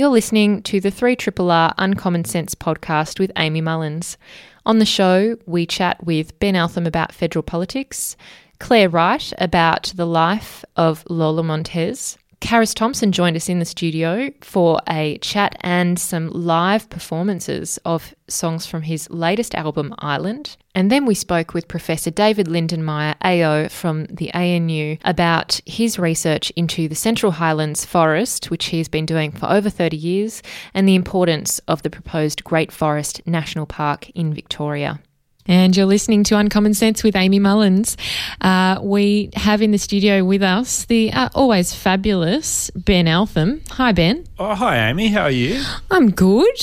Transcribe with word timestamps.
You're 0.00 0.08
listening 0.08 0.62
to 0.62 0.80
the 0.80 0.90
3 0.90 1.14
R 1.38 1.74
Uncommon 1.76 2.24
Sense 2.24 2.54
podcast 2.54 3.20
with 3.20 3.30
Amy 3.36 3.60
Mullins. 3.60 4.16
On 4.64 4.78
the 4.78 4.86
show, 4.86 5.36
we 5.44 5.66
chat 5.66 6.02
with 6.02 6.38
Ben 6.38 6.56
Eltham 6.56 6.86
about 6.86 7.12
federal 7.12 7.42
politics, 7.42 8.16
Clare 8.58 8.88
Wright 8.88 9.30
about 9.36 9.92
the 9.94 10.06
life 10.06 10.64
of 10.74 11.04
Lola 11.10 11.42
Montez, 11.42 12.16
Carus 12.40 12.72
Thompson 12.72 13.12
joined 13.12 13.36
us 13.36 13.48
in 13.48 13.58
the 13.58 13.64
studio 13.64 14.30
for 14.40 14.80
a 14.88 15.18
chat 15.18 15.56
and 15.60 15.98
some 15.98 16.30
live 16.30 16.88
performances 16.88 17.78
of 17.84 18.14
songs 18.28 18.66
from 18.66 18.82
his 18.82 19.08
latest 19.10 19.54
album, 19.54 19.94
Island. 19.98 20.56
And 20.74 20.90
then 20.90 21.04
we 21.04 21.14
spoke 21.14 21.52
with 21.52 21.68
Professor 21.68 22.10
David 22.10 22.46
Lindenmayer, 22.46 23.14
AO 23.22 23.68
from 23.68 24.06
the 24.06 24.32
ANU, 24.32 24.96
about 25.04 25.60
his 25.66 25.98
research 25.98 26.50
into 26.56 26.88
the 26.88 26.94
Central 26.94 27.32
Highlands 27.32 27.84
Forest, 27.84 28.50
which 28.50 28.66
he's 28.66 28.88
been 28.88 29.06
doing 29.06 29.32
for 29.32 29.50
over 29.50 29.68
30 29.68 29.96
years, 29.96 30.42
and 30.72 30.88
the 30.88 30.94
importance 30.94 31.58
of 31.68 31.82
the 31.82 31.90
proposed 31.90 32.42
Great 32.42 32.72
Forest 32.72 33.20
National 33.26 33.66
Park 33.66 34.08
in 34.10 34.32
Victoria. 34.32 35.00
And 35.46 35.76
you're 35.76 35.86
listening 35.86 36.22
to 36.24 36.36
Uncommon 36.36 36.74
Sense 36.74 37.02
with 37.02 37.16
Amy 37.16 37.38
Mullins. 37.38 37.96
Uh, 38.40 38.78
we 38.82 39.30
have 39.34 39.62
in 39.62 39.70
the 39.70 39.78
studio 39.78 40.24
with 40.24 40.42
us 40.42 40.84
the 40.84 41.12
uh, 41.12 41.28
always 41.34 41.74
fabulous 41.74 42.70
Ben 42.70 43.08
Eltham. 43.08 43.62
Hi, 43.70 43.92
Ben. 43.92 44.24
Oh, 44.38 44.54
hi, 44.54 44.90
Amy. 44.90 45.08
How 45.08 45.22
are 45.22 45.30
you? 45.30 45.62
I'm 45.90 46.10
good. 46.10 46.60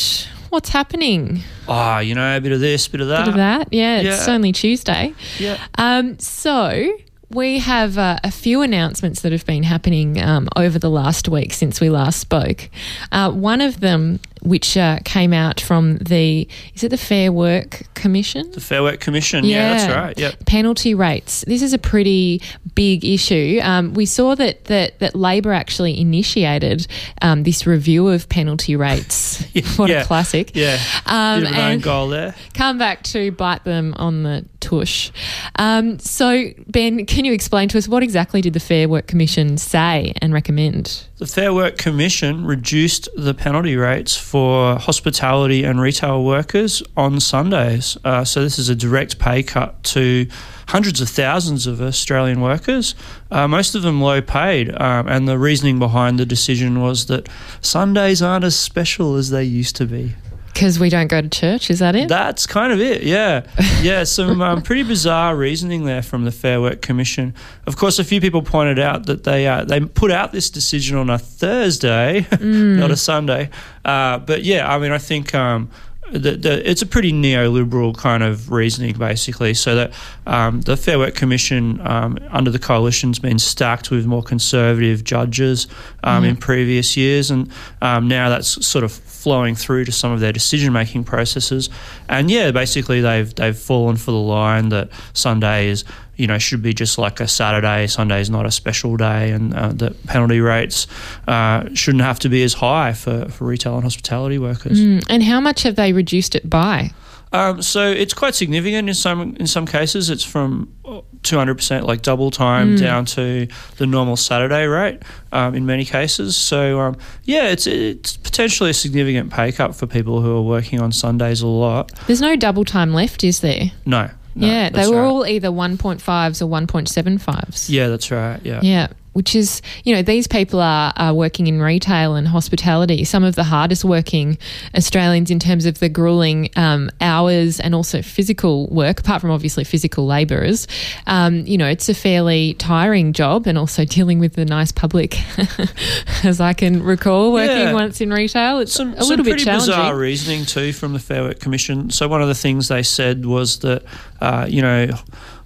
What's 0.50 0.70
happening? 0.70 1.42
Oh, 1.68 2.00
you 2.00 2.16
know, 2.16 2.38
a 2.38 2.40
bit 2.40 2.54
of 2.54 2.62
this, 2.62 2.88
bit 2.88 3.02
of 3.02 3.10
that. 3.10 3.26
Bit 3.26 3.30
of 3.30 3.36
that. 3.36 3.68
Yeah, 3.72 4.00
it's 4.00 4.28
yeah. 4.28 4.34
only 4.34 4.54
Tuesday. 4.54 5.14
Yeah. 5.38 5.62
Um, 5.78 6.18
so 6.20 6.98
we 7.30 7.60
have 7.60 7.98
uh, 7.98 8.20
a 8.24 8.32
few 8.32 8.62
announcements 8.62 9.22
that 9.22 9.34
have 9.34 9.46
been 9.46 9.64
happening 9.64 10.22
um, 10.22 10.48
over 10.56 10.80
the 10.80 10.90
last 10.90 11.28
week 11.28 11.54
since 11.54 11.82
we 11.82 11.90
last 11.90 12.20
spoke. 12.20 12.70
Uh, 13.12 13.32
one 13.32 13.60
of 13.60 13.82
them 13.82 14.22
which 14.42 14.78
uh, 14.78 15.00
came 15.06 15.34
out 15.34 15.60
from 15.60 15.98
the 15.98 16.48
is 16.74 16.84
it 16.84 16.90
the 16.90 16.98
Fair 16.98 17.32
Work 17.32 17.84
Commission? 17.94 18.52
The 18.52 18.62
Fair 18.62 18.84
Work 18.84 19.00
Commission, 19.00 19.46
yeah, 19.46 19.56
yeah 19.56 19.78
that's 19.78 19.94
right. 19.96 20.18
Yep. 20.18 20.46
Penalty 20.46 20.94
rates. 20.94 21.44
This 21.48 21.62
is 21.62 21.74
a 21.74 21.78
pretty 21.78 22.42
big 22.76 23.04
issue. 23.06 23.60
Um, 23.64 23.94
we 23.94 24.06
saw 24.06 24.36
that 24.36 24.66
that, 24.66 25.00
that 25.00 25.16
Labor 25.16 25.54
actually 25.54 26.00
initiated 26.00 26.88
um, 27.22 27.44
this 27.44 27.66
review 27.66 28.08
of 28.08 28.30
penalty 28.30 28.76
rates. 28.76 29.46
what 29.78 29.90
yeah. 29.90 30.02
a 30.02 30.06
classic! 30.06 30.52
Yeah, 30.56 30.80
um, 31.06 31.42
Bit 31.42 31.50
of 31.50 31.58
an 31.58 31.80
goal 31.80 32.10
there. 32.10 32.36
Come 32.54 32.78
back 32.78 33.04
to 33.04 33.32
bite 33.32 33.64
them 33.64 33.94
on 33.98 34.24
the 34.24 34.46
tush. 34.60 35.12
Um, 35.56 36.00
so, 36.00 36.50
Ben, 36.68 37.06
can 37.06 37.26
you 37.26 37.34
explain 37.34 37.70
to 37.70 37.78
us 37.78 37.88
what 37.88 38.04
exactly 38.04 38.42
did 38.42 38.54
the 38.54 38.60
Fair 38.60 38.88
Work 38.88 39.08
Commission 39.08 39.58
say 39.58 40.14
and 40.22 40.34
recommend? 40.34 41.08
The 41.20 41.26
Fair 41.26 41.52
Work 41.52 41.80
Commission 41.80 42.46
reduced 42.46 43.10
the 43.18 43.34
penalty 43.34 43.76
rates 43.76 44.16
for 44.16 44.76
hospitality 44.76 45.64
and 45.64 45.82
retail 45.82 46.24
workers 46.24 46.84
on 46.96 47.20
Sundays. 47.20 47.98
Uh, 48.06 48.24
so, 48.24 48.44
this 48.44 48.60
is 48.60 48.70
a 48.70 48.76
direct 48.76 49.18
pay 49.18 49.42
cut 49.42 49.84
to 49.86 50.28
hundreds 50.68 51.02
of 51.02 51.10
thousands 51.10 51.66
of 51.66 51.82
Australian 51.82 52.40
workers, 52.40 52.94
uh, 53.32 53.48
most 53.48 53.74
of 53.74 53.82
them 53.82 54.00
low 54.00 54.22
paid. 54.22 54.70
Um, 54.80 55.08
and 55.08 55.28
the 55.28 55.40
reasoning 55.40 55.80
behind 55.80 56.20
the 56.20 56.26
decision 56.26 56.82
was 56.82 57.08
that 57.08 57.28
Sundays 57.62 58.22
aren't 58.22 58.46
as 58.46 58.56
special 58.56 59.16
as 59.16 59.32
they 59.32 59.44
used 59.44 59.76
to 59.78 59.88
be. 59.88 60.14
Because 60.58 60.80
we 60.80 60.90
don't 60.90 61.06
go 61.06 61.22
to 61.22 61.30
church, 61.30 61.70
is 61.70 61.78
that 61.80 61.96
it? 61.96 62.10
That's 62.10 62.48
kind 62.48 62.74
of 62.74 62.82
it, 62.82 63.04
yeah. 63.04 63.46
Yeah, 63.84 64.06
some 64.06 64.42
um, 64.42 64.64
pretty 64.64 64.82
bizarre 64.82 65.36
reasoning 65.36 65.86
there 65.86 66.02
from 66.02 66.26
the 66.26 66.32
Fair 66.32 66.60
Work 66.60 66.82
Commission. 66.82 67.36
Of 67.68 67.78
course, 67.78 68.00
a 68.00 68.04
few 68.04 68.20
people 68.20 68.42
pointed 68.42 68.80
out 68.80 69.06
that 69.06 69.24
they 69.24 69.46
uh, 69.46 69.66
they 69.66 69.80
put 69.82 70.10
out 70.10 70.32
this 70.32 70.50
decision 70.50 70.98
on 70.98 71.12
a 71.12 71.20
Thursday, 71.20 72.22
mm. 72.32 72.80
not 72.80 72.90
a 72.90 72.96
Sunday. 72.98 73.52
Uh, 73.86 74.18
but 74.18 74.44
yeah, 74.44 74.68
I 74.68 74.80
mean, 74.80 74.92
I 74.92 74.98
think. 74.98 75.36
Um, 75.36 75.70
the, 76.12 76.32
the, 76.32 76.70
it's 76.70 76.82
a 76.82 76.86
pretty 76.86 77.12
neoliberal 77.12 77.96
kind 77.96 78.24
of 78.24 78.52
reasoning, 78.52 78.98
basically. 78.98 79.54
So 79.54 79.76
that 79.76 79.94
um, 80.26 80.62
the 80.62 80.78
Fair 80.78 81.00
Work 81.00 81.16
Commission 81.16 81.86
um, 81.86 82.18
under 82.30 82.52
the 82.52 82.60
coalition's 82.60 83.20
been 83.20 83.40
stacked 83.40 83.92
with 83.92 84.06
more 84.06 84.24
conservative 84.24 85.04
judges 85.04 85.68
um, 86.04 86.24
mm-hmm. 86.24 86.30
in 86.32 86.36
previous 86.38 86.96
years, 86.96 87.32
and 87.32 87.52
um, 87.82 88.08
now 88.08 88.30
that's 88.30 88.66
sort 88.66 88.84
of 88.84 88.92
flowing 88.92 89.56
through 89.56 89.86
to 89.86 89.92
some 89.92 90.12
of 90.12 90.20
their 90.20 90.32
decision 90.32 90.72
making 90.72 91.04
processes. 91.04 91.70
And 92.08 92.32
yeah, 92.32 92.52
basically 92.52 93.02
they've 93.02 93.34
they've 93.36 93.58
fallen 93.58 93.98
for 93.98 94.12
the 94.12 94.18
line 94.18 94.70
that 94.70 94.90
Sunday 95.14 95.68
is 95.68 95.84
you 96.18 96.28
know 96.28 96.38
should 96.38 96.62
be 96.62 96.74
just 96.74 96.98
like 96.98 97.20
a 97.20 97.28
Saturday. 97.28 97.88
Sunday 97.88 98.22
is 98.22 98.30
not 98.30 98.46
a 98.46 98.52
special 98.52 98.98
day, 98.98 99.32
and 99.32 99.54
uh, 99.54 99.70
the 99.70 99.92
penalty 100.08 100.40
rates 100.40 100.88
uh, 101.28 101.70
shouldn't 101.74 102.04
have 102.04 102.20
to 102.20 102.30
be 102.30 102.44
as 102.44 102.54
high 102.54 102.94
for, 102.94 103.30
for 103.30 103.46
retail 103.46 103.76
and 103.76 103.84
hospitality 103.84 104.38
workers. 104.38 104.80
Mm, 104.80 105.06
and 105.10 105.24
how 105.24 105.40
much 105.40 105.64
have 105.64 105.76
they 105.76 105.94
reduced 105.94 106.36
it 106.36 106.50
by? 106.50 106.92
Um, 107.34 107.62
so 107.62 107.86
it's 107.86 108.14
quite 108.14 108.36
significant 108.36 108.88
in 108.88 108.96
some 108.96 109.36
in 109.36 109.48
some 109.48 109.66
cases. 109.66 110.10
It's 110.10 110.24
from 110.24 110.74
200% 110.84 111.84
like 111.84 112.02
double 112.02 112.32
time 112.32 112.76
mm. 112.76 112.80
down 112.80 113.06
to 113.06 113.48
the 113.78 113.86
normal 113.86 114.16
Saturday 114.16 114.66
rate 114.66 115.04
um, 115.32 115.54
in 115.54 115.66
many 115.66 115.84
cases. 115.84 116.38
So 116.38 116.80
um, 116.80 116.98
yeah, 117.24 117.50
it's 117.50 117.68
it's 117.68 118.16
potentially 118.18 118.70
a 118.70 118.74
significant 118.74 119.32
pay 119.32 119.52
cut 119.52 119.76
for 119.76 119.88
people 119.88 120.22
who 120.22 120.38
are 120.38 120.42
working 120.42 120.82
on 120.82 120.92
Sundays 120.92 121.42
a 121.42 121.48
lot. 121.48 121.92
There's 122.08 122.22
no 122.22 122.36
double 122.36 122.64
time 122.64 122.94
left, 122.94 123.24
is 123.24 123.42
there? 123.42 123.72
No. 123.86 124.10
No 124.38 124.48
yeah, 124.48 124.70
they 124.70 124.88
were 124.88 125.02
right. 125.02 125.08
all 125.08 125.26
either 125.26 125.50
1.5s 125.50 126.42
or 126.42 126.48
1.75s. 126.48 127.70
Yeah, 127.70 127.88
that's 127.88 128.12
right. 128.12 128.40
Yeah. 128.44 128.62
Yeah 128.62 128.88
which 129.18 129.36
is, 129.36 129.64
you 129.84 129.96
know, 129.96 130.04
these 130.04 130.28
people 130.28 130.62
are, 130.62 130.94
are 130.96 131.12
working 131.12 131.48
in 131.48 131.60
retail 131.60 132.14
and 132.14 132.28
hospitality, 132.28 133.04
some 133.04 133.24
of 133.24 133.34
the 133.34 133.44
hardest 133.44 133.84
working 133.84 134.38
Australians 134.76 135.32
in 135.32 135.40
terms 135.40 135.66
of 135.66 135.80
the 135.80 135.90
grueling 135.90 136.52
um, 136.56 136.92
hours 137.02 137.60
and 137.60 137.74
also 137.74 138.04
physical 138.04 138.68
work, 138.68 139.00
apart 139.00 139.20
from 139.20 139.32
obviously 139.32 139.64
physical 139.64 140.06
labourers. 140.06 140.68
Um, 141.08 141.48
you 141.48 141.58
know, 141.58 141.68
it's 141.68 141.90
a 141.90 141.96
fairly 141.96 142.54
tiring 142.60 143.12
job 143.12 143.48
and 143.48 143.58
also 143.58 143.86
dealing 143.98 144.20
with 144.20 144.34
the 144.34 144.46
nice 144.46 144.72
public, 144.72 145.18
as 146.24 146.40
I 146.40 146.54
can 146.54 146.84
recall 146.84 147.34
working 147.34 147.58
yeah. 147.58 147.74
once 147.74 148.00
in 148.02 148.12
retail. 148.12 148.60
It's 148.60 148.74
some, 148.74 148.94
a 148.94 149.04
little 149.04 149.26
bit 149.26 149.40
challenging. 149.40 149.72
bizarre 149.72 149.98
reasoning 149.98 150.46
too 150.46 150.74
from 150.74 150.94
the 150.94 151.00
Fair 151.00 151.24
Work 151.24 151.40
Commission. 151.40 151.90
So 151.90 152.08
one 152.08 152.22
of 152.22 152.28
the 152.28 152.36
things 152.36 152.68
they 152.68 152.84
said 152.84 153.26
was 153.26 153.58
that, 153.62 153.84
uh, 154.22 154.46
you 154.48 154.62
know, 154.62 154.90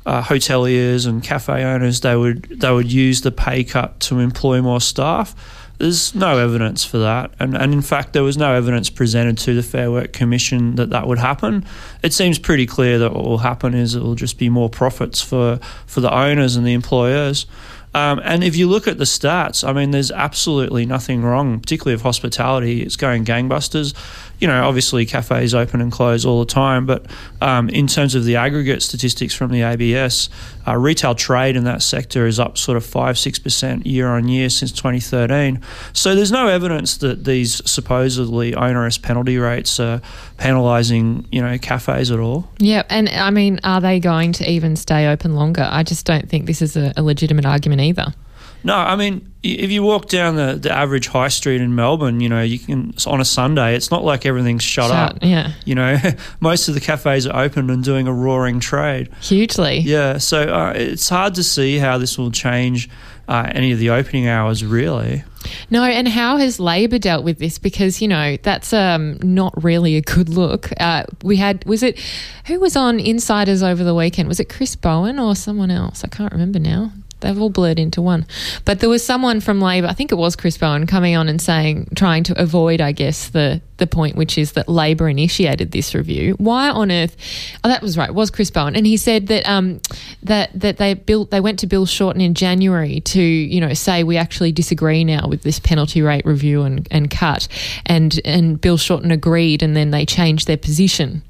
uh, 0.06 0.24
hoteliers 0.24 1.08
and 1.08 1.24
cafe 1.24 1.64
owners 1.64 2.02
they 2.02 2.16
would 2.16 2.44
they 2.60 2.72
would 2.72 2.92
use 2.92 3.22
the 3.22 3.32
pay 3.32 3.64
cut 3.64 4.00
to 4.02 4.20
employ 4.20 4.62
more 4.62 4.82
staff. 4.82 5.36
There's 5.78 6.14
no 6.14 6.38
evidence 6.38 6.86
for 6.86 7.00
that, 7.00 7.32
and 7.40 7.58
and 7.58 7.74
in 7.74 7.82
fact 7.82 8.14
there 8.14 8.24
was 8.24 8.38
no 8.38 8.54
evidence 8.54 8.90
presented 8.90 9.38
to 9.40 9.56
the 9.56 9.64
Fair 9.64 9.92
Work 9.92 10.14
Commission 10.14 10.76
that 10.76 10.92
that 10.92 11.08
would 11.08 11.18
happen. 11.18 11.66
It 12.04 12.14
seems 12.14 12.38
pretty 12.38 12.68
clear 12.68 13.00
that 13.00 13.14
what 13.14 13.26
will 13.26 13.40
happen 13.40 13.74
is 13.74 13.96
it 13.96 14.04
will 14.04 14.16
just 14.16 14.38
be 14.38 14.50
more 14.50 14.70
profits 14.70 15.22
for 15.22 15.58
for 15.88 16.02
the 16.02 16.14
owners 16.14 16.56
and 16.56 16.66
the 16.66 16.74
employers. 16.74 17.46
Um, 17.94 18.22
and 18.24 18.42
if 18.42 18.56
you 18.56 18.70
look 18.70 18.88
at 18.88 19.00
the 19.00 19.04
stats, 19.04 19.68
I 19.68 19.74
mean, 19.74 19.92
there's 19.92 20.12
absolutely 20.12 20.86
nothing 20.86 21.24
wrong, 21.24 21.60
particularly 21.60 21.94
of 21.94 22.02
hospitality. 22.04 22.82
It's 22.84 22.96
going 22.96 23.26
gangbusters 23.26 23.94
you 24.42 24.48
know, 24.48 24.68
obviously 24.68 25.06
cafes 25.06 25.54
open 25.54 25.82
and 25.82 25.92
close 25.92 26.26
all 26.26 26.40
the 26.40 26.52
time, 26.52 26.88
but 26.88 27.06
um, 27.42 27.70
in 27.70 27.86
terms 27.86 28.16
of 28.16 28.26
the 28.26 28.36
aggregate 28.36 28.82
statistics 28.82 29.36
from 29.36 29.52
the 29.52 29.62
ABS, 29.62 30.30
uh, 30.68 30.76
retail 30.76 31.14
trade 31.14 31.56
in 31.56 31.64
that 31.66 31.84
sector 31.84 32.26
is 32.26 32.40
up 32.40 32.58
sort 32.58 32.76
of 32.76 32.84
5 32.84 33.16
6% 33.16 33.86
year 33.86 34.08
on 34.08 34.28
year 34.28 34.50
since 34.50 34.72
2013. 34.72 35.62
So 35.94 36.16
there's 36.16 36.32
no 36.32 36.48
evidence 36.48 36.98
that 36.98 37.24
these 37.24 37.62
supposedly 37.70 38.56
onerous 38.56 38.98
penalty 38.98 39.38
rates 39.38 39.80
are 39.80 40.02
penalising, 40.38 41.28
you 41.32 41.42
know, 41.42 41.60
cafes 41.60 42.10
at 42.10 42.20
all. 42.20 42.50
Yeah, 42.58 42.82
and 42.90 43.10
I 43.10 43.30
mean, 43.30 43.60
are 43.64 43.80
they 43.80 44.00
going 44.00 44.34
to 44.34 44.50
even 44.50 44.76
stay 44.76 45.08
open 45.08 45.36
longer? 45.36 45.68
I 45.70 45.84
just 45.84 46.04
don't 46.08 46.28
think 46.28 46.48
this 46.48 46.64
is 46.64 46.76
a, 46.76 46.92
a 46.98 47.04
legitimate 47.04 47.46
argument 47.46 47.82
either. 47.82 48.16
No, 48.64 48.76
I 48.76 48.96
mean, 48.96 49.32
if 49.44 49.72
you 49.72 49.82
walk 49.82 50.08
down 50.08 50.36
the, 50.36 50.56
the 50.56 50.72
average 50.72 51.08
high 51.08 51.30
street 51.30 51.62
in 51.62 51.74
Melbourne, 51.74 52.20
you 52.20 52.30
know, 52.30 52.42
you 52.42 52.60
can 52.60 52.94
on 53.08 53.20
a 53.20 53.26
Sunday, 53.26 53.76
it's 53.76 53.90
not 53.90 54.04
like 54.04 54.26
everything's 54.26 54.64
shut, 54.64 54.92
shut 54.92 55.16
up. 55.16 55.18
Yeah. 55.22 55.54
You 55.66 55.76
know, 55.76 55.98
most 56.40 56.68
of 56.68 56.76
the 56.76 56.80
cafes 56.80 57.26
are 57.26 57.44
open 57.44 57.70
and 57.70 57.84
doing 57.84 58.08
a 58.08 58.14
roaring 58.14 58.60
trade. 58.60 59.10
Hugely. 59.22 59.80
Yeah. 59.80 60.20
So 60.20 60.42
uh, 60.42 60.74
it's 60.76 61.10
hard 61.10 61.36
to 61.36 61.44
see 61.44 61.78
how 61.78 61.98
this 61.98 62.18
will 62.18 62.32
change 62.32 62.90
uh, 63.28 63.50
any 63.54 63.72
of 63.72 63.80
the 63.80 63.90
opening 63.90 64.28
hours, 64.28 64.64
really. 64.64 65.24
No, 65.70 65.84
and 65.84 66.08
how 66.08 66.38
has 66.38 66.60
Labor 66.60 67.00
dealt 67.00 67.24
with 67.24 67.40
this? 67.40 67.58
Because 67.58 68.02
you 68.02 68.08
know 68.08 68.38
that's 68.44 68.74
um, 68.74 69.18
not 69.24 69.64
really 69.64 69.96
a 69.98 70.02
good 70.02 70.30
look. 70.30 70.70
Uh, 70.80 71.06
we 71.24 71.38
had 71.38 71.66
was 71.66 71.82
it 71.82 72.00
who 72.46 72.60
was 72.60 72.76
on 72.76 73.00
Insiders 73.00 73.64
over 73.64 73.84
the 73.84 73.96
weekend? 73.96 74.28
Was 74.28 74.40
it 74.40 74.50
Chris 74.50 74.76
Bowen 74.76 75.18
or 75.18 75.36
someone 75.36 75.72
else? 75.72 76.04
I 76.04 76.10
can't 76.10 76.32
remember 76.32 76.60
now 76.60 76.92
they've 77.22 77.40
all 77.40 77.50
blurred 77.50 77.80
into 77.80 78.02
one. 78.02 78.26
But 78.66 78.80
there 78.80 78.90
was 78.90 79.06
someone 79.06 79.40
from 79.42 79.62
Labor, 79.62 79.88
I 79.88 79.94
think 79.94 80.12
it 80.12 80.16
was 80.16 80.36
Chris 80.36 80.58
Bowen, 80.58 80.88
coming 80.88 81.16
on 81.16 81.28
and 81.28 81.42
saying, 81.42 81.90
trying 81.96 82.24
to 82.26 82.42
avoid, 82.42 82.82
I 82.82 82.92
guess, 82.92 83.30
the 83.30 83.62
the 83.82 83.88
point, 83.88 84.16
which 84.16 84.38
is 84.38 84.52
that 84.52 84.70
Labor 84.70 85.10
initiated 85.10 85.72
this 85.72 85.96
review. 85.96 86.36
Why 86.38 86.70
on 86.70 86.92
earth? 86.92 87.18
Oh, 87.64 87.70
that 87.70 87.82
was 87.82 87.98
right. 87.98 88.14
Was 88.14 88.30
Chris 88.30 88.52
Bowen, 88.52 88.76
and 88.76 88.86
he 88.86 88.96
said 88.96 89.28
that 89.28 89.48
um, 89.50 89.82
that 90.24 90.52
that 90.58 90.78
they 90.78 90.94
built 90.94 91.32
they 91.32 91.42
went 91.42 91.60
to 91.60 91.68
Bill 91.68 91.88
Shorten 91.88 92.22
in 92.22 92.36
January 92.36 93.02
to 93.02 93.22
you 93.22 93.60
know 93.60 93.74
say 93.74 94.04
we 94.04 94.18
actually 94.18 94.52
disagree 94.52 95.04
now 95.04 95.28
with 95.28 95.42
this 95.42 95.60
penalty 95.60 96.02
rate 96.02 96.26
review 96.26 96.62
and, 96.62 96.88
and 96.92 97.10
cut, 97.10 97.48
and 97.86 98.22
and 98.24 98.62
Bill 98.62 98.78
Shorten 98.78 99.12
agreed, 99.12 99.64
and 99.64 99.76
then 99.76 99.90
they 99.90 100.06
changed 100.06 100.48
their 100.48 100.58
position. 100.58 101.24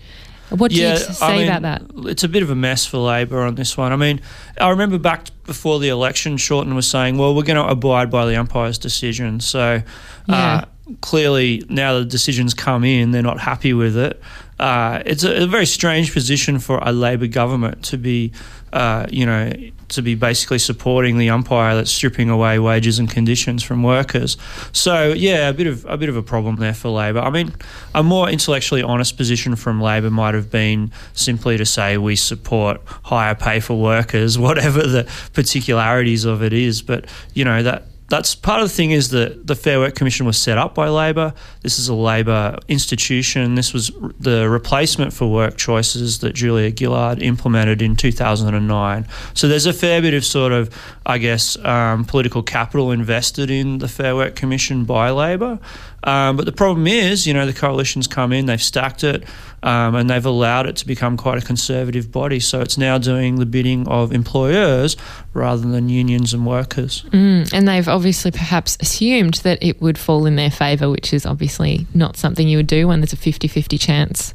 What 0.55 0.71
do 0.71 0.77
Yeah, 0.77 0.93
you 0.93 0.97
say 0.99 1.25
I 1.25 1.37
mean, 1.37 1.47
about 1.47 1.61
that? 1.61 2.09
It's 2.09 2.23
a 2.23 2.29
bit 2.29 2.43
of 2.43 2.49
a 2.49 2.55
mess 2.55 2.85
for 2.85 2.97
Labor 2.97 3.41
on 3.43 3.55
this 3.55 3.77
one. 3.77 3.91
I 3.93 3.95
mean, 3.95 4.19
I 4.59 4.69
remember 4.69 4.97
back 4.97 5.27
before 5.45 5.79
the 5.79 5.87
election, 5.89 6.37
Shorten 6.37 6.75
was 6.75 6.87
saying, 6.87 7.17
"Well, 7.17 7.33
we're 7.33 7.43
going 7.43 7.55
to 7.63 7.67
abide 7.71 8.11
by 8.11 8.25
the 8.25 8.35
umpire's 8.35 8.77
decision." 8.77 9.39
So 9.39 9.81
Yeah. 10.27 10.35
uh, 10.35 10.65
clearly, 10.99 11.63
now 11.69 11.99
the 11.99 12.05
decision's 12.05 12.53
come 12.53 12.83
in, 12.83 13.11
they're 13.11 13.21
not 13.21 13.39
happy 13.39 13.71
with 13.73 13.95
it. 13.97 14.21
Uh, 14.59 15.01
it's 15.05 15.23
a, 15.23 15.43
a 15.43 15.47
very 15.47 15.65
strange 15.65 16.13
position 16.13 16.59
for 16.59 16.79
a 16.83 16.91
Labor 16.91 17.27
government 17.27 17.81
to 17.85 17.97
be, 17.97 18.31
uh, 18.73 19.05
you 19.09 19.25
know, 19.25 19.51
to 19.89 20.01
be 20.01 20.15
basically 20.15 20.59
supporting 20.59 21.17
the 21.17 21.29
umpire 21.29 21.75
that's 21.75 21.91
stripping 21.91 22.29
away 22.29 22.59
wages 22.59 22.99
and 22.99 23.09
conditions 23.09 23.61
from 23.63 23.83
workers. 23.83 24.37
So 24.71 25.13
yeah, 25.13 25.49
a 25.49 25.53
bit 25.53 25.67
of 25.67 25.85
a 25.85 25.97
bit 25.97 26.09
of 26.09 26.15
a 26.15 26.23
problem 26.23 26.55
there 26.57 26.73
for 26.73 26.89
Labor. 26.89 27.19
I 27.19 27.29
mean, 27.29 27.53
a 27.93 28.03
more 28.03 28.29
intellectually 28.29 28.81
honest 28.81 29.17
position 29.17 29.55
from 29.55 29.81
Labor 29.81 30.09
might 30.09 30.33
have 30.33 30.49
been 30.49 30.91
simply 31.13 31.57
to 31.57 31.65
say 31.65 31.97
we 31.97 32.15
support 32.15 32.81
higher 33.03 33.35
pay 33.35 33.59
for 33.59 33.79
workers, 33.79 34.37
whatever 34.47 34.81
the 34.81 35.09
particularities 35.33 36.25
of 36.25 36.41
it 36.41 36.53
is. 36.53 36.81
But 36.81 37.05
you 37.33 37.43
know 37.43 37.61
that 37.63 37.85
that's 38.11 38.35
part 38.35 38.61
of 38.61 38.67
the 38.67 38.73
thing 38.73 38.91
is 38.91 39.09
that 39.11 39.47
the 39.47 39.55
Fair 39.55 39.79
Work 39.79 39.95
Commission 39.95 40.25
was 40.25 40.37
set 40.37 40.57
up 40.57 40.75
by 40.75 40.89
Labor. 40.89 41.33
This 41.61 41.79
is 41.79 41.87
a 41.87 41.95
Labor 41.95 42.57
institution. 42.67 43.55
This 43.55 43.73
was 43.73 43.89
the 44.19 44.49
replacement 44.49 45.13
for 45.13 45.31
work 45.31 45.55
choices 45.55 46.19
that 46.19 46.33
Julia 46.33 46.75
Gillard 46.77 47.23
implemented 47.23 47.81
in 47.81 47.95
2009. 47.95 49.07
So 49.33 49.47
there's 49.47 49.65
a 49.65 49.71
fair 49.71 50.01
bit 50.01 50.13
of 50.13 50.25
sort 50.25 50.51
of, 50.51 50.75
I 51.05 51.19
guess, 51.19 51.55
um, 51.63 52.03
political 52.03 52.43
capital 52.43 52.91
invested 52.91 53.49
in 53.49 53.77
the 53.77 53.87
Fair 53.87 54.13
Work 54.13 54.35
Commission 54.35 54.83
by 54.83 55.09
Labor. 55.11 55.57
Um, 56.03 56.35
but 56.35 56.45
the 56.45 56.51
problem 56.51 56.87
is, 56.87 57.27
you 57.27 57.33
know, 57.33 57.45
the 57.45 57.53
coalition's 57.53 58.07
come 58.07 58.33
in, 58.33 58.45
they've 58.45 58.61
stacked 58.61 59.03
it, 59.03 59.23
um, 59.63 59.95
and 59.95 60.09
they've 60.09 60.25
allowed 60.25 60.67
it 60.67 60.75
to 60.77 60.87
become 60.87 61.17
quite 61.17 61.41
a 61.41 61.45
conservative 61.45 62.11
body. 62.11 62.39
So 62.39 62.61
it's 62.61 62.77
now 62.77 62.97
doing 62.97 63.35
the 63.35 63.45
bidding 63.45 63.87
of 63.87 64.11
employers 64.11 64.97
rather 65.33 65.67
than 65.67 65.89
unions 65.89 66.33
and 66.33 66.45
workers. 66.45 67.03
Mm, 67.09 67.53
and 67.53 67.67
they've 67.67 67.87
obviously 67.87 68.31
perhaps 68.31 68.77
assumed 68.79 69.35
that 69.35 69.59
it 69.61 69.81
would 69.81 69.97
fall 69.97 70.25
in 70.25 70.35
their 70.35 70.51
favour, 70.51 70.89
which 70.89 71.13
is 71.13 71.25
obviously 71.25 71.85
not 71.93 72.17
something 72.17 72.47
you 72.47 72.57
would 72.57 72.67
do 72.67 72.87
when 72.87 73.01
there's 73.01 73.13
a 73.13 73.17
50 73.17 73.47
50 73.47 73.77
chance. 73.77 74.33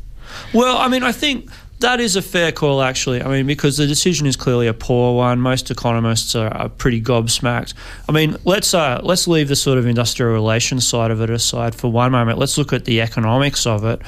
Well, 0.52 0.76
I 0.78 0.88
mean, 0.88 1.02
I 1.02 1.12
think 1.12 1.50
that 1.80 2.00
is 2.00 2.16
a 2.16 2.22
fair 2.22 2.52
call, 2.52 2.80
actually. 2.82 3.22
I 3.22 3.28
mean, 3.28 3.46
because 3.46 3.76
the 3.76 3.86
decision 3.86 4.26
is 4.26 4.36
clearly 4.36 4.66
a 4.66 4.74
poor 4.74 5.16
one. 5.16 5.40
Most 5.40 5.70
economists 5.70 6.34
are, 6.34 6.48
are 6.48 6.68
pretty 6.68 7.02
gobsmacked. 7.02 7.74
I 8.08 8.12
mean, 8.12 8.36
let's 8.44 8.72
uh, 8.72 9.00
let's 9.02 9.28
leave 9.28 9.48
the 9.48 9.56
sort 9.56 9.78
of 9.78 9.86
industrial 9.86 10.32
relations 10.32 10.86
side 10.86 11.10
of 11.10 11.20
it 11.20 11.30
aside 11.30 11.74
for 11.74 11.90
one 11.90 12.12
moment. 12.12 12.38
Let's 12.38 12.56
look 12.56 12.72
at 12.72 12.84
the 12.84 13.00
economics 13.00 13.66
of 13.66 13.84
it. 13.84 14.00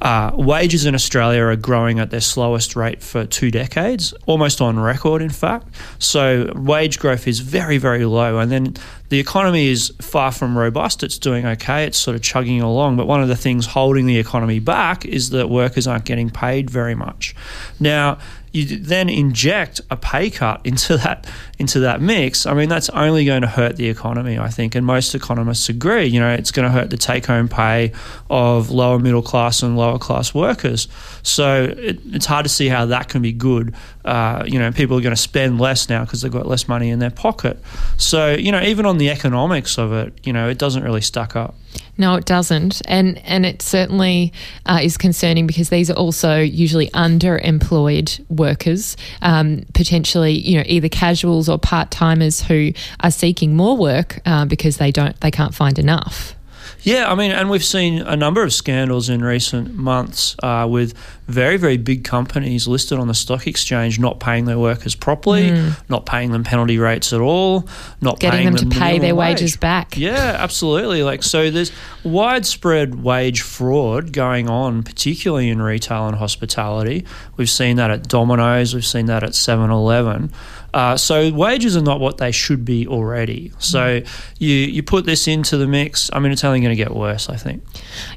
Uh, 0.00 0.32
wages 0.34 0.84
in 0.84 0.96
Australia 0.96 1.42
are 1.44 1.54
growing 1.54 2.00
at 2.00 2.10
their 2.10 2.20
slowest 2.20 2.74
rate 2.74 3.00
for 3.00 3.24
two 3.24 3.52
decades, 3.52 4.12
almost 4.26 4.60
on 4.60 4.76
record, 4.76 5.22
in 5.22 5.30
fact. 5.30 5.68
So 6.00 6.52
wage 6.56 6.98
growth 6.98 7.28
is 7.28 7.38
very, 7.38 7.78
very 7.78 8.04
low. 8.04 8.38
And 8.40 8.50
then 8.50 8.74
the 9.12 9.20
economy 9.20 9.68
is 9.68 9.92
far 10.00 10.32
from 10.32 10.56
robust. 10.56 11.02
It's 11.02 11.18
doing 11.18 11.44
okay. 11.44 11.84
It's 11.84 11.98
sort 11.98 12.14
of 12.14 12.22
chugging 12.22 12.62
along. 12.62 12.96
But 12.96 13.06
one 13.06 13.22
of 13.22 13.28
the 13.28 13.36
things 13.36 13.66
holding 13.66 14.06
the 14.06 14.16
economy 14.16 14.58
back 14.58 15.04
is 15.04 15.28
that 15.30 15.50
workers 15.50 15.86
aren't 15.86 16.06
getting 16.06 16.30
paid 16.30 16.70
very 16.70 16.94
much. 16.94 17.34
Now, 17.78 18.16
you 18.52 18.78
then 18.78 19.08
inject 19.08 19.80
a 19.90 19.96
pay 19.96 20.30
cut 20.30 20.60
into 20.64 20.96
that 20.98 21.26
into 21.58 21.80
that 21.80 22.00
mix. 22.00 22.44
I 22.44 22.54
mean, 22.54 22.68
that's 22.68 22.90
only 22.90 23.24
going 23.24 23.42
to 23.42 23.48
hurt 23.48 23.76
the 23.76 23.88
economy, 23.88 24.38
I 24.38 24.48
think, 24.48 24.74
and 24.74 24.84
most 24.84 25.14
economists 25.14 25.68
agree. 25.68 26.06
You 26.06 26.20
know, 26.20 26.32
it's 26.32 26.50
going 26.50 26.66
to 26.66 26.72
hurt 26.72 26.90
the 26.90 26.96
take-home 26.96 27.48
pay 27.48 27.92
of 28.28 28.70
lower 28.70 28.98
middle 28.98 29.22
class 29.22 29.62
and 29.62 29.76
lower 29.76 29.98
class 29.98 30.34
workers. 30.34 30.88
So 31.22 31.72
it, 31.76 32.00
it's 32.06 32.26
hard 32.26 32.44
to 32.44 32.48
see 32.48 32.68
how 32.68 32.86
that 32.86 33.08
can 33.08 33.22
be 33.22 33.32
good. 33.32 33.74
Uh, 34.04 34.44
you 34.46 34.58
know, 34.58 34.72
people 34.72 34.98
are 34.98 35.00
going 35.00 35.14
to 35.14 35.20
spend 35.20 35.60
less 35.60 35.88
now 35.88 36.04
because 36.04 36.22
they've 36.22 36.32
got 36.32 36.46
less 36.46 36.66
money 36.66 36.90
in 36.90 36.98
their 36.98 37.10
pocket. 37.10 37.62
So 37.96 38.34
you 38.34 38.52
know, 38.52 38.60
even 38.60 38.86
on 38.86 38.98
the 39.02 39.10
economics 39.10 39.78
of 39.78 39.92
it, 39.92 40.14
you 40.24 40.32
know, 40.32 40.48
it 40.48 40.58
doesn't 40.58 40.84
really 40.84 41.00
stack 41.00 41.34
up. 41.34 41.56
No, 41.98 42.14
it 42.14 42.24
doesn't, 42.24 42.80
and 42.86 43.18
and 43.18 43.44
it 43.44 43.60
certainly 43.60 44.32
uh, 44.64 44.78
is 44.80 44.96
concerning 44.96 45.46
because 45.46 45.70
these 45.70 45.90
are 45.90 45.94
also 45.94 46.38
usually 46.38 46.88
underemployed 46.90 48.24
workers, 48.30 48.96
um, 49.22 49.64
potentially 49.74 50.32
you 50.32 50.56
know 50.56 50.64
either 50.66 50.88
casuals 50.88 51.48
or 51.48 51.58
part 51.58 51.90
timers 51.90 52.40
who 52.42 52.72
are 53.00 53.10
seeking 53.10 53.56
more 53.56 53.76
work 53.76 54.20
uh, 54.24 54.44
because 54.44 54.76
they 54.76 54.92
don't 54.92 55.18
they 55.20 55.30
can't 55.30 55.54
find 55.54 55.78
enough. 55.78 56.34
Yeah, 56.82 57.10
I 57.10 57.14
mean, 57.14 57.30
and 57.30 57.48
we've 57.48 57.64
seen 57.64 58.00
a 58.00 58.16
number 58.16 58.42
of 58.42 58.52
scandals 58.52 59.08
in 59.08 59.22
recent 59.22 59.74
months 59.74 60.36
uh, 60.42 60.66
with 60.68 60.94
very, 61.28 61.56
very 61.56 61.76
big 61.76 62.04
companies 62.04 62.66
listed 62.66 62.98
on 62.98 63.08
the 63.08 63.14
stock 63.14 63.46
exchange 63.46 63.98
not 63.98 64.20
paying 64.20 64.46
their 64.46 64.58
workers 64.58 64.94
properly, 64.94 65.72
not 65.88 66.06
paying 66.06 66.32
them 66.32 66.44
penalty 66.44 66.78
rates 66.78 67.12
at 67.12 67.20
all, 67.20 67.68
not. 68.00 68.18
Getting 68.18 68.38
paying 68.38 68.46
them 68.46 68.56
to 68.56 68.64
the 68.64 68.70
pay 68.70 68.92
their 68.92 69.14
minimum 69.14 69.16
wages 69.18 69.56
back. 69.56 69.96
Yeah, 69.96 70.36
absolutely. 70.38 71.02
Like 71.02 71.22
so, 71.22 71.50
there's 71.50 71.72
widespread 72.04 73.02
wage 73.02 73.42
fraud 73.42 74.12
going 74.12 74.48
on, 74.48 74.82
particularly 74.82 75.48
in 75.48 75.62
retail 75.62 76.08
and 76.08 76.16
hospitality. 76.16 77.06
We've 77.36 77.50
seen 77.50 77.76
that 77.76 77.90
at 77.90 78.08
Domino's. 78.08 78.74
We've 78.74 78.84
seen 78.84 79.06
that 79.06 79.22
at 79.22 79.30
7-Eleven. 79.30 80.32
Uh, 80.74 80.96
so 80.96 81.32
wages 81.32 81.76
are 81.76 81.82
not 81.82 82.00
what 82.00 82.18
they 82.18 82.32
should 82.32 82.64
be 82.64 82.86
already. 82.86 83.52
So 83.58 84.02
you 84.38 84.54
you 84.54 84.82
put 84.82 85.04
this 85.06 85.28
into 85.28 85.56
the 85.56 85.66
mix. 85.66 86.10
I 86.12 86.18
mean, 86.18 86.32
it's 86.32 86.44
only 86.44 86.60
going 86.60 86.70
to 86.70 86.76
get 86.76 86.94
worse. 86.94 87.28
I 87.28 87.36
think. 87.36 87.62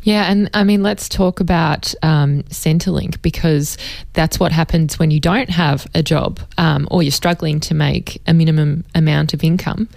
Yeah, 0.04 0.30
and 0.30 0.50
I 0.54 0.63
mean, 0.63 0.84
let's 0.84 1.10
talk 1.10 1.40
about 1.40 1.94
um, 2.02 2.44
Centrelink 2.44 3.22
because 3.22 3.78
that's 4.13 4.40
what 4.40 4.52
happens 4.52 4.98
when 4.98 5.12
you 5.12 5.19
don't 5.19 5.50
have 5.50 5.88
a 5.94 6.02
job 6.02 6.40
um, 6.57 6.88
or 6.92 7.04
you're 7.04 7.12
struggling 7.12 7.60
to 7.62 7.74
make 7.74 8.22
a 8.28 8.34
minimum 8.34 8.86
amount 8.94 9.34
of 9.34 9.44
income. 9.44 9.90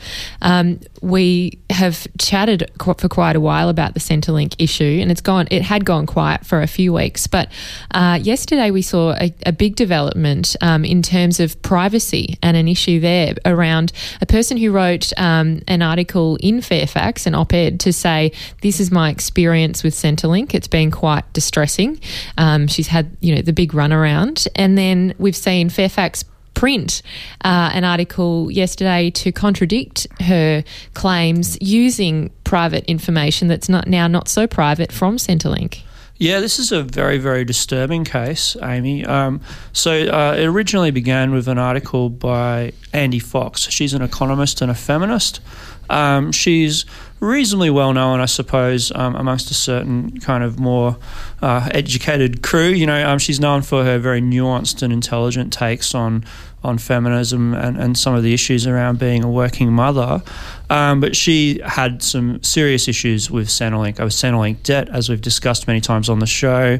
Um, 0.42 0.80
we 1.00 1.58
have 1.70 2.06
chatted 2.18 2.70
qu- 2.78 2.94
for 2.94 3.08
quite 3.08 3.36
a 3.36 3.40
while 3.40 3.68
about 3.68 3.94
the 3.94 4.00
Centrelink 4.00 4.54
issue, 4.58 4.98
and 5.00 5.10
it's 5.10 5.20
gone. 5.20 5.46
It 5.50 5.62
had 5.62 5.84
gone 5.84 6.06
quiet 6.06 6.44
for 6.44 6.60
a 6.60 6.66
few 6.66 6.92
weeks, 6.92 7.26
but 7.26 7.50
uh, 7.92 8.18
yesterday 8.20 8.70
we 8.70 8.82
saw 8.82 9.14
a, 9.14 9.32
a 9.46 9.52
big 9.52 9.76
development 9.76 10.56
um, 10.60 10.84
in 10.84 11.02
terms 11.02 11.40
of 11.40 11.60
privacy 11.62 12.36
and 12.48 12.56
an 12.56 12.68
issue 12.68 12.98
there 12.98 13.34
around 13.44 13.92
a 14.20 14.26
person 14.26 14.56
who 14.56 14.72
wrote 14.72 15.12
um, 15.16 15.60
an 15.68 15.82
article 15.82 16.36
in 16.40 16.60
Fairfax, 16.60 17.26
an 17.26 17.34
op-ed, 17.34 17.80
to 17.80 17.92
say 17.92 18.32
this 18.62 18.80
is 18.80 18.90
my 18.90 19.10
experience 19.10 19.82
with 19.82 19.94
Centrelink. 19.94 20.54
It's 20.54 20.68
been 20.68 20.90
quite 20.90 21.30
distressing. 21.32 22.00
Um, 22.36 22.66
she's 22.66 22.88
had 22.88 23.16
you 23.20 23.34
know 23.34 23.42
the 23.42 23.52
big 23.52 23.72
runaround, 23.72 24.48
and 24.54 24.76
then 24.76 25.14
we've 25.18 25.36
seen 25.36 25.68
Fairfax 25.68 26.24
print 26.54 27.02
uh, 27.44 27.70
an 27.72 27.84
article 27.84 28.50
yesterday 28.50 29.10
to 29.10 29.30
contradict 29.30 30.08
her 30.20 30.64
claims 30.94 31.56
using 31.60 32.30
private 32.42 32.84
information 32.86 33.46
that's 33.46 33.68
not 33.68 33.86
now 33.86 34.08
not 34.08 34.28
so 34.28 34.46
private 34.46 34.90
from 34.90 35.18
Centrelink. 35.18 35.82
Yeah, 36.20 36.40
this 36.40 36.58
is 36.58 36.72
a 36.72 36.82
very, 36.82 37.18
very 37.18 37.44
disturbing 37.44 38.02
case, 38.02 38.56
Amy. 38.60 39.04
Um, 39.06 39.40
so 39.72 39.92
uh, 39.92 40.34
it 40.36 40.46
originally 40.46 40.90
began 40.90 41.30
with 41.30 41.46
an 41.46 41.58
article 41.58 42.10
by 42.10 42.72
Andie 42.92 43.20
Fox. 43.20 43.70
She's 43.70 43.94
an 43.94 44.02
economist 44.02 44.60
and 44.60 44.68
a 44.68 44.74
feminist. 44.74 45.40
Um, 45.88 46.32
she's 46.32 46.84
reasonably 47.20 47.70
well 47.70 47.92
known, 47.92 48.20
I 48.20 48.26
suppose, 48.26 48.90
um, 48.96 49.14
amongst 49.14 49.52
a 49.52 49.54
certain 49.54 50.18
kind 50.18 50.42
of 50.42 50.58
more 50.58 50.96
uh, 51.40 51.68
educated 51.70 52.42
crew. 52.42 52.68
You 52.68 52.86
know, 52.86 53.08
um, 53.08 53.20
she's 53.20 53.38
known 53.38 53.62
for 53.62 53.84
her 53.84 54.00
very 54.00 54.20
nuanced 54.20 54.82
and 54.82 54.92
intelligent 54.92 55.52
takes 55.52 55.94
on 55.94 56.24
on 56.64 56.76
feminism 56.76 57.54
and, 57.54 57.76
and 57.76 57.96
some 57.96 58.14
of 58.14 58.22
the 58.22 58.34
issues 58.34 58.66
around 58.66 58.98
being 58.98 59.22
a 59.22 59.30
working 59.30 59.72
mother. 59.72 60.22
Um, 60.70 61.00
but 61.00 61.16
she 61.16 61.60
had 61.64 62.02
some 62.02 62.42
serious 62.42 62.88
issues 62.88 63.30
with 63.30 63.48
Centrelink. 63.48 63.98
With 63.98 64.12
Centrelink 64.12 64.62
debt, 64.64 64.88
as 64.90 65.08
we've 65.08 65.20
discussed 65.20 65.66
many 65.66 65.80
times 65.80 66.08
on 66.08 66.18
the 66.18 66.26
show, 66.26 66.78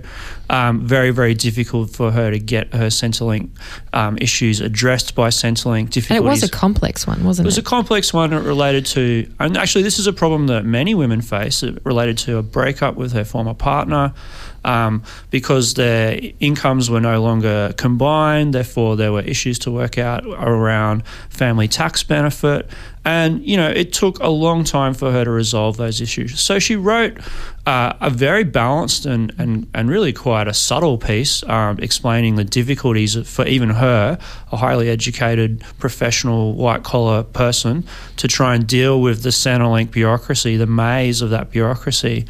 um, 0.50 0.87
very, 0.87 1.11
very 1.11 1.35
difficult 1.35 1.90
for 1.90 2.11
her 2.11 2.30
to 2.30 2.38
get 2.38 2.75
her 2.75 2.88
Centrelink 2.88 3.50
um, 3.92 4.18
issues 4.18 4.61
addressed 4.61 5.14
by 5.14 5.28
Centrelink. 5.28 5.97
And 6.11 6.18
it 6.18 6.23
was 6.23 6.42
a 6.42 6.50
complex 6.50 7.06
one, 7.06 7.25
wasn't 7.25 7.47
it 7.47 7.49
was 7.49 7.56
it? 7.56 7.61
Was 7.61 7.66
a 7.66 7.68
complex 7.68 8.12
one 8.12 8.30
related 8.30 8.85
to, 8.87 9.30
and 9.38 9.56
actually, 9.56 9.85
this 9.85 9.99
is 9.99 10.06
a 10.06 10.12
problem 10.12 10.49
that 10.49 10.64
many 10.64 10.94
women 10.94 11.23
face, 11.23 11.62
related 11.85 12.18
to 12.18 12.37
a 12.37 12.42
breakup 12.42 12.97
with 12.97 13.12
her 13.12 13.25
former 13.25 13.54
partner. 13.54 14.12
Um, 14.68 15.02
because 15.30 15.75
their 15.75 16.20
incomes 16.40 16.90
were 16.90 17.00
no 17.00 17.22
longer 17.22 17.72
combined. 17.78 18.52
Therefore, 18.52 18.96
there 18.96 19.12
were 19.12 19.22
issues 19.22 19.58
to 19.60 19.70
work 19.70 19.96
out 19.96 20.26
around 20.26 21.06
family 21.30 21.68
tax 21.68 22.02
benefit. 22.02 22.70
And, 23.02 23.42
you 23.42 23.56
know, 23.56 23.70
it 23.70 23.94
took 23.94 24.18
a 24.18 24.28
long 24.28 24.64
time 24.64 24.92
for 24.92 25.10
her 25.10 25.25
to 25.25 25.30
resolve 25.30 25.78
those 25.78 26.02
issues. 26.02 26.38
So 26.38 26.58
she 26.58 26.76
wrote 26.76 27.16
uh, 27.68 27.94
a 28.00 28.08
very 28.08 28.44
balanced 28.44 29.04
and, 29.04 29.30
and, 29.37 29.68
and 29.75 29.90
really 29.90 30.10
quite 30.10 30.48
a 30.48 30.54
subtle 30.54 30.96
piece 30.96 31.42
um, 31.42 31.78
explaining 31.80 32.37
the 32.37 32.44
difficulties 32.44 33.14
for 33.28 33.46
even 33.46 33.68
her, 33.68 34.18
a 34.50 34.56
highly 34.56 34.88
educated, 34.88 35.62
professional, 35.78 36.54
white 36.54 36.82
collar 36.82 37.22
person, 37.22 37.84
to 38.16 38.26
try 38.26 38.54
and 38.54 38.66
deal 38.66 39.02
with 39.02 39.22
the 39.22 39.28
Centrelink 39.28 39.90
bureaucracy, 39.90 40.56
the 40.56 40.66
maze 40.66 41.20
of 41.20 41.28
that 41.28 41.50
bureaucracy. 41.50 42.25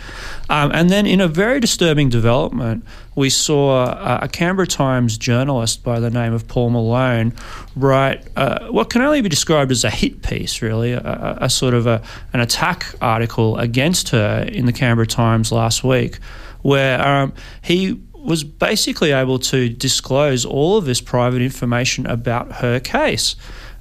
Um, 0.51 0.73
and 0.75 0.91
then, 0.91 1.07
in 1.07 1.21
a 1.21 1.29
very 1.29 1.61
disturbing 1.61 2.09
development, 2.09 2.85
we 3.19 3.29
saw 3.31 4.21
a 4.23 4.29
Canberra 4.29 4.69
Times 4.69 5.19
journalist 5.19 5.83
by 5.83 5.99
the 5.99 6.09
name 6.09 6.33
of 6.33 6.47
Paul 6.47 6.71
Malone 6.71 7.33
write 7.75 8.25
uh, 8.37 8.69
what 8.69 8.91
can 8.91 9.03
only 9.03 9.21
be 9.23 9.29
described 9.29 9.73
as 9.73 9.83
a 9.83 9.91
hit 9.91 10.23
piece, 10.23 10.63
really, 10.63 10.93
a, 10.93 11.37
a 11.41 11.51
sort 11.51 11.75
of 11.75 11.89
a, 11.89 12.01
an 12.33 12.39
attack 12.39 12.95
article 13.03 13.59
against 13.59 14.11
her 14.11 14.45
in 14.49 14.67
the 14.67 14.73
Canberra 14.73 15.09
Times 15.09 15.51
last 15.51 15.83
week, 15.83 16.21
where 16.63 17.05
um, 17.05 17.33
he 17.61 18.01
was 18.15 18.45
basically 18.45 19.11
able 19.11 19.41
to 19.41 19.69
disclose 19.69 20.45
all 20.45 20.77
of 20.77 20.85
this 20.85 21.01
private 21.01 21.43
information 21.43 22.07
about 22.07 22.53
her 22.53 22.79
case. 22.79 23.35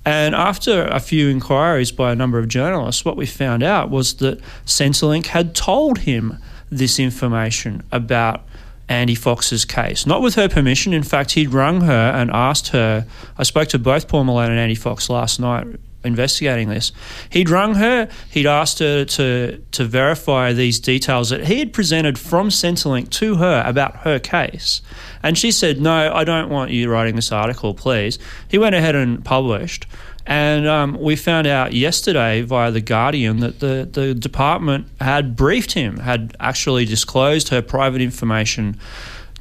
And 0.04 0.34
after 0.34 0.88
a 0.88 1.00
few 1.00 1.30
inquiries 1.30 1.92
by 1.92 2.12
a 2.12 2.16
number 2.16 2.40
of 2.40 2.48
journalists, 2.48 3.06
what 3.06 3.16
we 3.16 3.28
found 3.28 3.62
out 3.62 3.92
was 3.92 4.16
that 4.16 4.42
Centrelink 4.66 5.28
had 5.28 5.54
told 5.54 6.00
him 6.00 6.40
this 6.72 7.00
information 7.00 7.84
about 7.92 8.44
Andie 8.90 9.16
Fox's 9.16 9.66
case, 9.66 10.06
not 10.06 10.22
with 10.22 10.36
her 10.36 10.48
permission. 10.48 10.94
In 10.94 11.04
fact, 11.04 11.32
he'd 11.32 11.52
rung 11.52 11.82
her 11.82 12.12
and 12.12 12.32
asked 12.32 12.70
her. 12.70 13.06
I 13.38 13.44
spoke 13.44 13.68
to 13.70 13.80
both 13.80 14.08
Paul 14.08 14.24
Malone 14.24 14.52
and 14.52 14.60
Andie 14.60 14.76
Fox 14.76 15.10
last 15.10 15.40
night 15.40 15.68
investigating 16.04 16.70
this. 16.70 16.92
He'd 17.30 17.50
rung 17.50 17.76
her, 17.76 18.10
he'd 18.32 18.48
asked 18.48 18.80
her 18.80 19.06
to, 19.06 19.58
to 19.72 19.84
verify 19.84 20.54
these 20.54 20.80
details 20.80 21.30
that 21.30 21.46
he 21.46 21.60
had 21.60 21.74
presented 21.74 22.18
from 22.18 22.50
Centrelink 22.50 23.10
to 23.12 23.36
her 23.36 23.64
about 23.66 23.98
her 23.98 24.18
case. 24.18 24.82
And 25.22 25.38
she 25.38 25.52
said, 25.52 25.80
No, 25.80 26.12
I 26.14 26.24
don't 26.24 26.50
want 26.50 26.72
you 26.72 26.90
writing 26.90 27.16
this 27.16 27.32
article, 27.32 27.74
please. 27.74 28.18
He 28.48 28.58
went 28.58 28.76
ahead 28.76 28.96
and 28.96 29.24
published. 29.24 29.86
And 30.28 30.68
um, 30.68 31.00
we 31.00 31.16
found 31.16 31.48
out 31.48 31.72
yesterday 31.72 32.42
via 32.42 32.70
The 32.70 32.82
Guardian 32.82 33.40
that 33.40 33.62
the, 33.62 33.88
the 33.90 34.14
department 34.14 34.88
had 35.00 35.38
briefed 35.38 35.72
him, 35.72 36.00
had 36.00 36.36
actually 36.42 36.84
disclosed 36.84 37.48
her 37.48 37.62
private 37.62 38.02
information 38.02 38.78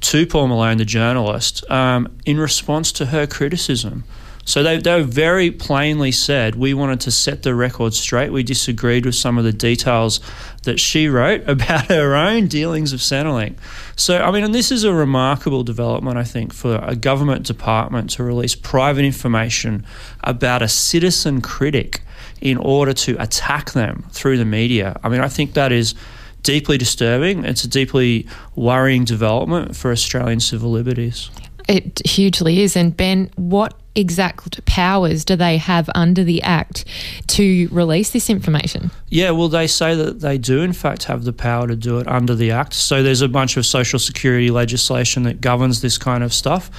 to 0.02 0.26
Paul 0.26 0.46
Malone, 0.46 0.78
the 0.78 0.84
journalist, 0.84 1.68
um, 1.68 2.16
in 2.24 2.38
response 2.38 2.92
to 2.92 3.06
her 3.06 3.26
criticism. 3.26 4.04
So 4.46 4.62
they, 4.62 4.78
they 4.78 5.02
very 5.02 5.50
plainly 5.50 6.12
said 6.12 6.54
we 6.54 6.72
wanted 6.72 7.00
to 7.00 7.10
set 7.10 7.42
the 7.42 7.54
record 7.54 7.92
straight. 7.94 8.30
We 8.30 8.44
disagreed 8.44 9.04
with 9.04 9.16
some 9.16 9.38
of 9.38 9.44
the 9.44 9.52
details 9.52 10.20
that 10.62 10.78
she 10.78 11.08
wrote 11.08 11.42
about 11.48 11.86
her 11.86 12.14
own 12.14 12.46
dealings 12.46 12.92
of 12.92 13.00
Centrelink. 13.00 13.56
So, 13.96 14.18
I 14.18 14.30
mean, 14.30 14.44
and 14.44 14.54
this 14.54 14.70
is 14.70 14.84
a 14.84 14.94
remarkable 14.94 15.64
development, 15.64 16.16
I 16.16 16.24
think, 16.24 16.54
for 16.54 16.76
a 16.76 16.94
government 16.94 17.44
department 17.44 18.10
to 18.10 18.22
release 18.22 18.54
private 18.54 19.04
information 19.04 19.84
about 20.22 20.62
a 20.62 20.68
citizen 20.68 21.42
critic 21.42 22.02
in 22.40 22.56
order 22.56 22.92
to 22.92 23.20
attack 23.20 23.72
them 23.72 24.04
through 24.12 24.38
the 24.38 24.44
media. 24.44 24.98
I 25.02 25.08
mean, 25.08 25.20
I 25.20 25.28
think 25.28 25.54
that 25.54 25.72
is 25.72 25.96
deeply 26.44 26.78
disturbing. 26.78 27.44
It's 27.44 27.64
a 27.64 27.68
deeply 27.68 28.28
worrying 28.54 29.04
development 29.04 29.74
for 29.74 29.90
Australian 29.90 30.38
civil 30.38 30.70
liberties. 30.70 31.30
It 31.66 32.06
hugely 32.06 32.62
is. 32.62 32.76
And 32.76 32.96
Ben, 32.96 33.30
what 33.34 33.74
exact 33.96 34.64
powers 34.66 35.24
do 35.24 35.34
they 35.34 35.56
have 35.56 35.88
under 35.94 36.22
the 36.22 36.42
Act 36.42 36.84
to 37.28 37.68
release 37.72 38.10
this 38.10 38.30
information? 38.30 38.90
Yeah, 39.08 39.30
well, 39.30 39.48
they 39.48 39.66
say 39.66 39.94
that 39.94 40.20
they 40.20 40.38
do, 40.38 40.60
in 40.62 40.72
fact, 40.72 41.04
have 41.04 41.24
the 41.24 41.32
power 41.32 41.66
to 41.66 41.74
do 41.74 41.98
it 41.98 42.06
under 42.06 42.34
the 42.34 42.50
Act. 42.50 42.74
So 42.74 43.02
there's 43.02 43.22
a 43.22 43.28
bunch 43.28 43.56
of 43.56 43.66
social 43.66 43.98
security 43.98 44.50
legislation 44.50 45.22
that 45.24 45.40
governs 45.40 45.80
this 45.80 45.98
kind 45.98 46.22
of 46.22 46.32
stuff. 46.32 46.70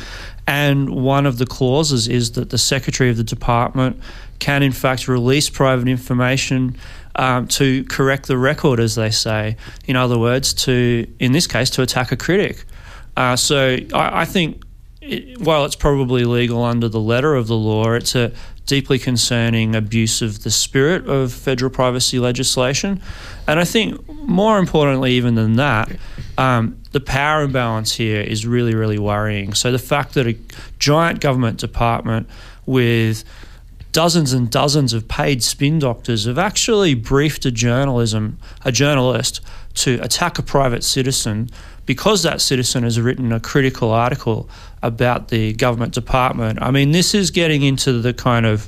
And 0.46 0.90
one 0.90 1.26
of 1.26 1.38
the 1.40 1.46
clauses 1.46 2.08
is 2.08 2.34
that 2.34 2.52
the 2.52 2.58
Secretary 2.58 3.10
of 3.10 3.18
the 3.18 3.24
Department 3.24 4.00
can, 4.40 4.64
in 4.64 4.72
fact, 4.72 5.08
release 5.08 5.50
private 5.50 5.88
information. 5.88 6.78
Um, 7.20 7.48
to 7.48 7.84
correct 7.86 8.28
the 8.28 8.38
record, 8.38 8.80
as 8.80 8.94
they 8.94 9.10
say. 9.10 9.58
In 9.86 9.96
other 9.96 10.20
words, 10.20 10.54
to 10.66 11.08
in 11.18 11.32
this 11.32 11.48
case, 11.48 11.72
to 11.72 11.82
attack 11.82 12.12
a 12.12 12.16
critic. 12.16 12.64
Uh, 13.16 13.36
so 13.36 13.78
I, 13.92 14.22
I 14.22 14.26
think 14.26 14.62
it, 15.08 15.40
while 15.40 15.66
it's 15.66 15.76
probably 15.76 16.24
legal 16.24 16.64
under 16.64 16.88
the 16.88 17.00
letter 17.00 17.36
of 17.36 17.48
the 17.48 17.56
law, 17.56 17.92
it's 17.92 18.16
a 18.16 18.32
deeply 18.66 19.00
concerning 19.00 19.76
abuse 19.76 20.22
of 20.22 20.44
the 20.44 20.52
spirit 20.52 21.08
of 21.08 21.32
federal 21.32 21.72
privacy 21.72 22.20
legislation. 22.20 23.02
And 23.48 23.60
I 23.60 23.64
think 23.64 24.08
more 24.10 24.60
importantly, 24.60 25.14
even 25.14 25.36
than 25.36 25.56
that, 25.56 25.90
um, 26.38 26.78
the 26.92 27.00
power 27.00 27.44
imbalance 27.44 27.94
here 27.96 28.22
is 28.22 28.46
really, 28.46 28.76
really 28.76 29.00
worrying. 29.00 29.54
So 29.54 29.72
the 29.72 29.80
fact 29.80 30.14
that 30.16 30.28
a 30.28 30.38
giant 30.80 31.22
government 31.22 31.60
department 31.60 32.30
with 32.66 33.24
dozens 33.94 34.34
and 34.34 34.52
dozens 34.52 34.94
of 34.94 35.08
paid 35.08 35.42
spin 35.42 35.80
doctors 35.80 36.26
have 36.26 36.38
actually 36.38 36.94
briefed 36.94 37.46
a 37.46 37.52
journalism 37.52 38.38
a 38.64 38.72
journalist 38.72 39.42
to 39.74 39.98
attack 40.04 40.38
a 40.38 40.44
private 40.44 40.84
citizen 40.84 41.50
because 41.88 42.22
that 42.22 42.42
citizen 42.42 42.84
has 42.84 43.00
written 43.00 43.32
a 43.32 43.40
critical 43.40 43.92
article 43.92 44.48
about 44.88 45.28
the 45.28 45.54
government 45.54 45.94
department. 45.94 46.60
I 46.62 46.72
mean, 46.72 46.92
this 46.92 47.14
is 47.14 47.30
getting 47.30 47.62
into 47.62 48.02
the 48.02 48.14
kind 48.14 48.46
of 48.46 48.68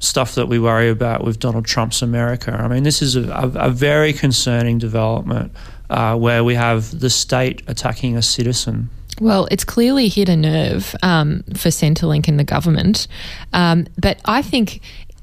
stuff 0.00 0.34
that 0.34 0.48
we 0.48 0.58
worry 0.58 0.88
about 0.88 1.22
with 1.22 1.38
Donald 1.38 1.66
Trump's 1.66 2.02
America. 2.02 2.52
I 2.52 2.68
mean, 2.68 2.82
this 2.82 3.02
is 3.02 3.16
a, 3.16 3.30
a, 3.30 3.66
a 3.66 3.70
very 3.70 4.12
concerning 4.12 4.78
development 4.78 5.52
uh, 5.90 6.16
where 6.16 6.42
we 6.42 6.54
have 6.54 7.00
the 7.00 7.10
state 7.10 7.62
attacking 7.68 8.16
a 8.16 8.22
citizen. 8.22 8.88
Well, 9.20 9.46
it's 9.50 9.64
clearly 9.64 10.08
hit 10.08 10.30
a 10.30 10.36
nerve 10.36 10.96
um, 11.02 11.42
for 11.54 11.68
Centrelink 11.68 12.26
and 12.26 12.38
the 12.38 12.44
government. 12.44 13.06
Um, 13.52 13.86
but 13.98 14.20
I 14.24 14.40
think 14.40 14.80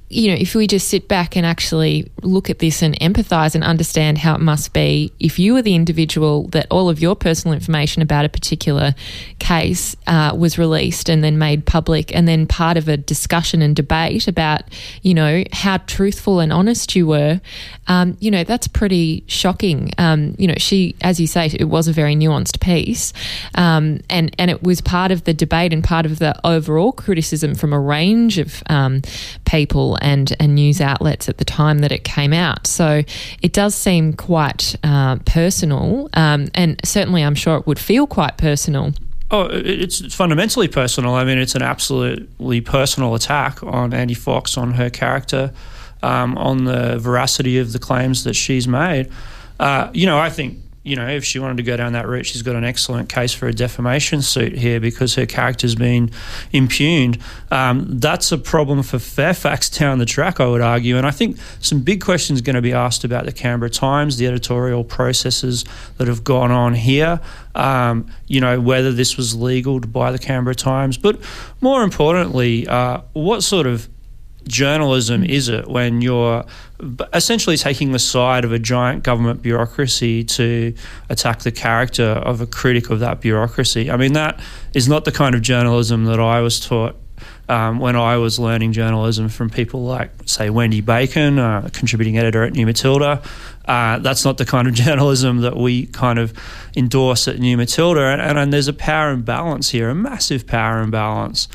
you 0.10 0.32
know, 0.32 0.38
if 0.40 0.56
we 0.56 0.68
just 0.68 0.88
sit 0.88 1.08
back 1.08 1.36
and 1.36 1.46
actually 1.46 2.10
look 2.22 2.50
at 2.50 2.60
this 2.60 2.82
and 2.82 2.98
empathize 3.00 3.56
and 3.56 3.64
understand 3.64 4.18
how 4.18 4.36
it 4.36 4.42
must 4.42 4.72
be 4.72 5.12
if 5.20 5.38
you 5.38 5.54
were 5.54 5.62
the 5.62 5.76
individual 5.76 6.48
that 6.50 6.66
all 6.72 6.90
of 6.90 7.02
your 7.02 7.16
personal 7.16 7.54
information 7.54 8.02
about 8.02 8.24
a 8.24 8.30
particular 8.30 8.96
case 9.40 9.96
uh, 10.08 10.34
was 10.38 10.58
released 10.58 11.10
and 11.10 11.24
then 11.24 11.38
made 11.38 11.66
public, 11.66 12.16
and 12.16 12.28
then 12.28 12.48
part 12.48 12.78
of 12.78 12.88
a 12.88 12.96
discussion 12.96 13.62
and 13.62 13.76
debate 13.76 14.28
about, 14.28 14.62
you 15.02 15.14
know, 15.14 15.44
how 15.52 15.78
truthful 15.78 16.40
and 16.40 16.54
honest 16.54 16.96
you 16.96 17.06
were, 17.06 17.42
um, 17.88 18.18
you 18.20 18.32
know, 18.32 18.44
that's 18.44 18.68
pretty 18.68 19.24
shocking. 19.28 19.92
Um, 19.98 20.36
you 20.38 20.48
know, 20.48 20.56
she, 20.58 20.96
as 21.02 21.20
you 21.20 21.28
say, 21.28 21.48
it 21.48 21.66
was 21.66 21.88
a 21.88 21.94
very 21.94 22.16
nuanced 22.16 22.60
piece, 22.60 23.14
um, 23.56 24.00
and 24.10 24.34
and 24.40 24.50
it 24.52 24.64
was 24.64 24.80
part 24.82 25.12
of 25.12 25.26
the 25.26 25.34
debate 25.34 25.74
and 25.74 25.84
part 25.84 26.06
of 26.06 26.20
the 26.20 26.36
overall 26.46 26.92
criticism 26.92 27.56
from 27.56 27.74
a 27.74 27.80
range 27.80 28.38
of 28.38 28.64
um, 28.70 29.02
people 29.48 29.98
and, 30.02 30.36
and 30.40 30.54
news 30.54 30.80
outlets 30.80 31.28
at 31.28 31.40
the 31.40 31.46
time 31.46 31.80
that 31.80 31.92
it 31.92 32.04
came 32.04 32.34
out. 32.34 32.68
So 32.68 33.02
it 33.42 33.54
does 33.54 33.74
seem 33.74 34.14
quite 34.14 34.76
uh, 34.84 35.18
personal, 35.26 36.10
um, 36.14 36.50
and 36.54 36.80
certainly 36.84 37.24
I'm 37.24 37.36
sure 37.36 37.58
it 37.58 37.66
would 37.66 37.80
feel 37.80 38.06
quite 38.06 38.38
personal. 38.38 38.94
Oh, 39.30 39.50
it's 39.52 40.14
fundamentally 40.14 40.68
personal. 40.68 41.16
I 41.16 41.26
mean, 41.26 41.38
it's 41.38 41.56
an 41.56 41.62
absolutely 41.62 42.62
personal 42.62 43.16
attack 43.16 43.62
on 43.64 43.94
Andie 43.94 44.14
Fox, 44.14 44.58
on 44.58 44.74
her 44.76 44.90
character, 44.90 45.52
um, 46.02 46.38
on 46.38 46.64
the 46.64 46.98
veracity 47.00 47.58
of 47.58 47.74
the 47.74 47.80
claims 47.80 48.24
that 48.24 48.36
she's 48.36 48.68
made. 48.68 49.10
Uh, 49.60 49.90
you 49.94 50.06
know, 50.06 50.18
I 50.18 50.30
think 50.30 50.60
you 50.88 50.96
know, 50.96 51.08
if 51.08 51.26
she 51.26 51.38
wanted 51.38 51.58
to 51.58 51.64
go 51.64 51.76
down 51.76 51.92
that 51.94 52.08
route, 52.08 52.26
she's 52.26 52.42
got 52.42 52.56
an 52.56 52.64
excellent 52.64 53.10
case 53.10 53.34
for 53.34 53.48
a 53.48 53.54
defamation 53.54 54.22
suit 54.22 54.54
here 54.54 54.80
because 54.80 55.16
her 55.16 55.26
character's 55.26 55.76
been 55.76 56.10
impugned. 56.54 57.18
Um, 57.52 58.00
that's 58.00 58.32
a 58.32 58.38
problem 58.38 58.82
for 58.84 58.98
Fairfax 58.98 59.70
down 59.78 60.00
the 60.00 60.06
track, 60.06 60.40
I 60.40 60.48
would 60.48 60.62
argue. 60.62 60.98
And 60.98 61.06
I 61.06 61.12
think 61.12 61.38
some 61.60 61.82
big 61.82 62.02
questions 62.02 62.40
are 62.40 62.44
going 62.44 62.56
to 62.56 62.62
be 62.62 62.72
asked 62.72 63.04
about 63.04 63.26
the 63.26 63.34
Canberra 63.34 63.70
Times, 63.70 64.16
the 64.16 64.28
editorial 64.28 64.86
processes 64.86 65.66
that 65.98 66.08
have 66.08 66.24
gone 66.24 66.52
on 66.52 66.74
here. 66.74 67.20
Um, 67.54 68.10
you 68.28 68.40
know, 68.40 68.62
whether 68.62 68.94
this 68.94 69.18
was 69.18 69.36
legal 69.36 69.82
to 69.82 69.88
by 69.88 70.12
the 70.12 70.20
Canberra 70.20 70.56
Times, 70.56 70.98
but 70.98 71.20
more 71.60 71.84
importantly, 71.84 72.68
uh, 72.68 73.02
what 73.14 73.42
sort 73.44 73.68
of 73.68 73.90
journalism 74.48 75.24
is 75.24 75.50
it 75.50 75.68
when 75.68 76.02
you're 76.02 76.46
essentially 77.14 77.58
taking 77.58 77.92
the 77.92 78.00
side 78.00 78.46
of 78.46 78.52
a 78.52 78.60
giant 78.60 79.04
government 79.04 79.42
bureaucracy 79.42 80.24
to 80.24 80.74
attack 81.10 81.40
the 81.40 81.52
character 81.52 82.04
of 82.04 82.42
a 82.42 82.48
critic 82.48 82.90
of 82.90 83.00
that 83.00 83.22
bureaucracy? 83.22 83.90
I 83.90 83.98
mean, 83.98 84.14
that 84.14 84.40
is 84.74 84.88
not 84.88 85.06
the 85.06 85.12
kind 85.12 85.36
of 85.36 85.42
journalism 85.42 86.06
that 86.06 86.20
I 86.20 86.42
was 86.42 86.60
taught 86.60 86.96
um, 87.50 87.80
when 87.80 87.96
I 87.96 88.18
was 88.18 88.40
learning 88.40 88.74
journalism 88.74 89.30
from 89.30 89.50
people 89.50 89.84
like, 89.84 90.12
say, 90.26 90.50
Wendy 90.50 90.82
Bacon, 90.82 91.40
uh, 91.40 91.70
contributing 91.72 92.18
editor 92.18 92.44
at 92.44 92.54
New 92.54 92.66
Matilda. 92.66 93.22
Uh, 93.66 94.00
that's 94.00 94.26
not 94.26 94.38
the 94.38 94.46
kind 94.46 94.68
of 94.68 94.74
journalism 94.86 95.42
that 95.42 95.56
we 95.56 95.88
kind 95.88 96.20
of 96.20 96.34
endorse 96.76 97.28
at 97.28 97.40
New 97.40 97.58
Matilda. 97.58 98.02
And, 98.02 98.22
and, 98.22 98.38
and 98.38 98.54
there's 98.54 98.68
a 98.68 98.74
power 98.74 99.12
imbalance 99.12 99.70
here, 99.70 99.90
a 99.90 99.96
massive 99.96 100.46
power 100.46 100.82
imbalance. 100.82 101.48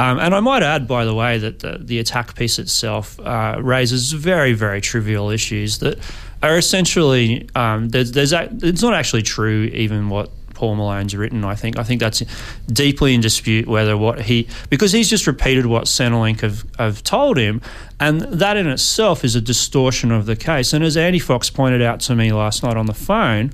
Um, 0.00 0.18
and 0.18 0.34
I 0.34 0.40
might 0.40 0.62
add, 0.62 0.88
by 0.88 1.04
the 1.04 1.14
way, 1.14 1.36
that 1.36 1.58
the, 1.58 1.76
the 1.78 1.98
attack 1.98 2.34
piece 2.34 2.58
itself 2.58 3.20
uh, 3.20 3.58
raises 3.60 4.12
very, 4.12 4.54
very 4.54 4.80
trivial 4.80 5.28
issues 5.28 5.78
that 5.80 5.98
are 6.42 6.56
essentially 6.56 7.50
um, 7.54 7.90
there's, 7.90 8.12
there's 8.12 8.32
a, 8.32 8.48
it's 8.62 8.80
not 8.80 8.94
actually 8.94 9.20
true 9.20 9.64
even 9.74 10.08
what 10.08 10.30
Paul 10.54 10.76
Malone's 10.76 11.14
written. 11.14 11.44
I 11.44 11.54
think 11.54 11.78
I 11.78 11.82
think 11.82 12.00
that's 12.00 12.22
deeply 12.66 13.14
in 13.14 13.20
dispute 13.20 13.68
whether 13.68 13.94
what 13.94 14.22
he 14.22 14.48
because 14.70 14.92
he's 14.92 15.10
just 15.10 15.26
repeated 15.26 15.66
what 15.66 15.84
Centrelink 15.84 16.40
have, 16.40 16.64
have 16.78 17.02
told 17.02 17.36
him, 17.36 17.60
and 17.98 18.22
that 18.22 18.56
in 18.56 18.68
itself 18.68 19.22
is 19.22 19.36
a 19.36 19.40
distortion 19.42 20.12
of 20.12 20.24
the 20.24 20.36
case. 20.36 20.72
And 20.72 20.82
as 20.82 20.96
Andie 20.96 21.18
Fox 21.18 21.50
pointed 21.50 21.82
out 21.82 22.00
to 22.00 22.14
me 22.14 22.32
last 22.32 22.62
night 22.62 22.78
on 22.78 22.86
the 22.86 22.94
phone. 22.94 23.52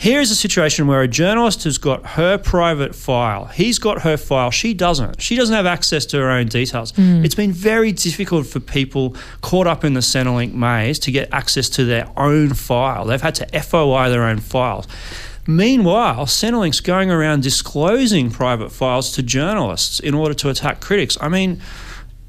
Here 0.00 0.18
is 0.18 0.30
a 0.30 0.34
situation 0.34 0.86
where 0.86 1.02
a 1.02 1.08
journalist 1.08 1.64
has 1.64 1.76
got 1.76 2.06
her 2.16 2.38
private 2.38 2.94
file. 2.94 3.44
He's 3.44 3.78
got 3.78 4.00
her 4.00 4.16
file. 4.16 4.50
She 4.50 4.72
doesn't. 4.72 5.20
She 5.20 5.36
doesn't 5.36 5.54
have 5.54 5.66
access 5.66 6.06
to 6.06 6.16
her 6.16 6.30
own 6.30 6.46
details. 6.46 6.92
Mm. 6.92 7.22
It's 7.22 7.34
been 7.34 7.52
very 7.52 7.92
difficult 7.92 8.46
for 8.46 8.60
people 8.60 9.14
caught 9.42 9.66
up 9.66 9.84
in 9.84 9.92
the 9.92 10.00
Centrelink 10.00 10.54
maze 10.54 10.98
to 11.00 11.12
get 11.12 11.28
access 11.34 11.68
to 11.68 11.84
their 11.84 12.08
own 12.16 12.54
file. 12.54 13.04
They've 13.04 13.20
had 13.20 13.34
to 13.34 13.60
FOI 13.60 14.08
their 14.08 14.22
own 14.22 14.38
files. 14.38 14.88
Meanwhile, 15.46 16.24
Centrelink's 16.24 16.80
going 16.80 17.10
around 17.10 17.42
disclosing 17.42 18.30
private 18.30 18.72
files 18.72 19.12
to 19.12 19.22
journalists 19.22 20.00
in 20.00 20.14
order 20.14 20.32
to 20.32 20.48
attack 20.48 20.80
critics. 20.80 21.18
I 21.20 21.28
mean, 21.28 21.60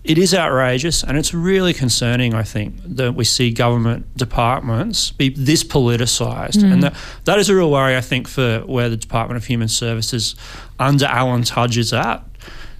it 0.03 0.17
is 0.17 0.33
outrageous 0.33 1.03
and 1.03 1.17
it's 1.17 1.33
really 1.33 1.73
concerning, 1.73 2.33
I 2.33 2.43
think, 2.43 2.75
that 2.83 3.13
we 3.13 3.23
see 3.23 3.51
government 3.51 4.17
departments 4.17 5.11
be 5.11 5.29
this 5.29 5.63
politicised. 5.63 6.57
Mm. 6.57 6.73
And 6.73 6.83
that, 6.83 6.95
that 7.25 7.37
is 7.37 7.49
a 7.49 7.55
real 7.55 7.69
worry, 7.69 7.95
I 7.95 8.01
think, 8.01 8.27
for 8.27 8.59
where 8.61 8.89
the 8.89 8.97
Department 8.97 9.37
of 9.37 9.45
Human 9.45 9.67
Services 9.67 10.35
under 10.79 11.05
Alan 11.05 11.43
Tudge 11.43 11.77
is 11.77 11.93
at. 11.93 12.25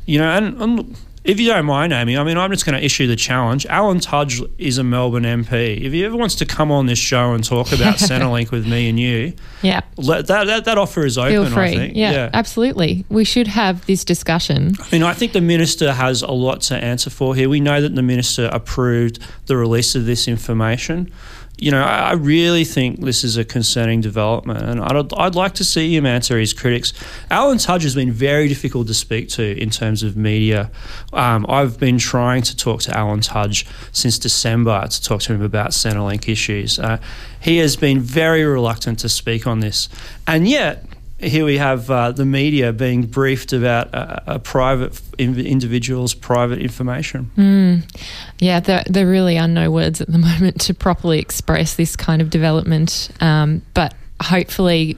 You 0.07 0.17
know, 0.17 0.29
and, 0.29 0.61
and 0.61 0.97
if 1.23 1.39
you 1.39 1.47
don't 1.49 1.65
mind, 1.65 1.93
Amy, 1.93 2.17
I 2.17 2.23
mean, 2.23 2.37
I'm 2.37 2.49
just 2.49 2.65
going 2.65 2.77
to 2.77 2.83
issue 2.83 3.05
the 3.05 3.15
challenge. 3.15 3.67
Alan 3.67 3.99
Tudge 3.99 4.41
is 4.57 4.79
a 4.79 4.83
Melbourne 4.83 5.23
MP. 5.23 5.79
If 5.79 5.93
he 5.93 6.03
ever 6.03 6.17
wants 6.17 6.35
to 6.35 6.45
come 6.45 6.71
on 6.71 6.87
this 6.87 6.97
show 6.97 7.33
and 7.33 7.43
talk 7.43 7.71
about 7.71 7.95
Centrelink 7.97 8.49
with 8.49 8.67
me 8.67 8.89
and 8.89 8.99
you, 8.99 9.33
yeah, 9.61 9.81
that, 9.97 10.27
that, 10.27 10.65
that 10.65 10.77
offer 10.79 11.05
is 11.05 11.19
open. 11.19 11.31
Feel 11.31 11.53
free. 11.53 11.91
Yeah, 11.93 12.11
yeah, 12.11 12.29
absolutely. 12.33 13.05
We 13.09 13.23
should 13.23 13.47
have 13.47 13.85
this 13.85 14.03
discussion. 14.03 14.73
I 14.79 14.87
mean, 14.91 15.03
I 15.03 15.13
think 15.13 15.33
the 15.33 15.41
minister 15.41 15.93
has 15.93 16.23
a 16.23 16.31
lot 16.31 16.61
to 16.61 16.75
answer 16.75 17.11
for 17.11 17.35
here. 17.35 17.49
We 17.49 17.59
know 17.59 17.81
that 17.81 17.93
the 17.93 18.01
minister 18.01 18.49
approved 18.51 19.19
the 19.45 19.57
release 19.57 19.93
of 19.93 20.05
this 20.05 20.27
information 20.27 21.11
you 21.57 21.69
know, 21.69 21.83
I 21.83 22.13
really 22.13 22.63
think 22.63 23.01
this 23.01 23.23
is 23.23 23.37
a 23.37 23.45
concerning 23.45 24.01
development, 24.01 24.61
and 24.61 24.81
I'd, 24.81 25.13
I'd 25.13 25.35
like 25.35 25.53
to 25.55 25.63
see 25.63 25.95
him 25.95 26.07
answer 26.07 26.39
his 26.39 26.53
critics. 26.53 26.91
Alan 27.29 27.59
Tudge 27.59 27.83
has 27.83 27.93
been 27.93 28.11
very 28.11 28.47
difficult 28.47 28.87
to 28.87 28.93
speak 28.93 29.29
to 29.29 29.61
in 29.61 29.69
terms 29.69 30.01
of 30.01 30.17
media. 30.17 30.71
Um, 31.13 31.45
I've 31.47 31.79
been 31.79 31.99
trying 31.99 32.41
to 32.43 32.57
talk 32.57 32.81
to 32.83 32.97
Alan 32.97 33.21
Tudge 33.21 33.67
since 33.91 34.17
December 34.17 34.87
to 34.87 35.03
talk 35.03 35.21
to 35.21 35.33
him 35.33 35.43
about 35.43 35.69
Centrelink 35.69 36.27
issues. 36.27 36.79
Uh, 36.79 36.97
he 37.39 37.57
has 37.57 37.75
been 37.75 37.99
very 37.99 38.43
reluctant 38.43 38.97
to 38.99 39.09
speak 39.09 39.45
on 39.45 39.59
this, 39.59 39.87
and 40.25 40.47
yet 40.47 40.85
here 41.21 41.45
we 41.45 41.57
have 41.57 41.89
uh, 41.89 42.11
the 42.11 42.25
media 42.25 42.73
being 42.73 43.03
briefed 43.03 43.53
about 43.53 43.93
a, 43.93 44.35
a 44.35 44.39
private 44.39 44.99
individual's 45.17 46.13
private 46.13 46.59
information. 46.59 47.31
Mm. 47.37 47.99
Yeah, 48.39 48.59
there, 48.59 48.83
there 48.87 49.07
really 49.07 49.37
are 49.37 49.47
no 49.47 49.69
words 49.71 50.01
at 50.01 50.11
the 50.11 50.17
moment 50.29 50.61
to 50.61 50.73
properly 50.73 51.19
express 51.19 51.75
this 51.75 51.95
kind 51.95 52.21
of 52.21 52.29
development. 52.29 53.09
Um, 53.19 53.61
but 53.73 53.93
hopefully 54.23 54.97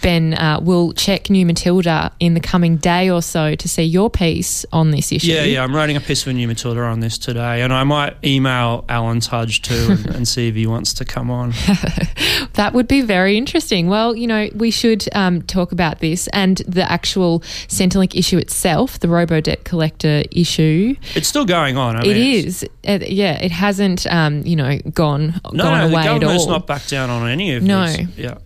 Ben 0.00 0.34
uh, 0.34 0.60
will 0.60 0.92
check 0.92 1.30
New 1.30 1.46
Matilda 1.46 2.12
in 2.20 2.34
the 2.34 2.40
coming 2.40 2.76
day 2.76 3.10
or 3.10 3.22
so 3.22 3.54
to 3.54 3.68
see 3.68 3.82
your 3.82 4.10
piece 4.10 4.64
on 4.72 4.90
this 4.90 5.12
issue. 5.12 5.32
Yeah, 5.32 5.44
yeah, 5.44 5.62
I'm 5.62 5.74
writing 5.74 5.96
a 5.96 6.00
piece 6.00 6.22
for 6.22 6.32
New 6.32 6.46
Matilda 6.46 6.80
on 6.80 7.00
this 7.00 7.18
today, 7.18 7.62
and 7.62 7.72
I 7.72 7.84
might 7.84 8.16
email 8.24 8.84
Alan 8.88 9.20
Tudge 9.20 9.62
too 9.62 9.88
and, 9.90 10.06
and 10.14 10.28
see 10.28 10.48
if 10.48 10.54
he 10.54 10.66
wants 10.66 10.94
to 10.94 11.04
come 11.04 11.30
on. 11.30 11.50
that 12.54 12.72
would 12.72 12.88
be 12.88 13.00
very 13.00 13.36
interesting. 13.36 13.88
Well, 13.88 14.16
you 14.16 14.26
know, 14.26 14.48
we 14.54 14.70
should 14.70 15.08
um, 15.14 15.42
talk 15.42 15.72
about 15.72 16.00
this 16.00 16.28
and 16.28 16.58
the 16.66 16.90
actual 16.90 17.40
Centrelink 17.68 18.14
issue 18.14 18.38
itself, 18.38 18.98
the 18.98 19.08
robo 19.08 19.40
debt 19.40 19.64
collector 19.64 20.22
issue. 20.30 20.94
It's 21.14 21.28
still 21.28 21.44
going 21.44 21.76
on. 21.76 21.96
I 21.96 22.02
mean, 22.02 22.10
it 22.10 22.16
is. 22.16 22.64
It, 22.82 23.10
yeah, 23.10 23.38
it 23.40 23.52
hasn't, 23.52 24.06
um, 24.06 24.42
you 24.42 24.56
know, 24.56 24.78
gone 24.92 25.40
no, 25.52 25.64
gone 25.64 25.78
no, 25.78 25.88
away 25.88 26.02
at 26.06 26.24
all. 26.24 26.48
not 26.48 26.66
backed 26.66 26.90
down 26.90 27.10
on 27.10 27.28
any 27.28 27.54
of 27.54 27.62
no. 27.62 27.86
this. 27.86 28.06
Yeah. 28.16 28.38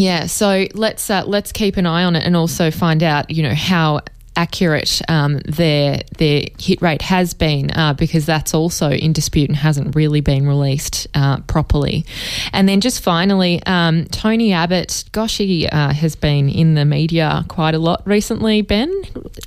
Yeah, 0.00 0.26
so 0.26 0.66
let's 0.72 1.10
uh, 1.10 1.24
let's 1.26 1.52
keep 1.52 1.76
an 1.76 1.84
eye 1.84 2.04
on 2.04 2.16
it 2.16 2.24
and 2.24 2.34
also 2.34 2.70
find 2.70 3.02
out, 3.02 3.30
you 3.30 3.42
know, 3.42 3.54
how 3.54 4.00
accurate 4.36 5.02
um, 5.08 5.38
their 5.40 6.00
their 6.18 6.44
hit 6.58 6.80
rate 6.80 7.02
has 7.02 7.34
been 7.34 7.70
uh, 7.72 7.92
because 7.94 8.26
that's 8.26 8.54
also 8.54 8.90
in 8.90 9.12
dispute 9.12 9.48
and 9.48 9.56
hasn't 9.56 9.94
really 9.94 10.20
been 10.20 10.46
released 10.46 11.06
uh, 11.14 11.40
properly. 11.42 12.04
And 12.52 12.68
then 12.68 12.80
just 12.80 13.02
finally, 13.02 13.62
um, 13.66 14.06
Tony 14.06 14.52
Abbott, 14.52 15.04
gosh, 15.12 15.38
he 15.38 15.68
uh, 15.68 15.92
has 15.92 16.16
been 16.16 16.48
in 16.48 16.74
the 16.74 16.84
media 16.84 17.44
quite 17.48 17.74
a 17.74 17.78
lot 17.78 18.02
recently, 18.06 18.62
Ben, 18.62 18.90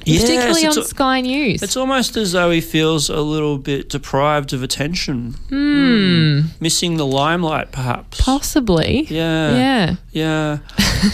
yes, 0.06 0.22
particularly 0.22 0.66
on 0.66 0.84
Sky 0.84 1.22
News. 1.22 1.64
It's 1.64 1.78
almost 1.78 2.18
as 2.18 2.34
though 2.34 2.52
he 2.52 2.62
feels 2.62 3.10
a 3.10 3.22
little 3.22 3.58
bit 3.58 3.90
deprived 3.90 4.54
of 4.54 4.64
attention, 4.64 5.34
mm. 5.50 5.84
Mm, 5.94 6.46
missing 6.60 6.98
the 6.98 7.06
limelight, 7.06 7.72
perhaps. 7.72 8.22
Possibly. 8.22 9.06
Yeah. 9.10 9.56
Yeah. 9.56 9.96
Yeah. 10.12 10.58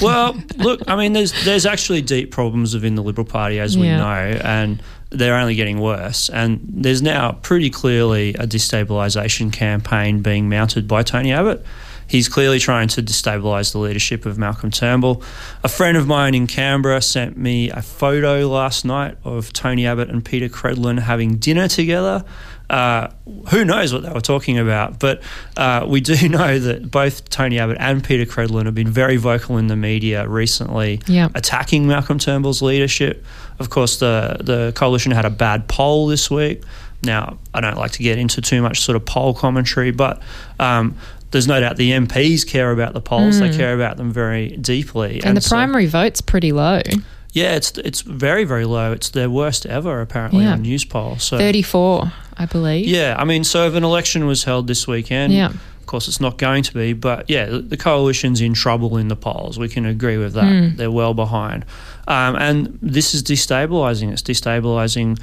well, 0.01 0.37
look, 0.57 0.81
I 0.87 0.95
mean, 0.95 1.13
there's 1.13 1.33
there's 1.45 1.65
actually 1.65 2.01
deep 2.01 2.31
problems 2.31 2.73
within 2.73 2.95
the 2.95 3.03
Liberal 3.03 3.25
Party, 3.25 3.58
as 3.59 3.77
we 3.77 3.87
know, 3.97 4.39
and 4.43 4.81
they're 5.09 5.35
only 5.35 5.55
getting 5.55 5.79
worse. 5.79 6.29
And 6.29 6.59
there's 6.63 7.01
now 7.01 7.33
pretty 7.33 7.69
clearly 7.69 8.33
a 8.35 8.45
destabilisation 8.45 9.51
campaign 9.51 10.21
being 10.21 10.49
mounted 10.49 10.87
by 10.87 11.03
Tony 11.03 11.31
Abbott. 11.31 11.65
He's 12.07 12.27
clearly 12.27 12.57
trying 12.57 12.87
to 12.89 13.03
destabilise 13.03 13.71
the 13.71 13.77
leadership 13.77 14.25
of 14.25 14.37
Malcolm 14.37 14.71
Turnbull. 14.71 15.21
A 15.63 15.69
friend 15.69 15.95
of 15.95 16.07
mine 16.07 16.33
in 16.33 16.47
Canberra 16.47 17.03
sent 17.03 17.37
me 17.37 17.69
a 17.69 17.83
photo 17.83 18.47
last 18.47 18.83
night 18.83 19.15
of 19.23 19.53
Tony 19.53 19.85
Abbott 19.85 20.09
and 20.09 20.25
Peta 20.25 20.49
Credlin 20.49 21.01
having 21.01 21.37
dinner 21.37 21.67
together. 21.67 22.25
Uh, 22.69 23.09
who 23.49 23.65
knows 23.65 23.91
what 23.91 24.03
they 24.03 24.11
were 24.11 24.21
talking 24.21 24.57
about? 24.57 24.99
But 24.99 25.21
uh, 25.57 25.85
we 25.87 26.01
do 26.01 26.29
know 26.29 26.59
that 26.59 26.91
both 26.91 27.29
Tony 27.29 27.59
Abbott 27.59 27.77
and 27.79 28.03
Peta 28.03 28.25
Credlin 28.25 28.65
have 28.65 28.75
been 28.75 28.89
very 28.89 29.17
vocal 29.17 29.57
in 29.57 29.67
the 29.67 29.75
media 29.75 30.27
recently, 30.27 31.01
yep. 31.07 31.31
attacking 31.35 31.87
Malcolm 31.87 32.19
Turnbull's 32.19 32.61
leadership. 32.61 33.25
Of 33.59 33.69
course, 33.69 33.97
the 33.97 34.37
the 34.39 34.71
coalition 34.75 35.11
had 35.11 35.25
a 35.25 35.29
bad 35.29 35.67
poll 35.67 36.07
this 36.07 36.29
week. 36.29 36.63
Now, 37.01 37.37
I 37.53 37.61
don't 37.61 37.77
like 37.77 37.91
to 37.91 38.03
get 38.03 38.17
into 38.17 38.41
too 38.41 38.61
much 38.61 38.81
sort 38.81 38.95
of 38.95 39.05
poll 39.05 39.33
commentary, 39.33 39.91
but 39.91 40.21
um, 40.59 40.97
there's 41.31 41.47
no 41.47 41.59
doubt 41.59 41.77
the 41.77 41.91
MPs 41.91 42.45
care 42.45 42.71
about 42.71 42.93
the 42.93 43.01
polls. 43.01 43.37
Mm. 43.37 43.39
They 43.39 43.57
care 43.57 43.73
about 43.73 43.97
them 43.97 44.11
very 44.11 44.49
deeply. 44.57 45.15
And, 45.15 45.25
and 45.27 45.37
the 45.37 45.41
so, 45.41 45.49
primary 45.49 45.85
vote's 45.85 46.21
pretty 46.21 46.51
low. 46.51 46.81
Yeah, 47.31 47.55
it's 47.55 47.77
it's 47.77 48.01
very 48.01 48.43
very 48.43 48.65
low. 48.65 48.91
It's 48.91 49.09
their 49.09 49.29
worst 49.29 49.65
ever 49.65 50.01
apparently 50.01 50.43
yeah. 50.43 50.53
on 50.53 50.63
Newspoll. 50.63 51.19
So 51.19 51.37
34, 51.37 52.11
I 52.37 52.45
believe. 52.45 52.87
Yeah, 52.87 53.15
I 53.17 53.25
mean, 53.25 53.43
so 53.43 53.67
if 53.67 53.75
an 53.75 53.83
election 53.83 54.25
was 54.25 54.43
held 54.43 54.67
this 54.67 54.87
weekend, 54.87 55.33
yeah. 55.33 55.47
of 55.49 55.85
course 55.85 56.07
it's 56.07 56.19
not 56.19 56.37
going 56.37 56.63
to 56.63 56.73
be, 56.73 56.93
but 56.93 57.29
yeah, 57.29 57.45
the, 57.45 57.77
coalition's 57.77 58.41
in 58.41 58.53
trouble 58.53 58.97
in 58.97 59.09
the 59.09 59.15
polls. 59.15 59.59
We 59.59 59.69
can 59.69 59.85
agree 59.85 60.17
with 60.17 60.33
that. 60.33 60.43
Mm. 60.43 60.77
They're 60.77 60.91
well 60.91 61.13
behind, 61.13 61.65
um, 62.07 62.35
and 62.35 62.79
this 62.81 63.13
is 63.13 63.21
destabilising. 63.21 64.11
It's 64.11 64.23
destabilising 64.23 65.19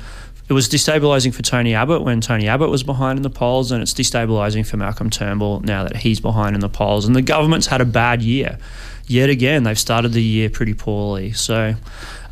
it 0.48 0.52
was 0.52 0.68
destabilising 0.68 1.34
for 1.34 1.42
Tony 1.42 1.74
Abbott 1.74 2.02
when 2.02 2.20
Tony 2.20 2.46
Abbott 2.46 2.70
was 2.70 2.84
behind 2.84 3.18
in 3.18 3.24
the 3.24 3.30
polls, 3.30 3.72
and 3.72 3.82
it's 3.82 3.92
destabilising 3.92 4.64
for 4.64 4.76
Malcolm 4.76 5.10
Turnbull 5.10 5.60
now 5.60 5.82
that 5.82 5.96
he's 5.96 6.20
behind 6.20 6.54
in 6.54 6.60
the 6.60 6.68
polls. 6.68 7.04
And 7.04 7.16
the 7.16 7.22
government's 7.22 7.66
had 7.66 7.80
a 7.80 7.84
bad 7.84 8.22
year. 8.22 8.58
Yet 9.06 9.30
again, 9.30 9.62
they've 9.62 9.78
started 9.78 10.12
the 10.12 10.22
year 10.22 10.50
pretty 10.50 10.74
poorly. 10.74 11.32
So, 11.32 11.74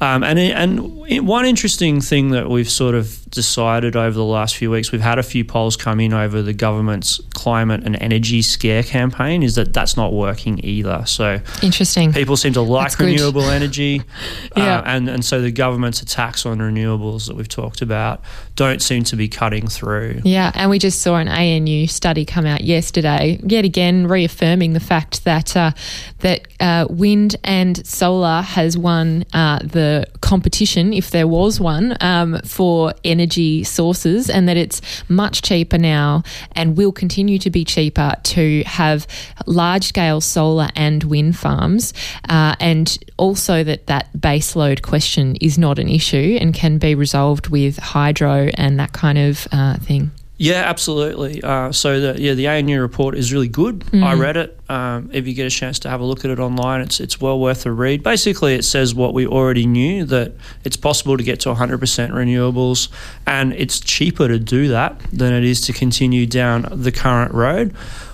um, 0.00 0.22
and 0.22 0.38
and 0.38 1.26
one 1.26 1.46
interesting 1.46 2.00
thing 2.00 2.30
that 2.30 2.48
we've 2.48 2.70
sort 2.70 2.94
of 2.94 3.24
decided 3.30 3.96
over 3.96 4.14
the 4.14 4.24
last 4.24 4.56
few 4.56 4.70
weeks, 4.70 4.92
we've 4.92 5.00
had 5.00 5.18
a 5.18 5.22
few 5.22 5.44
polls 5.44 5.76
come 5.76 6.00
in 6.00 6.12
over 6.12 6.40
the 6.40 6.52
government's 6.52 7.20
climate 7.34 7.82
and 7.84 8.00
energy 8.00 8.42
scare 8.42 8.82
campaign, 8.82 9.42
is 9.42 9.56
that 9.56 9.72
that's 9.72 9.96
not 9.96 10.12
working 10.12 10.64
either. 10.64 11.04
So 11.06 11.40
interesting. 11.62 12.12
People 12.12 12.36
seem 12.36 12.52
to 12.54 12.62
like 12.62 12.98
renewable 12.98 13.42
energy, 13.42 14.02
yeah. 14.56 14.78
Uh, 14.78 14.82
and 14.86 15.08
and 15.08 15.24
so 15.24 15.40
the 15.40 15.52
government's 15.52 16.00
attacks 16.02 16.46
on 16.46 16.58
renewables 16.58 17.26
that 17.26 17.36
we've 17.36 17.48
talked 17.48 17.82
about 17.82 18.22
don't 18.56 18.80
seem 18.80 19.04
to 19.04 19.16
be 19.16 19.28
cutting 19.28 19.66
through. 19.66 20.22
Yeah, 20.24 20.52
and 20.54 20.70
we 20.70 20.78
just 20.78 21.02
saw 21.02 21.16
an 21.16 21.28
ANU 21.28 21.86
study 21.86 22.24
come 22.24 22.46
out 22.46 22.62
yesterday, 22.62 23.40
yet 23.42 23.64
again 23.64 24.06
reaffirming 24.06 24.72
the 24.72 24.80
fact 24.80 25.24
that 25.24 25.56
uh, 25.56 25.72
that 26.20 26.46
uh, 26.60 26.86
wind 26.88 27.36
and 27.44 27.84
solar 27.86 28.42
has 28.42 28.78
won 28.78 29.24
uh, 29.32 29.58
the 29.58 29.83
the 29.84 30.06
competition, 30.20 30.92
if 30.92 31.10
there 31.10 31.26
was 31.26 31.60
one, 31.60 31.96
um, 32.00 32.40
for 32.44 32.94
energy 33.04 33.64
sources, 33.64 34.30
and 34.30 34.48
that 34.48 34.56
it's 34.56 34.80
much 35.08 35.42
cheaper 35.42 35.78
now 35.78 36.22
and 36.52 36.76
will 36.76 36.92
continue 36.92 37.38
to 37.38 37.50
be 37.50 37.64
cheaper 37.64 38.14
to 38.34 38.62
have 38.64 39.06
large 39.46 39.84
scale 39.84 40.20
solar 40.20 40.68
and 40.74 41.04
wind 41.04 41.36
farms, 41.36 41.92
uh, 42.28 42.54
and 42.60 42.98
also 43.16 43.64
that 43.64 43.86
that 43.86 44.08
baseload 44.16 44.82
question 44.82 45.36
is 45.40 45.58
not 45.58 45.78
an 45.78 45.88
issue 45.88 46.38
and 46.40 46.54
can 46.54 46.78
be 46.78 46.94
resolved 46.94 47.48
with 47.48 47.78
hydro 47.78 48.48
and 48.54 48.78
that 48.78 48.92
kind 48.92 49.18
of 49.18 49.46
uh, 49.52 49.76
thing. 49.78 50.10
Yeah, 50.36 50.64
absolutely. 50.68 51.42
Uh, 51.42 51.70
so 51.70 52.00
the 52.00 52.20
yeah 52.20 52.34
the 52.34 52.48
ANU 52.48 52.80
report 52.80 53.14
is 53.14 53.32
really 53.32 53.48
good. 53.48 53.80
Mm. 53.80 54.02
I 54.02 54.14
read 54.14 54.36
it. 54.36 54.58
Um, 54.68 55.10
if 55.12 55.28
you 55.28 55.34
get 55.34 55.46
a 55.46 55.50
chance 55.50 55.78
to 55.80 55.88
have 55.88 56.00
a 56.00 56.04
look 56.04 56.24
at 56.24 56.30
it 56.30 56.40
online, 56.40 56.80
it's 56.80 56.98
it's 56.98 57.20
well 57.20 57.38
worth 57.38 57.66
a 57.66 57.72
read. 57.72 58.02
Basically, 58.02 58.54
it 58.54 58.64
says 58.64 58.94
what 58.96 59.14
we 59.14 59.26
already 59.26 59.64
knew 59.64 60.04
that 60.06 60.32
it's 60.64 60.76
possible 60.76 61.16
to 61.16 61.22
get 61.22 61.38
to 61.40 61.50
100% 61.50 61.78
renewables, 62.10 62.88
and 63.26 63.52
it's 63.52 63.78
cheaper 63.78 64.26
to 64.26 64.40
do 64.40 64.68
that 64.68 64.98
than 65.12 65.32
it 65.32 65.44
is 65.44 65.60
to 65.62 65.72
continue 65.72 66.26
down 66.26 66.66
the 66.70 66.90
current 66.90 67.32
road. 67.32 67.72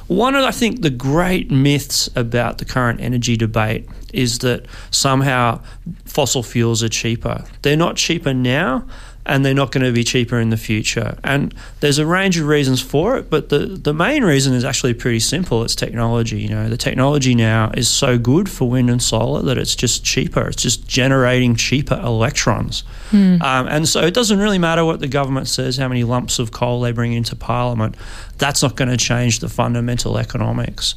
One 0.09 0.35
of 0.35 0.45
I 0.45 0.51
think 0.51 0.83
the 0.83 0.91
great 0.91 1.51
myths 1.51 2.11
about 2.17 2.59
the 2.59 2.65
current 2.65 3.01
energy 3.01 3.37
debate 3.37 3.89
is 4.13 4.41
that 4.41 4.67
somehow 4.91 5.63
fossil 6.05 6.43
fuels 6.43 6.83
are 6.83 6.89
cheaper. 6.89 7.45
They're 7.63 7.77
not 7.77 7.97
cheaper 7.97 8.35
now 8.35 8.85
and 9.31 9.45
they're 9.45 9.55
not 9.55 9.71
going 9.71 9.87
to 9.87 9.93
be 9.93 10.03
cheaper 10.03 10.41
in 10.41 10.51
the 10.51 10.57
future. 10.57 11.17
And 11.23 11.55
there's 11.79 11.99
a 11.99 12.05
range 12.05 12.37
of 12.37 12.49
reasons 12.49 12.83
for 12.83 13.17
it, 13.17 13.31
but 13.31 13.49
the, 13.49 13.59
the 13.59 13.95
main 13.95 14.25
reason 14.25 14.55
is 14.55 14.65
actually 14.65 14.93
pretty 14.93 15.21
simple. 15.21 15.63
It's 15.63 15.77
technology. 15.77 16.41
You 16.41 16.49
know, 16.49 16.69
the 16.69 16.77
technology 16.77 17.37
now 17.37 17.71
is 17.75 17.89
so 17.89 18.19
good 18.19 18.51
for 18.51 18.69
wind 18.69 18.91
and 18.91 19.01
solar 19.01 19.41
that 19.43 19.57
it's 19.57 19.77
just 19.77 20.05
cheaper. 20.05 20.49
It's 20.49 20.61
just 20.61 20.89
generating 20.89 21.55
cheaper 21.55 21.95
electrons. 21.95 22.81
Hmm. 23.11 23.41
Um, 23.41 23.69
and 23.69 23.89
so 23.89 24.01
it 24.01 24.15
doesn't 24.15 24.41
really 24.41 24.59
matter 24.59 24.85
what 24.85 24.99
the 24.99 25.09
government 25.09 25.47
says, 25.47 25.77
how 25.77 25.87
many 25.87 26.03
lumps 26.03 26.41
of 26.41 26.51
coal 26.51 26.81
they 26.81 26.91
bring 26.91 27.13
into 27.13 27.37
parliament. 27.37 27.95
That's 28.39 28.65
not 28.65 28.75
going 28.75 28.89
to 28.89 28.97
change 28.97 29.39
the 29.39 29.49
fundamental 29.49 30.19
economics. 30.19 30.97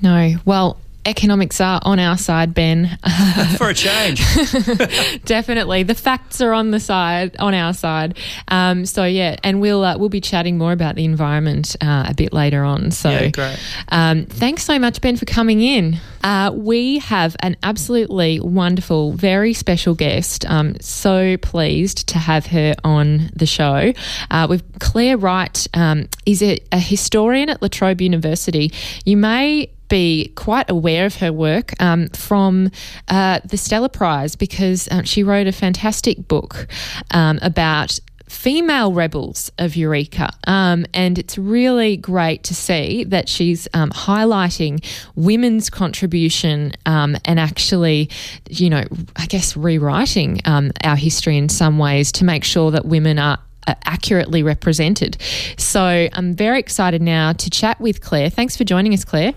No. 0.00 0.34
Well, 0.44 0.78
economics 1.04 1.60
are 1.60 1.80
on 1.82 1.98
our 1.98 2.16
side, 2.16 2.54
Ben. 2.54 2.98
For 3.58 3.70
a 3.70 3.74
change. 3.74 4.20
Definitely. 5.24 5.82
The 5.82 5.94
facts 5.94 6.40
are 6.40 6.52
on 6.52 6.70
the 6.70 6.80
side, 6.80 7.36
on 7.38 7.54
our 7.54 7.72
side. 7.72 8.18
Um, 8.48 8.86
so, 8.86 9.04
yeah, 9.04 9.36
and 9.42 9.60
we'll 9.60 9.84
uh, 9.84 9.98
we'll 9.98 10.08
be 10.08 10.20
chatting 10.20 10.58
more 10.58 10.72
about 10.72 10.94
the 10.94 11.04
environment 11.04 11.76
uh, 11.80 12.06
a 12.08 12.14
bit 12.14 12.32
later 12.32 12.64
on. 12.64 12.90
So, 12.90 13.10
yeah, 13.10 13.28
great. 13.28 13.58
Um, 13.88 14.26
thanks 14.26 14.64
so 14.64 14.78
much, 14.78 15.00
Ben, 15.00 15.16
for 15.16 15.26
coming 15.26 15.60
in. 15.60 15.98
Uh, 16.22 16.52
we 16.54 16.98
have 16.98 17.36
an 17.40 17.56
absolutely 17.62 18.38
wonderful, 18.40 19.12
very 19.12 19.52
special 19.52 19.94
guest. 19.94 20.44
Um, 20.46 20.76
so 20.80 21.36
pleased 21.38 22.08
to 22.08 22.18
have 22.18 22.46
her 22.46 22.74
on 22.84 23.30
the 23.34 23.46
show. 23.46 23.92
Uh, 24.30 24.46
with 24.48 24.62
Clare 24.78 25.16
Wright 25.16 25.66
um, 25.74 26.08
is 26.26 26.42
a, 26.42 26.58
a 26.70 26.78
historian 26.78 27.48
at 27.48 27.60
La 27.60 27.68
Trobe 27.68 28.00
University. 28.00 28.72
You 29.04 29.16
may 29.16 29.70
be 29.88 30.32
quite 30.36 30.70
aware 30.70 31.06
of 31.06 31.16
her 31.16 31.32
work 31.32 31.72
um, 31.80 32.08
from 32.08 32.70
uh, 33.08 33.40
the 33.44 33.56
Stella 33.56 33.88
Prize 33.88 34.36
because 34.36 34.88
um, 34.90 35.04
she 35.04 35.22
wrote 35.22 35.46
a 35.46 35.52
fantastic 35.52 36.28
book 36.28 36.66
um, 37.10 37.38
about 37.42 37.98
female 38.32 38.92
rebels 38.92 39.52
of 39.58 39.76
Eureka. 39.76 40.30
Um, 40.46 40.86
and 40.94 41.18
it's 41.18 41.36
really 41.36 41.98
great 41.98 42.42
to 42.44 42.54
see 42.54 43.04
that 43.04 43.28
she's 43.28 43.68
um, 43.74 43.90
highlighting 43.90 44.84
women's 45.14 45.68
contribution 45.68 46.72
um, 46.86 47.16
and 47.26 47.38
actually, 47.38 48.08
you 48.48 48.70
know, 48.70 48.84
I 49.16 49.26
guess 49.26 49.56
rewriting 49.56 50.40
um, 50.46 50.72
our 50.82 50.96
history 50.96 51.36
in 51.36 51.50
some 51.50 51.78
ways 51.78 52.10
to 52.12 52.24
make 52.24 52.42
sure 52.42 52.70
that 52.70 52.86
women 52.86 53.18
are 53.18 53.38
accurately 53.66 54.42
represented. 54.42 55.16
So 55.56 56.08
I'm 56.12 56.34
very 56.34 56.58
excited 56.58 57.02
now 57.02 57.32
to 57.34 57.50
chat 57.50 57.80
with 57.80 58.00
Clare. 58.00 58.30
Thanks 58.30 58.56
for 58.56 58.64
joining 58.64 58.94
us, 58.94 59.04
Clare. 59.04 59.34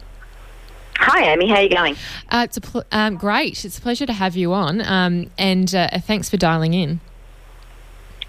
Hi, 0.97 1.31
Amy. 1.33 1.47
How 1.49 1.55
are 1.55 1.61
you 1.63 1.69
going? 1.69 1.95
Uh, 2.29 2.45
it's 2.47 2.57
a 2.57 2.61
pl- 2.61 2.83
um, 2.91 3.15
great. 3.17 3.63
It's 3.65 3.77
a 3.77 3.81
pleasure 3.81 4.05
to 4.05 4.13
have 4.13 4.35
you 4.35 4.53
on, 4.53 4.81
um, 4.81 5.29
and 5.37 5.73
uh, 5.73 5.99
thanks 5.99 6.29
for 6.29 6.37
dialing 6.37 6.73
in. 6.73 6.99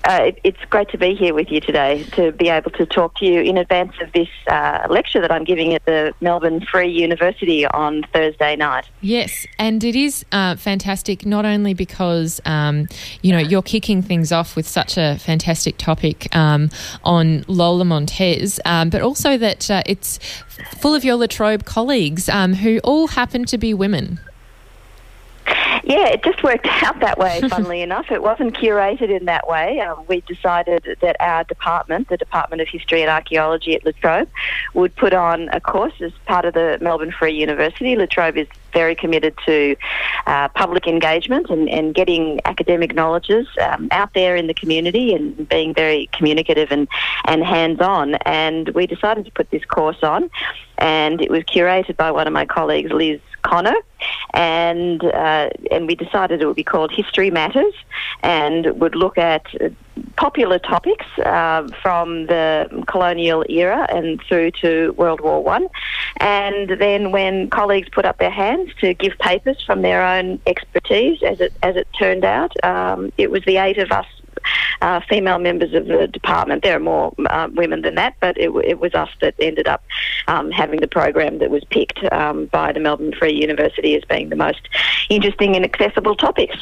Uh, 0.06 0.26
it, 0.26 0.40
it's 0.44 0.64
great 0.70 0.88
to 0.90 0.96
be 0.96 1.16
here 1.16 1.34
with 1.34 1.50
you 1.50 1.60
today 1.60 2.04
to 2.12 2.30
be 2.30 2.48
able 2.48 2.70
to 2.70 2.86
talk 2.86 3.16
to 3.16 3.26
you 3.26 3.40
in 3.40 3.58
advance 3.58 3.92
of 4.00 4.12
this 4.12 4.28
uh, 4.46 4.86
lecture 4.88 5.20
that 5.20 5.32
I'm 5.32 5.42
giving 5.42 5.74
at 5.74 5.84
the 5.84 6.14
Melbourne 6.20 6.64
Free 6.64 6.88
University 6.88 7.66
on 7.66 8.04
Thursday 8.12 8.54
night. 8.54 8.88
Yes, 9.00 9.48
and 9.58 9.82
it 9.82 9.96
is 9.96 10.24
uh, 10.30 10.54
fantastic 10.54 11.26
not 11.26 11.44
only 11.44 11.74
because 11.74 12.40
um, 12.44 12.86
you 13.22 13.32
know 13.32 13.40
you're 13.40 13.62
kicking 13.62 14.00
things 14.00 14.30
off 14.30 14.54
with 14.54 14.68
such 14.68 14.96
a 14.96 15.18
fantastic 15.18 15.76
topic 15.76 16.34
um, 16.36 16.70
on 17.02 17.44
Lola 17.48 17.84
Montez, 17.84 18.60
um, 18.64 18.90
but 18.90 19.02
also 19.02 19.36
that 19.36 19.68
uh, 19.68 19.82
it's 19.86 20.20
full 20.78 20.94
of 20.94 21.04
your 21.04 21.16
La 21.16 21.26
Trobe 21.26 21.64
colleagues 21.64 22.28
um, 22.28 22.54
who 22.54 22.78
all 22.84 23.08
happen 23.08 23.44
to 23.46 23.58
be 23.58 23.74
women. 23.74 24.20
Yeah, 25.84 26.08
it 26.08 26.22
just 26.22 26.42
worked 26.42 26.66
out 26.82 27.00
that 27.00 27.18
way, 27.18 27.40
funnily 27.48 27.82
enough. 27.82 28.10
It 28.10 28.22
wasn't 28.22 28.54
curated 28.54 29.10
in 29.10 29.26
that 29.26 29.48
way. 29.48 29.80
Um, 29.80 30.04
we 30.08 30.20
decided 30.22 30.96
that 31.00 31.16
our 31.20 31.44
department, 31.44 32.08
the 32.08 32.16
Department 32.16 32.62
of 32.62 32.68
History 32.68 33.02
and 33.02 33.10
Archaeology 33.10 33.74
at 33.74 33.84
La 33.84 33.92
Trobe, 33.92 34.28
would 34.74 34.94
put 34.96 35.12
on 35.12 35.48
a 35.50 35.60
course 35.60 35.94
as 36.00 36.12
part 36.26 36.44
of 36.44 36.54
the 36.54 36.78
Melbourne 36.80 37.12
Free 37.12 37.34
University. 37.34 37.96
La 37.96 38.06
Trobe 38.06 38.36
is 38.38 38.48
very 38.72 38.94
committed 38.94 39.34
to 39.46 39.74
uh, 40.26 40.48
public 40.48 40.86
engagement 40.86 41.48
and, 41.48 41.66
and, 41.70 41.94
getting 41.94 42.38
academic 42.44 42.94
knowledges 42.94 43.46
um, 43.62 43.88
out 43.90 44.12
there 44.12 44.36
in 44.36 44.48
the 44.48 44.54
community 44.54 45.14
and 45.14 45.48
being 45.48 45.72
very 45.72 46.10
communicative 46.12 46.70
and, 46.70 46.86
and 47.24 47.42
hands-on. 47.42 48.16
And 48.26 48.68
we 48.70 48.86
decided 48.86 49.24
to 49.24 49.30
put 49.30 49.50
this 49.50 49.64
course 49.64 50.02
on, 50.02 50.28
and 50.76 51.22
it 51.22 51.30
was 51.30 51.42
curated 51.44 51.96
by 51.96 52.10
one 52.10 52.26
of 52.26 52.34
my 52.34 52.44
colleagues, 52.44 52.92
Liz 52.92 53.20
Conor, 53.46 53.76
and 54.34 55.04
uh, 55.04 55.50
and 55.70 55.86
we 55.86 55.94
decided 55.94 56.42
it 56.42 56.46
would 56.46 56.56
be 56.56 56.64
called 56.64 56.90
History 56.92 57.30
Matters, 57.30 57.74
and 58.22 58.78
would 58.80 58.94
look 58.94 59.16
at 59.18 59.44
popular 60.16 60.58
topics 60.58 61.06
uh, 61.24 61.66
from 61.82 62.26
the 62.26 62.84
colonial 62.86 63.44
era 63.48 63.86
and 63.88 64.20
through 64.28 64.50
to 64.62 64.92
World 64.96 65.20
War 65.20 65.42
One, 65.42 65.68
and 66.18 66.70
then 66.70 67.12
when 67.12 67.48
colleagues 67.50 67.88
put 67.88 68.04
up 68.04 68.18
their 68.18 68.30
hands 68.30 68.70
to 68.80 68.94
give 68.94 69.16
papers 69.18 69.62
from 69.62 69.82
their 69.82 70.02
own 70.02 70.40
expertise, 70.46 71.22
as 71.22 71.40
it 71.40 71.52
as 71.62 71.76
it 71.76 71.86
turned 71.98 72.24
out, 72.24 72.52
um, 72.64 73.12
it 73.16 73.30
was 73.30 73.44
the 73.44 73.58
eight 73.58 73.78
of 73.78 73.92
us 73.92 74.06
uh, 74.82 75.00
female 75.08 75.38
members 75.38 75.74
of 75.74 75.86
the 75.86 76.08
department. 76.08 76.62
There 76.62 76.76
are 76.76 76.80
more 76.80 77.14
uh, 77.30 77.48
women 77.52 77.82
than 77.82 77.94
that, 77.96 78.16
but 78.20 78.36
it, 78.38 78.50
it, 78.64 78.80
was 78.80 78.94
us 78.94 79.10
that 79.20 79.34
ended 79.38 79.66
up 79.66 79.82
um, 80.28 80.50
having 80.50 80.80
the 80.80 80.88
program 80.88 81.38
that 81.38 81.50
was 81.50 81.64
picked 81.64 82.00
um, 82.12 82.46
by 82.46 82.72
the 82.72 82.80
Melbourne 82.80 83.12
Free 83.12 83.32
University 83.32 83.94
as 83.94 84.04
being 84.04 84.28
the 84.28 84.36
most 84.36 84.68
interesting 85.08 85.56
and 85.56 85.64
accessible 85.64 86.14
topics. 86.14 86.56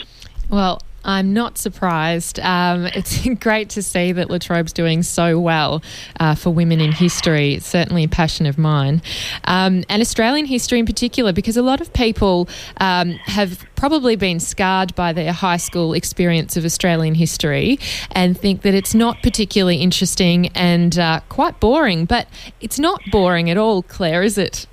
Well, 0.51 0.81
I'm 1.05 1.33
not 1.33 1.59
surprised. 1.59 2.40
Um, 2.40 2.87
it's 2.95 3.27
great 3.40 3.71
to 3.71 3.83
see 3.83 4.12
that 4.12 4.31
La 4.31 4.38
Trobe's 4.38 4.73
doing 4.73 5.03
so 5.03 5.38
well 5.38 5.83
uh, 6.19 6.35
for 6.35 6.51
women 6.51 6.81
in 6.81 6.93
history. 6.93 7.55
It's 7.55 7.67
certainly 7.67 8.05
a 8.05 8.09
passion 8.09 8.47
of 8.47 8.59
mine. 8.59 9.03
Um, 9.45 9.85
and 9.88 10.01
Australian 10.01 10.47
history 10.47 10.79
in 10.79 10.87
particular, 10.87 11.33
because 11.33 11.57
a 11.57 11.62
lot 11.62 11.81
of 11.81 11.93
people 11.93 12.49
um, 12.79 13.12
have 13.25 13.64
probably 13.77 14.17
been 14.17 14.40
scarred 14.40 14.95
by 14.95 15.12
their 15.12 15.33
high 15.33 15.59
school 15.59 15.93
experience 15.93 16.57
of 16.57 16.64
Australian 16.64 17.14
history 17.14 17.79
and 18.12 18.38
think 18.38 18.62
that 18.62 18.75
it's 18.75 18.95
not 18.95 19.23
particularly 19.23 19.77
interesting 19.77 20.49
and 20.55 20.99
uh, 20.99 21.21
quite 21.29 21.61
boring. 21.61 22.07
But 22.07 22.29
it's 22.61 22.79
not 22.79 23.01
boring 23.11 23.51
at 23.51 23.59
all, 23.59 23.83
Clare, 23.83 24.23
is 24.23 24.38
it? 24.38 24.67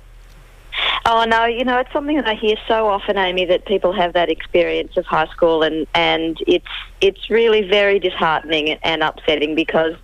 Oh 1.04 1.24
no, 1.24 1.46
you 1.46 1.64
know 1.64 1.78
it's 1.78 1.92
something 1.92 2.16
that 2.16 2.28
I 2.28 2.34
hear 2.34 2.56
so 2.68 2.86
often, 2.86 3.18
Amy, 3.18 3.44
that 3.46 3.66
people 3.66 3.92
have 3.92 4.12
that 4.12 4.30
experience 4.30 4.96
of 4.96 5.04
high 5.04 5.26
school, 5.26 5.62
and 5.62 5.86
and 5.94 6.38
it's 6.46 6.64
it's 7.00 7.28
really 7.28 7.68
very 7.68 7.98
disheartening 7.98 8.70
and 8.84 9.02
upsetting 9.02 9.54
because 9.54 9.94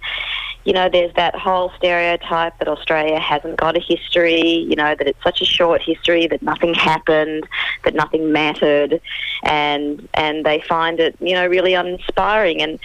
you 0.68 0.74
know, 0.74 0.86
there's 0.86 1.14
that 1.14 1.34
whole 1.34 1.72
stereotype 1.78 2.58
that 2.58 2.68
Australia 2.68 3.18
hasn't 3.18 3.56
got 3.56 3.74
a 3.74 3.80
history, 3.80 4.66
you 4.68 4.76
know, 4.76 4.94
that 4.98 5.06
it's 5.06 5.22
such 5.22 5.40
a 5.40 5.44
short 5.46 5.80
history, 5.80 6.26
that 6.26 6.42
nothing 6.42 6.74
happened, 6.74 7.48
that 7.84 7.94
nothing 7.94 8.32
mattered, 8.32 9.00
and 9.44 10.06
and 10.12 10.44
they 10.44 10.60
find 10.68 11.00
it, 11.00 11.16
you 11.20 11.34
know, 11.34 11.46
really 11.46 11.72
uninspiring. 11.72 12.60
And 12.60 12.78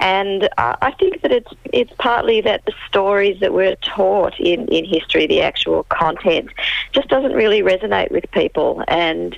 and 0.00 0.48
I 0.58 0.92
think 0.98 1.22
that 1.22 1.32
it's 1.32 1.52
it's 1.72 1.92
partly 1.98 2.40
that 2.42 2.64
the 2.66 2.72
stories 2.86 3.40
that 3.40 3.52
we're 3.52 3.76
taught 3.76 4.38
in, 4.38 4.66
in 4.68 4.84
history, 4.84 5.26
the 5.26 5.42
actual 5.42 5.84
content, 5.84 6.50
just 6.92 7.08
doesn't 7.08 7.32
really 7.32 7.62
resonate 7.62 8.10
with 8.10 8.30
people, 8.30 8.84
and 8.86 9.36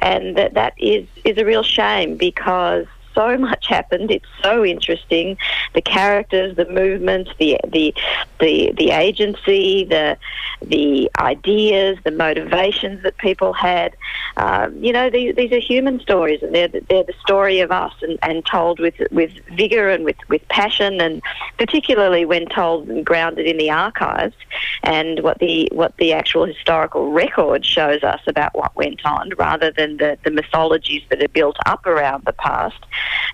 and 0.00 0.36
that 0.36 0.54
that 0.54 0.74
is 0.78 1.06
is 1.24 1.38
a 1.38 1.44
real 1.44 1.62
shame 1.62 2.16
because 2.16 2.86
so 3.14 3.36
much 3.38 3.66
happened. 3.66 4.10
It's 4.10 4.28
so 4.42 4.64
interesting. 4.64 5.38
The 5.74 5.82
characters, 5.82 6.56
the 6.56 6.68
movement, 6.68 7.28
the 7.38 7.58
the 7.66 7.94
the 8.40 8.72
the 8.76 8.90
agency, 8.90 9.84
the 9.84 10.16
the 10.60 11.10
ideas, 11.18 11.98
the 12.04 12.10
motivations 12.10 13.02
that 13.02 13.16
people 13.18 13.52
had. 13.52 13.96
uh, 14.36 14.70
you 14.80 14.92
know, 14.92 15.10
these, 15.10 15.34
these 15.34 15.52
are 15.52 15.58
human 15.58 16.00
stories, 16.00 16.42
and 16.42 16.54
they're 16.54 16.68
they're 16.68 17.04
the 17.04 17.14
story 17.20 17.60
of 17.60 17.70
us, 17.70 17.92
and, 18.02 18.18
and 18.22 18.44
told 18.46 18.80
with 18.80 18.94
with 19.10 19.32
vigor 19.56 19.90
and 19.90 20.04
with, 20.04 20.16
with 20.28 20.46
passion, 20.48 21.00
and 21.00 21.22
particularly 21.58 22.24
when 22.24 22.46
told 22.46 22.88
and 22.88 23.04
grounded 23.04 23.46
in 23.46 23.58
the 23.58 23.70
archives, 23.70 24.34
and 24.82 25.20
what 25.20 25.38
the 25.38 25.68
what 25.72 25.96
the 25.98 26.12
actual 26.12 26.46
historical 26.46 27.12
record 27.12 27.64
shows 27.64 28.02
us 28.02 28.20
about 28.26 28.54
what 28.54 28.74
went 28.74 29.04
on, 29.04 29.30
rather 29.36 29.70
than 29.70 29.98
the, 29.98 30.16
the 30.24 30.30
mythologies 30.30 31.02
that 31.10 31.22
are 31.22 31.28
built 31.28 31.56
up 31.66 31.86
around 31.86 32.24
the 32.24 32.32
past. 32.32 32.78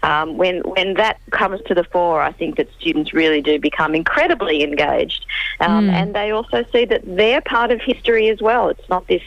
Um, 0.02 0.36
when 0.36 0.60
when 0.60 0.94
that 0.94 1.20
comes 1.30 1.60
to 1.66 1.74
the 1.74 1.84
fore, 1.84 2.22
I 2.22 2.32
think 2.32 2.56
that 2.56 2.68
students 2.78 3.12
really 3.12 3.42
do 3.42 3.58
become 3.58 3.94
incredibly 3.94 4.62
engaged, 4.62 5.26
um, 5.60 5.88
mm. 5.88 5.92
and 5.92 6.14
they 6.14 6.30
also 6.30 6.64
see 6.72 6.84
that 6.84 7.02
they're 7.04 7.40
part 7.40 7.70
of 7.70 7.80
history 7.80 8.28
as 8.28 8.40
well. 8.40 8.68
It's 8.68 8.88
not 8.88 9.06
this, 9.08 9.22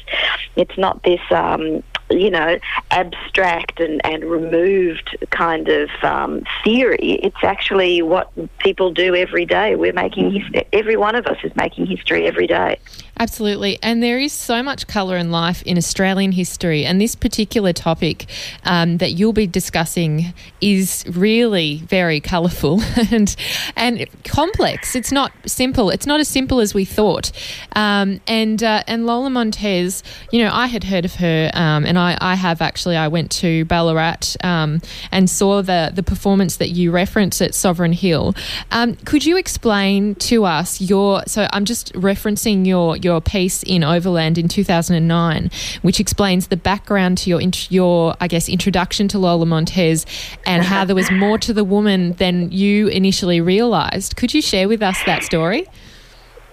it's 0.55 0.77
not 0.77 1.03
this. 1.03 1.21
Um, 1.29 1.83
you 2.11 2.29
know, 2.29 2.57
abstract 2.91 3.79
and, 3.79 4.01
and 4.05 4.23
removed 4.25 5.17
kind 5.31 5.67
of 5.69 5.89
um, 6.03 6.43
theory. 6.63 7.19
It's 7.23 7.43
actually 7.43 8.01
what 8.01 8.31
people 8.59 8.91
do 8.91 9.15
every 9.15 9.45
day. 9.45 9.75
We're 9.75 9.93
making 9.93 10.31
his- 10.31 10.63
every 10.73 10.97
one 10.97 11.15
of 11.15 11.25
us 11.27 11.37
is 11.43 11.55
making 11.55 11.87
history 11.87 12.27
every 12.27 12.47
day. 12.47 12.77
Absolutely. 13.21 13.77
And 13.83 14.01
there 14.01 14.17
is 14.17 14.33
so 14.33 14.63
much 14.63 14.87
colour 14.87 15.15
and 15.15 15.31
life 15.31 15.61
in 15.61 15.77
Australian 15.77 16.31
history. 16.31 16.85
And 16.85 16.99
this 16.99 17.13
particular 17.13 17.71
topic 17.71 18.25
um, 18.65 18.97
that 18.97 19.11
you'll 19.11 19.31
be 19.31 19.45
discussing 19.45 20.33
is 20.59 21.05
really 21.07 21.83
very 21.85 22.19
colourful 22.19 22.81
and, 23.11 23.35
and 23.75 24.07
complex. 24.23 24.95
It's 24.95 25.11
not 25.11 25.31
simple. 25.45 25.91
It's 25.91 26.07
not 26.07 26.19
as 26.19 26.29
simple 26.29 26.61
as 26.61 26.73
we 26.73 26.83
thought. 26.83 27.31
Um, 27.75 28.21
and, 28.27 28.63
uh, 28.63 28.81
and 28.87 29.05
Lola 29.05 29.29
Montez, 29.29 30.01
you 30.31 30.43
know, 30.43 30.49
I 30.51 30.65
had 30.65 30.85
heard 30.85 31.05
of 31.05 31.15
her 31.15 31.51
um, 31.53 31.85
and 31.85 31.99
I 32.19 32.35
have 32.35 32.61
actually. 32.61 32.97
I 32.97 33.07
went 33.07 33.31
to 33.31 33.65
Ballarat 33.65 34.35
um, 34.43 34.81
and 35.11 35.29
saw 35.29 35.61
the, 35.61 35.91
the 35.93 36.03
performance 36.03 36.57
that 36.57 36.69
you 36.69 36.91
referenced 36.91 37.41
at 37.41 37.55
Sovereign 37.55 37.93
Hill. 37.93 38.33
Um, 38.71 38.95
could 38.95 39.25
you 39.25 39.37
explain 39.37 40.15
to 40.15 40.45
us 40.45 40.81
your, 40.81 41.23
so 41.27 41.47
I'm 41.53 41.65
just 41.65 41.93
referencing 41.93 42.65
your 42.65 42.97
your 42.97 43.21
piece 43.21 43.63
in 43.63 43.83
Overland 43.83 44.37
in 44.37 44.47
2009, 44.47 45.49
which 45.81 45.99
explains 45.99 46.47
the 46.47 46.57
background 46.57 47.17
to 47.19 47.29
your, 47.29 47.41
your 47.69 48.15
I 48.19 48.27
guess, 48.27 48.49
introduction 48.49 49.07
to 49.09 49.19
Lola 49.19 49.45
Montez 49.45 50.05
and 50.45 50.63
how 50.63 50.85
there 50.85 50.95
was 50.95 51.11
more 51.11 51.37
to 51.39 51.53
the 51.53 51.63
woman 51.63 52.13
than 52.13 52.51
you 52.51 52.87
initially 52.87 53.41
realised. 53.41 54.15
Could 54.15 54.33
you 54.33 54.41
share 54.41 54.67
with 54.67 54.81
us 54.81 54.97
that 55.05 55.23
story? 55.23 55.67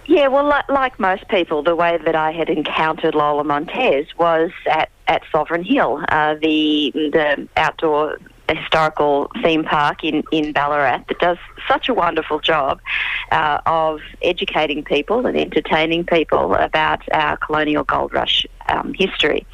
Yeah, 0.09 0.29
well, 0.29 0.49
like, 0.49 0.67
like, 0.71 0.99
most 0.99 1.29
people, 1.29 1.63
the 1.63 1.77
way 1.77 1.99
that 1.99 2.17
I 2.17 2.33
had 2.33 2.49
encountered 2.49 3.15
Lola 3.15 3.45
Montez 3.45 4.07
was 4.17 4.51
at, 4.65 4.89
at 5.07 5.23
Sovereign 5.31 5.63
Hill, 5.63 6.03
uh, 6.09 6.35
the 6.41 6.91
the 6.95 7.47
outdoor 7.59 8.17
historical 8.55 9.31
theme 9.43 9.65
park 9.65 10.05
in, 10.05 10.23
in 10.33 10.53
Ballarat 10.53 11.05
that 11.09 11.19
does 11.19 11.39
such 11.67 11.89
a 11.89 11.95
wonderful 11.95 12.41
job 12.41 12.81
uh, 13.31 13.61
of 13.67 14.01
educating 14.23 14.83
people 14.83 15.27
and 15.27 15.37
entertaining 15.37 16.05
people 16.05 16.55
about 16.55 17.03
our 17.13 17.37
colonial 17.37 17.85
gold 17.85 18.13
rush 18.13 18.47
um, 18.69 18.95
history. 18.95 19.47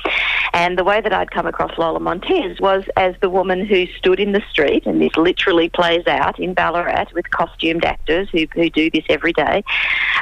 And 0.53 0.79
the 0.79 0.85
way 0.85 1.01
that 1.01 1.13
I'd 1.13 1.31
come 1.31 1.47
across 1.47 1.77
Lola 1.79 2.01
Montez 2.01 2.61
was 2.61 2.85
as 2.97 3.15
the 3.21 3.31
woman 3.31 3.67
who 3.67 3.87
stood 3.99 4.21
in 4.21 4.33
the 4.33 4.43
street, 4.51 4.87
and 4.87 5.01
this 5.01 5.17
literally 5.17 5.69
plays 5.69 6.07
out 6.07 6.39
in 6.39 6.55
Ballarat 6.55 7.07
with 7.15 7.31
costumed 7.31 7.85
actors 7.85 8.29
who, 8.31 8.47
who 8.55 8.71
do 8.71 8.91
this 8.91 9.05
every 9.09 9.33
day. 9.33 9.65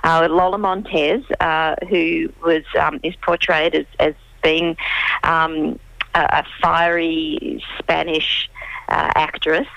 Uh, 0.04 0.28
Lola 0.30 0.58
Montez, 0.58 1.22
uh, 1.40 1.76
who 1.88 2.32
was 2.44 2.64
um, 2.78 3.00
is 3.02 3.14
portrayed 3.16 3.74
as, 3.74 3.87
as 3.98 4.14
being 4.42 4.76
um, 5.22 5.78
a, 6.14 6.44
fiery 6.61 7.62
Spanish 7.78 8.50
uh, 8.88 9.12
actress 9.14 9.68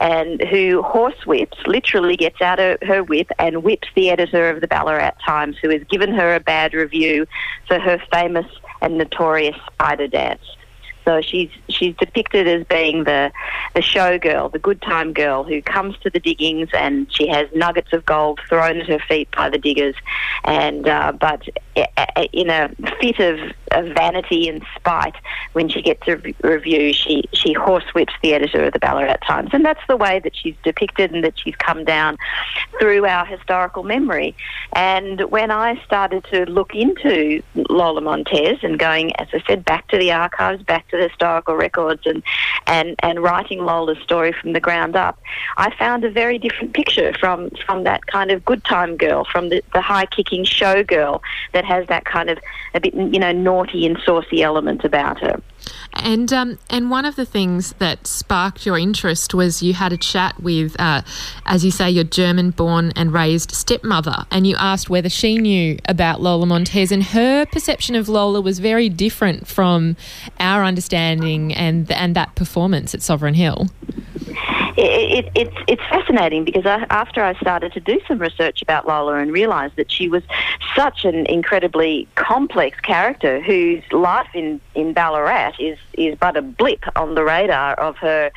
and 0.00 0.40
who 0.42 0.82
horsewhips, 0.82 1.66
literally 1.66 2.16
gets 2.16 2.40
out 2.40 2.58
of 2.58 2.78
her 2.82 3.02
whip 3.02 3.30
and 3.38 3.62
whips 3.62 3.88
the 3.94 4.10
editor 4.10 4.48
of 4.48 4.60
the 4.60 4.68
Ballarat 4.68 5.12
Times, 5.24 5.56
who 5.60 5.68
has 5.68 5.82
given 5.84 6.12
her 6.12 6.34
a 6.34 6.40
bad 6.40 6.72
review 6.72 7.26
for 7.68 7.78
her 7.78 8.02
famous 8.12 8.46
and 8.80 8.96
notorious 8.96 9.56
spider 9.72 10.08
dance. 10.08 10.42
So 11.04 11.20
she's 11.20 11.50
she's 11.68 11.96
depicted 11.96 12.46
as 12.46 12.64
being 12.66 13.04
the 13.04 13.32
the 13.74 13.80
showgirl, 13.80 14.52
the 14.52 14.58
good 14.58 14.82
time 14.82 15.12
girl 15.12 15.44
who 15.44 15.62
comes 15.62 15.98
to 15.98 16.10
the 16.10 16.20
diggings 16.20 16.68
and 16.74 17.12
she 17.12 17.26
has 17.28 17.48
nuggets 17.54 17.92
of 17.92 18.04
gold 18.04 18.40
thrown 18.48 18.78
at 18.80 18.86
her 18.86 18.98
feet 18.98 19.28
by 19.36 19.48
the 19.48 19.58
diggers, 19.58 19.94
and 20.44 20.86
uh, 20.88 21.12
but 21.12 21.48
in 22.32 22.50
a 22.50 22.68
fit 23.00 23.20
of, 23.20 23.38
of, 23.70 23.94
vanity 23.94 24.48
and 24.48 24.64
spite, 24.76 25.14
when 25.52 25.68
she 25.68 25.80
gets 25.82 26.06
a 26.08 26.16
review, 26.42 26.92
she 26.92 27.24
she 27.32 27.54
horsewhips 27.54 28.12
the 28.22 28.34
editor 28.34 28.64
of 28.64 28.72
the 28.72 28.78
Ballarat 28.78 29.18
Times, 29.26 29.50
and 29.52 29.64
that's 29.64 29.80
the 29.88 29.96
way 29.96 30.18
that 30.20 30.34
she's 30.34 30.54
depicted 30.64 31.12
and 31.12 31.22
that 31.24 31.38
she's 31.38 31.54
come 31.56 31.84
down 31.84 32.16
through 32.78 33.06
our 33.06 33.24
historical 33.24 33.82
memory. 33.82 34.34
And 34.72 35.20
when 35.30 35.50
I 35.50 35.82
started 35.84 36.24
to 36.32 36.44
look 36.46 36.74
into 36.74 37.42
Lola 37.54 38.00
Montez 38.00 38.58
and 38.62 38.78
going, 38.78 39.14
as 39.16 39.28
I 39.32 39.42
said, 39.46 39.64
back 39.64 39.88
to 39.88 39.98
the 39.98 40.12
archives, 40.12 40.62
back 40.62 40.88
to 40.88 40.96
the 40.96 41.08
historical 41.08 41.54
records, 41.54 42.02
and 42.06 42.22
and 42.66 42.96
and 43.00 43.22
writing 43.22 43.64
Lola's 43.64 43.98
story 44.02 44.32
from 44.32 44.52
the 44.52 44.60
ground 44.60 44.96
up, 44.96 45.18
I 45.56 45.74
found 45.76 46.04
a 46.04 46.10
very 46.10 46.38
different 46.38 46.74
picture 46.74 47.12
from 47.18 47.50
from 47.64 47.84
that 47.84 48.06
kind 48.06 48.30
of 48.30 48.44
good 48.44 48.64
time 48.64 48.96
girl, 48.96 49.24
from 49.24 49.50
the, 49.50 49.62
the 49.72 49.80
high 49.80 50.06
kicking 50.06 50.44
show 50.44 50.82
girl 50.82 51.22
that 51.52 51.64
has 51.70 51.86
that 51.86 52.04
kind 52.04 52.28
of 52.28 52.38
a 52.74 52.80
bit 52.80 52.94
you 52.94 53.18
know 53.18 53.32
naughty 53.32 53.86
and 53.86 53.98
saucy 54.04 54.42
element 54.42 54.84
about 54.84 55.18
her. 55.20 55.40
And 55.92 56.32
um, 56.32 56.58
and 56.68 56.90
one 56.90 57.04
of 57.04 57.16
the 57.16 57.26
things 57.26 57.74
that 57.78 58.06
sparked 58.06 58.64
your 58.64 58.78
interest 58.78 59.34
was 59.34 59.62
you 59.62 59.74
had 59.74 59.92
a 59.92 59.96
chat 59.96 60.40
with, 60.40 60.74
uh, 60.78 61.02
as 61.46 61.64
you 61.64 61.70
say, 61.70 61.90
your 61.90 62.04
German-born 62.04 62.92
and 62.96 63.12
raised 63.12 63.52
stepmother, 63.52 64.24
and 64.30 64.46
you 64.46 64.56
asked 64.56 64.88
whether 64.88 65.08
she 65.08 65.36
knew 65.36 65.78
about 65.86 66.20
Lola 66.20 66.46
Montez, 66.46 66.92
and 66.92 67.02
her 67.02 67.44
perception 67.46 67.94
of 67.94 68.08
Lola 68.08 68.40
was 68.40 68.58
very 68.58 68.88
different 68.88 69.46
from 69.46 69.96
our 70.38 70.64
understanding 70.64 71.52
and 71.54 71.90
and 71.90 72.14
that 72.14 72.34
performance 72.34 72.94
at 72.94 73.02
Sovereign 73.02 73.34
Hill 73.34 73.68
it, 74.76 75.26
it, 75.26 75.32
it's 75.34 75.56
it's 75.68 75.82
fascinating 75.88 76.44
because 76.44 76.66
I, 76.66 76.86
after 76.90 77.22
I 77.22 77.34
started 77.34 77.72
to 77.72 77.80
do 77.80 78.00
some 78.06 78.18
research 78.18 78.62
about 78.62 78.86
Lola 78.86 79.16
and 79.16 79.32
realised 79.32 79.76
that 79.76 79.90
she 79.90 80.08
was 80.08 80.22
such 80.76 81.04
an 81.04 81.26
incredibly 81.26 82.08
complex 82.14 82.78
character 82.80 83.40
whose 83.40 83.82
life 83.92 84.28
in, 84.34 84.60
in 84.74 84.92
Ballarat 84.92 85.52
is 85.58 85.78
is 85.94 86.16
but 86.18 86.36
a 86.36 86.42
blip 86.42 86.84
on 86.96 87.14
the 87.14 87.24
radar 87.24 87.74
of 87.74 87.96
her 87.98 88.30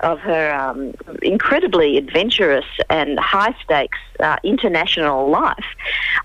of 0.00 0.20
her 0.20 0.52
um, 0.52 0.94
incredibly 1.22 1.96
adventurous 1.96 2.66
and 2.90 3.18
high 3.18 3.54
stakes 3.64 3.98
uh, 4.20 4.36
international 4.42 5.30
life. 5.30 5.64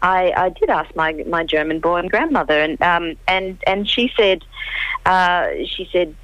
I, 0.01 0.33
I, 0.35 0.49
did 0.49 0.69
ask 0.69 0.93
my 0.95 1.13
my 1.27 1.43
German 1.45 1.79
born 1.79 2.07
grandmother, 2.07 2.59
and 2.59 2.81
um, 2.81 3.15
and 3.27 3.57
and 3.65 3.87
she 3.87 4.11
said 4.17 4.43
uh, 5.05 5.47
she 5.65 5.87
said 5.91 6.15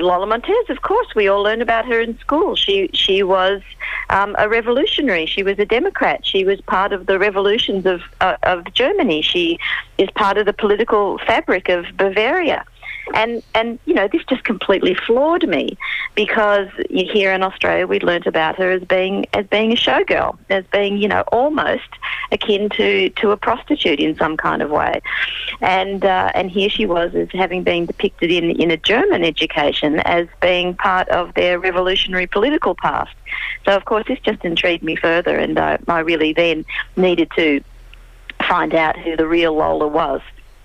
Lola 0.00 0.26
Montez, 0.26 0.70
of 0.70 0.82
course, 0.82 1.14
we 1.14 1.28
all 1.28 1.42
learn 1.42 1.60
about 1.60 1.86
her 1.86 2.00
in 2.00 2.18
school. 2.18 2.56
She 2.56 2.88
she 2.92 3.22
was 3.22 3.62
um, 4.10 4.34
a 4.38 4.48
revolutionary. 4.48 5.26
She 5.26 5.42
was 5.42 5.58
a 5.58 5.66
Democrat. 5.66 6.24
She 6.24 6.44
was 6.44 6.60
part 6.62 6.92
of 6.92 7.06
the 7.06 7.18
revolutions 7.18 7.86
of 7.86 8.02
uh, 8.20 8.36
of 8.42 8.72
Germany. 8.72 9.22
She 9.22 9.58
is 9.98 10.08
part 10.10 10.38
of 10.38 10.46
the 10.46 10.52
political 10.52 11.18
fabric 11.18 11.68
of 11.68 11.86
Bavaria 11.96 12.64
and 13.14 13.42
and 13.54 13.78
you 13.84 13.94
know 13.94 14.08
this 14.08 14.24
just 14.24 14.44
completely 14.44 14.94
floored 14.94 15.48
me 15.48 15.76
because 16.14 16.68
here 16.90 17.32
in 17.32 17.42
Australia 17.42 17.86
we 17.86 18.00
learnt 18.00 18.26
about 18.26 18.56
her 18.56 18.70
as 18.70 18.82
being 18.82 19.26
as 19.32 19.46
being 19.46 19.72
a 19.72 19.76
showgirl, 19.76 20.38
as 20.50 20.64
being 20.72 20.96
you 20.96 21.08
know 21.08 21.22
almost 21.32 21.88
akin 22.30 22.68
to 22.70 23.10
to 23.10 23.30
a 23.30 23.36
prostitute 23.36 24.00
in 24.00 24.16
some 24.16 24.36
kind 24.36 24.62
of 24.62 24.70
way, 24.70 25.00
and 25.60 26.04
uh, 26.04 26.30
and 26.34 26.50
here 26.50 26.70
she 26.70 26.86
was 26.86 27.14
as 27.14 27.28
having 27.32 27.62
been 27.62 27.86
depicted 27.86 28.30
in 28.30 28.50
in 28.50 28.70
a 28.70 28.76
German 28.76 29.24
education 29.24 30.00
as 30.00 30.26
being 30.40 30.74
part 30.74 31.08
of 31.08 31.34
their 31.34 31.58
revolutionary 31.58 32.26
political 32.26 32.74
past. 32.74 33.14
So 33.64 33.76
of 33.76 33.84
course 33.84 34.04
this 34.06 34.18
just 34.20 34.44
intrigued 34.44 34.82
me 34.82 34.96
further, 34.96 35.36
and 35.36 35.58
uh, 35.58 35.78
I 35.88 36.00
really 36.00 36.32
then 36.32 36.64
needed 36.96 37.30
to 37.36 37.62
find 38.48 38.74
out 38.74 38.98
who 38.98 39.16
the 39.16 39.26
real 39.26 39.54
Lola 39.54 39.86
was. 39.86 40.20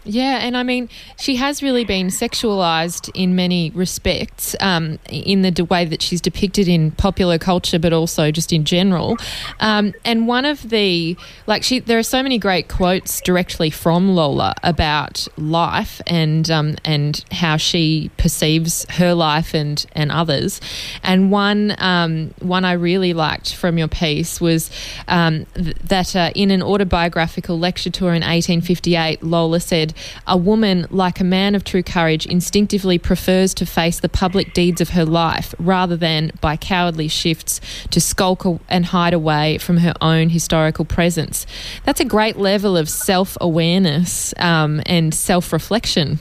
Yeah, 0.07 0.37
and 0.37 0.55
I 0.55 0.63
mean, 0.63 0.87
she 1.19 1.35
has 1.35 1.61
really 1.61 1.83
been 1.83 2.07
sexualized 2.07 3.11
in 3.13 3.35
many 3.35 3.71
respects 3.71 4.55
um, 4.61 4.99
in 5.09 5.41
the 5.41 5.65
way 5.65 5.83
that 5.83 6.01
she's 6.01 6.21
depicted 6.21 6.69
in 6.69 6.91
popular 6.91 7.37
culture, 7.37 7.77
but 7.77 7.91
also 7.91 8.31
just 8.31 8.53
in 8.53 8.63
general. 8.63 9.17
Um, 9.59 9.93
and 10.05 10.25
one 10.25 10.45
of 10.45 10.69
the, 10.69 11.17
like, 11.45 11.61
she, 11.63 11.79
there 11.79 11.99
are 11.99 12.03
so 12.03 12.23
many 12.23 12.37
great 12.37 12.69
quotes 12.69 13.19
directly 13.19 13.69
from 13.69 14.15
Lola 14.15 14.55
about 14.63 15.27
life 15.37 16.01
and 16.07 16.49
um, 16.49 16.75
and 16.85 17.25
how 17.31 17.57
she 17.57 18.09
perceives 18.17 18.85
her 18.91 19.13
life 19.13 19.53
and 19.53 19.85
and 19.91 20.09
others. 20.09 20.61
And 21.03 21.31
one 21.31 21.75
um, 21.79 22.33
one 22.39 22.63
I 22.63 22.73
really 22.73 23.13
liked 23.13 23.53
from 23.53 23.77
your 23.77 23.89
piece 23.89 24.39
was 24.39 24.71
um, 25.09 25.45
th- 25.55 25.75
that 25.83 26.15
uh, 26.15 26.31
in 26.33 26.49
an 26.51 26.61
autobiographical 26.61 27.59
lecture 27.59 27.89
tour 27.89 28.09
in 28.09 28.21
1858, 28.21 29.21
Lola 29.21 29.59
said 29.59 29.93
a 30.25 30.37
woman, 30.37 30.87
like 30.89 31.19
a 31.19 31.23
man 31.23 31.55
of 31.55 31.63
true 31.63 31.83
courage, 31.83 32.25
instinctively 32.25 32.97
prefers 32.97 33.53
to 33.55 33.65
face 33.65 33.99
the 33.99 34.09
public 34.09 34.53
deeds 34.53 34.81
of 34.81 34.89
her 34.89 35.05
life 35.05 35.53
rather 35.59 35.95
than 35.95 36.31
by 36.41 36.55
cowardly 36.55 37.07
shifts 37.07 37.59
to 37.91 37.99
skulk 37.99 38.45
and 38.69 38.87
hide 38.87 39.13
away 39.13 39.57
from 39.57 39.77
her 39.77 39.93
own 40.01 40.29
historical 40.29 40.85
presence. 40.85 41.45
That's 41.83 41.99
a 41.99 42.05
great 42.05 42.37
level 42.37 42.77
of 42.77 42.89
self 42.89 43.37
awareness 43.41 44.33
um, 44.37 44.81
and 44.85 45.13
self 45.13 45.51
reflection. 45.51 46.19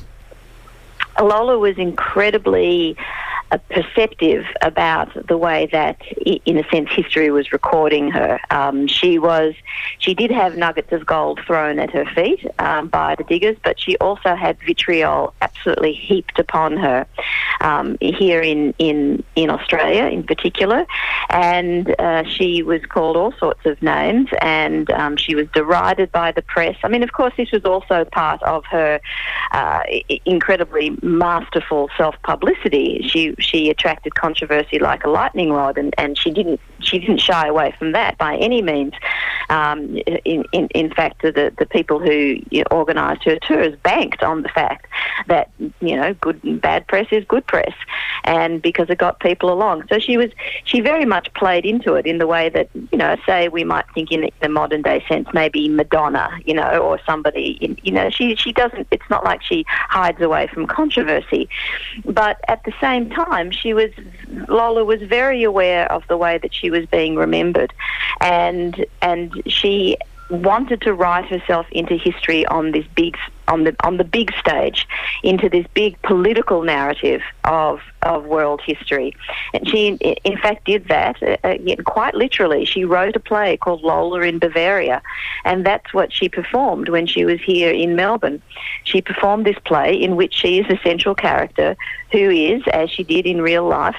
Lola 1.20 1.58
was 1.58 1.78
incredibly 1.78 2.96
uh, 3.50 3.58
perceptive 3.70 4.44
about 4.62 5.08
the 5.28 5.36
way 5.36 5.68
that, 5.70 6.00
in 6.44 6.58
a 6.58 6.68
sense, 6.68 6.88
history 6.90 7.30
was 7.30 7.52
recording 7.52 8.10
her. 8.10 8.40
Um, 8.50 8.88
she 8.88 9.20
was, 9.20 9.54
she 9.98 10.14
did 10.14 10.32
have 10.32 10.56
nuggets 10.56 10.92
of 10.92 11.06
gold 11.06 11.38
thrown 11.46 11.78
at 11.78 11.90
her 11.90 12.04
feet 12.06 12.44
um, 12.58 12.88
by 12.88 13.14
the 13.14 13.22
diggers, 13.24 13.56
but 13.62 13.78
she 13.78 13.96
also 13.98 14.34
had 14.34 14.58
vitriol 14.66 15.32
absolutely 15.40 15.94
heaped 15.94 16.40
upon 16.40 16.76
her 16.76 17.06
um, 17.60 17.96
here 18.00 18.42
in, 18.42 18.74
in 18.78 19.22
in 19.34 19.50
Australia, 19.50 20.04
in 20.04 20.24
particular, 20.24 20.86
and 21.30 21.94
uh, 22.00 22.24
she 22.24 22.62
was 22.62 22.84
called 22.86 23.16
all 23.16 23.32
sorts 23.38 23.64
of 23.64 23.80
names, 23.82 24.28
and 24.40 24.90
um, 24.90 25.16
she 25.16 25.34
was 25.34 25.46
derided 25.54 26.10
by 26.10 26.32
the 26.32 26.42
press. 26.42 26.76
I 26.82 26.88
mean, 26.88 27.02
of 27.02 27.12
course, 27.12 27.34
this 27.36 27.52
was 27.52 27.64
also 27.64 28.04
part 28.06 28.42
of 28.42 28.64
her 28.66 29.00
uh, 29.52 29.82
incredibly 30.24 30.90
masterful 31.06 31.88
self 31.96 32.16
publicity. 32.22 33.06
She 33.08 33.34
she 33.38 33.70
attracted 33.70 34.14
controversy 34.14 34.78
like 34.78 35.04
a 35.04 35.10
lightning 35.10 35.52
rod, 35.52 35.78
and, 35.78 35.94
and 35.96 36.18
she 36.18 36.30
didn't 36.30 36.60
she 36.80 36.98
didn't 36.98 37.20
shy 37.20 37.46
away 37.46 37.74
from 37.78 37.92
that 37.92 38.18
by 38.18 38.36
any 38.36 38.62
means. 38.62 38.94
Um, 39.48 39.96
in, 40.24 40.44
in, 40.52 40.68
in 40.68 40.92
fact, 40.92 41.22
the, 41.22 41.52
the 41.56 41.66
people 41.66 42.00
who 42.00 42.38
organised 42.72 43.24
her 43.24 43.38
tours 43.38 43.76
banked 43.82 44.22
on 44.22 44.42
the 44.42 44.48
fact 44.48 44.86
that 45.28 45.50
you 45.80 45.96
know 45.96 46.14
good 46.14 46.60
bad 46.60 46.86
press 46.86 47.06
is 47.10 47.24
good 47.24 47.46
press, 47.46 47.72
and 48.24 48.60
because 48.60 48.90
it 48.90 48.98
got 48.98 49.20
people 49.20 49.52
along. 49.52 49.84
So 49.88 49.98
she 49.98 50.16
was 50.16 50.30
she 50.64 50.80
very 50.80 51.04
much 51.04 51.32
played 51.34 51.64
into 51.64 51.94
it 51.94 52.06
in 52.06 52.18
the 52.18 52.26
way 52.26 52.48
that 52.50 52.68
you 52.92 52.98
know, 52.98 53.16
say 53.26 53.48
we 53.48 53.64
might 53.64 53.84
think 53.94 54.10
in 54.12 54.30
the 54.40 54.48
modern 54.48 54.82
day 54.82 55.04
sense, 55.08 55.28
maybe 55.32 55.68
Madonna, 55.68 56.30
you 56.44 56.54
know, 56.54 56.78
or 56.78 56.98
somebody, 57.06 57.58
in, 57.60 57.78
you 57.82 57.92
know, 57.92 58.10
she 58.10 58.34
she 58.36 58.52
doesn't. 58.52 58.86
It's 58.90 59.08
not 59.10 59.24
like 59.24 59.42
she 59.42 59.64
hides 59.68 60.20
away 60.20 60.46
from 60.46 60.66
controversy, 60.66 61.48
but 62.04 62.40
at 62.48 62.64
the 62.64 62.72
same 62.80 63.10
time, 63.10 63.50
she 63.50 63.74
was 63.74 63.90
Lola 64.48 64.84
was 64.84 65.02
very 65.02 65.42
aware 65.42 65.90
of 65.92 66.06
the 66.08 66.16
way 66.16 66.38
that 66.38 66.54
she 66.54 66.65
was 66.70 66.86
being 66.86 67.16
remembered, 67.16 67.72
and 68.20 68.84
and 69.02 69.42
she 69.46 69.96
wanted 70.28 70.80
to 70.80 70.92
write 70.92 71.26
herself 71.26 71.66
into 71.70 71.96
history 71.96 72.44
on 72.46 72.72
this 72.72 72.84
big 72.96 73.16
on 73.48 73.62
the 73.62 73.76
on 73.84 73.96
the 73.96 74.04
big 74.04 74.32
stage 74.34 74.88
into 75.22 75.48
this 75.48 75.64
big 75.72 76.00
political 76.02 76.62
narrative 76.62 77.22
of 77.44 77.80
of 78.02 78.24
world 78.24 78.60
history. 78.64 79.12
And 79.54 79.68
she 79.68 79.88
in 80.24 80.36
fact 80.38 80.64
did 80.64 80.88
that 80.88 81.22
uh, 81.22 81.36
uh 81.44 81.76
quite 81.84 82.14
literally. 82.14 82.64
She 82.64 82.84
wrote 82.84 83.14
a 83.14 83.20
play 83.20 83.56
called 83.56 83.82
Lola 83.82 84.22
in 84.22 84.38
Bavaria 84.40 85.00
and 85.44 85.64
that's 85.64 85.94
what 85.94 86.12
she 86.12 86.28
performed 86.28 86.88
when 86.88 87.06
she 87.06 87.24
was 87.24 87.40
here 87.40 87.70
in 87.70 87.94
Melbourne. 87.94 88.42
She 88.84 89.00
performed 89.00 89.46
this 89.46 89.58
play 89.64 89.94
in 89.94 90.16
which 90.16 90.34
she 90.34 90.58
is 90.58 90.66
the 90.66 90.78
central 90.82 91.14
character 91.14 91.76
who 92.10 92.30
is 92.30 92.62
as 92.72 92.90
she 92.90 93.04
did 93.04 93.26
in 93.26 93.40
real 93.40 93.66
life 93.66 93.96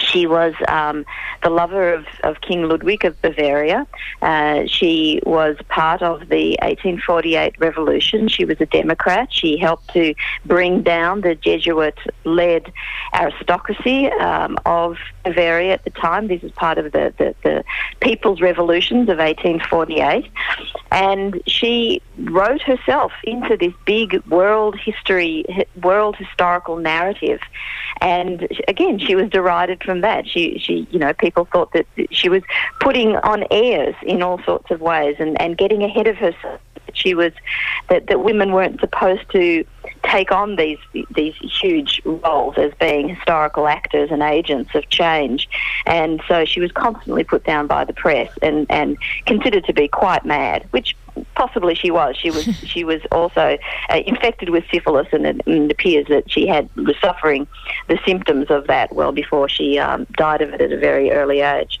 she 0.00 0.26
was 0.26 0.54
um, 0.68 1.04
the 1.42 1.50
lover 1.50 1.92
of, 1.92 2.06
of, 2.24 2.40
King 2.40 2.68
Ludwig 2.68 3.04
of 3.04 3.20
Bavaria. 3.22 3.86
Uh, 4.22 4.66
she 4.66 5.20
was 5.24 5.56
part 5.68 6.02
of 6.02 6.28
the 6.28 6.56
1848 6.62 7.54
revolution. 7.58 8.28
She 8.28 8.44
was 8.44 8.60
a 8.60 8.66
Democrat. 8.66 9.32
She 9.32 9.56
helped 9.56 9.92
to 9.94 10.14
bring 10.44 10.82
down 10.82 11.20
the 11.22 11.34
Jesuit 11.34 11.98
led 12.24 12.72
aristocracy 13.14 14.06
um, 14.06 14.56
of 14.66 14.96
Bavaria 15.24 15.74
at 15.74 15.84
the 15.84 15.90
time. 15.90 16.28
This 16.28 16.42
is 16.42 16.52
part 16.52 16.78
of 16.78 16.92
the, 16.92 17.12
the, 17.18 17.34
the 17.42 17.64
People's 18.00 18.40
Revolutions 18.40 19.08
of 19.08 19.18
1848. 19.18 20.30
And 20.90 21.42
she 21.46 22.02
wrote 22.18 22.62
herself 22.62 23.12
into 23.24 23.56
this 23.56 23.72
big 23.84 24.24
world 24.26 24.76
history, 24.78 25.44
world 25.82 26.16
historical 26.16 26.76
narrative. 26.76 27.40
And 28.00 28.48
again, 28.66 28.98
she 28.98 29.14
was 29.14 29.28
derided 29.30 29.82
from 29.88 30.02
that. 30.02 30.28
She, 30.28 30.58
she, 30.58 30.86
you 30.90 30.98
know, 30.98 31.14
people 31.14 31.46
thought 31.46 31.72
that 31.72 31.86
she 32.10 32.28
was 32.28 32.42
putting 32.78 33.16
on 33.16 33.44
airs 33.50 33.94
in 34.02 34.20
all 34.20 34.38
sorts 34.42 34.70
of 34.70 34.82
ways 34.82 35.16
and, 35.18 35.40
and 35.40 35.56
getting 35.56 35.82
ahead 35.82 36.06
of 36.06 36.16
herself. 36.16 36.60
She 36.92 37.14
was 37.14 37.32
that, 37.88 38.06
that 38.08 38.22
women 38.22 38.52
weren't 38.52 38.80
supposed 38.80 39.30
to 39.32 39.64
take 40.02 40.30
on 40.30 40.56
these 40.56 40.78
these 41.14 41.34
huge 41.36 42.02
roles 42.04 42.56
as 42.58 42.72
being 42.80 43.08
historical 43.08 43.66
actors 43.66 44.10
and 44.10 44.22
agents 44.22 44.74
of 44.74 44.88
change, 44.88 45.48
and 45.86 46.20
so 46.28 46.44
she 46.44 46.60
was 46.60 46.72
constantly 46.72 47.24
put 47.24 47.44
down 47.44 47.66
by 47.66 47.84
the 47.84 47.92
press 47.92 48.30
and 48.42 48.66
and 48.70 48.96
considered 49.26 49.64
to 49.64 49.72
be 49.72 49.86
quite 49.86 50.24
mad, 50.24 50.66
which 50.70 50.96
possibly 51.34 51.74
she 51.74 51.90
was. 51.90 52.16
She 52.16 52.30
was 52.30 52.44
she 52.66 52.84
was 52.84 53.00
also 53.12 53.58
uh, 53.90 54.00
infected 54.06 54.50
with 54.50 54.64
syphilis, 54.70 55.08
and 55.12 55.26
it, 55.26 55.40
and 55.46 55.70
it, 55.70 55.72
appears 55.72 56.06
that 56.08 56.30
she 56.30 56.46
had 56.46 56.68
was 56.76 56.96
suffering 57.00 57.46
the 57.88 57.98
symptoms 58.06 58.50
of 58.50 58.66
that 58.66 58.94
well 58.94 59.12
before 59.12 59.48
she 59.48 59.78
um, 59.78 60.06
died 60.12 60.42
of 60.42 60.52
it 60.52 60.60
at 60.60 60.72
a 60.72 60.78
very 60.78 61.10
early 61.10 61.40
age. 61.40 61.80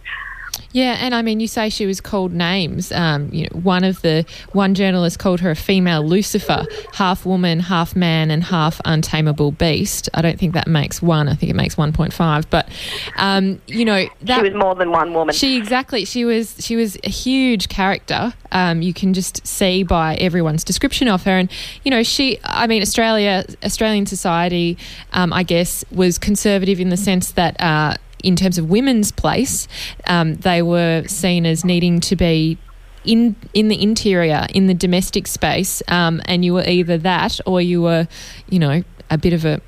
Yeah, 0.78 0.96
and 1.00 1.12
I 1.12 1.22
mean, 1.22 1.40
you 1.40 1.48
say 1.48 1.70
she 1.70 1.86
was 1.86 2.00
called 2.00 2.32
names. 2.32 2.92
Um, 2.92 3.30
you 3.32 3.48
know, 3.48 3.58
one 3.58 3.82
of 3.82 4.00
the 4.02 4.24
one 4.52 4.76
journalist 4.76 5.18
called 5.18 5.40
her 5.40 5.50
a 5.50 5.56
female 5.56 6.06
Lucifer, 6.06 6.64
half 6.92 7.26
woman, 7.26 7.58
half 7.58 7.96
man, 7.96 8.30
and 8.30 8.44
half 8.44 8.80
untamable 8.84 9.50
beast. 9.50 10.08
I 10.14 10.22
don't 10.22 10.38
think 10.38 10.54
that 10.54 10.68
makes 10.68 11.02
one. 11.02 11.28
I 11.28 11.34
think 11.34 11.50
it 11.50 11.56
makes 11.56 11.76
one 11.76 11.92
point 11.92 12.12
five. 12.12 12.48
But 12.48 12.68
um, 13.16 13.60
you 13.66 13.84
know, 13.84 14.06
that, 14.20 14.36
she 14.36 14.42
was 14.50 14.54
more 14.54 14.76
than 14.76 14.92
one 14.92 15.12
woman. 15.14 15.34
She 15.34 15.56
exactly. 15.56 16.04
She 16.04 16.24
was. 16.24 16.54
She 16.60 16.76
was 16.76 16.96
a 17.02 17.10
huge 17.10 17.68
character. 17.68 18.32
Um, 18.52 18.80
you 18.80 18.94
can 18.94 19.14
just 19.14 19.44
see 19.44 19.82
by 19.82 20.14
everyone's 20.14 20.62
description 20.62 21.08
of 21.08 21.24
her, 21.24 21.32
and 21.32 21.50
you 21.82 21.90
know, 21.90 22.04
she. 22.04 22.38
I 22.44 22.68
mean, 22.68 22.82
Australia, 22.82 23.44
Australian 23.64 24.06
society, 24.06 24.78
um, 25.12 25.32
I 25.32 25.42
guess, 25.42 25.84
was 25.90 26.18
conservative 26.18 26.78
in 26.78 26.90
the 26.90 26.96
sense 26.96 27.32
that. 27.32 27.60
Uh, 27.60 27.96
in 28.22 28.36
terms 28.36 28.58
of 28.58 28.68
women's 28.68 29.12
place, 29.12 29.68
um, 30.06 30.34
they 30.36 30.62
were 30.62 31.04
seen 31.06 31.46
as 31.46 31.64
needing 31.64 32.00
to 32.00 32.16
be 32.16 32.58
in 33.04 33.36
in 33.54 33.68
the 33.68 33.82
interior, 33.82 34.46
in 34.52 34.66
the 34.66 34.74
domestic 34.74 35.26
space, 35.26 35.82
um, 35.88 36.20
and 36.26 36.44
you 36.44 36.54
were 36.54 36.64
either 36.64 36.98
that 36.98 37.40
or 37.46 37.60
you 37.60 37.82
were, 37.82 38.08
you 38.48 38.58
know, 38.58 38.82
a 39.10 39.18
bit 39.18 39.32
of 39.32 39.44
a 39.44 39.60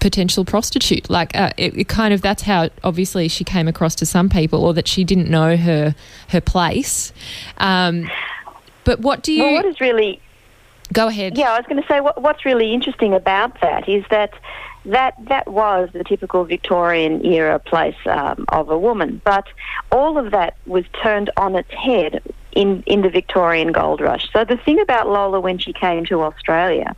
potential 0.00 0.44
prostitute. 0.44 1.08
Like 1.10 1.34
uh, 1.36 1.50
it, 1.56 1.76
it, 1.76 1.88
kind 1.88 2.14
of 2.14 2.22
that's 2.22 2.42
how 2.42 2.70
obviously 2.82 3.28
she 3.28 3.44
came 3.44 3.68
across 3.68 3.94
to 3.96 4.06
some 4.06 4.28
people, 4.28 4.64
or 4.64 4.72
that 4.74 4.88
she 4.88 5.04
didn't 5.04 5.28
know 5.28 5.56
her 5.56 5.94
her 6.28 6.40
place. 6.40 7.12
Um, 7.58 8.10
but 8.84 9.00
what 9.00 9.22
do 9.22 9.32
you? 9.32 9.42
Well, 9.42 9.54
what 9.54 9.66
is 9.66 9.80
really 9.80 10.20
Go 10.92 11.08
ahead. 11.08 11.36
Yeah, 11.36 11.52
I 11.52 11.58
was 11.58 11.66
going 11.66 11.80
to 11.80 11.88
say 11.88 12.00
what, 12.00 12.20
what's 12.20 12.44
really 12.44 12.72
interesting 12.72 13.14
about 13.14 13.60
that 13.60 13.88
is 13.88 14.04
that 14.10 14.32
that 14.84 15.14
that 15.28 15.48
was 15.48 15.88
the 15.92 16.04
typical 16.04 16.44
Victorian 16.44 17.24
era 17.24 17.58
place 17.58 17.96
um, 18.06 18.44
of 18.48 18.70
a 18.70 18.78
woman, 18.78 19.20
but 19.24 19.46
all 19.90 20.18
of 20.18 20.30
that 20.32 20.56
was 20.66 20.84
turned 21.02 21.30
on 21.36 21.56
its 21.56 21.70
head 21.72 22.22
in 22.52 22.82
in 22.86 23.02
the 23.02 23.10
Victorian 23.10 23.72
gold 23.72 24.00
rush. 24.00 24.30
So 24.32 24.44
the 24.44 24.56
thing 24.56 24.80
about 24.80 25.08
Lola 25.08 25.40
when 25.40 25.58
she 25.58 25.72
came 25.72 26.04
to 26.06 26.22
Australia 26.22 26.94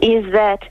is 0.00 0.32
that 0.32 0.68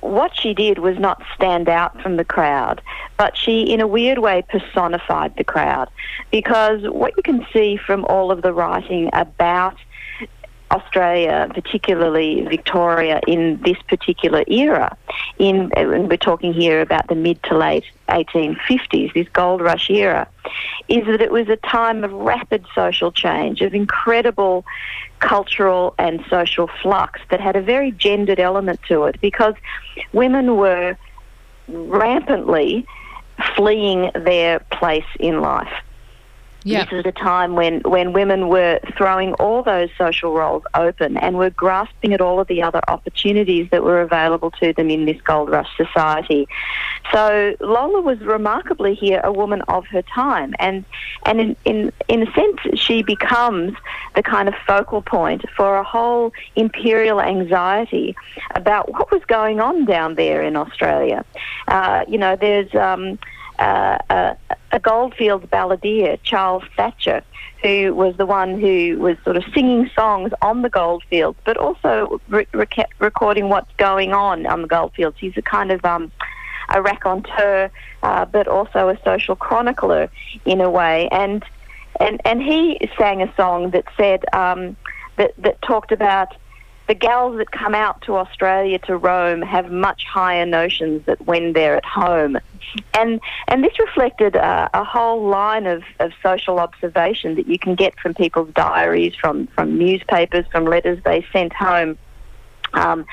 what 0.00 0.38
she 0.38 0.52
did 0.52 0.78
was 0.78 0.98
not 0.98 1.22
stand 1.34 1.68
out 1.68 2.00
from 2.02 2.16
the 2.16 2.24
crowd, 2.24 2.82
but 3.16 3.36
she, 3.36 3.62
in 3.62 3.80
a 3.80 3.86
weird 3.86 4.18
way, 4.18 4.42
personified 4.48 5.34
the 5.36 5.44
crowd. 5.44 5.88
Because 6.30 6.82
what 6.82 7.14
you 7.16 7.22
can 7.22 7.46
see 7.54 7.78
from 7.78 8.04
all 8.04 8.30
of 8.30 8.42
the 8.42 8.52
writing 8.52 9.08
about 9.14 9.76
Australia, 10.70 11.48
particularly 11.54 12.42
Victoria, 12.42 13.20
in 13.26 13.60
this 13.62 13.76
particular 13.88 14.44
era. 14.48 14.96
In 15.38 15.70
we're 15.76 16.16
talking 16.16 16.52
here 16.52 16.80
about 16.80 17.06
the 17.08 17.14
mid 17.14 17.42
to 17.44 17.56
late 17.56 17.84
1850s, 18.08 19.12
this 19.14 19.28
gold 19.28 19.60
rush 19.60 19.90
era, 19.90 20.26
is 20.88 21.06
that 21.06 21.20
it 21.20 21.30
was 21.30 21.48
a 21.48 21.56
time 21.56 22.02
of 22.02 22.12
rapid 22.12 22.64
social 22.74 23.12
change, 23.12 23.60
of 23.60 23.74
incredible 23.74 24.64
cultural 25.20 25.94
and 25.98 26.24
social 26.28 26.68
flux 26.82 27.20
that 27.30 27.40
had 27.40 27.56
a 27.56 27.62
very 27.62 27.90
gendered 27.92 28.40
element 28.40 28.80
to 28.88 29.04
it 29.04 29.20
because 29.20 29.54
women 30.12 30.56
were 30.56 30.96
rampantly 31.68 32.86
fleeing 33.56 34.10
their 34.14 34.60
place 34.70 35.04
in 35.18 35.40
life 35.40 35.72
This 36.90 37.00
is 37.00 37.06
a 37.06 37.12
time 37.12 37.54
when, 37.54 37.80
when 37.80 38.12
women 38.12 38.48
were 38.48 38.80
throwing 38.96 39.34
all 39.34 39.62
those 39.62 39.90
social 39.98 40.32
roles 40.32 40.62
open 40.74 41.16
and 41.18 41.36
were 41.36 41.50
grasping 41.50 42.14
at 42.14 42.20
all 42.20 42.40
of 42.40 42.48
the 42.48 42.62
other 42.62 42.80
opportunities 42.88 43.68
that 43.70 43.82
were 43.82 44.00
available 44.00 44.50
to 44.52 44.72
them 44.72 44.88
in 44.88 45.04
this 45.04 45.20
gold 45.20 45.50
rush 45.50 45.68
society. 45.76 46.48
So 47.12 47.54
Lola 47.60 48.00
was 48.00 48.18
remarkably 48.20 48.94
here 48.94 49.20
a 49.22 49.32
woman 49.32 49.60
of 49.68 49.86
her 49.88 50.02
time, 50.02 50.54
and 50.58 50.84
and 51.26 51.40
in 51.40 51.56
in, 51.64 51.92
in 52.08 52.22
a 52.26 52.32
sense 52.32 52.80
she 52.80 53.02
becomes 53.02 53.74
the 54.14 54.22
kind 54.22 54.48
of 54.48 54.54
focal 54.66 55.02
point 55.02 55.44
for 55.56 55.76
a 55.76 55.84
whole 55.84 56.32
imperial 56.56 57.20
anxiety 57.20 58.16
about 58.54 58.90
what 58.90 59.12
was 59.12 59.22
going 59.26 59.60
on 59.60 59.84
down 59.84 60.14
there 60.14 60.42
in 60.42 60.56
Australia. 60.56 61.24
Uh, 61.68 62.04
you 62.08 62.18
know, 62.18 62.36
there's 62.36 62.74
um, 62.74 63.18
uh, 63.58 63.98
a, 64.10 64.36
a 64.72 64.80
Goldfields 64.80 65.46
balladeer, 65.46 66.18
Charles 66.22 66.64
Thatcher, 66.76 67.22
who 67.62 67.94
was 67.94 68.16
the 68.16 68.26
one 68.26 68.60
who 68.60 68.98
was 68.98 69.16
sort 69.24 69.36
of 69.36 69.44
singing 69.54 69.90
songs 69.94 70.32
on 70.42 70.62
the 70.62 70.68
goldfields, 70.68 71.38
but 71.44 71.56
also 71.56 72.20
re- 72.28 72.46
rec- 72.52 72.90
recording 72.98 73.48
what's 73.48 73.72
going 73.78 74.12
on 74.12 74.44
on 74.46 74.62
the 74.62 74.68
goldfields. 74.68 75.16
He's 75.18 75.36
a 75.36 75.42
kind 75.42 75.72
of 75.72 75.82
um, 75.84 76.12
a 76.74 76.82
raconteur, 76.82 77.70
uh, 78.02 78.24
but 78.26 78.48
also 78.48 78.90
a 78.90 78.98
social 79.02 79.34
chronicler 79.34 80.10
in 80.44 80.60
a 80.60 80.68
way. 80.68 81.08
And 81.10 81.42
and 82.00 82.20
and 82.24 82.42
he 82.42 82.78
sang 82.98 83.22
a 83.22 83.32
song 83.34 83.70
that 83.70 83.84
said 83.96 84.24
um, 84.34 84.76
that 85.16 85.32
that 85.38 85.62
talked 85.62 85.92
about 85.92 86.36
the 86.86 86.94
gals 86.94 87.38
that 87.38 87.50
come 87.50 87.74
out 87.74 88.02
to 88.02 88.16
Australia 88.16 88.78
to 88.80 88.96
roam 88.96 89.40
have 89.42 89.70
much 89.70 90.04
higher 90.04 90.44
notions 90.44 91.04
than 91.06 91.16
when 91.24 91.52
they're 91.54 91.76
at 91.76 91.84
home. 91.84 92.38
And 92.92 93.20
and 93.48 93.64
this 93.64 93.78
reflected 93.78 94.36
uh, 94.36 94.68
a 94.74 94.84
whole 94.84 95.26
line 95.28 95.66
of, 95.66 95.82
of 96.00 96.12
social 96.22 96.58
observation 96.58 97.36
that 97.36 97.46
you 97.46 97.58
can 97.58 97.74
get 97.74 97.98
from 97.98 98.14
people's 98.14 98.52
diaries, 98.54 99.14
from, 99.14 99.46
from 99.48 99.78
newspapers, 99.78 100.44
from 100.50 100.64
letters 100.64 100.98
they 101.04 101.24
sent 101.32 101.52
home. 101.52 101.96
Um, 102.72 103.06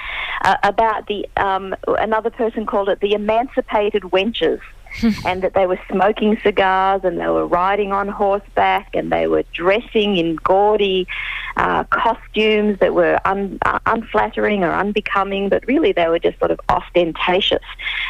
uh, 0.43 0.55
about 0.63 1.05
the 1.05 1.27
um, 1.37 1.75
another 1.87 2.31
person 2.31 2.65
called 2.65 2.89
it 2.89 2.99
the 2.99 3.13
emancipated 3.13 4.01
wenches 4.03 4.59
and 5.25 5.43
that 5.43 5.53
they 5.53 5.67
were 5.67 5.79
smoking 5.89 6.39
cigars 6.41 7.01
and 7.03 7.19
they 7.19 7.27
were 7.27 7.45
riding 7.45 7.91
on 7.91 8.07
horseback 8.07 8.89
and 8.95 9.11
they 9.11 9.27
were 9.27 9.43
dressing 9.53 10.17
in 10.17 10.35
gaudy 10.37 11.07
uh, 11.57 11.83
costumes 11.85 12.79
that 12.79 12.93
were 12.93 13.19
un, 13.25 13.57
uh, 13.65 13.79
unflattering 13.85 14.63
or 14.63 14.71
unbecoming, 14.71 15.49
but 15.49 15.65
really 15.67 15.91
they 15.91 16.07
were 16.07 16.19
just 16.19 16.37
sort 16.39 16.51
of 16.51 16.59
ostentatious. 16.69 17.63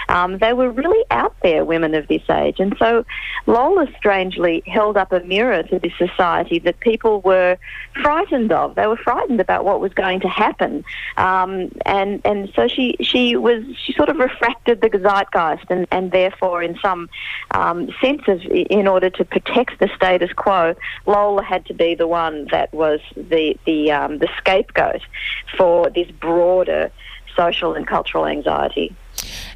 Um, 0.09 0.37
they 0.39 0.53
were 0.53 0.69
really 0.69 1.03
out 1.11 1.35
there, 1.43 1.65
women 1.65 1.95
of 1.95 2.07
this 2.07 2.23
age. 2.29 2.59
And 2.59 2.75
so 2.77 3.05
Lola 3.47 3.87
strangely 3.97 4.63
held 4.65 4.97
up 4.97 5.11
a 5.11 5.21
mirror 5.21 5.63
to 5.63 5.79
this 5.79 5.93
society 5.97 6.59
that 6.59 6.79
people 6.79 7.21
were 7.21 7.57
frightened 8.01 8.51
of. 8.51 8.75
They 8.75 8.87
were 8.87 8.97
frightened 8.97 9.39
about 9.39 9.65
what 9.65 9.79
was 9.79 9.93
going 9.93 10.19
to 10.21 10.29
happen. 10.29 10.83
Um, 11.17 11.71
and, 11.85 12.21
and 12.25 12.51
so 12.55 12.67
she, 12.67 12.95
she 13.01 13.35
was, 13.35 13.63
she 13.83 13.93
sort 13.93 14.09
of 14.09 14.17
refracted 14.17 14.81
the 14.81 14.89
zeitgeist 14.89 15.65
and, 15.69 15.87
and 15.91 16.11
therefore 16.11 16.61
in 16.63 16.77
some 16.81 17.09
um, 17.51 17.89
sense 18.01 18.21
of, 18.27 18.41
in 18.51 18.87
order 18.87 19.09
to 19.09 19.25
protect 19.25 19.79
the 19.79 19.89
status 19.95 20.31
quo, 20.33 20.75
Lola 21.05 21.43
had 21.43 21.65
to 21.67 21.73
be 21.73 21.95
the 21.95 22.07
one 22.07 22.47
that 22.51 22.73
was 22.73 22.99
the 23.31 23.57
the 23.65 23.91
um, 23.91 24.19
the 24.19 24.29
scapegoat 24.37 25.01
for 25.57 25.89
this 25.89 26.09
broader 26.11 26.91
social 27.35 27.73
and 27.73 27.87
cultural 27.87 28.25
anxiety. 28.25 28.95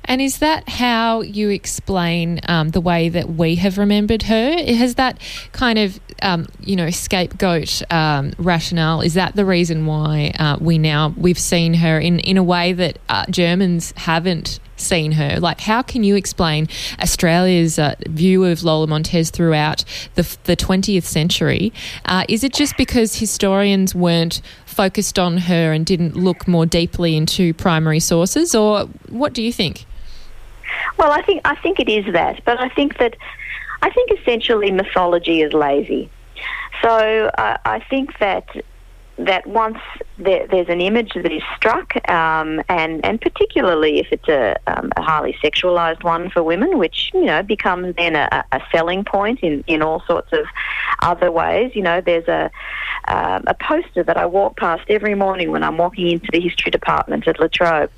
And 0.05 0.21
is 0.21 0.37
that 0.39 0.69
how 0.69 1.21
you 1.21 1.49
explain 1.49 2.39
um, 2.47 2.69
the 2.69 2.81
way 2.81 3.09
that 3.09 3.29
we 3.29 3.55
have 3.55 3.77
remembered 3.77 4.23
her? 4.23 4.51
Has 4.75 4.95
that 4.95 5.19
kind 5.51 5.79
of, 5.79 5.99
um, 6.21 6.47
you 6.61 6.75
know, 6.75 6.89
scapegoat 6.91 7.81
um, 7.91 8.33
rationale, 8.37 9.01
is 9.01 9.15
that 9.15 9.35
the 9.35 9.45
reason 9.45 9.85
why 9.87 10.31
uh, 10.37 10.57
we 10.61 10.77
now, 10.77 11.13
we've 11.17 11.39
seen 11.39 11.75
her 11.75 11.99
in, 11.99 12.19
in 12.19 12.37
a 12.37 12.43
way 12.43 12.73
that 12.73 12.99
uh, 13.09 13.25
Germans 13.29 13.93
haven't 13.97 14.59
seen 14.77 15.13
her? 15.13 15.39
Like, 15.39 15.61
how 15.61 15.81
can 15.81 16.03
you 16.03 16.15
explain 16.15 16.67
Australia's 17.01 17.79
uh, 17.79 17.95
view 18.07 18.43
of 18.45 18.63
Lola 18.63 18.87
Montez 18.87 19.29
throughout 19.29 19.83
the, 20.15 20.37
the 20.45 20.55
20th 20.55 21.03
century? 21.03 21.73
Uh, 22.05 22.23
is 22.29 22.43
it 22.43 22.53
just 22.53 22.77
because 22.77 23.15
historians 23.15 23.95
weren't 23.95 24.41
focused 24.65 25.17
on 25.17 25.37
her 25.37 25.71
and 25.71 25.85
didn't 25.85 26.15
look 26.15 26.47
more 26.47 26.65
deeply 26.65 27.15
into 27.15 27.53
primary 27.53 27.99
sources, 27.99 28.53
or 28.53 28.85
what 29.09 29.33
do 29.33 29.41
you 29.41 29.53
think? 29.53 29.85
Well, 30.97 31.11
I 31.11 31.21
think 31.21 31.41
I 31.45 31.55
think 31.55 31.79
it 31.79 31.89
is 31.89 32.11
that, 32.13 32.43
but 32.45 32.59
I 32.59 32.69
think 32.69 32.97
that 32.97 33.15
I 33.81 33.89
think 33.89 34.11
essentially 34.19 34.71
mythology 34.71 35.41
is 35.41 35.53
lazy. 35.53 36.09
So 36.81 37.31
uh, 37.37 37.57
I 37.65 37.79
think 37.89 38.17
that 38.19 38.47
that 39.17 39.47
once 39.47 39.77
there, 40.17 40.45
there's 40.47 40.67
an 40.67 40.81
image 40.81 41.13
that 41.13 41.31
is 41.31 41.43
struck, 41.55 41.95
um, 42.09 42.61
and 42.67 43.05
and 43.05 43.21
particularly 43.21 43.99
if 43.99 44.07
it's 44.11 44.27
a, 44.27 44.55
um, 44.67 44.91
a, 44.97 45.01
highly 45.01 45.37
sexualized 45.43 46.03
one 46.03 46.29
for 46.29 46.43
women, 46.43 46.77
which 46.77 47.11
you 47.13 47.25
know 47.25 47.41
becomes 47.41 47.95
then 47.95 48.15
a, 48.15 48.43
a, 48.51 48.61
selling 48.71 49.03
point 49.03 49.39
in, 49.41 49.63
in 49.67 49.81
all 49.81 50.01
sorts 50.01 50.33
of 50.33 50.45
other 51.01 51.31
ways. 51.31 51.71
You 51.75 51.83
know, 51.83 52.01
there's 52.01 52.27
a 52.27 52.51
um, 53.07 53.43
a 53.47 53.53
poster 53.53 54.03
that 54.03 54.17
I 54.17 54.25
walk 54.25 54.57
past 54.57 54.83
every 54.89 55.15
morning 55.15 55.51
when 55.51 55.63
I'm 55.63 55.77
walking 55.77 56.09
into 56.09 56.27
the 56.31 56.39
history 56.39 56.71
department 56.71 57.27
at 57.27 57.39
La 57.39 57.47
Trobe, 57.47 57.91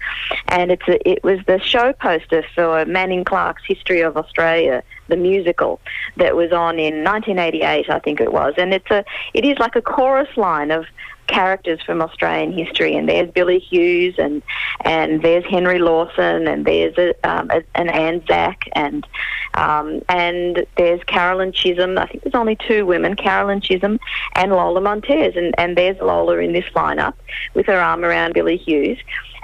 and 0.48 0.72
it's 0.72 0.88
a, 0.88 1.10
it 1.10 1.24
was 1.24 1.40
the 1.48 1.60
show 1.60 1.94
poster 1.94 2.44
for 2.54 2.86
Manning 2.86 3.24
Clark's 3.24 3.64
History 3.66 4.02
of 4.02 4.18
Australia 4.18 4.84
the 5.08 5.16
musical 5.16 5.80
that 6.18 6.36
was 6.36 6.52
on 6.52 6.80
in 6.80 7.04
1988, 7.04 7.90
I 7.90 8.00
think 8.00 8.20
it 8.20 8.32
was, 8.32 8.54
and 8.58 8.74
it's 8.74 8.90
a 8.92 9.04
it 9.34 9.46
is 9.46 9.58
like 9.60 9.76
a 9.76 9.82
chorus 9.82 10.36
line 10.38 10.72
of 10.72 10.86
characters 11.28 11.82
from 11.86 12.02
Australian 12.02 12.52
history, 12.52 12.96
and 12.96 13.08
there's 13.08 13.30
Billy 13.32 13.60
Hughes, 13.60 14.16
and 14.18 14.42
and 14.82 15.22
there's 15.22 15.46
Henry 15.46 15.80
Lawson, 15.80 16.48
and 16.48 16.66
there's 16.66 16.98
a, 16.98 17.14
um, 17.30 17.50
a, 17.52 17.64
an 17.76 17.90
Anzac, 17.90 18.64
and 18.74 19.06
um, 19.54 20.02
and 20.10 20.66
there's 20.78 21.04
Caroline 21.04 21.52
Chisholm. 21.52 21.98
I 21.98 22.08
think 22.08 22.24
there's 22.24 22.36
only 22.36 22.56
two 22.56 22.86
women, 22.86 23.16
Caroline 23.16 23.62
Chisholm 23.62 24.00
and 24.36 24.52
Lola 24.52 24.82
Montez, 24.82 25.36
and 25.36 25.54
and 25.58 25.78
there's 25.78 26.00
Lola 26.00 26.38
in 26.38 26.54
this 26.54 26.66
lineup 26.76 27.14
with 27.54 27.66
her 27.68 27.80
arm 27.80 28.04
around 28.04 28.34
Billy 28.34 28.58
Hughes, 28.58 28.98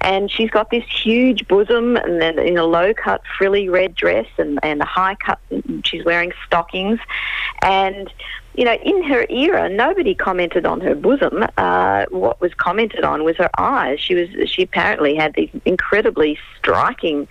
and 0.04 0.30
she's 0.30 0.49
got 0.49 0.70
this 0.70 0.84
huge 0.86 1.47
bosom 1.47 1.95
and 1.95 2.22
then 2.22 2.38
in 2.38 2.58
a 2.58 2.66
low 2.66 2.93
cut 2.93 3.22
frilly 3.38 3.70
red 3.70 3.95
dress 3.95 4.28
and, 4.38 4.60
and 4.64 4.82
a 4.82 4.86
high 4.86 5.16
cut 5.16 5.39
she's 5.84 6.04
wearing 6.06 6.32
stockings 6.45 6.99
and 7.62 8.12
you 8.56 8.66
know, 8.66 8.74
in 8.74 9.04
her 9.04 9.26
era, 9.30 9.68
nobody 9.68 10.14
commented 10.14 10.66
on 10.66 10.80
her 10.82 10.93
bosom. 10.93 11.45
Uh, 11.58 12.06
what 12.10 12.39
was 12.39 12.54
commented 12.54 13.04
on 13.04 13.24
was 13.24 13.36
her 13.38 13.49
eyes. 13.58 13.99
She 13.99 14.14
was 14.14 14.30
she 14.49 14.62
apparently 14.62 15.16
had 15.16 15.34
these 15.34 15.49
incredibly 15.66 16.38
striking, 16.58 17.28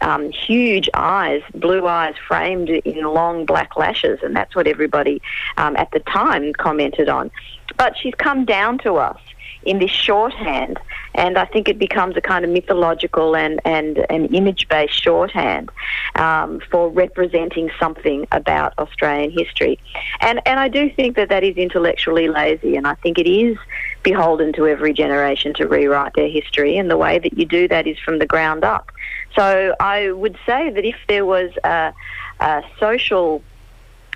um, 0.00 0.30
huge 0.30 0.90
eyes, 0.94 1.42
blue 1.54 1.86
eyes 1.86 2.14
framed 2.26 2.70
in 2.70 3.04
long 3.04 3.46
black 3.46 3.76
lashes, 3.76 4.18
and 4.22 4.34
that's 4.34 4.56
what 4.56 4.66
everybody 4.66 5.22
um, 5.58 5.76
at 5.76 5.90
the 5.92 6.00
time 6.00 6.52
commented 6.54 7.08
on. 7.08 7.30
But 7.76 7.96
she's 7.96 8.14
come 8.14 8.44
down 8.44 8.78
to 8.78 8.94
us 8.96 9.20
in 9.66 9.78
this 9.78 9.90
shorthand, 9.90 10.78
and 11.14 11.38
I 11.38 11.44
think 11.44 11.68
it 11.68 11.78
becomes 11.78 12.16
a 12.16 12.20
kind 12.20 12.44
of 12.44 12.50
mythological 12.50 13.36
and, 13.36 13.60
and 13.64 13.98
an 14.10 14.26
image 14.34 14.68
based 14.68 15.00
shorthand 15.00 15.70
um, 16.16 16.60
for 16.70 16.88
representing 16.88 17.70
something 17.78 18.26
about 18.32 18.74
Australian 18.78 19.30
history. 19.30 19.78
And, 20.20 20.40
and 20.46 20.58
I 20.58 20.68
do 20.68 20.90
think 20.90 21.16
that 21.16 21.28
that 21.28 21.44
is 21.44 21.56
intellectually 21.56 22.28
lazy, 22.28 22.76
and 22.76 22.86
I 22.86 22.94
think 22.94 23.18
it 23.18 23.28
is 23.28 23.56
beholden 24.02 24.52
to 24.54 24.66
every 24.66 24.92
generation 24.92 25.54
to 25.54 25.66
rewrite 25.66 26.14
their 26.14 26.28
history, 26.28 26.76
and 26.76 26.90
the 26.90 26.96
way 26.96 27.18
that 27.18 27.38
you 27.38 27.46
do 27.46 27.68
that 27.68 27.86
is 27.86 27.98
from 27.98 28.18
the 28.18 28.26
ground 28.26 28.64
up. 28.64 28.90
So 29.34 29.74
I 29.80 30.12
would 30.12 30.36
say 30.46 30.70
that 30.70 30.84
if 30.84 30.96
there 31.08 31.24
was 31.24 31.50
a, 31.64 31.92
a 32.40 32.62
social 32.78 33.42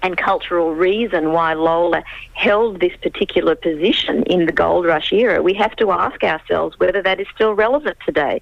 and 0.02 0.16
cultural 0.16 0.74
reason 0.74 1.32
why 1.32 1.54
Lola 1.54 2.02
held 2.34 2.80
this 2.80 2.96
particular 3.02 3.54
position 3.54 4.22
in 4.24 4.46
the 4.46 4.52
gold 4.52 4.86
rush 4.86 5.12
era, 5.12 5.42
we 5.42 5.54
have 5.54 5.74
to 5.76 5.90
ask 5.90 6.22
ourselves 6.22 6.78
whether 6.78 7.02
that 7.02 7.20
is 7.20 7.26
still 7.34 7.54
relevant 7.54 7.96
today, 8.04 8.40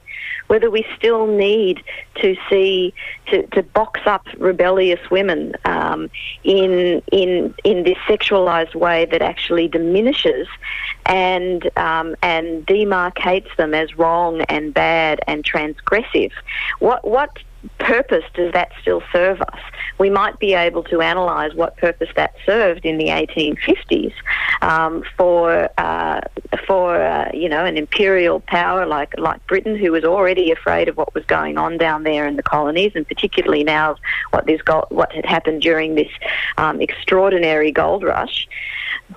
whether 0.49 0.71
we 0.71 0.87
still 0.97 1.27
need 1.27 1.83
to 2.17 2.37
see 2.49 2.93
to, 3.29 3.47
to 3.49 3.63
box 3.63 4.01
up 4.07 4.27
rebellious 4.39 5.01
women 5.11 5.55
um, 5.65 6.11
in 6.45 7.03
in 7.13 7.55
in 7.65 7.85
this 7.85 7.99
sexualized 8.09 8.75
way 8.75 9.07
that 9.07 9.23
actually 9.23 9.69
diminishes 9.69 10.47
and 11.07 11.71
um, 11.77 12.17
and 12.23 12.67
demarcates 12.67 13.55
them 13.57 13.75
as 13.75 13.97
wrong 13.97 14.43
and 14.43 14.75
bad 14.75 15.21
and 15.27 15.45
transgressive. 15.45 16.33
What 16.79 17.07
what 17.07 17.39
purpose 17.79 18.25
does 18.35 18.53
that 18.53 18.71
still 18.81 19.03
serve 19.13 19.41
us? 19.41 19.61
We 19.99 20.11
might 20.11 20.39
be 20.39 20.55
able 20.55 20.83
to 20.85 21.01
analyse 21.01 21.55
what 21.55 21.77
purpose 21.77 22.11
that 22.17 22.35
served 22.45 22.85
in 22.85 22.99
the 22.99 23.09
1850s 23.09 24.13
um, 24.63 25.05
for 25.17 25.69
uh, 25.79 26.21
for 26.67 27.03
uh, 27.03 27.31
you 27.33 27.49
know 27.49 27.65
an 27.65 27.77
imperial 27.77 28.41
power 28.41 28.87
like 28.87 29.19
like 29.19 29.45
Britain, 29.47 29.77
who 29.77 29.93
was 29.93 30.05
already 30.05 30.51
afraid 30.51 30.89
of 30.89 30.97
what 30.97 31.15
was 31.15 31.25
going 31.25 31.59
on 31.59 31.79
down 31.79 32.03
there 32.03 32.27
in 32.27 32.37
the 32.37 32.43
colonies, 32.43 32.93
and 32.95 33.07
particularly 33.07 33.65
now 33.65 33.97
what 34.31 34.47
this 34.47 34.61
what 34.91 35.13
had 35.13 35.27
happened 35.27 35.63
during 35.63 35.95
this 35.95 36.11
um, 36.59 36.81
extraordinary 36.81 37.73
gold 37.73 38.03
rush. 38.03 38.49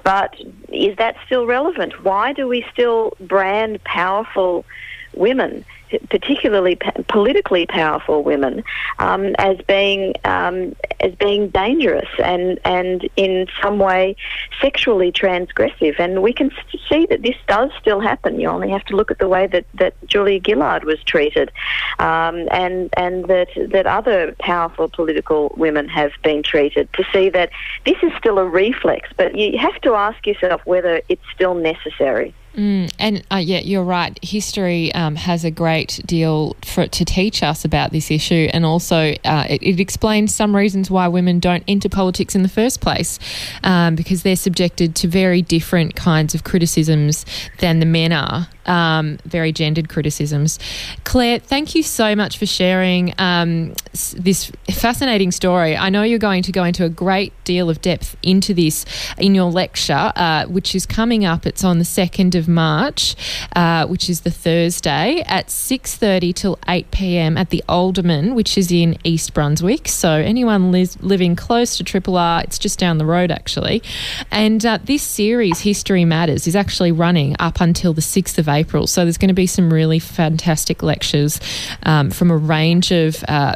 But 0.04 0.36
is 0.70 0.96
that 0.98 1.16
still 1.26 1.46
relevant? 1.46 2.04
Why 2.04 2.34
do 2.34 2.48
we 2.48 2.66
still 2.72 3.16
brand 3.20 3.84
powerful 3.84 4.66
women? 5.14 5.66
Particularly 6.10 6.78
politically 7.08 7.66
powerful 7.66 8.24
women, 8.24 8.64
um, 9.00 9.36
as 9.38 9.58
being 9.68 10.14
um, 10.26 10.76
as 11.00 11.14
being 11.16 11.50
dangerous 11.50 12.10
and 12.24 12.60
and 12.66 13.10
in 13.16 13.48
some 13.62 13.80
way 13.80 14.16
sexually 14.62 15.12
transgressive. 15.12 16.00
And 16.00 16.22
we 16.22 16.34
can 16.34 16.52
see 16.90 17.06
that 17.08 17.22
this 17.22 17.36
does 17.48 17.72
still 17.80 18.00
happen. 18.00 18.40
You 18.40 18.50
only 18.50 18.70
have 18.70 18.86
to 18.86 18.96
look 18.96 19.12
at 19.12 19.20
the 19.20 19.28
way 19.28 19.48
that, 19.48 19.66
that 19.76 19.94
Julia 20.08 20.40
Gillard 20.46 20.84
was 20.84 21.02
treated, 21.04 21.52
um, 22.00 22.48
and 22.52 22.90
and 22.98 23.26
that 23.26 23.50
that 23.72 23.88
other 23.88 24.36
powerful 24.40 24.90
political 24.90 25.54
women 25.58 25.88
have 25.90 26.12
been 26.24 26.44
treated 26.44 26.92
to 26.94 27.04
see 27.14 27.30
that 27.30 27.50
this 27.86 27.98
is 28.04 28.12
still 28.18 28.40
a 28.40 28.46
reflex. 28.46 29.10
But 29.16 29.36
you 29.36 29.58
have 29.58 29.80
to 29.82 29.94
ask 29.96 30.26
yourself 30.26 30.62
whether 30.66 31.02
it's 31.10 31.24
still 31.34 31.56
necessary. 31.56 32.34
Mm, 32.56 32.92
and 32.98 33.24
uh, 33.32 33.38
yeah, 33.38 33.60
you're 33.60 33.84
right. 33.84 34.18
History 34.24 34.94
um, 34.94 35.16
has 35.16 35.46
a 35.46 35.52
great 35.52 36.02
deal 36.06 36.56
for, 36.66 36.88
to 36.88 37.06
teach 37.06 37.44
us 37.44 37.64
about 37.64 37.92
this 37.92 38.10
issue, 38.10 38.50
and 38.52 38.66
also 38.66 39.14
uh, 39.24 39.46
it, 39.48 39.62
it, 39.62 39.80
explains 39.80 40.34
some 40.34 40.56
reasons 40.56 40.90
why 40.90 41.08
women 41.08 41.40
don't 41.40 41.64
enter 41.68 41.90
politics 41.90 42.36
in 42.36 42.42
the 42.42 42.50
first 42.50 42.82
place, 42.82 43.20
um, 43.64 43.96
because 43.96 44.24
they're 44.24 44.36
subjected 44.36 44.96
to 44.96 45.08
very 45.08 45.42
different 45.42 45.96
kinds 45.96 46.34
of 46.34 46.44
criticisms 46.44 47.26
than 47.60 47.80
the 47.80 47.86
men 47.86 48.12
are 48.12 48.48
um, 48.70 49.18
very 49.26 49.52
gendered 49.52 49.90
criticisms. 49.90 50.60
Clare, 51.04 51.40
thank 51.40 51.76
you 51.76 51.84
so 51.84 52.16
much 52.16 52.38
for 52.38 52.46
sharing 52.46 53.14
um, 53.18 53.74
this 54.16 54.52
fascinating 54.72 55.32
story. 55.32 55.76
I 55.76 55.90
know 55.90 56.04
you're 56.04 56.20
going 56.20 56.44
to 56.44 56.52
go 56.52 56.64
into 56.64 56.86
a 56.86 56.90
great 56.90 57.34
deal 57.44 57.70
of 57.70 57.82
depth 57.82 58.16
into 58.22 58.54
this 58.54 58.86
in 59.18 59.34
your 59.34 59.52
lecture, 59.52 60.14
uh, 60.16 60.46
which 60.46 60.76
is 60.76 60.86
coming 60.86 61.26
up. 61.26 61.48
It's 61.48 61.64
on 61.64 61.80
the 61.80 61.84
2nd 61.84 62.36
of 62.36 62.48
March, 62.48 63.16
uh, 63.56 63.88
which 63.88 64.10
is 64.10 64.22
the 64.22 64.32
Thursday 64.32 65.24
at 65.26 65.48
6.30 65.48 66.36
till 66.36 66.60
8 66.68 66.92
p.m. 66.92 67.38
at 67.38 67.50
the 67.50 67.64
Alderman, 67.68 68.36
which 68.36 68.58
is 68.58 68.72
in 68.72 68.98
East 69.04 69.34
Brunswick. 69.34 69.88
So 69.88 70.12
anyone 70.12 70.72
li- 70.72 70.88
living 71.00 71.36
close 71.36 71.76
to 71.78 71.84
Triple 71.84 72.18
R, 72.18 72.44
it's 72.44 72.60
just 72.60 72.78
down 72.78 73.00
the 73.00 73.06
road 73.06 73.32
actually. 73.32 73.82
And 74.30 74.64
uh, 74.64 74.78
this 74.84 75.02
series, 75.02 75.62
History 75.62 76.06
Matters, 76.06 76.46
is 76.46 76.56
actually 76.56 76.92
running 76.92 77.36
up 77.40 77.60
until 77.60 77.94
the 77.94 78.02
6th 78.02 78.38
of 78.38 78.48
April 78.48 78.59
April. 78.60 78.88
So 78.88 79.04
there's 79.04 79.18
going 79.18 79.30
to 79.30 79.34
be 79.34 79.48
some 79.48 79.72
really 79.72 80.00
fantastic 80.00 80.84
lectures 80.84 81.40
um, 81.84 82.12
from 82.12 82.32
a 82.32 82.38
range 82.38 82.92
of. 82.92 83.24
Uh, 83.28 83.56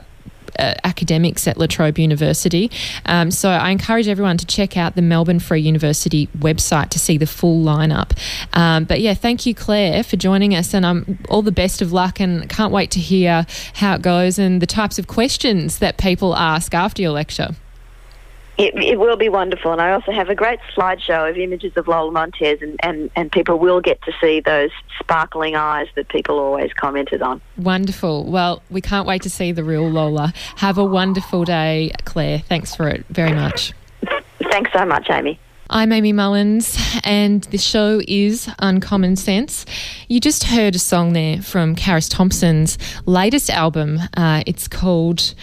uh, 0.60 0.76
academics 0.84 1.48
at 1.48 1.58
La 1.58 1.66
Trobe 1.66 1.98
University. 1.98 2.70
Um, 3.08 3.32
so 3.32 3.50
I 3.50 3.72
encourage 3.72 4.08
everyone 4.08 4.38
to 4.38 4.46
check 4.46 4.78
out 4.78 4.96
the 4.96 5.02
Melbourne 5.02 5.40
Free 5.40 5.62
University 5.62 6.28
website 6.38 6.90
to 6.90 7.00
see 7.00 7.18
the 7.18 7.26
full 7.26 7.64
lineup. 7.64 8.12
Um, 8.54 8.84
but 8.84 9.02
yeah, 9.02 9.16
thank 9.16 9.48
you, 9.48 9.56
Clare, 9.56 10.04
for 10.04 10.16
joining 10.16 10.54
us, 10.54 10.76
and 10.76 10.86
um, 10.86 11.18
all 11.28 11.42
the 11.42 11.52
best 11.52 11.82
of 11.82 11.92
luck. 11.92 12.20
And 12.20 12.48
can't 12.50 12.72
wait 12.72 12.92
to 12.92 13.00
hear 13.00 13.48
how 13.74 13.96
it 13.96 14.04
goes 14.04 14.38
and 14.38 14.62
the 14.62 14.68
types 14.68 15.00
of 15.00 15.08
questions 15.08 15.80
that 15.80 15.98
people 15.98 16.36
ask 16.36 16.76
after 16.76 17.02
your 17.02 17.12
lecture. 17.14 17.56
It, 18.58 18.76
it, 18.76 19.00
will 19.00 19.18
be 19.18 19.30
wonderful, 19.30 19.72
and 19.72 19.82
I 19.82 19.94
also 19.94 20.12
have 20.12 20.30
a 20.30 20.36
great 20.36 20.60
slideshow 20.76 21.28
of 21.28 21.38
images 21.38 21.76
of 21.76 21.88
Lola 21.88 22.12
Montez, 22.12 22.62
and, 22.62 22.80
and, 22.84 23.10
and 23.16 23.32
people 23.32 23.58
will 23.58 23.82
get 23.82 24.00
to 24.04 24.14
see 24.22 24.42
those 24.42 24.70
sparkling 25.00 25.56
eyes 25.56 25.88
that 25.96 26.08
people 26.10 26.38
always 26.38 26.72
commented 26.74 27.24
on. 27.24 27.42
Wonderful. 27.58 28.26
Well, 28.26 28.62
we 28.70 28.80
can't 28.80 29.08
wait 29.08 29.24
to 29.24 29.30
see 29.30 29.52
the 29.54 29.64
real 29.64 29.90
Lola. 29.90 30.34
Have 30.58 30.78
a 30.78 30.86
wonderful 30.86 31.46
day, 31.46 31.94
Clare. 32.06 32.40
Thanks 32.40 32.76
for 32.76 32.88
it 32.88 33.04
very 33.10 33.34
much. 33.34 33.74
Thanks 34.52 34.72
so 34.72 34.86
much, 34.86 35.10
Amy. 35.10 35.40
I'm 35.70 35.92
Amy 35.92 36.14
Mullins, 36.14 36.78
and 37.04 37.44
the 37.46 37.58
show 37.58 38.02
is 38.08 38.48
Uncommon 38.60 39.16
Sense. 39.16 39.66
You 40.08 40.20
just 40.20 40.44
heard 40.44 40.76
a 40.76 40.80
song 40.80 41.14
there 41.14 41.42
from 41.42 41.76
Carus 41.76 42.08
Thompson's 42.08 42.78
latest 43.08 43.50
album. 43.50 43.98
Uh, 44.16 44.44
it's 44.46 44.68
called 44.68 45.34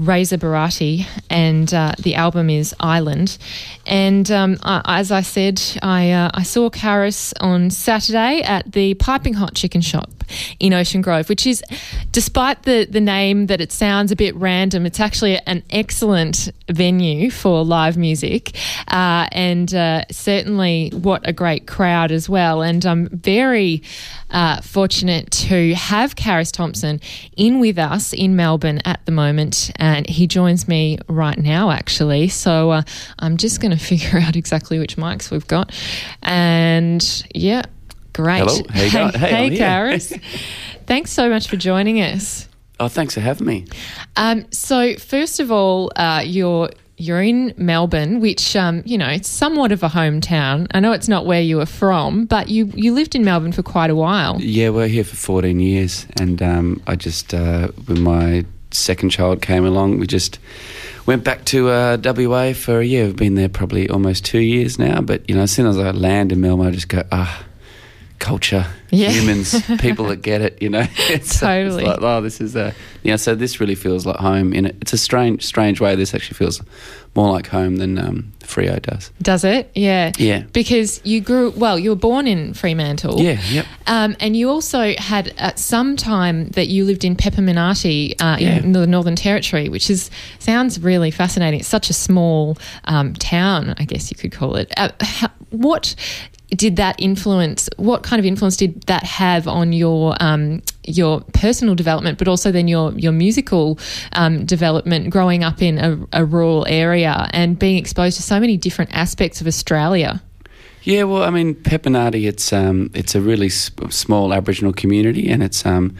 Reza 0.00 0.38
Barati, 0.38 1.06
and 1.28 1.72
uh, 1.74 1.92
the 1.98 2.14
album 2.14 2.48
is 2.48 2.74
Island. 2.80 3.36
And 3.86 4.30
um, 4.30 4.56
I, 4.62 4.82
as 5.00 5.12
I 5.12 5.20
said, 5.20 5.62
I, 5.82 6.10
uh, 6.12 6.30
I 6.32 6.42
saw 6.42 6.70
Carus 6.70 7.34
on 7.40 7.70
Saturday 7.70 8.40
at 8.42 8.72
the 8.72 8.94
Piping 8.94 9.34
Hot 9.34 9.54
Chicken 9.54 9.80
Shop 9.80 10.10
in 10.58 10.72
Ocean 10.72 11.02
Grove, 11.02 11.28
which 11.28 11.46
is, 11.46 11.62
despite 12.12 12.62
the, 12.62 12.86
the 12.86 13.00
name 13.00 13.46
that 13.46 13.60
it 13.60 13.72
sounds 13.72 14.12
a 14.12 14.16
bit 14.16 14.34
random, 14.36 14.86
it's 14.86 15.00
actually 15.00 15.38
an 15.46 15.62
excellent 15.70 16.50
venue 16.68 17.30
for 17.30 17.64
live 17.64 17.96
music. 17.96 18.56
Uh, 18.88 19.28
and 19.32 19.74
uh, 19.74 20.04
certainly 20.10 20.90
what 20.94 21.28
a 21.28 21.32
great 21.32 21.66
crowd 21.66 22.12
as 22.12 22.28
well. 22.28 22.62
And 22.62 22.84
I'm 22.86 23.08
very 23.08 23.82
uh, 24.30 24.60
fortunate 24.60 25.30
to 25.32 25.74
have 25.74 26.16
Carus 26.16 26.52
Thompson 26.52 27.00
in 27.36 27.58
with 27.58 27.78
us 27.78 28.12
in 28.12 28.36
Melbourne 28.36 28.80
at 28.84 29.04
the 29.06 29.12
moment. 29.12 29.72
And 29.96 30.08
he 30.08 30.26
joins 30.26 30.68
me 30.68 30.98
right 31.08 31.38
now, 31.38 31.70
actually. 31.70 32.28
So 32.28 32.70
uh, 32.70 32.82
I'm 33.18 33.36
just 33.36 33.60
going 33.60 33.70
to 33.76 33.78
figure 33.78 34.18
out 34.18 34.36
exactly 34.36 34.78
which 34.78 34.96
mics 34.96 35.30
we've 35.30 35.46
got. 35.46 35.72
And 36.22 37.24
yeah, 37.34 37.64
Great. 38.12 38.40
Hello. 38.40 38.62
Hey, 38.72 38.88
hey, 38.88 39.10
hey, 39.14 39.48
hey 39.50 39.56
Carus. 39.56 40.12
thanks 40.86 41.12
so 41.12 41.30
much 41.30 41.48
for 41.48 41.56
joining 41.56 42.00
us. 42.00 42.48
Oh, 42.78 42.88
thanks 42.88 43.14
for 43.14 43.20
having 43.20 43.46
me. 43.46 43.66
Um, 44.16 44.50
so, 44.50 44.94
first 44.96 45.38
of 45.40 45.52
all, 45.52 45.92
uh, 45.96 46.22
you're 46.24 46.70
you're 46.96 47.22
in 47.22 47.54
Melbourne, 47.56 48.20
which 48.20 48.56
um, 48.56 48.82
you 48.84 48.98
know 48.98 49.08
it's 49.08 49.28
somewhat 49.28 49.72
of 49.72 49.82
a 49.82 49.88
hometown. 49.88 50.66
I 50.72 50.80
know 50.80 50.92
it's 50.92 51.08
not 51.08 51.24
where 51.24 51.40
you 51.40 51.58
were 51.58 51.66
from, 51.66 52.24
but 52.26 52.48
you 52.48 52.66
you 52.74 52.92
lived 52.92 53.14
in 53.14 53.24
Melbourne 53.24 53.52
for 53.52 53.62
quite 53.62 53.90
a 53.90 53.96
while. 53.96 54.40
Yeah, 54.40 54.70
we're 54.70 54.88
here 54.88 55.04
for 55.04 55.16
14 55.16 55.60
years, 55.60 56.06
and 56.18 56.42
um, 56.42 56.82
I 56.86 56.96
just 56.96 57.32
uh, 57.32 57.68
when 57.86 58.02
my 58.02 58.44
second 58.72 59.10
child 59.10 59.42
came 59.42 59.64
along, 59.64 59.98
we 59.98 60.06
just 60.06 60.38
went 61.06 61.24
back 61.24 61.44
to 61.46 61.68
uh, 61.68 61.98
WA 62.02 62.52
for 62.52 62.80
a 62.80 62.84
year. 62.84 63.06
We've 63.06 63.16
been 63.16 63.34
there 63.34 63.48
probably 63.48 63.88
almost 63.88 64.24
two 64.24 64.40
years 64.40 64.78
now. 64.78 65.00
But 65.00 65.28
you 65.28 65.34
know, 65.34 65.42
as 65.42 65.50
soon 65.50 65.66
as 65.66 65.78
I 65.78 65.90
land 65.90 66.32
in 66.32 66.40
Melbourne, 66.40 66.68
I 66.68 66.70
just 66.70 66.88
go 66.88 67.02
ah 67.10 67.44
culture, 68.20 68.66
yeah. 68.90 69.10
humans, 69.10 69.60
people 69.80 70.06
that 70.06 70.22
get 70.22 70.40
it. 70.40 70.62
You 70.62 70.68
know, 70.68 70.86
it's, 70.96 71.40
totally. 71.40 71.82
It's 71.82 71.88
like, 71.88 72.02
oh, 72.02 72.20
this 72.20 72.40
is 72.40 72.54
a 72.54 72.72
yeah. 73.02 73.16
So 73.16 73.34
this 73.34 73.58
really 73.58 73.74
feels 73.74 74.06
like 74.06 74.16
home. 74.16 74.52
In 74.52 74.66
it, 74.66 74.76
it's 74.80 74.92
a 74.92 74.98
strange, 74.98 75.44
strange 75.44 75.80
way. 75.80 75.96
This 75.96 76.14
actually 76.14 76.36
feels 76.36 76.62
more 77.16 77.32
like 77.32 77.48
home 77.48 77.76
than 77.76 77.98
um, 77.98 78.32
Freo 78.40 78.80
does. 78.80 79.10
Does 79.20 79.42
it? 79.42 79.70
Yeah. 79.74 80.12
Yeah. 80.16 80.44
Because 80.52 81.00
you 81.04 81.20
grew 81.20 81.50
well. 81.50 81.78
You 81.78 81.90
were 81.90 81.96
born 81.96 82.28
in 82.28 82.54
Fremantle. 82.54 83.20
Yeah. 83.20 83.40
Yep. 83.50 83.66
Um, 83.86 84.16
and 84.20 84.36
you 84.36 84.48
also 84.48 84.94
had 84.96 85.34
at 85.36 85.58
some 85.58 85.96
time 85.96 86.48
that 86.50 86.68
you 86.68 86.84
lived 86.84 87.04
in 87.04 87.16
Peppimenarti 87.16 88.12
uh, 88.20 88.36
yeah. 88.38 88.58
in 88.58 88.72
the 88.72 88.86
Northern 88.86 89.16
Territory, 89.16 89.68
which 89.68 89.90
is 89.90 90.10
sounds 90.38 90.80
really 90.80 91.10
fascinating. 91.10 91.60
It's 91.60 91.68
such 91.68 91.90
a 91.90 91.94
small 91.94 92.56
um, 92.84 93.14
town, 93.14 93.74
I 93.78 93.84
guess 93.84 94.10
you 94.10 94.16
could 94.16 94.32
call 94.32 94.54
it. 94.56 94.72
Uh, 94.76 94.90
what 95.50 95.96
did 96.50 96.76
that 96.76 96.96
influence? 97.00 97.68
What 97.76 98.02
kind 98.02 98.18
of 98.18 98.26
influence 98.26 98.56
did 98.56 98.82
that 98.82 99.04
have 99.04 99.46
on 99.48 99.72
your 99.72 100.16
um, 100.20 100.62
your 100.84 101.20
personal 101.32 101.74
development, 101.74 102.18
but 102.18 102.28
also 102.28 102.50
then 102.50 102.68
your 102.68 102.92
your 102.92 103.12
musical 103.12 103.78
um, 104.12 104.44
development? 104.44 105.10
Growing 105.10 105.44
up 105.44 105.62
in 105.62 105.78
a, 105.78 106.20
a, 106.20 106.24
rural 106.24 106.66
area 106.68 107.28
and 107.32 107.58
being 107.58 107.76
exposed 107.76 108.16
to 108.16 108.22
so 108.22 108.40
many 108.40 108.56
different 108.56 108.92
aspects 108.92 109.40
of 109.40 109.46
Australia. 109.46 110.22
Yeah, 110.82 111.04
well, 111.04 111.22
I 111.22 111.30
mean, 111.30 111.54
Peppimenarti, 111.54 112.26
it's 112.26 112.52
um, 112.52 112.90
it's 112.94 113.14
a 113.14 113.20
really 113.20 113.48
sp- 113.50 113.92
small 113.92 114.32
Aboriginal 114.32 114.72
community, 114.72 115.28
and 115.30 115.42
it's 115.42 115.64
um, 115.64 115.96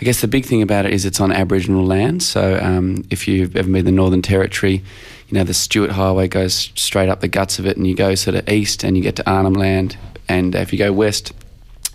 I 0.00 0.04
guess 0.04 0.20
the 0.20 0.28
big 0.28 0.44
thing 0.44 0.62
about 0.62 0.86
it 0.86 0.92
is 0.92 1.04
it's 1.04 1.20
on 1.20 1.32
Aboriginal 1.32 1.84
land. 1.84 2.22
So 2.22 2.58
um, 2.60 3.04
if 3.10 3.26
you've 3.26 3.56
ever 3.56 3.68
been 3.68 3.76
to 3.76 3.82
the 3.84 3.92
Northern 3.92 4.22
Territory, 4.22 4.82
you 5.28 5.34
know 5.36 5.44
the 5.44 5.54
Stuart 5.54 5.90
Highway 5.90 6.28
goes 6.28 6.70
straight 6.74 7.08
up 7.08 7.20
the 7.20 7.28
guts 7.28 7.58
of 7.58 7.66
it, 7.66 7.76
and 7.76 7.86
you 7.86 7.94
go 7.94 8.14
sort 8.14 8.36
of 8.36 8.48
east 8.48 8.84
and 8.84 8.96
you 8.96 9.02
get 9.02 9.16
to 9.16 9.30
Arnhem 9.30 9.54
Land, 9.54 9.96
and 10.28 10.54
if 10.54 10.72
you 10.72 10.78
go 10.78 10.92
west, 10.92 11.32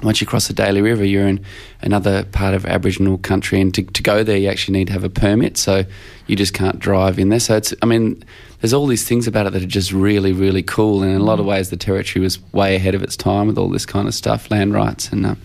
once 0.03 0.19
you 0.19 0.27
cross 0.27 0.47
the 0.47 0.53
Daly 0.53 0.81
River, 0.81 1.05
you're 1.05 1.27
in 1.27 1.43
another 1.81 2.23
part 2.25 2.53
of 2.53 2.65
Aboriginal 2.65 3.17
country, 3.17 3.61
and 3.61 3.73
to, 3.75 3.83
to 3.83 4.03
go 4.03 4.23
there, 4.23 4.37
you 4.37 4.49
actually 4.49 4.77
need 4.77 4.87
to 4.87 4.93
have 4.93 5.03
a 5.03 5.09
permit, 5.09 5.57
so 5.57 5.85
you 6.27 6.35
just 6.35 6.53
can't 6.53 6.79
drive 6.79 7.19
in 7.19 7.29
there. 7.29 7.39
So 7.39 7.55
it's, 7.55 7.73
I 7.81 7.85
mean, 7.85 8.23
there's 8.59 8.73
all 8.73 8.87
these 8.87 9.07
things 9.07 9.27
about 9.27 9.47
it 9.47 9.53
that 9.53 9.63
are 9.63 9.67
just 9.67 9.91
really, 9.91 10.33
really 10.33 10.63
cool, 10.63 11.03
and 11.03 11.11
in 11.11 11.21
a 11.21 11.23
lot 11.23 11.39
of 11.39 11.45
ways, 11.45 11.69
the 11.69 11.77
territory 11.77 12.21
was 12.21 12.39
way 12.51 12.75
ahead 12.75 12.95
of 12.95 13.03
its 13.03 13.15
time 13.15 13.47
with 13.47 13.57
all 13.57 13.69
this 13.69 13.85
kind 13.85 14.07
of 14.07 14.13
stuff, 14.13 14.49
land 14.49 14.73
rights, 14.73 15.09
and 15.11 15.25
um, 15.25 15.39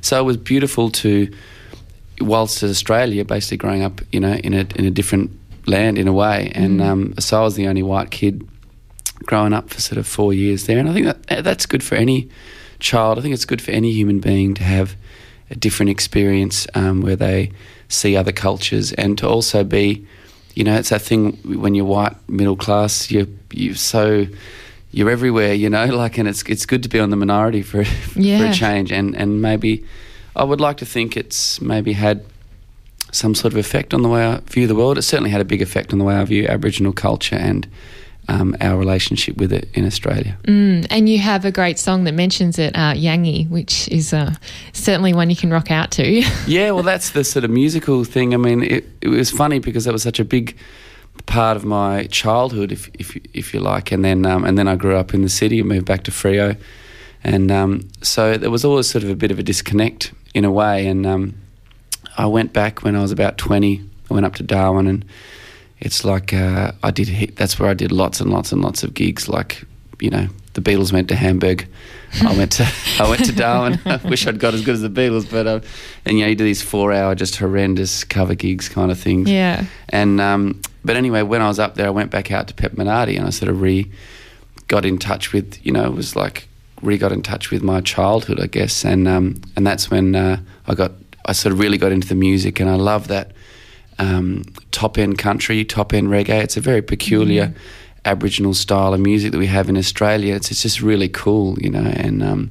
so 0.00 0.20
it 0.20 0.24
was 0.24 0.36
beautiful 0.36 0.90
to 0.90 1.32
whilst 2.20 2.62
in 2.62 2.70
Australia, 2.70 3.24
basically 3.24 3.56
growing 3.56 3.82
up, 3.82 4.00
you 4.12 4.20
know, 4.20 4.32
in 4.32 4.54
a 4.54 4.66
in 4.76 4.84
a 4.84 4.90
different 4.90 5.30
land 5.66 5.98
in 5.98 6.08
a 6.08 6.12
way, 6.12 6.50
and 6.54 6.80
um, 6.80 7.14
so 7.18 7.40
I 7.40 7.44
was 7.44 7.54
the 7.56 7.66
only 7.68 7.82
white 7.82 8.10
kid 8.10 8.46
growing 9.24 9.52
up 9.52 9.70
for 9.70 9.80
sort 9.80 9.98
of 9.98 10.06
four 10.06 10.32
years 10.32 10.66
there, 10.66 10.78
and 10.78 10.88
I 10.88 10.92
think 10.92 11.06
that 11.06 11.44
that's 11.44 11.66
good 11.66 11.82
for 11.82 11.94
any 11.96 12.28
child. 12.78 13.18
I 13.18 13.22
think 13.22 13.34
it's 13.34 13.44
good 13.46 13.62
for 13.62 13.70
any 13.72 13.92
human 13.92 14.20
being 14.20 14.54
to 14.54 14.62
have 14.64 14.96
a 15.50 15.54
different 15.54 15.90
experience 15.90 16.66
um, 16.74 17.00
where 17.02 17.16
they 17.16 17.50
see 17.88 18.16
other 18.16 18.32
cultures 18.32 18.92
and 18.94 19.16
to 19.18 19.28
also 19.28 19.62
be, 19.64 20.04
you 20.54 20.64
know, 20.64 20.74
it's 20.76 20.88
that 20.90 21.02
thing 21.02 21.32
when 21.60 21.74
you're 21.74 21.84
white, 21.84 22.16
middle 22.28 22.56
class, 22.56 23.10
you're 23.10 23.26
you're 23.52 23.74
so 23.74 24.26
you're 24.92 25.10
everywhere, 25.10 25.52
you 25.54 25.68
know, 25.70 25.86
like, 26.02 26.18
and 26.18 26.28
it's 26.28 26.42
it's 26.44 26.66
good 26.66 26.82
to 26.82 26.88
be 26.88 26.98
on 27.00 27.10
the 27.10 27.16
minority 27.16 27.62
for 27.62 27.84
Yeah. 28.14 28.38
for 28.40 28.44
a 28.46 28.52
change, 28.52 28.92
and 28.92 29.16
and 29.16 29.40
maybe 29.42 29.84
I 30.34 30.44
would 30.44 30.60
like 30.60 30.76
to 30.78 30.86
think 30.86 31.16
it's 31.16 31.60
maybe 31.60 31.92
had 31.94 32.24
some 33.16 33.34
sort 33.34 33.52
of 33.52 33.58
effect 33.58 33.94
on 33.94 34.02
the 34.02 34.08
way 34.08 34.24
I 34.24 34.38
view 34.40 34.66
the 34.66 34.74
world. 34.74 34.98
It 34.98 35.02
certainly 35.02 35.30
had 35.30 35.40
a 35.40 35.44
big 35.44 35.62
effect 35.62 35.92
on 35.92 35.98
the 35.98 36.04
way 36.04 36.14
I 36.14 36.24
view 36.24 36.46
Aboriginal 36.46 36.92
culture 36.92 37.36
and 37.36 37.66
um, 38.28 38.56
our 38.60 38.76
relationship 38.76 39.36
with 39.36 39.52
it 39.52 39.68
in 39.74 39.86
Australia. 39.86 40.36
Mm, 40.44 40.86
and 40.90 41.08
you 41.08 41.18
have 41.18 41.44
a 41.44 41.52
great 41.52 41.78
song 41.78 42.04
that 42.04 42.12
mentions 42.12 42.58
it, 42.58 42.74
uh, 42.74 42.92
Yangi, 42.92 43.48
which 43.48 43.88
is 43.88 44.12
uh, 44.12 44.34
certainly 44.72 45.14
one 45.14 45.30
you 45.30 45.36
can 45.36 45.50
rock 45.50 45.70
out 45.70 45.90
to. 45.92 46.22
yeah, 46.46 46.72
well, 46.72 46.82
that's 46.82 47.10
the 47.10 47.24
sort 47.24 47.44
of 47.44 47.50
musical 47.50 48.04
thing. 48.04 48.34
I 48.34 48.36
mean, 48.36 48.62
it, 48.62 48.84
it 49.00 49.08
was 49.08 49.30
funny 49.30 49.60
because 49.60 49.84
that 49.84 49.92
was 49.92 50.02
such 50.02 50.20
a 50.20 50.24
big 50.24 50.56
part 51.26 51.56
of 51.56 51.64
my 51.64 52.06
childhood, 52.08 52.72
if 52.72 52.90
if, 52.98 53.16
if 53.32 53.54
you 53.54 53.60
like, 53.60 53.92
and 53.92 54.04
then 54.04 54.26
um, 54.26 54.44
and 54.44 54.58
then 54.58 54.68
I 54.68 54.76
grew 54.76 54.96
up 54.96 55.14
in 55.14 55.22
the 55.22 55.28
city 55.28 55.60
and 55.60 55.68
moved 55.68 55.86
back 55.86 56.02
to 56.04 56.10
Freo, 56.10 56.58
and 57.24 57.50
um, 57.50 57.88
so 58.02 58.36
there 58.36 58.50
was 58.50 58.64
always 58.64 58.86
sort 58.86 59.04
of 59.04 59.10
a 59.10 59.16
bit 59.16 59.30
of 59.30 59.38
a 59.38 59.42
disconnect 59.42 60.12
in 60.34 60.44
a 60.44 60.50
way. 60.50 60.86
And 60.86 61.06
um, 61.06 61.34
I 62.16 62.26
went 62.26 62.52
back 62.52 62.82
when 62.82 62.96
I 62.96 63.02
was 63.02 63.12
about 63.12 63.38
twenty. 63.38 63.82
I 64.10 64.14
went 64.14 64.26
up 64.26 64.34
to 64.36 64.42
Darwin, 64.42 64.86
and 64.86 65.04
it's 65.80 66.04
like 66.04 66.32
uh, 66.32 66.72
I 66.82 66.90
did. 66.90 67.36
That's 67.36 67.58
where 67.58 67.70
I 67.70 67.74
did 67.74 67.92
lots 67.92 68.20
and 68.20 68.30
lots 68.30 68.52
and 68.52 68.62
lots 68.62 68.82
of 68.82 68.94
gigs. 68.94 69.28
Like 69.28 69.64
you 70.00 70.10
know, 70.10 70.28
the 70.54 70.60
Beatles 70.60 70.92
went 70.92 71.08
to 71.08 71.16
Hamburg. 71.16 71.68
I 72.22 72.36
went 72.36 72.52
to 72.52 72.72
I 72.98 73.08
went 73.08 73.24
to 73.26 73.32
Darwin. 73.32 73.78
I 73.86 73.96
wish 74.08 74.26
I'd 74.26 74.38
got 74.38 74.54
as 74.54 74.64
good 74.64 74.74
as 74.74 74.82
the 74.82 74.88
Beatles, 74.88 75.30
but 75.30 75.46
um, 75.46 75.62
and 76.04 76.18
you 76.18 76.24
know, 76.24 76.30
you 76.30 76.36
do 76.36 76.44
these 76.44 76.62
four 76.62 76.92
hour 76.92 77.14
just 77.14 77.36
horrendous 77.36 78.04
cover 78.04 78.34
gigs 78.34 78.68
kind 78.68 78.90
of 78.90 78.98
things. 78.98 79.30
yeah. 79.30 79.64
And 79.88 80.20
um, 80.20 80.60
but 80.84 80.96
anyway, 80.96 81.22
when 81.22 81.42
I 81.42 81.48
was 81.48 81.58
up 81.58 81.74
there, 81.74 81.86
I 81.86 81.90
went 81.90 82.10
back 82.10 82.30
out 82.30 82.48
to 82.48 82.54
Peppimenarti 82.54 83.16
and 83.16 83.26
I 83.26 83.30
sort 83.30 83.50
of 83.50 83.60
re 83.60 83.90
got 84.68 84.84
in 84.84 84.98
touch 84.98 85.32
with 85.32 85.64
you 85.64 85.72
know 85.72 85.84
it 85.84 85.92
was 85.92 86.16
like 86.16 86.48
re 86.82 86.98
got 86.98 87.12
in 87.12 87.22
touch 87.22 87.50
with 87.50 87.62
my 87.62 87.80
childhood, 87.80 88.40
I 88.40 88.46
guess, 88.46 88.84
and 88.84 89.06
um, 89.06 89.40
and 89.56 89.66
that's 89.66 89.90
when 89.90 90.14
uh, 90.14 90.40
I 90.66 90.74
got 90.74 90.92
I 91.26 91.32
sort 91.32 91.52
of 91.52 91.58
really 91.58 91.78
got 91.78 91.92
into 91.92 92.08
the 92.08 92.14
music 92.14 92.60
and 92.60 92.70
I 92.70 92.76
love 92.76 93.08
that 93.08 93.32
um, 93.98 94.44
top 94.70 94.96
end 94.98 95.18
country, 95.18 95.64
top 95.64 95.92
end 95.92 96.08
reggae. 96.08 96.42
It's 96.42 96.56
a 96.56 96.60
very 96.60 96.82
peculiar. 96.82 97.54
Aboriginal 98.04 98.54
style 98.54 98.94
of 98.94 99.00
music 99.00 99.32
that 99.32 99.38
we 99.38 99.48
have 99.48 99.68
in 99.68 99.76
Australia. 99.76 100.36
It's, 100.36 100.52
it's 100.52 100.62
just 100.62 100.80
really 100.80 101.08
cool, 101.08 101.58
you 101.58 101.68
know, 101.68 101.80
and 101.80 102.22
um, 102.22 102.48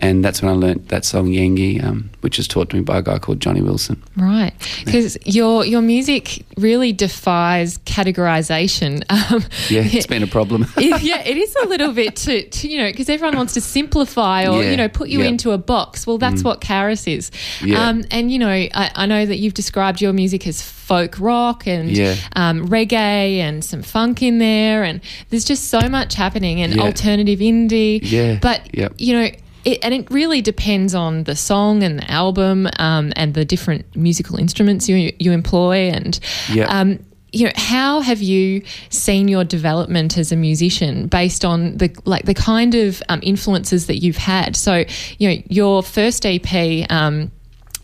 and 0.00 0.24
that's 0.24 0.42
when 0.42 0.50
I 0.50 0.54
learnt 0.54 0.88
that 0.88 1.04
song 1.04 1.26
Yengi, 1.28 1.82
um, 1.82 2.10
which 2.20 2.36
was 2.38 2.48
taught 2.48 2.70
to 2.70 2.76
me 2.76 2.82
by 2.82 2.98
a 2.98 3.02
guy 3.02 3.18
called 3.18 3.40
Johnny 3.40 3.60
Wilson. 3.62 4.02
Right, 4.16 4.52
because 4.84 5.16
your 5.24 5.64
your 5.64 5.82
music 5.82 6.44
really 6.56 6.92
defies 6.92 7.78
categorization. 7.78 9.02
Um, 9.10 9.44
Yeah, 9.68 9.82
it's 9.84 10.06
been 10.06 10.22
a 10.22 10.26
problem. 10.26 10.66
it- 10.76 11.02
yeah, 11.02 11.20
it 11.26 11.36
is 11.36 11.54
a 11.62 11.66
little 11.68 11.92
bit 11.92 12.16
to, 12.16 12.48
to 12.48 12.68
you 12.68 12.78
know 12.78 12.90
because 12.90 13.08
everyone 13.08 13.36
wants 13.36 13.54
to 13.54 13.60
simplify 13.60 14.46
or 14.46 14.62
Yeah, 14.62 14.70
you 14.70 14.76
know 14.76 14.88
put 14.88 15.08
you 15.08 15.20
yeah. 15.20 15.28
into 15.28 15.50
a 15.52 15.58
box. 15.58 16.06
Well, 16.06 16.18
that's 16.18 16.42
what 16.42 16.60
Carus 16.60 17.06
is. 17.06 17.30
Yeah. 17.62 17.86
Um, 17.88 18.04
and 18.10 18.30
you 18.32 18.38
know, 18.38 18.48
I, 18.48 18.90
I 18.94 19.06
know 19.06 19.26
that 19.26 19.36
you've 19.38 19.54
described 19.54 20.00
your 20.00 20.12
music 20.12 20.46
as 20.46 20.62
folk 20.62 21.18
rock 21.20 21.66
and 21.66 21.90
Yeah. 21.90 22.16
um, 22.36 22.66
reggae 22.68 23.38
and 23.38 23.64
some 23.64 23.82
funk 23.82 24.22
in 24.22 24.38
there, 24.38 24.82
and 24.84 25.00
there's 25.28 25.44
just 25.44 25.68
so 25.68 25.80
much 25.88 26.14
happening 26.14 26.60
and 26.62 26.74
Yeah. 26.74 26.82
alternative 26.82 27.38
indie. 27.40 28.00
Yeah, 28.02 28.38
but 28.40 28.74
yep. 28.76 28.94
you 28.98 29.14
know. 29.14 29.28
It, 29.64 29.78
and 29.82 29.92
it 29.92 30.10
really 30.10 30.40
depends 30.40 30.94
on 30.94 31.24
the 31.24 31.36
song 31.36 31.82
and 31.82 31.98
the 31.98 32.10
album 32.10 32.68
um, 32.78 33.12
and 33.16 33.34
the 33.34 33.44
different 33.44 33.94
musical 33.94 34.38
instruments 34.38 34.88
you 34.88 35.12
you 35.18 35.32
employ 35.32 35.90
and 35.90 36.18
Yep. 36.52 36.68
um, 36.70 36.98
you 37.32 37.46
know 37.46 37.52
how 37.54 38.00
have 38.00 38.22
you 38.22 38.62
seen 38.88 39.28
your 39.28 39.44
development 39.44 40.18
as 40.18 40.32
a 40.32 40.36
musician 40.36 41.06
based 41.06 41.44
on 41.44 41.76
the 41.76 41.94
like 42.04 42.24
the 42.24 42.34
kind 42.34 42.74
of 42.74 43.02
um, 43.08 43.20
influences 43.22 43.86
that 43.86 43.98
you've 43.98 44.16
had 44.16 44.56
so 44.56 44.84
you 45.18 45.28
know 45.28 45.42
your 45.48 45.82
first 45.82 46.26
ep 46.26 46.52
um, 46.90 47.30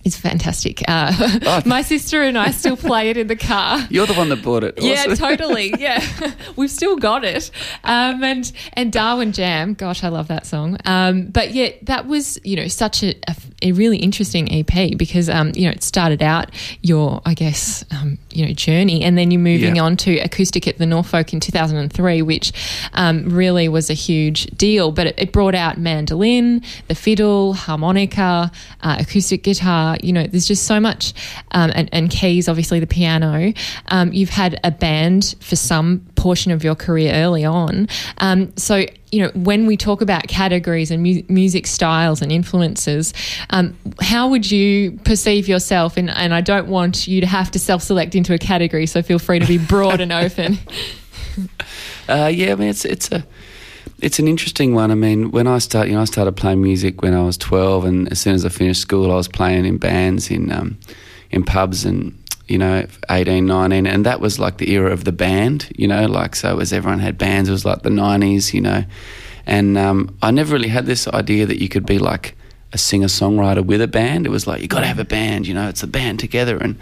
is 0.06 0.16
fantastic 0.16 0.82
uh, 0.88 1.12
Oh. 1.46 1.62
my 1.66 1.82
sister 1.82 2.22
and 2.22 2.38
i 2.38 2.50
still 2.50 2.76
play 2.76 3.10
it 3.10 3.16
in 3.16 3.26
the 3.26 3.36
car 3.36 3.86
You're 3.90 4.06
the 4.06 4.14
one 4.14 4.28
that 4.30 4.42
bought 4.42 4.64
it. 4.64 4.74
yeah, 4.80 5.14
totally. 5.14 5.74
Yeah, 5.78 6.00
we've 6.56 6.70
still 6.70 6.96
got 6.96 7.24
it. 7.24 7.50
Um, 7.84 8.22
and 8.24 8.50
and 8.74 8.92
Darwin 8.92 9.32
Jam, 9.32 9.74
gosh, 9.74 10.02
I 10.04 10.08
love 10.08 10.28
that 10.28 10.46
song. 10.46 10.78
Um, 10.84 11.26
but 11.26 11.52
yeah, 11.52 11.70
that 11.82 12.06
was 12.06 12.38
you 12.44 12.56
know 12.56 12.68
such 12.68 13.02
a, 13.02 13.14
a, 13.28 13.36
a 13.62 13.72
really 13.72 13.98
interesting 13.98 14.50
EP 14.52 14.96
because 14.96 15.28
um, 15.28 15.52
you 15.54 15.64
know 15.66 15.72
it 15.72 15.82
started 15.82 16.22
out 16.22 16.50
your 16.82 17.20
I 17.26 17.34
guess 17.34 17.84
um, 17.90 18.18
you 18.32 18.46
know 18.46 18.52
journey, 18.52 19.02
and 19.04 19.16
then 19.18 19.30
you're 19.30 19.40
moving 19.40 19.76
Yeah. 19.76 19.82
on 19.84 19.96
to 19.98 20.18
acoustic 20.18 20.66
at 20.68 20.78
the 20.78 20.86
Norfolk 20.86 21.32
in 21.32 21.40
2003, 21.40 22.22
which 22.22 22.52
um, 22.94 23.28
really 23.28 23.68
was 23.68 23.90
a 23.90 23.94
huge 23.94 24.46
deal. 24.56 24.92
But 24.92 25.08
it, 25.08 25.14
it 25.18 25.32
brought 25.32 25.54
out 25.54 25.78
mandolin, 25.78 26.62
the 26.88 26.94
fiddle, 26.94 27.54
harmonica, 27.54 28.50
uh, 28.82 28.96
acoustic 29.00 29.42
guitar. 29.42 29.95
You 30.02 30.12
know, 30.12 30.26
there's 30.26 30.46
just 30.46 30.66
so 30.66 30.80
much, 30.80 31.12
um, 31.52 31.70
and, 31.74 31.88
and 31.92 32.10
keys, 32.10 32.48
obviously 32.48 32.80
the 32.80 32.86
piano. 32.86 33.52
Um, 33.88 34.12
you've 34.12 34.30
had 34.30 34.60
a 34.64 34.70
band 34.70 35.34
for 35.40 35.56
some 35.56 36.06
portion 36.16 36.52
of 36.52 36.64
your 36.64 36.74
career 36.74 37.12
early 37.14 37.44
on. 37.44 37.88
Um, 38.18 38.56
so, 38.56 38.84
you 39.12 39.22
know, 39.22 39.30
when 39.34 39.66
we 39.66 39.76
talk 39.76 40.00
about 40.00 40.26
categories 40.28 40.90
and 40.90 41.02
mu- 41.02 41.22
music 41.28 41.66
styles 41.66 42.22
and 42.22 42.32
influences, 42.32 43.14
um, 43.50 43.76
how 44.00 44.28
would 44.28 44.50
you 44.50 44.92
perceive 45.04 45.48
yourself? 45.48 45.96
And, 45.96 46.10
and 46.10 46.34
I 46.34 46.40
don't 46.40 46.68
want 46.68 47.06
you 47.06 47.20
to 47.20 47.26
have 47.26 47.50
to 47.52 47.58
self 47.58 47.82
select 47.82 48.14
into 48.14 48.34
a 48.34 48.38
category, 48.38 48.86
so 48.86 49.02
feel 49.02 49.18
free 49.18 49.38
to 49.38 49.46
be 49.46 49.58
broad 49.58 50.00
and 50.00 50.12
open. 50.12 50.58
Uh, 52.08 52.30
yeah, 52.32 52.52
I 52.52 52.54
mean 52.54 52.68
it's 52.68 52.84
it's 52.84 53.10
a 53.10 53.26
it's 53.98 54.18
an 54.18 54.28
interesting 54.28 54.74
one. 54.74 54.90
I 54.90 54.94
mean, 54.94 55.30
when 55.30 55.46
I 55.46 55.58
start, 55.58 55.88
you 55.88 55.94
know, 55.94 56.02
I 56.02 56.04
started 56.04 56.36
playing 56.36 56.62
music 56.62 57.02
when 57.02 57.14
I 57.14 57.22
was 57.22 57.36
twelve, 57.36 57.84
and 57.84 58.10
as 58.10 58.20
soon 58.20 58.34
as 58.34 58.44
I 58.44 58.48
finished 58.48 58.80
school, 58.80 59.10
I 59.10 59.14
was 59.14 59.28
playing 59.28 59.64
in 59.64 59.78
bands 59.78 60.30
in 60.30 60.52
um, 60.52 60.78
in 61.30 61.44
pubs 61.44 61.84
and 61.84 62.16
you 62.48 62.58
know 62.58 62.86
18 63.10 63.44
19 63.44 63.86
and 63.86 64.06
that 64.06 64.20
was 64.20 64.38
like 64.38 64.58
the 64.58 64.70
era 64.70 64.92
of 64.92 65.02
the 65.02 65.10
band 65.10 65.68
you 65.76 65.88
know 65.88 66.06
like 66.06 66.36
so 66.36 66.60
as 66.60 66.72
everyone 66.72 67.00
had 67.00 67.18
bands 67.18 67.48
it 67.48 67.52
was 67.52 67.64
like 67.64 67.82
the 67.82 67.90
90s 67.90 68.54
you 68.54 68.60
know. 68.60 68.84
And 69.48 69.78
um, 69.78 70.16
i 70.22 70.30
never 70.30 70.54
really 70.54 70.68
had 70.68 70.86
this 70.86 71.06
idea 71.08 71.46
that 71.46 71.60
you 71.60 71.68
could 71.68 71.86
be 71.86 71.98
like 71.98 72.36
a 72.72 72.78
singer 72.78 73.06
songwriter 73.06 73.64
with 73.64 73.80
a 73.80 73.86
band. 73.86 74.26
It 74.26 74.30
was 74.30 74.46
like 74.46 74.60
you 74.60 74.66
got 74.68 74.80
to 74.80 74.86
have 74.86 74.98
a 74.98 75.04
band 75.04 75.46
you 75.46 75.54
know 75.54 75.68
it's 75.68 75.82
a 75.82 75.86
band 75.86 76.20
together 76.20 76.56
and 76.56 76.76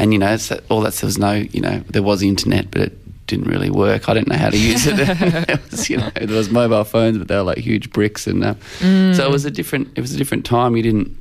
and 0.00 0.12
you 0.12 0.18
know 0.18 0.32
it's 0.32 0.48
that, 0.48 0.64
all 0.70 0.80
that 0.82 0.94
there 0.94 1.06
was 1.06 1.18
no 1.18 1.32
you 1.32 1.60
know 1.60 1.80
there 1.88 2.02
was 2.02 2.20
the 2.20 2.28
internet 2.28 2.70
but 2.70 2.80
it 2.82 2.98
didn't 3.26 3.48
really 3.48 3.70
work. 3.70 4.08
I 4.08 4.14
didn't 4.14 4.28
know 4.28 4.36
how 4.36 4.50
to 4.50 4.58
use 4.58 4.86
it. 4.86 4.96
it 5.48 5.70
was, 5.70 5.90
you 5.90 5.98
know, 5.98 6.10
there 6.14 6.36
was 6.36 6.50
mobile 6.50 6.84
phones, 6.84 7.18
but 7.18 7.28
they 7.28 7.36
were 7.36 7.42
like 7.42 7.58
huge 7.58 7.90
bricks, 7.90 8.26
and 8.26 8.44
uh, 8.44 8.54
so 8.80 9.24
it 9.24 9.30
was 9.30 9.44
a 9.44 9.50
different. 9.50 9.88
It 9.96 10.00
was 10.00 10.14
a 10.14 10.16
different 10.16 10.44
time. 10.44 10.76
You 10.76 10.82
didn't, 10.82 11.16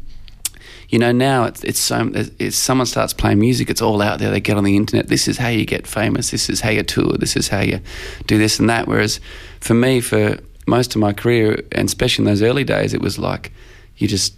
you 0.90 1.00
know. 1.00 1.12
Now 1.12 1.46
it's 1.46 1.64
it's 1.64 1.80
so. 1.80 2.12
It's 2.14 2.56
someone 2.56 2.86
starts 2.86 3.14
playing 3.14 3.40
music, 3.40 3.70
it's 3.70 3.82
all 3.82 4.02
out 4.02 4.20
there. 4.20 4.32
They 4.32 4.40
get 4.40 4.58
on 4.58 4.64
the 4.64 4.76
internet. 4.76 5.08
This 5.08 5.28
is 5.28 5.38
how 5.38 5.50
you 5.50 5.66
get 5.66 5.88
famous. 5.88 6.32
This 6.32 6.50
is 6.50 6.62
how 6.62 6.70
you 6.70 6.84
tour. 6.84 7.14
This 7.18 7.36
is 7.36 7.48
how 7.48 7.62
you 7.62 7.82
do 8.28 8.38
this 8.38 8.60
and 8.60 8.70
that. 8.70 8.88
Whereas 8.88 9.20
for 9.60 9.74
me, 9.74 10.02
for 10.02 10.38
most 10.68 10.96
of 10.96 11.02
my 11.02 11.14
career, 11.14 11.64
and 11.72 11.88
especially 11.88 12.24
in 12.24 12.28
those 12.28 12.42
early 12.42 12.64
days, 12.64 12.94
it 12.94 13.02
was 13.02 13.20
like 13.20 13.52
you 13.98 14.08
just 14.08 14.34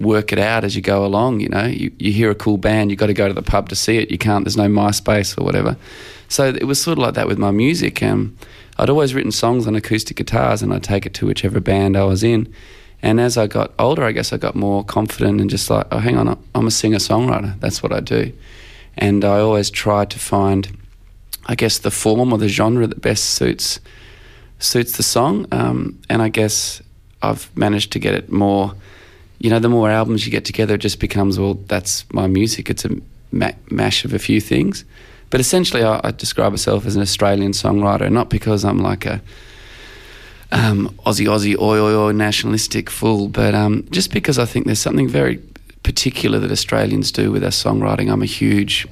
work 0.00 0.32
it 0.32 0.38
out 0.38 0.64
as 0.64 0.76
you 0.76 0.82
go 0.82 1.04
along. 1.04 1.40
You 1.40 1.48
know, 1.48 1.64
you, 1.64 1.92
you 1.98 2.12
hear 2.12 2.30
a 2.30 2.34
cool 2.34 2.56
band, 2.56 2.90
you 2.90 2.96
got 2.96 3.06
to 3.06 3.14
go 3.14 3.28
to 3.28 3.34
the 3.34 3.42
pub 3.42 3.68
to 3.70 3.76
see 3.76 3.98
it. 3.98 4.10
You 4.10 4.18
can't. 4.18 4.44
There's 4.44 4.56
no 4.56 4.68
MySpace 4.68 5.38
or 5.38 5.44
whatever. 5.44 5.76
So 6.28 6.48
it 6.48 6.64
was 6.64 6.80
sort 6.80 6.98
of 6.98 7.02
like 7.02 7.14
that 7.14 7.26
with 7.26 7.38
my 7.38 7.50
music. 7.50 8.02
Um, 8.02 8.36
I'd 8.78 8.90
always 8.90 9.14
written 9.14 9.32
songs 9.32 9.66
on 9.66 9.74
acoustic 9.74 10.16
guitars, 10.16 10.62
and 10.62 10.72
I'd 10.72 10.84
take 10.84 11.06
it 11.06 11.14
to 11.14 11.26
whichever 11.26 11.58
band 11.60 11.96
I 11.96 12.04
was 12.04 12.22
in. 12.22 12.52
And 13.02 13.20
as 13.20 13.36
I 13.36 13.46
got 13.46 13.72
older, 13.78 14.04
I 14.04 14.12
guess 14.12 14.32
I 14.32 14.36
got 14.36 14.54
more 14.54 14.84
confident 14.84 15.40
and 15.40 15.48
just 15.48 15.70
like, 15.70 15.86
oh, 15.92 15.98
hang 15.98 16.16
on, 16.16 16.38
I'm 16.54 16.66
a 16.66 16.70
singer 16.70 16.98
songwriter. 16.98 17.58
That's 17.60 17.82
what 17.82 17.92
I 17.92 18.00
do. 18.00 18.32
And 18.96 19.24
I 19.24 19.38
always 19.38 19.70
try 19.70 20.04
to 20.04 20.18
find, 20.18 20.76
I 21.46 21.54
guess, 21.54 21.78
the 21.78 21.92
form 21.92 22.32
or 22.32 22.38
the 22.38 22.48
genre 22.48 22.86
that 22.86 23.00
best 23.00 23.24
suits 23.24 23.80
suits 24.58 24.96
the 24.96 25.04
song. 25.04 25.46
Um, 25.52 26.00
and 26.10 26.20
I 26.20 26.28
guess 26.28 26.82
I've 27.22 27.56
managed 27.56 27.92
to 27.92 28.00
get 28.00 28.14
it 28.14 28.32
more 28.32 28.74
you 29.38 29.50
know, 29.50 29.58
the 29.58 29.68
more 29.68 29.90
albums 29.90 30.26
you 30.26 30.32
get 30.32 30.44
together, 30.44 30.74
it 30.74 30.80
just 30.80 31.00
becomes, 31.00 31.38
well, 31.38 31.54
that's 31.54 32.04
my 32.12 32.26
music. 32.26 32.70
It's 32.70 32.84
a 32.84 32.90
ma- 33.30 33.52
mash 33.70 34.04
of 34.04 34.12
a 34.12 34.18
few 34.18 34.40
things. 34.40 34.84
But 35.30 35.40
essentially, 35.40 35.84
I, 35.84 36.00
I 36.02 36.10
describe 36.10 36.52
myself 36.52 36.86
as 36.86 36.96
an 36.96 37.02
Australian 37.02 37.52
songwriter, 37.52 38.10
not 38.10 38.30
because 38.30 38.64
I'm 38.64 38.78
like 38.78 39.06
a 39.06 39.20
um, 40.50 40.88
Aussie, 41.04 41.26
Aussie, 41.26 41.58
oi, 41.58 41.78
oi, 41.78 41.94
oi, 41.94 42.12
nationalistic 42.12 42.88
fool, 42.88 43.28
but 43.28 43.54
um, 43.54 43.86
just 43.90 44.12
because 44.12 44.38
I 44.38 44.46
think 44.46 44.64
there's 44.64 44.78
something 44.78 45.08
very 45.08 45.42
particular 45.82 46.38
that 46.38 46.50
Australians 46.50 47.12
do 47.12 47.30
with 47.30 47.44
our 47.44 47.50
songwriting. 47.50 48.10
I'm 48.10 48.22
a 48.22 48.26
huge, 48.26 48.86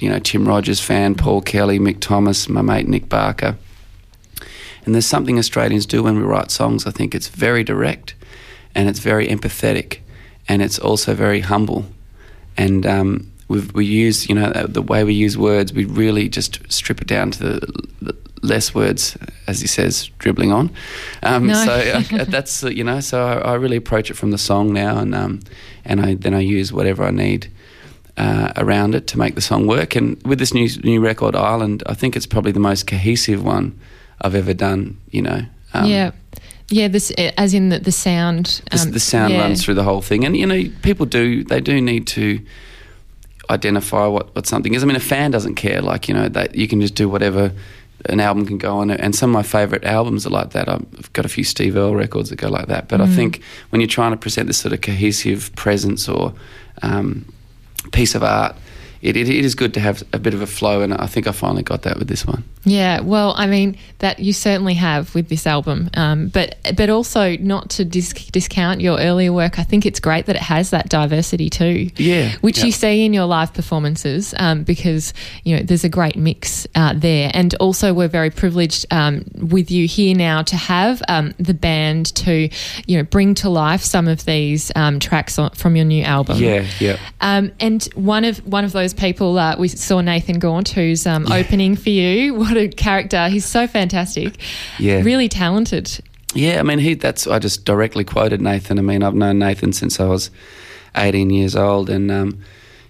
you 0.00 0.08
know, 0.08 0.18
Tim 0.18 0.48
Rogers 0.48 0.80
fan, 0.80 1.14
Paul 1.14 1.42
Kelly, 1.42 1.78
Mick 1.78 2.00
Thomas, 2.00 2.48
my 2.48 2.62
mate 2.62 2.88
Nick 2.88 3.08
Barker. 3.08 3.56
And 4.84 4.94
there's 4.94 5.06
something 5.06 5.38
Australians 5.38 5.86
do 5.86 6.02
when 6.02 6.16
we 6.16 6.22
write 6.22 6.50
songs. 6.50 6.86
I 6.86 6.90
think 6.90 7.14
it's 7.14 7.28
very 7.28 7.62
direct, 7.62 8.14
and 8.74 8.88
it's 8.88 8.98
very 9.00 9.26
empathetic, 9.28 9.98
and 10.48 10.62
it's 10.62 10.78
also 10.78 11.14
very 11.14 11.40
humble. 11.40 11.84
And 12.56 12.86
um, 12.86 13.32
we've, 13.48 13.72
we 13.74 13.84
use, 13.84 14.28
you 14.28 14.34
know, 14.34 14.52
the 14.52 14.82
way 14.82 15.04
we 15.04 15.14
use 15.14 15.38
words, 15.38 15.72
we 15.72 15.84
really 15.84 16.28
just 16.28 16.60
strip 16.72 17.00
it 17.00 17.06
down 17.06 17.30
to 17.32 17.38
the, 17.38 17.86
the 18.02 18.16
less 18.42 18.74
words, 18.74 19.16
as 19.46 19.60
he 19.60 19.66
says, 19.66 20.10
dribbling 20.18 20.52
on. 20.52 20.70
Um, 21.22 21.46
No. 21.46 21.64
So 21.64 21.72
uh, 21.72 22.24
that's 22.28 22.64
uh, 22.64 22.68
you 22.68 22.84
know, 22.84 23.00
so 23.00 23.24
I, 23.24 23.52
I 23.52 23.54
really 23.54 23.76
approach 23.76 24.10
it 24.10 24.14
from 24.14 24.30
the 24.30 24.38
song 24.38 24.72
now, 24.72 24.98
and 24.98 25.14
um, 25.14 25.40
and 25.84 26.00
I 26.00 26.14
then 26.14 26.34
I 26.34 26.40
use 26.40 26.72
whatever 26.72 27.04
I 27.04 27.10
need. 27.10 27.50
Uh, 28.18 28.52
around 28.58 28.94
it 28.94 29.06
to 29.06 29.16
make 29.16 29.34
the 29.36 29.40
song 29.40 29.66
work, 29.66 29.96
and 29.96 30.22
with 30.26 30.38
this 30.38 30.52
new 30.52 30.68
new 30.84 31.00
record, 31.00 31.34
Island, 31.34 31.82
I 31.86 31.94
think 31.94 32.14
it's 32.14 32.26
probably 32.26 32.52
the 32.52 32.60
most 32.60 32.86
cohesive 32.86 33.42
one 33.42 33.72
I've 34.20 34.34
ever 34.34 34.52
done. 34.52 34.98
You 35.10 35.22
know, 35.22 35.40
um, 35.72 35.86
yeah. 35.86 36.10
Yeah, 36.68 36.88
this 36.88 37.10
as 37.36 37.52
in 37.54 37.68
the, 37.68 37.78
the 37.78 37.92
sound. 37.92 38.62
the, 38.70 38.78
um, 38.80 38.90
the 38.92 39.00
sound 39.00 39.32
yeah. 39.34 39.40
runs 39.40 39.64
through 39.64 39.74
the 39.74 39.82
whole 39.82 40.00
thing, 40.02 40.24
and 40.24 40.36
you 40.36 40.46
know, 40.46 40.62
people 40.82 41.06
do 41.06 41.44
they 41.44 41.60
do 41.60 41.80
need 41.80 42.06
to 42.08 42.40
identify 43.50 44.06
what, 44.06 44.34
what 44.34 44.46
something 44.46 44.74
is. 44.74 44.82
I 44.82 44.86
mean, 44.86 44.96
a 44.96 45.00
fan 45.00 45.30
doesn't 45.30 45.56
care. 45.56 45.82
Like 45.82 46.08
you 46.08 46.14
know, 46.14 46.28
that 46.28 46.54
you 46.54 46.68
can 46.68 46.80
just 46.80 46.94
do 46.94 47.08
whatever. 47.08 47.52
An 48.06 48.18
album 48.18 48.46
can 48.46 48.58
go 48.58 48.78
on, 48.78 48.90
and 48.90 49.14
some 49.14 49.30
of 49.30 49.34
my 49.34 49.42
favourite 49.44 49.84
albums 49.84 50.26
are 50.26 50.30
like 50.30 50.50
that. 50.52 50.68
I've 50.68 51.12
got 51.12 51.24
a 51.24 51.28
few 51.28 51.44
Steve 51.44 51.76
Earle 51.76 51.94
records 51.94 52.30
that 52.30 52.36
go 52.36 52.48
like 52.48 52.66
that. 52.66 52.88
But 52.88 53.00
I 53.00 53.06
Mm. 53.06 53.14
think 53.14 53.40
when 53.70 53.80
you're 53.80 53.86
trying 53.88 54.10
to 54.10 54.16
present 54.16 54.48
this 54.48 54.58
sort 54.58 54.72
of 54.72 54.80
cohesive 54.80 55.54
presence 55.54 56.08
or 56.08 56.34
um, 56.82 57.24
piece 57.92 58.16
of 58.16 58.24
art, 58.24 58.56
it, 59.02 59.16
it, 59.16 59.28
it 59.28 59.44
is 59.44 59.54
good 59.56 59.74
to 59.74 59.80
have 59.80 60.04
a 60.12 60.18
bit 60.18 60.32
of 60.32 60.40
a 60.40 60.46
flow, 60.46 60.80
and 60.80 60.94
I 60.94 61.06
think 61.06 61.26
I 61.26 61.32
finally 61.32 61.64
got 61.64 61.82
that 61.82 61.98
with 61.98 62.06
this 62.06 62.24
one. 62.24 62.44
Yeah, 62.64 63.00
well, 63.00 63.34
I 63.36 63.48
mean 63.48 63.76
that 63.98 64.20
you 64.20 64.32
certainly 64.32 64.74
have 64.74 65.12
with 65.14 65.28
this 65.28 65.46
album, 65.46 65.90
um, 65.94 66.28
but 66.28 66.56
but 66.76 66.88
also 66.88 67.36
not 67.38 67.70
to 67.70 67.84
dis- 67.84 68.12
discount 68.12 68.80
your 68.80 69.00
earlier 69.00 69.32
work. 69.32 69.58
I 69.58 69.64
think 69.64 69.84
it's 69.84 69.98
great 69.98 70.26
that 70.26 70.36
it 70.36 70.42
has 70.42 70.70
that 70.70 70.88
diversity 70.88 71.50
too. 71.50 71.90
Yeah, 71.96 72.36
which 72.40 72.58
yeah. 72.58 72.66
you 72.66 72.72
see 72.72 73.04
in 73.04 73.12
your 73.12 73.24
live 73.24 73.52
performances, 73.52 74.32
um, 74.38 74.62
because 74.62 75.12
you 75.42 75.56
know 75.56 75.62
there's 75.64 75.82
a 75.82 75.88
great 75.88 76.16
mix 76.16 76.68
uh, 76.76 76.94
there, 76.94 77.32
and 77.34 77.52
also 77.56 77.92
we're 77.92 78.06
very 78.06 78.30
privileged 78.30 78.86
um, 78.92 79.24
with 79.34 79.72
you 79.72 79.88
here 79.88 80.14
now 80.14 80.42
to 80.42 80.56
have 80.56 81.02
um, 81.08 81.34
the 81.38 81.54
band 81.54 82.14
to 82.14 82.48
you 82.86 82.96
know 82.96 83.02
bring 83.02 83.34
to 83.34 83.50
life 83.50 83.82
some 83.82 84.06
of 84.06 84.24
these 84.24 84.70
um, 84.76 85.00
tracks 85.00 85.36
on, 85.40 85.50
from 85.50 85.74
your 85.74 85.84
new 85.84 86.04
album. 86.04 86.38
Yeah, 86.38 86.64
yeah. 86.78 86.98
Um, 87.20 87.50
and 87.58 87.82
one 87.94 88.24
of 88.24 88.38
one 88.46 88.64
of 88.64 88.70
those 88.70 88.91
people, 88.92 89.38
uh, 89.38 89.56
we 89.58 89.68
saw 89.68 90.00
Nathan 90.00 90.38
Gaunt, 90.38 90.68
who's 90.70 91.06
um, 91.06 91.30
opening 91.30 91.76
for 91.76 91.90
you. 91.90 92.34
What 92.42 92.56
a 92.56 92.68
character! 92.68 93.28
He's 93.28 93.44
so 93.46 93.66
fantastic. 93.66 94.36
Yeah. 94.78 95.00
really 95.02 95.28
talented. 95.28 96.00
Yeah, 96.34 96.60
I 96.60 96.62
mean, 96.62 96.78
he. 96.78 96.94
That's 96.94 97.26
I 97.26 97.38
just 97.38 97.64
directly 97.64 98.04
quoted 98.04 98.40
Nathan. 98.40 98.78
I 98.78 98.82
mean, 98.82 99.02
I've 99.02 99.14
known 99.14 99.38
Nathan 99.38 99.72
since 99.72 100.00
I 100.00 100.06
was 100.06 100.30
18 100.96 101.30
years 101.30 101.54
old, 101.56 101.90
and 101.90 102.10
um, 102.10 102.40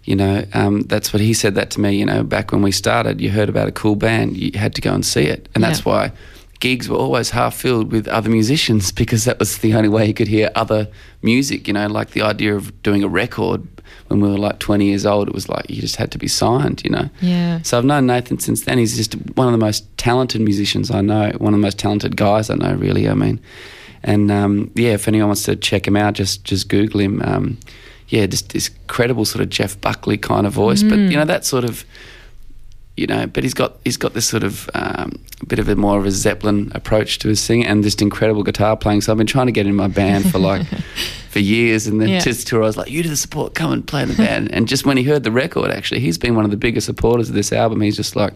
you 0.05 0.15
know, 0.17 0.45
um, 0.55 0.83
that's 0.83 1.13
what 1.13 1.21
he 1.21 1.33
said 1.35 1.55
that 1.57 1.71
to 1.71 1.81
me. 1.81 1.93
You 1.97 2.07
know, 2.07 2.23
back 2.23 2.53
when 2.53 2.63
we 2.63 2.71
started, 2.73 3.21
you 3.21 3.31
heard 3.31 3.49
about 3.49 3.69
a 3.69 3.73
cool 3.73 3.97
band, 3.97 4.37
you 4.37 4.59
had 4.59 4.75
to 4.77 4.81
go 4.81 4.93
and 4.95 5.05
see 5.05 5.23
it, 5.25 5.49
and 5.55 5.63
that's 5.65 5.81
Yeah. 5.81 5.85
why 5.93 6.13
gigs 6.61 6.89
were 6.89 6.97
always 6.97 7.31
half 7.31 7.57
filled 7.57 7.91
with 7.91 8.07
other 8.07 8.31
musicians 8.31 8.93
because 9.03 9.25
that 9.25 9.37
was 9.41 9.59
the 9.59 9.75
only 9.75 9.89
way 9.89 10.07
you 10.07 10.15
could 10.15 10.29
hear 10.29 10.49
other 10.55 10.87
music. 11.21 11.67
You 11.67 11.75
know, 11.75 11.89
like 11.89 12.11
the 12.13 12.23
idea 12.23 12.55
of 12.55 12.81
doing 12.85 13.03
a 13.03 13.09
record 13.09 13.67
when 14.09 14.21
we 14.21 14.29
were 14.29 14.39
like 14.39 14.59
20 14.59 14.85
years 14.85 15.07
old, 15.07 15.29
it 15.29 15.35
was 15.35 15.49
like 15.49 15.69
you 15.71 15.81
just 15.81 15.97
had 15.97 16.11
to 16.13 16.19
be 16.19 16.29
signed. 16.29 16.83
You 16.85 16.91
know. 16.91 17.11
Yeah. 17.21 17.63
So 17.63 17.79
I've 17.79 17.85
known 17.85 18.07
Nathan 18.07 18.39
since 18.39 18.63
then. 18.63 18.79
He's 18.79 18.97
just 18.97 19.15
one 19.37 19.47
of 19.47 19.53
the 19.53 19.65
most 19.65 19.85
talented 19.99 20.41
musicians 20.41 20.91
I 20.91 21.01
know, 21.01 21.33
one 21.39 21.55
of 21.55 21.61
the 21.61 21.63
most 21.63 21.79
talented 21.79 22.17
guys 22.17 22.51
I 22.51 22.55
know, 22.55 22.75
really. 22.75 23.09
I 23.09 23.15
mean, 23.15 23.41
and 24.03 24.31
um, 24.31 24.71
yeah, 24.75 24.93
if 24.93 25.09
anyone 25.09 25.29
wants 25.29 25.45
to 25.45 25.57
check 25.57 25.87
him 25.87 25.97
out, 25.97 26.15
just 26.15 26.45
just 26.45 26.69
Google 26.69 27.01
him. 27.01 27.23
Um, 27.23 27.59
yeah, 28.09 28.27
just 28.27 28.53
this 28.53 28.71
credible 28.89 29.25
sort 29.25 29.43
of 29.43 29.49
Jeff 29.49 29.81
Buckley 29.81 30.19
kind 30.19 30.47
of 30.47 30.53
voice, 30.53 30.83
but 30.83 30.99
you 30.99 31.17
know 31.17 31.25
that 31.25 31.47
sort 31.47 31.65
of, 31.65 31.85
you 32.95 33.07
know, 33.07 33.27
but 33.27 33.43
he's 33.43 33.55
got 33.55 33.79
he's 33.85 33.97
got 33.97 34.13
this 34.13 34.29
sort 34.29 34.43
of 34.43 34.69
um, 34.75 35.13
bit 35.47 35.59
of 35.59 35.69
a 35.69 35.77
more 35.77 35.99
of 35.99 36.05
a 36.05 36.11
Zeppelin 36.11 36.71
approach 36.75 37.19
to 37.21 37.29
his 37.29 37.41
singing 37.41 37.67
and 37.67 37.83
just 37.83 38.03
incredible 38.03 38.43
guitar 38.43 38.77
playing. 38.77 39.01
So 39.01 39.13
I've 39.13 39.19
been 39.19 39.27
trying 39.27 39.47
to 39.47 39.53
get 39.53 39.67
in 39.67 39.75
my 39.75 39.89
band 39.89 40.31
for 40.31 40.39
like 40.39 40.67
for 41.33 41.39
years, 41.41 41.87
and 41.87 42.01
then 42.01 42.09
Yeah. 42.11 42.21
just 42.21 42.47
tour. 42.47 42.63
I 42.63 42.67
was 42.67 42.77
like, 42.77 42.91
"You 42.91 43.03
do 43.03 43.09
the 43.09 43.17
support, 43.17 43.55
come 43.55 43.73
and 43.73 43.87
play 43.87 44.03
in 44.03 44.09
the 44.09 44.15
band." 44.15 44.53
and 44.53 44.69
just 44.69 44.85
when 44.85 44.97
he 44.99 45.03
heard 45.05 45.23
the 45.25 45.31
record, 45.33 45.71
actually, 45.71 46.01
he's 46.01 46.19
been 46.19 46.35
one 46.37 46.45
of 46.45 46.51
the 46.51 46.57
biggest 46.59 46.85
supporters 46.87 47.29
of 47.31 47.35
this 47.35 47.53
album. 47.53 47.81
He's 47.81 47.97
just 47.97 48.15
like, 48.17 48.35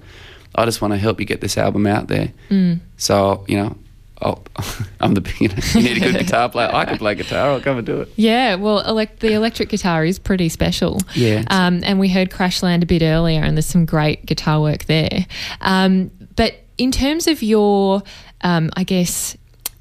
"I 0.54 0.64
just 0.64 0.80
want 0.80 0.92
to 0.94 0.98
help 0.98 1.20
you 1.20 1.26
get 1.26 1.40
this 1.42 1.58
album 1.58 1.86
out 1.86 2.08
there." 2.08 2.30
Mm. 2.50 2.80
So 2.96 3.44
you 3.46 3.56
know. 3.58 3.76
I'll, 4.22 4.42
I'm 5.00 5.12
the 5.12 5.20
you, 5.40 5.48
know, 5.50 5.54
you 5.74 5.82
need 5.82 5.98
a 5.98 6.00
good 6.00 6.18
guitar 6.24 6.48
player. 6.48 6.70
I 6.72 6.86
can 6.86 6.96
play 6.96 7.14
guitar. 7.16 7.50
I'll 7.50 7.60
come 7.60 7.76
and 7.76 7.86
do 7.86 8.00
it. 8.00 8.08
Yeah, 8.16 8.54
well, 8.54 8.80
elect- 8.80 9.20
the 9.20 9.34
electric 9.34 9.68
guitar 9.68 10.06
is 10.06 10.18
pretty 10.18 10.48
special. 10.48 11.02
Yeah. 11.14 11.44
Um, 11.48 11.82
and 11.84 12.00
we 12.00 12.08
heard 12.08 12.30
Crashland 12.30 12.82
a 12.82 12.86
bit 12.86 13.02
earlier, 13.02 13.42
and 13.42 13.58
there's 13.58 13.66
some 13.66 13.84
great 13.84 14.24
guitar 14.24 14.62
work 14.62 14.86
there. 14.86 15.26
Um, 15.60 16.10
but 16.34 16.54
in 16.78 16.92
terms 16.92 17.26
of 17.26 17.42
your, 17.42 18.02
um, 18.40 18.70
I 18.74 18.84
guess, 18.84 19.36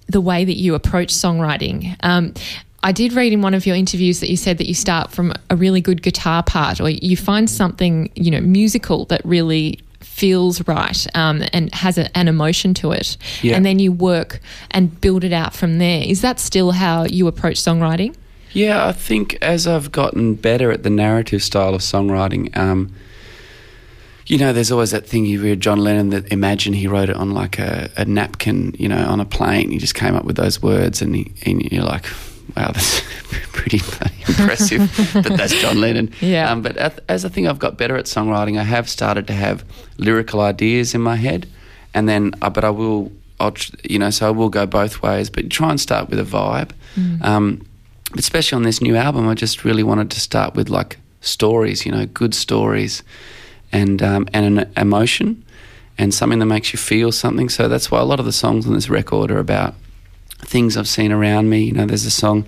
the 0.08 0.20
way 0.20 0.44
that 0.44 0.58
you 0.58 0.76
approach 0.76 1.14
songwriting, 1.14 1.96
um, 2.04 2.34
I 2.86 2.92
did 2.92 3.14
read 3.14 3.34
in 3.34 3.42
one 3.42 3.56
of 3.56 3.66
your 3.66 3.76
interviews 3.76 4.20
that 4.20 4.30
you 4.30 4.38
said 4.38 4.60
that 4.60 4.68
you 4.68 4.76
start 4.76 5.10
from 5.12 5.34
a 5.50 5.56
really 5.56 5.82
good 5.82 6.04
guitar 6.04 6.44
part, 6.44 6.80
or 6.80 6.88
you 6.88 7.18
find 7.18 7.50
something, 7.50 8.12
you 8.14 8.30
know, 8.30 8.40
musical 8.42 9.06
that 9.06 9.22
really 9.26 9.80
feels 10.02 10.66
right 10.68 11.08
um, 11.16 11.44
and 11.52 11.74
has 11.74 11.98
a, 11.98 12.16
an 12.16 12.28
emotion 12.28 12.76
to 12.76 12.92
it, 12.92 13.18
Yeah. 13.42 13.56
and 13.56 13.66
then 13.66 13.80
you 13.80 13.92
work 13.92 14.40
and 14.70 15.02
build 15.02 15.24
it 15.24 15.34
out 15.34 15.56
from 15.56 15.80
there. 15.80 16.04
Is 16.06 16.22
that 16.22 16.40
still 16.40 16.72
how 16.74 17.06
you 17.06 17.28
approach 17.28 17.56
songwriting? 17.58 18.16
Yeah, 18.54 18.86
I 18.88 18.92
think 18.92 19.36
as 19.42 19.66
I've 19.66 19.92
gotten 19.92 20.36
better 20.36 20.72
at 20.72 20.84
the 20.84 20.92
narrative 20.92 21.42
style 21.42 21.74
of 21.74 21.82
songwriting, 21.82 22.56
um, 22.56 22.94
you 24.28 24.38
know, 24.38 24.54
there's 24.54 24.72
always 24.72 24.92
that 24.92 25.08
thing 25.08 25.26
you 25.26 25.42
read 25.42 25.60
John 25.60 25.80
Lennon 25.80 26.12
that 26.12 26.32
imagine 26.32 26.74
he 26.74 26.86
wrote 26.88 27.10
it 27.10 27.16
on 27.16 27.32
like 27.32 27.58
a, 27.58 27.90
a 27.98 28.06
napkin, 28.06 28.76
you 28.78 28.88
know, 28.88 29.04
on 29.08 29.20
a 29.20 29.26
plane. 29.26 29.72
He 29.72 29.80
just 29.80 29.96
came 29.96 30.16
up 30.16 30.24
with 30.24 30.36
those 30.36 30.62
words, 30.62 31.02
and, 31.02 31.16
he, 31.16 31.32
and 31.48 31.64
you're 31.72 31.84
like, 31.84 32.06
wow, 32.56 32.72
that's 32.72 33.02
pretty 33.52 33.78
impressive 34.28 34.96
that 35.14 35.36
that's 35.38 35.54
John 35.62 35.80
Lennon. 35.82 36.12
Yeah. 36.22 36.52
Um, 36.52 36.62
but 36.62 36.78
as 37.10 37.26
I 37.26 37.30
think 37.30 37.48
I've 37.48 37.60
got 37.60 37.78
better 37.78 37.96
at 37.98 38.06
songwriting, 38.06 38.60
I 38.60 38.64
have 38.64 38.90
started 38.90 39.28
to 39.28 39.34
have 39.34 39.64
lyrical 39.98 40.42
ideas 40.42 40.96
in 40.96 41.02
my 41.02 41.16
head, 41.16 41.48
and 41.94 42.08
then, 42.10 42.34
uh, 42.42 42.50
but 42.50 42.64
I 42.64 42.70
will, 42.70 43.12
I'll, 43.40 43.54
you 43.84 44.00
know, 44.00 44.10
so 44.10 44.28
I 44.28 44.32
will 44.32 44.50
go 44.50 44.66
both 44.66 45.02
ways. 45.02 45.30
But 45.30 45.50
try 45.50 45.70
and 45.70 45.80
start 45.80 46.10
with 46.10 46.20
a 46.20 46.24
vibe. 46.24 46.72
Um, 47.22 47.66
especially 48.18 48.56
on 48.56 48.64
this 48.64 48.82
new 48.82 48.96
album, 48.96 49.28
I 49.28 49.34
just 49.34 49.66
really 49.66 49.84
wanted 49.84 50.10
to 50.12 50.20
start 50.20 50.56
with 50.56 50.70
like 50.70 50.98
stories, 51.22 51.86
you 51.86 51.92
know, 51.92 52.06
good 52.06 52.34
stories, 52.34 53.04
and 53.72 54.02
um, 54.02 54.28
and 54.34 54.60
an 54.60 54.72
emotion, 54.78 55.44
and 55.98 56.14
something 56.14 56.40
that 56.40 56.46
makes 56.46 56.74
you 56.74 56.80
feel 56.80 57.12
something. 57.12 57.50
So 57.50 57.68
that's 57.68 57.92
why 57.92 58.00
a 58.00 58.06
lot 58.06 58.20
of 58.20 58.26
the 58.26 58.32
songs 58.32 58.66
on 58.68 58.74
this 58.74 58.90
record 58.90 59.32
are 59.32 59.40
about 59.40 59.76
things 60.46 60.78
I've 60.78 60.88
seen 60.88 61.12
around 61.12 61.50
me. 61.50 61.64
You 61.64 61.74
know, 61.74 61.86
there's 61.86 62.06
a 62.06 62.12
song 62.12 62.48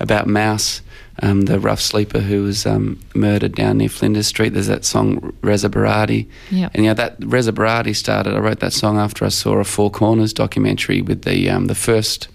about 0.00 0.26
Mouse, 0.26 0.80
um, 1.22 1.42
the 1.42 1.60
rough 1.60 1.80
sleeper 1.80 2.20
who 2.20 2.44
was 2.44 2.66
um, 2.66 3.00
murdered 3.14 3.54
down 3.54 3.78
near 3.78 3.88
Flinders 3.88 4.26
Street. 4.26 4.50
There's 4.50 4.66
that 4.66 4.84
song 4.84 5.32
Reza 5.42 5.68
Barati. 5.68 6.26
And 6.74 6.84
you 6.84 6.90
know 6.90 6.94
that 6.94 7.16
Reza 7.20 7.52
Barati 7.52 7.94
started. 7.94 8.34
I 8.34 8.38
wrote 8.38 8.60
that 8.60 8.72
song 8.72 8.98
after 8.98 9.24
I 9.24 9.28
saw 9.28 9.58
a 9.58 9.64
Four 9.64 9.90
Corners 9.90 10.32
documentary 10.32 11.02
with 11.02 11.22
the 11.22 11.50
um, 11.50 11.66
the 11.66 11.74
first 11.74 12.28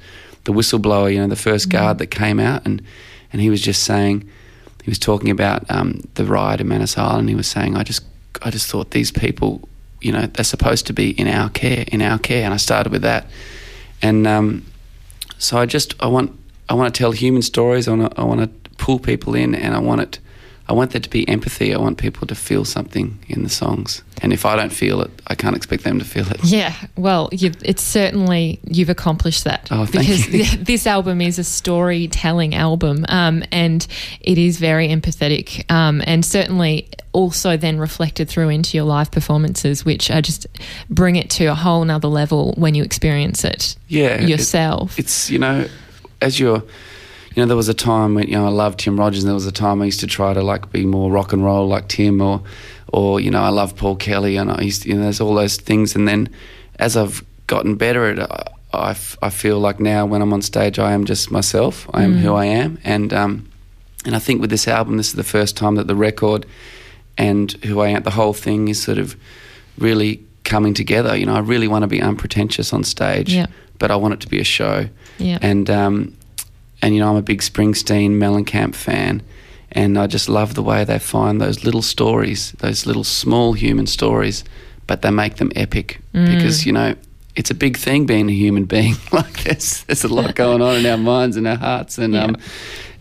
the 0.46 0.54
whistleblower. 0.54 1.12
You 1.12 1.20
know, 1.20 1.28
the 1.28 1.36
first 1.36 1.70
guard 1.70 1.98
that 1.98 2.08
came 2.08 2.40
out, 2.40 2.66
and 2.66 2.82
and 3.34 3.42
he 3.42 3.50
was 3.50 3.62
just 3.62 3.84
saying 3.84 4.30
he 4.84 4.90
was 4.90 5.00
talking 5.00 5.30
about 5.30 5.70
um, 5.70 6.02
the 6.16 6.26
riot 6.26 6.62
in 6.62 6.68
Manus 6.68 6.98
Island. 6.98 7.30
He 7.30 7.36
was 7.36 7.48
saying, 7.48 7.76
I 7.76 7.84
just 7.84 8.04
I 8.42 8.50
just 8.50 8.70
thought 8.70 8.92
these 8.92 9.12
people, 9.12 9.68
you 10.02 10.12
know, 10.12 10.26
they're 10.26 10.44
supposed 10.46 10.88
to 10.88 10.94
be 10.94 11.12
in 11.12 11.28
our 11.28 11.50
care, 11.50 11.86
in 11.90 12.02
our 12.02 12.18
care. 12.18 12.44
And 12.46 12.54
I 12.54 12.58
started 12.58 12.92
with 12.92 13.02
that, 13.02 13.28
and 14.02 14.26
um, 14.26 14.66
so 15.40 15.58
I 15.58 15.66
just 15.66 15.96
I 16.00 16.08
want 16.08 16.38
I 16.70 16.76
want 16.76 16.94
to 16.94 16.98
tell 16.98 17.12
human 17.12 17.42
stories. 17.42 17.88
I 17.88 17.96
want 17.96 18.12
to, 18.12 18.22
I 18.22 18.24
want 18.24 18.42
to 18.42 18.70
pull 18.78 19.00
people 19.00 19.34
in, 19.34 19.56
and 19.56 19.74
I 19.74 19.80
want 19.80 20.02
it. 20.02 20.20
I 20.70 20.74
want 20.74 20.92
there 20.92 21.02
to 21.02 21.10
be 21.10 21.28
empathy. 21.28 21.74
I 21.74 21.80
want 21.80 21.98
people 21.98 22.28
to 22.28 22.36
feel 22.36 22.64
something 22.64 23.18
in 23.28 23.42
the 23.44 23.50
songs. 23.50 24.04
And 24.22 24.32
if 24.32 24.46
I 24.46 24.56
don't 24.56 24.72
feel 24.72 25.02
it, 25.02 25.10
I 25.28 25.34
can't 25.34 25.56
expect 25.56 25.84
them 25.84 25.98
to 25.98 26.06
feel 26.06 26.30
it. 26.30 26.44
Yeah, 26.44 26.74
well, 26.96 27.28
you've, 27.32 27.56
it's 27.64 27.82
certainly 27.82 28.60
you've 28.66 28.90
accomplished 28.92 29.46
that 29.46 29.68
Oh, 29.72 29.86
thank 29.86 30.06
because 30.08 30.26
you. 30.28 30.44
th- 30.44 30.52
this 30.66 30.86
album 30.86 31.22
is 31.22 31.40
a 31.40 31.44
storytelling 31.44 32.54
album, 32.54 33.06
um, 33.10 33.44
and 33.52 33.86
it 34.22 34.38
is 34.38 34.60
very 34.60 34.90
empathetic, 34.90 35.70
um, 35.72 36.04
and 36.06 36.24
certainly 36.24 36.88
also 37.14 37.58
then 37.58 37.80
reflected 37.80 38.30
through 38.30 38.50
into 38.50 38.78
your 38.78 38.86
live 38.86 39.10
performances, 39.10 39.84
which 39.84 40.12
are 40.12 40.22
just 40.22 40.46
bring 40.90 41.16
it 41.16 41.32
to 41.32 41.46
a 41.46 41.56
whole 41.56 41.84
nother 41.84 42.08
level 42.10 42.54
when 42.58 42.76
you 42.76 42.84
experience 42.84 43.44
it 43.44 43.76
Yeah, 43.88 44.22
it- 44.22 44.30
yourself. 44.30 45.00
it's 45.00 45.32
you 45.32 45.40
know, 45.40 45.68
as 46.22 46.40
you're 46.40 46.62
you 47.40 47.46
know, 47.46 47.48
there 47.48 47.56
was 47.56 47.70
a 47.70 47.74
time 47.74 48.16
when 48.16 48.28
you 48.28 48.36
know 48.36 48.46
I 48.46 48.50
loved 48.50 48.82
Tim 48.82 49.00
Rogers, 49.00 49.24
and 49.24 49.30
there 49.30 49.34
was 49.34 49.46
a 49.46 49.52
time 49.54 49.82
I 49.82 49.86
used 49.86 50.02
to 50.02 50.08
try 50.08 50.34
to 50.34 50.44
like 50.44 50.74
be 50.74 50.86
more 50.86 51.10
rock 51.10 51.32
and 51.32 51.42
roll 51.42 51.70
like 51.70 51.88
Tim, 51.88 52.20
or 52.20 52.44
or 52.90 53.22
you 53.22 53.32
know 53.32 53.42
I 53.42 53.48
love 53.48 53.78
Paul 53.78 53.96
Kelly, 53.96 54.36
and 54.36 54.52
I 54.52 54.60
used 54.60 54.84
to, 54.84 54.90
you 54.90 54.96
know 54.96 55.04
there's 55.04 55.22
all 55.22 55.36
those 55.36 55.56
things, 55.56 55.96
and 55.96 56.06
then 56.06 56.28
as 56.80 56.98
I've 56.98 57.24
gotten 57.48 57.76
better 57.78 58.10
at 58.10 58.20
it, 58.20 58.30
I, 58.74 58.90
I 59.22 59.30
feel 59.30 59.58
like 59.58 59.80
now 59.80 60.06
when 60.06 60.22
I'm 60.22 60.34
on 60.34 60.42
stage, 60.42 60.80
I 60.80 60.92
am 60.92 61.06
just 61.06 61.32
myself. 61.32 61.90
I 61.94 62.04
am 62.04 62.16
mm. 62.16 62.20
who 62.20 62.34
I 62.34 62.44
am, 62.44 62.78
and 62.84 63.14
um, 63.14 63.50
and 64.04 64.18
I 64.18 64.20
think 64.20 64.42
with 64.42 64.50
this 64.50 64.68
album, 64.68 64.98
this 64.98 65.08
is 65.08 65.14
the 65.14 65.24
first 65.24 65.56
time 65.56 65.76
that 65.76 65.88
the 65.88 65.96
record 65.96 66.46
and 67.18 67.54
who 67.64 67.80
I 67.80 67.88
am, 67.88 68.04
the 68.04 68.12
whole 68.12 68.34
thing 68.34 68.68
is 68.68 68.84
sort 68.84 68.98
of 68.98 69.16
really 69.78 70.22
coming 70.44 70.74
together. 70.74 71.16
You 71.16 71.26
know, 71.26 71.36
I 71.36 71.40
really 71.40 71.70
want 71.70 71.84
to 71.84 71.88
be 71.88 72.02
unpretentious 72.02 72.74
on 72.74 72.84
stage, 72.84 73.34
yeah. 73.34 73.46
but 73.78 73.92
I 73.92 73.96
want 73.96 74.16
it 74.16 74.20
to 74.20 74.28
be 74.28 74.42
a 74.42 74.44
show. 74.44 74.90
Yeah. 75.20 75.38
And 75.42 75.70
um, 75.70 76.18
and 76.82 76.96
you 76.96 77.02
know, 77.02 77.10
I'm 77.10 77.16
a 77.16 77.22
big 77.22 77.42
Springsteen, 77.42 78.12
Mellencamp 78.12 78.76
fan, 78.76 79.22
and 79.72 79.98
I 79.98 80.08
just 80.08 80.30
love 80.30 80.56
the 80.56 80.64
way 80.64 80.84
they 80.84 81.00
find 81.00 81.40
those 81.40 81.64
little 81.64 81.82
stories, 81.82 82.54
those 82.60 82.86
little 82.86 83.04
small 83.04 83.54
human 83.54 83.88
stories, 83.88 84.44
but 84.88 85.02
they 85.02 85.12
make 85.12 85.36
them 85.36 85.52
epic 85.56 86.02
mm. 86.14 86.26
because 86.26 86.66
you 86.66 86.72
know 86.72 86.96
it's 87.36 87.52
a 87.52 87.56
big 87.56 87.78
thing 87.78 88.06
being 88.06 88.30
a 88.30 88.34
human 88.34 88.66
being. 88.66 88.96
like 89.12 89.44
there's 89.44 89.84
there's 89.84 90.04
a 90.04 90.08
lot 90.08 90.36
going 90.36 90.62
on 90.62 90.78
in 90.78 90.86
our 90.86 90.98
minds 90.98 91.38
and 91.38 91.48
our 91.48 91.58
hearts, 91.58 91.98
and 91.98 92.14
yeah. 92.14 92.26
um, 92.26 92.38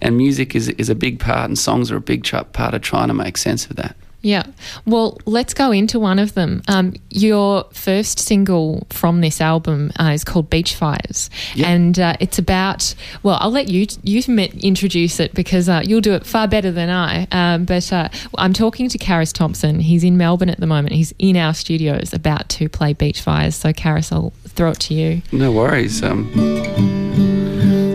and 0.00 0.16
music 0.16 0.54
is 0.54 0.68
is 0.70 0.88
a 0.88 0.94
big 0.94 1.20
part, 1.20 1.48
and 1.48 1.58
songs 1.58 1.90
are 1.90 1.96
a 1.96 2.00
big 2.00 2.24
part 2.52 2.74
of 2.74 2.82
trying 2.82 3.08
to 3.08 3.14
make 3.14 3.36
sense 3.36 3.66
of 3.66 3.76
that. 3.76 3.96
Yeah. 4.20 4.44
Well, 4.84 5.18
let's 5.26 5.54
go 5.54 5.70
into 5.70 6.00
one 6.00 6.18
of 6.18 6.34
them. 6.34 6.62
Um, 6.66 6.94
your 7.10 7.64
first 7.72 8.18
single 8.18 8.86
from 8.90 9.20
this 9.20 9.40
album 9.40 9.92
uh, 9.98 10.10
is 10.12 10.24
called 10.24 10.50
Beach 10.50 10.74
Fires. 10.74 11.30
Yep. 11.54 11.66
And 11.66 11.98
uh, 11.98 12.16
it's 12.18 12.38
about, 12.38 12.94
well, 13.22 13.38
I'll 13.40 13.50
let 13.50 13.68
you 13.68 13.86
you 14.02 14.20
introduce 14.28 15.20
it 15.20 15.34
because 15.34 15.68
uh, 15.68 15.82
you'll 15.84 16.00
do 16.00 16.14
it 16.14 16.26
far 16.26 16.48
better 16.48 16.72
than 16.72 16.90
I. 16.90 17.28
Um, 17.30 17.64
but 17.64 17.92
uh, 17.92 18.08
I'm 18.36 18.52
talking 18.52 18.88
to 18.88 18.98
Carus 18.98 19.32
Thompson. 19.32 19.78
He's 19.78 20.02
in 20.02 20.16
Melbourne 20.16 20.50
at 20.50 20.58
the 20.58 20.66
moment. 20.66 20.94
He's 20.94 21.14
in 21.18 21.36
our 21.36 21.54
studios 21.54 22.12
about 22.12 22.48
to 22.50 22.68
play 22.68 22.94
Beach 22.94 23.20
Fires. 23.20 23.54
So, 23.54 23.72
Carus, 23.72 24.10
I'll 24.10 24.32
throw 24.48 24.70
it 24.70 24.80
to 24.80 24.94
you. 24.94 25.22
No 25.30 25.52
worries. 25.52 26.02
Um, 26.02 26.30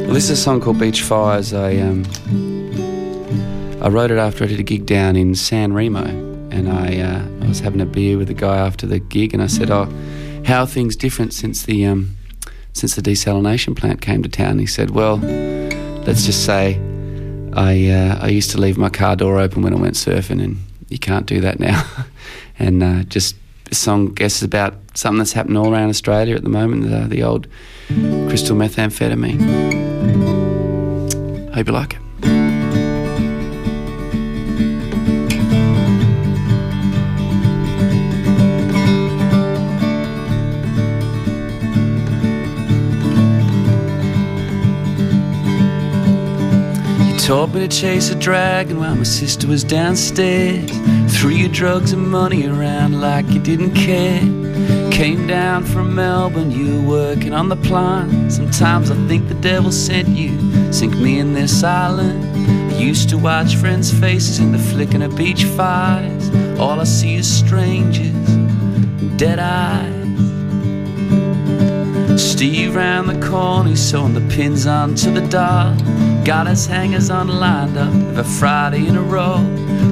well, 0.06 0.14
this 0.14 0.26
is 0.26 0.32
a 0.32 0.38
song 0.38 0.62
called 0.62 0.80
Beach 0.80 1.02
Fires. 1.02 1.54
I. 1.54 2.53
I 3.84 3.90
wrote 3.90 4.12
it 4.12 4.18
after 4.18 4.46
I 4.46 4.48
did 4.48 4.62
a 4.62 4.64
gig 4.64 4.86
down 4.86 5.18
in 5.18 5.36
San 5.36 5.74
Remo, 5.74 6.06
and 6.06 6.70
I, 6.70 7.00
uh, 7.00 7.44
I 7.44 7.48
was 7.50 7.60
having 7.60 7.82
a 7.82 7.86
beer 7.86 8.18
with 8.18 8.30
the 8.30 8.34
guy 8.34 8.56
after 8.56 8.88
the 8.88 9.00
gig, 9.00 9.34
and 9.34 9.44
I 9.44 9.48
said, 9.48 9.70
"Oh, 9.70 9.92
how 10.46 10.66
things 10.66 10.96
different 10.96 11.34
since 11.34 11.64
the 11.64 11.86
um, 11.86 12.16
since 12.72 12.96
the 12.96 13.02
desalination 13.02 13.76
plant 13.76 14.00
came 14.00 14.24
to 14.24 14.30
town?" 14.30 14.60
He 14.60 14.68
said, 14.68 14.92
"Well, 14.92 15.18
let's 15.18 16.26
just 16.26 16.46
say 16.46 16.80
I 17.52 17.90
uh, 17.90 18.20
I 18.22 18.30
used 18.30 18.52
to 18.52 18.58
leave 18.58 18.78
my 18.78 18.90
car 18.90 19.18
door 19.18 19.38
open 19.38 19.62
when 19.64 19.74
I 19.74 19.78
went 19.78 19.96
surfing, 19.96 20.42
and 20.42 20.60
you 20.88 20.98
can't 20.98 21.26
do 21.26 21.42
that 21.42 21.60
now." 21.60 21.86
and 22.60 22.82
uh, 22.82 23.04
just 23.04 23.36
this 23.66 23.80
song, 23.80 24.14
guess, 24.14 24.38
is 24.38 24.44
about 24.44 24.76
something 24.94 25.18
that's 25.18 25.34
happening 25.34 25.58
all 25.58 25.74
around 25.74 25.90
Australia 25.90 26.36
at 26.38 26.44
the 26.44 26.50
moment, 26.50 26.86
uh, 26.90 27.08
the 27.08 27.22
old 27.22 27.48
crystal 28.30 28.56
methamphetamine. 28.56 29.42
Hope 31.54 31.68
you 31.68 31.74
like 31.74 31.96
it. 31.96 32.53
Taught 47.24 47.54
me 47.54 47.62
to 47.62 47.70
chase 47.70 48.10
a 48.10 48.16
dragon 48.16 48.82
while 48.82 48.96
my 48.96 49.04
sister 49.04 49.48
was 49.48 49.64
downstairs. 49.64 50.70
Threw 51.18 51.30
your 51.30 51.48
drugs 51.48 51.94
and 51.94 52.06
money 52.06 52.46
around 52.48 53.00
like 53.00 53.26
you 53.30 53.40
didn't 53.40 53.74
care. 53.76 54.20
Came 54.92 55.26
down 55.26 55.64
from 55.64 55.96
Melbourne, 55.96 56.52
you 56.52 56.82
were 56.82 56.90
working 56.90 57.34
on 57.34 57.48
the 57.48 57.56
plant. 57.56 58.30
Sometimes 58.30 58.92
I 58.92 58.96
think 59.08 59.30
the 59.30 59.36
devil 59.36 59.72
sent 59.72 60.10
you, 60.10 60.38
sink 60.74 60.98
me 60.98 61.20
in 61.20 61.32
this 61.32 61.64
island. 61.64 62.26
I 62.74 62.78
used 62.78 63.08
to 63.12 63.18
watch 63.18 63.56
friends' 63.56 63.98
faces 63.98 64.40
in 64.40 64.52
the 64.52 64.60
flickering 64.60 65.04
of 65.04 65.16
beach 65.16 65.46
fires. 65.46 66.30
All 66.60 66.82
I 66.82 66.84
see 66.84 67.16
is 67.16 67.34
strangers, 67.34 68.36
dead 69.16 69.40
eyes. 69.40 69.94
Steve 72.22 72.76
round 72.76 73.08
the 73.08 73.26
corner, 73.26 73.70
he's 73.70 73.80
sewing 73.80 74.14
the 74.14 74.36
pins 74.36 74.68
onto 74.68 75.10
the 75.14 75.26
doll. 75.28 75.78
Got 76.26 76.48
his 76.48 76.66
hangers 76.66 77.10
on 77.10 77.28
lined 77.28 77.78
up 77.78 77.94
every 77.94 78.24
Friday 78.24 78.88
in 78.88 78.96
a 78.96 79.02
row. 79.02 79.40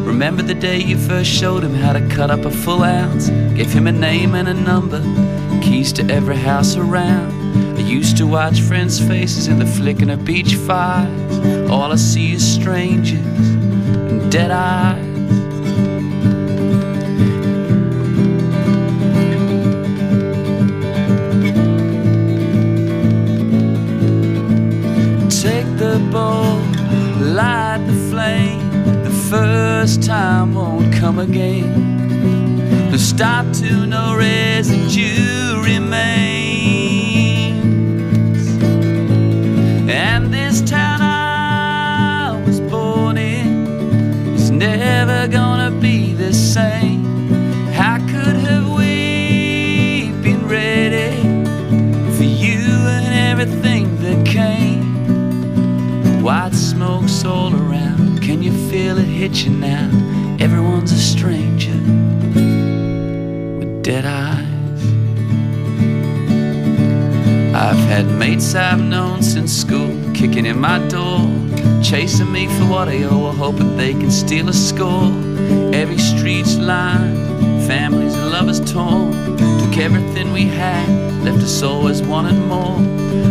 Remember 0.05 0.41
the 0.41 0.53
day 0.53 0.79
you 0.79 0.97
first 0.97 1.29
showed 1.29 1.61
him 1.61 1.73
how 1.73 1.91
to 1.91 2.07
cut 2.07 2.31
up 2.31 2.45
a 2.45 2.49
full 2.49 2.83
ounce? 2.83 3.27
Gave 3.27 3.73
him 3.73 3.85
a 3.85 3.91
name 3.91 4.33
and 4.35 4.47
a 4.47 4.53
number, 4.53 5.01
keys 5.61 5.91
to 5.93 6.09
every 6.09 6.37
house 6.37 6.77
around. 6.77 7.77
I 7.77 7.81
used 7.81 8.15
to 8.17 8.27
watch 8.27 8.61
friends' 8.61 8.97
faces 8.97 9.47
in 9.49 9.59
the 9.59 9.65
flickering 9.65 10.09
of 10.09 10.23
beach 10.23 10.55
fires. 10.55 11.69
All 11.69 11.91
I 11.91 11.97
see 11.97 12.31
is 12.31 12.49
strangers 12.49 13.19
and 13.19 14.31
dead 14.31 14.51
eyes. 14.51 15.10
First 29.31 30.03
time 30.03 30.53
won't 30.53 30.93
come 30.93 31.19
again. 31.19 32.91
No 32.91 32.97
stop 32.97 33.45
to 33.53 33.85
no 33.85 34.13
residue 34.15 35.61
remains. 35.63 37.01
And 39.89 40.33
this 40.33 40.61
town 40.61 40.99
I 41.01 42.43
was 42.45 42.59
born 42.59 43.17
in 43.17 43.65
is 44.35 44.51
never 44.51 45.29
gonna 45.29 45.71
be 45.71 46.00
all 57.25 57.53
around 57.53 58.21
can 58.21 58.41
you 58.41 58.51
feel 58.69 58.97
it 58.97 59.05
hit 59.05 59.43
you 59.43 59.51
now? 59.51 59.89
Everyone's 60.39 60.91
a 60.91 60.97
stranger 60.97 61.77
with 63.59 63.83
dead 63.83 64.05
eyes. 64.05 64.47
I've 67.53 67.83
had 67.89 68.05
mates 68.17 68.55
I've 68.55 68.81
known 68.81 69.21
since 69.21 69.51
school 69.51 69.95
kicking 70.13 70.45
in 70.45 70.59
my 70.59 70.79
door, 70.87 71.19
chasing 71.83 72.31
me 72.31 72.47
for 72.47 72.65
what 72.65 72.87
I 72.87 73.03
owe, 73.03 73.31
hoping 73.31 73.75
they 73.75 73.91
can 73.93 74.11
steal 74.11 74.49
a 74.49 74.53
score. 74.53 75.11
Every 75.73 75.97
street's 75.97 76.55
lined, 76.57 77.67
families 77.67 78.15
and 78.15 78.31
lovers 78.31 78.59
torn. 78.71 79.60
Took 79.71 79.79
everything 79.79 80.33
we 80.33 80.47
had, 80.47 81.23
left 81.23 81.37
us 81.37 81.63
always 81.63 82.01
wanting 82.01 82.45
more. 82.45 82.75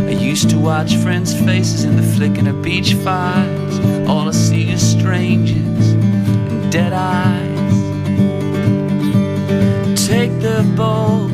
I 0.09 0.13
used 0.13 0.49
to 0.49 0.59
watch 0.59 0.97
friends' 0.97 1.35
faces 1.35 1.85
in 1.85 1.97
the 1.97 2.03
flickering 2.03 2.47
of 2.47 2.63
beach 2.63 2.95
fires. 2.95 3.79
All 4.09 4.27
I 4.27 4.31
see 4.31 4.71
is 4.71 4.81
strangers 4.81 5.91
and 5.91 6.73
dead 6.73 6.95
eyes. 6.95 7.59
Take 10.07 10.33
the 10.41 10.63
bowl, 10.75 11.29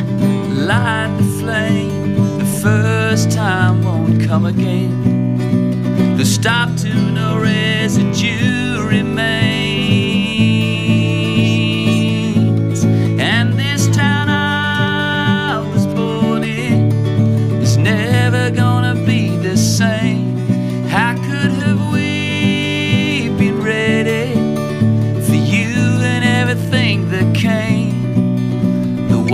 light 0.67 1.15
the 1.19 1.25
flame. 1.41 2.39
The 2.39 2.61
first 2.61 3.31
time 3.31 3.85
won't 3.85 4.27
come 4.27 4.45
again. 4.45 6.17
The 6.17 6.25
stop 6.25 6.75
to 6.79 6.93
no 7.13 7.39
residue 7.39 8.85
remains. 8.85 9.66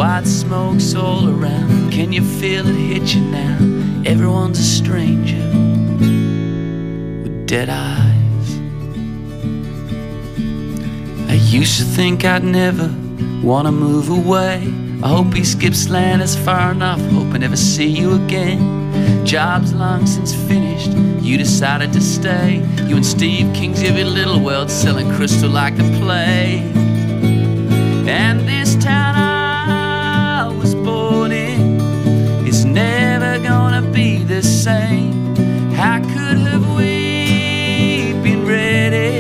White 0.03 0.26
smoke's 0.26 0.96
all 0.96 1.28
around. 1.28 1.92
Can 1.92 2.12
you 2.12 2.22
feel 2.22 2.66
it 2.66 2.74
hit 2.74 3.14
you 3.14 3.20
now? 3.20 3.57
Everyone's 4.05 4.59
a 4.59 4.64
stranger 4.64 5.44
with 7.22 7.46
dead 7.46 7.68
eyes. 7.68 8.48
I 11.30 11.34
used 11.34 11.78
to 11.78 11.84
think 11.84 12.24
I'd 12.24 12.42
never 12.42 12.88
want 13.46 13.66
to 13.68 13.72
move 13.72 14.09
away. 14.11 14.57
I 15.05 15.09
hope 15.09 15.34
he 15.34 15.44
skips 15.44 15.88
land 15.88 16.20
as 16.20 16.34
far 16.36 16.72
enough. 16.72 17.00
Hope 17.12 17.32
I 17.32 17.38
never 17.38 17.57
see 17.57 17.86
you 17.86 18.14
again. 18.24 19.24
job's 19.24 19.72
long 19.72 20.05
since 20.07 20.34
finished. 20.34 20.90
You 21.24 21.38
decided 21.38 21.92
to 21.92 22.00
stay. 22.00 22.57
You 22.88 22.96
and 22.96 23.07
Steve 23.07 23.55
King's 23.55 23.84
every 23.84 24.03
little 24.03 24.40
world 24.40 24.68
selling 24.68 25.09
crystal 25.12 25.48
like 25.48 25.76
the 25.76 25.88
play. 26.00 26.59
And 28.09 28.40
this 28.48 28.74
town 28.84 29.14
I 29.14 29.32
same. 34.62 35.34
How 35.74 35.98
could 35.98 36.38
have 36.38 36.76
we 36.76 38.12
been 38.22 38.46
ready 38.46 39.18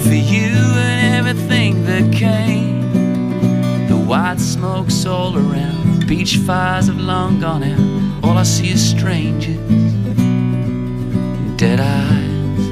for 0.00 0.14
you 0.14 0.54
and 0.76 1.16
everything 1.16 1.84
that 1.86 2.12
came? 2.12 3.88
The 3.88 3.96
white 3.96 4.38
smoke's 4.38 5.06
all 5.06 5.36
around, 5.36 6.06
beach 6.06 6.36
fires 6.36 6.86
have 6.86 7.00
long 7.00 7.40
gone 7.40 7.64
out. 7.64 8.24
All 8.24 8.38
I 8.38 8.44
see 8.44 8.70
is 8.70 8.90
strangers, 8.90 9.58
dead 11.56 11.80
eyes, 11.80 12.64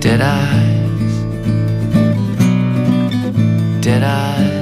dead 0.00 0.20
eyes, 0.20 1.14
dead 3.80 4.02
eyes. 4.02 4.53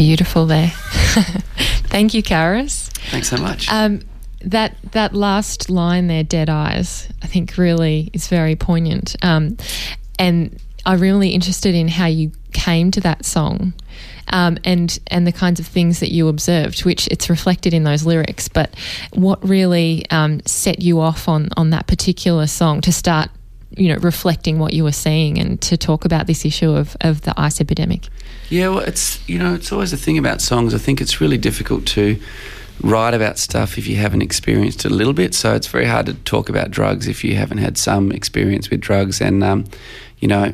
Beautiful 0.00 0.46
there. 0.46 0.68
Thank 1.90 2.14
you, 2.14 2.22
Carus. 2.22 2.88
Thanks 3.10 3.28
so 3.28 3.36
much. 3.36 3.70
Um, 3.70 4.00
that 4.40 4.74
that 4.92 5.12
last 5.14 5.68
line 5.68 6.06
there, 6.06 6.24
"dead 6.24 6.48
eyes," 6.48 7.06
I 7.22 7.26
think 7.26 7.58
really 7.58 8.08
is 8.14 8.26
very 8.26 8.56
poignant. 8.56 9.14
Um, 9.20 9.58
and 10.18 10.58
I'm 10.86 11.00
really 11.00 11.32
interested 11.32 11.74
in 11.74 11.88
how 11.88 12.06
you 12.06 12.32
came 12.54 12.90
to 12.92 13.02
that 13.02 13.26
song, 13.26 13.74
um, 14.32 14.56
and 14.64 14.98
and 15.08 15.26
the 15.26 15.32
kinds 15.32 15.60
of 15.60 15.66
things 15.66 16.00
that 16.00 16.10
you 16.10 16.28
observed, 16.28 16.86
which 16.86 17.06
it's 17.08 17.28
reflected 17.28 17.74
in 17.74 17.84
those 17.84 18.06
lyrics. 18.06 18.48
But 18.48 18.74
what 19.12 19.46
really 19.46 20.06
um, 20.10 20.40
set 20.46 20.80
you 20.80 20.98
off 21.00 21.28
on 21.28 21.50
on 21.58 21.68
that 21.70 21.86
particular 21.86 22.46
song 22.46 22.80
to 22.80 22.90
start, 22.90 23.28
you 23.76 23.88
know, 23.88 23.96
reflecting 24.00 24.58
what 24.58 24.72
you 24.72 24.84
were 24.84 24.92
seeing 24.92 25.38
and 25.38 25.60
to 25.62 25.76
talk 25.76 26.04
about 26.04 26.26
this 26.26 26.44
issue 26.44 26.70
of 26.70 26.96
of 27.00 27.22
the 27.22 27.34
ice 27.36 27.60
epidemic. 27.60 28.08
Yeah, 28.48 28.68
well, 28.68 28.80
it's 28.80 29.26
you 29.28 29.38
know, 29.38 29.54
it's 29.54 29.72
always 29.72 29.90
the 29.90 29.96
thing 29.96 30.18
about 30.18 30.40
songs. 30.40 30.74
I 30.74 30.78
think 30.78 31.00
it's 31.00 31.20
really 31.20 31.38
difficult 31.38 31.86
to 31.88 32.20
write 32.82 33.14
about 33.14 33.38
stuff 33.38 33.76
if 33.78 33.86
you 33.86 33.96
haven't 33.96 34.22
experienced 34.22 34.84
it 34.84 34.90
a 34.90 34.94
little 34.94 35.12
bit. 35.12 35.34
So 35.34 35.54
it's 35.54 35.66
very 35.66 35.84
hard 35.84 36.06
to 36.06 36.14
talk 36.14 36.48
about 36.48 36.70
drugs 36.70 37.06
if 37.06 37.22
you 37.22 37.36
haven't 37.36 37.58
had 37.58 37.76
some 37.76 38.10
experience 38.10 38.70
with 38.70 38.80
drugs. 38.80 39.20
And 39.20 39.44
um, 39.44 39.66
you 40.18 40.28
know, 40.28 40.52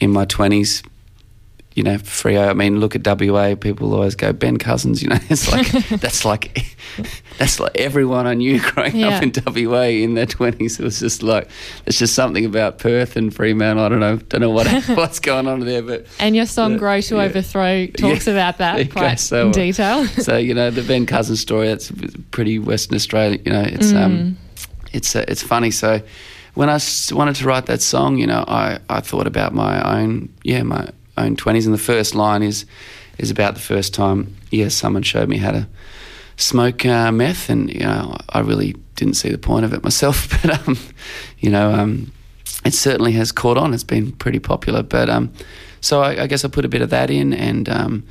in 0.00 0.10
my 0.10 0.24
twenties, 0.24 0.82
you 1.76 1.82
know, 1.84 1.96
Freo. 1.98 2.48
I 2.48 2.54
mean, 2.54 2.80
look 2.80 2.96
at 2.96 3.06
WA. 3.06 3.54
People 3.54 3.94
always 3.94 4.14
go 4.16 4.32
Ben 4.32 4.56
Cousins. 4.56 5.02
You 5.02 5.10
know, 5.10 5.18
it's 5.28 5.52
like 5.52 5.68
that's 6.00 6.24
like 6.24 6.74
that's 7.38 7.60
like 7.60 7.72
everyone 7.76 8.26
I 8.26 8.34
knew 8.34 8.58
growing 8.72 8.96
Yeah. 8.96 9.18
up 9.18 9.22
in 9.22 9.30
WA 9.68 9.82
in 9.82 10.14
their 10.14 10.26
twenties. 10.26 10.80
It 10.80 10.84
was 10.84 10.98
just 10.98 11.22
like 11.22 11.48
it's 11.86 11.98
just 11.98 12.14
something 12.14 12.44
about 12.44 12.78
Perth 12.78 13.14
and 13.16 13.32
Fremantle. 13.32 13.84
I 13.84 13.88
don't 13.90 14.00
know, 14.00 14.16
don't 14.16 14.40
know 14.40 14.50
what 14.50 14.66
what's 14.96 15.20
going 15.20 15.46
on 15.46 15.60
there, 15.60 15.82
but 15.82 16.06
And 16.18 16.34
your 16.34 16.46
song 16.46 16.72
Yeah, 16.72 16.78
"Grow 16.78 17.00
to 17.02 17.14
yeah. 17.16 17.22
Overthrow" 17.22 17.86
talks 17.88 18.26
Yeah. 18.26 18.32
about 18.32 18.58
that 18.58 18.90
quite 18.90 19.20
So, 19.20 19.42
in 19.42 19.48
uh, 19.50 19.52
detail. 19.52 20.06
so 20.06 20.36
you 20.38 20.54
know 20.54 20.70
the 20.70 20.82
Ben 20.82 21.04
Cousins 21.06 21.40
story. 21.40 21.68
That's 21.68 21.92
pretty 22.30 22.58
Western 22.58 22.96
Australian. 22.96 23.42
You 23.44 23.52
know, 23.52 23.62
it's 23.62 23.92
Mm. 23.92 24.02
um, 24.04 24.36
it's 24.92 25.14
uh, 25.14 25.24
it's 25.28 25.42
funny. 25.42 25.70
So 25.70 26.00
when 26.54 26.70
I 26.70 26.78
wanted 27.12 27.36
to 27.36 27.44
write 27.44 27.66
that 27.66 27.82
song, 27.82 28.16
you 28.16 28.26
know, 28.26 28.42
I, 28.48 28.78
I 28.88 29.00
thought 29.00 29.26
about 29.26 29.52
my 29.52 30.00
own 30.00 30.30
yeah 30.42 30.62
my 30.62 30.88
own 31.16 31.36
twenties, 31.36 31.66
and 31.66 31.74
the 31.74 31.78
first 31.78 32.14
line 32.14 32.42
is 32.42 32.66
is 33.18 33.30
about 33.30 33.54
the 33.54 33.60
first 33.60 33.94
time 33.94 34.36
yeah 34.50 34.68
someone 34.68 35.02
showed 35.02 35.28
me 35.28 35.38
how 35.38 35.50
to 35.50 35.66
smoke 36.36 36.84
uh, 36.84 37.10
meth, 37.10 37.48
and 37.48 37.72
you 37.72 37.80
know 37.80 38.16
I 38.28 38.40
really 38.40 38.74
didn't 38.94 39.14
see 39.14 39.30
the 39.30 39.38
point 39.38 39.64
of 39.64 39.72
it 39.72 39.82
myself, 39.82 40.28
but 40.42 40.66
um, 40.66 40.78
you 41.38 41.50
know 41.50 41.72
um, 41.72 42.12
it 42.64 42.74
certainly 42.74 43.12
has 43.12 43.32
caught 43.32 43.56
on. 43.56 43.74
It's 43.74 43.84
been 43.84 44.12
pretty 44.12 44.38
popular, 44.38 44.82
but 44.82 45.08
um, 45.08 45.32
so 45.80 46.02
I, 46.02 46.22
I 46.22 46.26
guess 46.26 46.44
I 46.44 46.48
put 46.48 46.64
a 46.64 46.68
bit 46.68 46.82
of 46.82 46.90
that 46.90 47.10
in 47.10 47.32
and 47.32 47.68
um, 47.68 48.04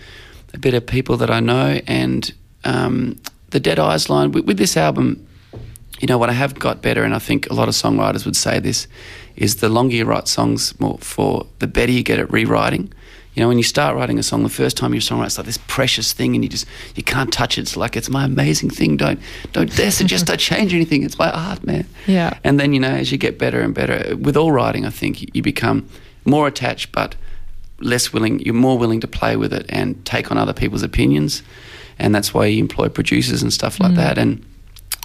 a 0.54 0.58
bit 0.58 0.74
of 0.74 0.86
people 0.86 1.18
that 1.18 1.30
I 1.30 1.40
know 1.40 1.80
and 1.88 2.34
um, 2.64 3.20
the 3.50 3.60
Dead 3.60 3.80
Eyes 3.80 4.10
line 4.10 4.32
with, 4.32 4.46
with 4.46 4.58
this 4.58 4.78
album. 4.78 5.28
You 6.00 6.08
know 6.08 6.18
what 6.18 6.30
I 6.30 6.34
have 6.34 6.60
got 6.60 6.82
better, 6.82 7.04
and 7.04 7.16
I 7.16 7.20
think 7.20 7.50
a 7.50 7.54
lot 7.54 7.70
of 7.70 7.74
songwriters 7.74 8.26
would 8.26 8.36
say 8.36 8.60
this, 8.60 8.88
is 9.36 9.58
the 9.58 9.70
longer 9.70 9.96
you 9.96 10.06
write 10.06 10.28
songs, 10.28 10.80
more 10.80 10.98
for 11.00 11.48
the 11.60 11.68
better 11.68 11.92
you 11.92 12.04
get 12.04 12.20
at 12.20 12.32
rewriting. 12.32 12.92
You 13.34 13.42
know, 13.42 13.50
when 13.50 13.58
you 13.58 13.64
start 13.64 13.98
writing 13.98 14.18
a 14.18 14.24
song, 14.24 14.44
the 14.44 14.50
first 14.50 14.78
time 14.78 14.94
you 14.94 15.02
songwrite, 15.02 15.26
it's 15.26 15.38
like 15.38 15.46
this 15.46 15.60
precious 15.68 16.14
thing, 16.14 16.36
and 16.36 16.44
you 16.44 16.50
just 16.50 16.66
you 16.96 17.04
can't 17.04 17.34
touch 17.34 17.58
it. 17.58 17.62
It's 17.62 17.76
like 17.76 17.98
it's 17.98 18.10
my 18.10 18.24
amazing 18.24 18.70
thing. 18.70 18.96
Don't 18.96 19.20
don't 19.52 19.76
dare 19.76 19.92
suggest 19.92 20.30
I 20.30 20.36
change 20.52 20.74
anything. 20.74 21.04
It's 21.04 21.20
my 21.20 21.30
art, 21.30 21.66
man. 21.66 21.86
Yeah. 22.08 22.38
And 22.46 22.60
then 22.60 22.74
you 22.74 22.80
know, 22.80 22.92
as 22.92 23.12
you 23.12 23.18
get 23.18 23.38
better 23.38 23.60
and 23.60 23.74
better 23.74 24.16
with 24.16 24.38
all 24.38 24.54
writing, 24.54 24.86
I 24.86 24.90
think 24.90 25.36
you 25.36 25.42
become 25.42 25.88
more 26.24 26.48
attached, 26.48 26.94
but 26.94 27.16
less 27.80 28.14
willing. 28.14 28.40
You're 28.40 28.54
more 28.54 28.78
willing 28.78 29.02
to 29.02 29.08
play 29.08 29.36
with 29.36 29.52
it 29.52 29.66
and 29.68 30.04
take 30.06 30.32
on 30.32 30.38
other 30.38 30.54
people's 30.54 30.84
opinions, 30.84 31.44
and 32.00 32.16
that's 32.16 32.34
why 32.34 32.46
you 32.46 32.60
employ 32.60 32.88
producers 32.88 33.44
and 33.44 33.52
stuff 33.52 33.82
like 33.82 33.92
mm. 33.92 33.98
that. 33.98 34.18
And 34.18 34.46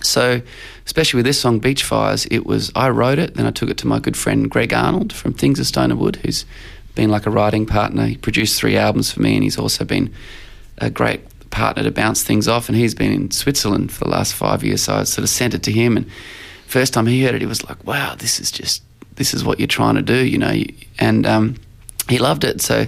so, 0.02 0.40
especially 0.86 1.18
with 1.18 1.26
this 1.26 1.40
song, 1.40 1.58
Beach 1.58 1.84
Fires, 1.84 2.26
it 2.30 2.46
was 2.46 2.72
I 2.74 2.90
wrote 2.90 3.18
it, 3.18 3.34
then 3.34 3.46
I 3.46 3.50
took 3.50 3.70
it 3.70 3.78
to 3.78 3.86
my 3.86 3.98
good 3.98 4.16
friend 4.16 4.50
Greg 4.50 4.72
Arnold 4.72 5.12
from 5.12 5.32
Things 5.32 5.58
of 5.58 5.66
Stone 5.66 5.90
and 5.90 6.00
Wood, 6.00 6.16
who's 6.16 6.44
been 6.94 7.10
like 7.10 7.26
a 7.26 7.30
writing 7.30 7.66
partner. 7.66 8.06
He 8.06 8.16
produced 8.16 8.58
three 8.58 8.76
albums 8.76 9.12
for 9.12 9.22
me, 9.22 9.34
and 9.34 9.42
he's 9.42 9.58
also 9.58 9.84
been 9.84 10.12
a 10.78 10.90
great 10.90 11.20
partner 11.50 11.82
to 11.82 11.90
bounce 11.90 12.22
things 12.22 12.48
off. 12.48 12.68
And 12.68 12.76
he's 12.76 12.94
been 12.94 13.12
in 13.12 13.30
Switzerland 13.30 13.92
for 13.92 14.04
the 14.04 14.10
last 14.10 14.34
five 14.34 14.64
years, 14.64 14.82
so 14.82 14.94
I 14.94 15.04
sort 15.04 15.22
of 15.22 15.28
sent 15.28 15.54
it 15.54 15.62
to 15.64 15.72
him. 15.72 15.96
And 15.96 16.06
first 16.66 16.92
time 16.92 17.06
he 17.06 17.24
heard 17.24 17.34
it, 17.34 17.40
he 17.40 17.46
was 17.46 17.68
like, 17.68 17.84
"Wow, 17.86 18.14
this 18.16 18.40
is 18.40 18.50
just 18.50 18.82
this 19.16 19.34
is 19.34 19.44
what 19.44 19.58
you're 19.58 19.68
trying 19.68 19.96
to 19.96 20.02
do," 20.02 20.24
you 20.24 20.38
know. 20.38 20.62
And 20.98 21.26
um, 21.26 21.56
he 22.08 22.18
loved 22.18 22.44
it, 22.44 22.60
so 22.60 22.86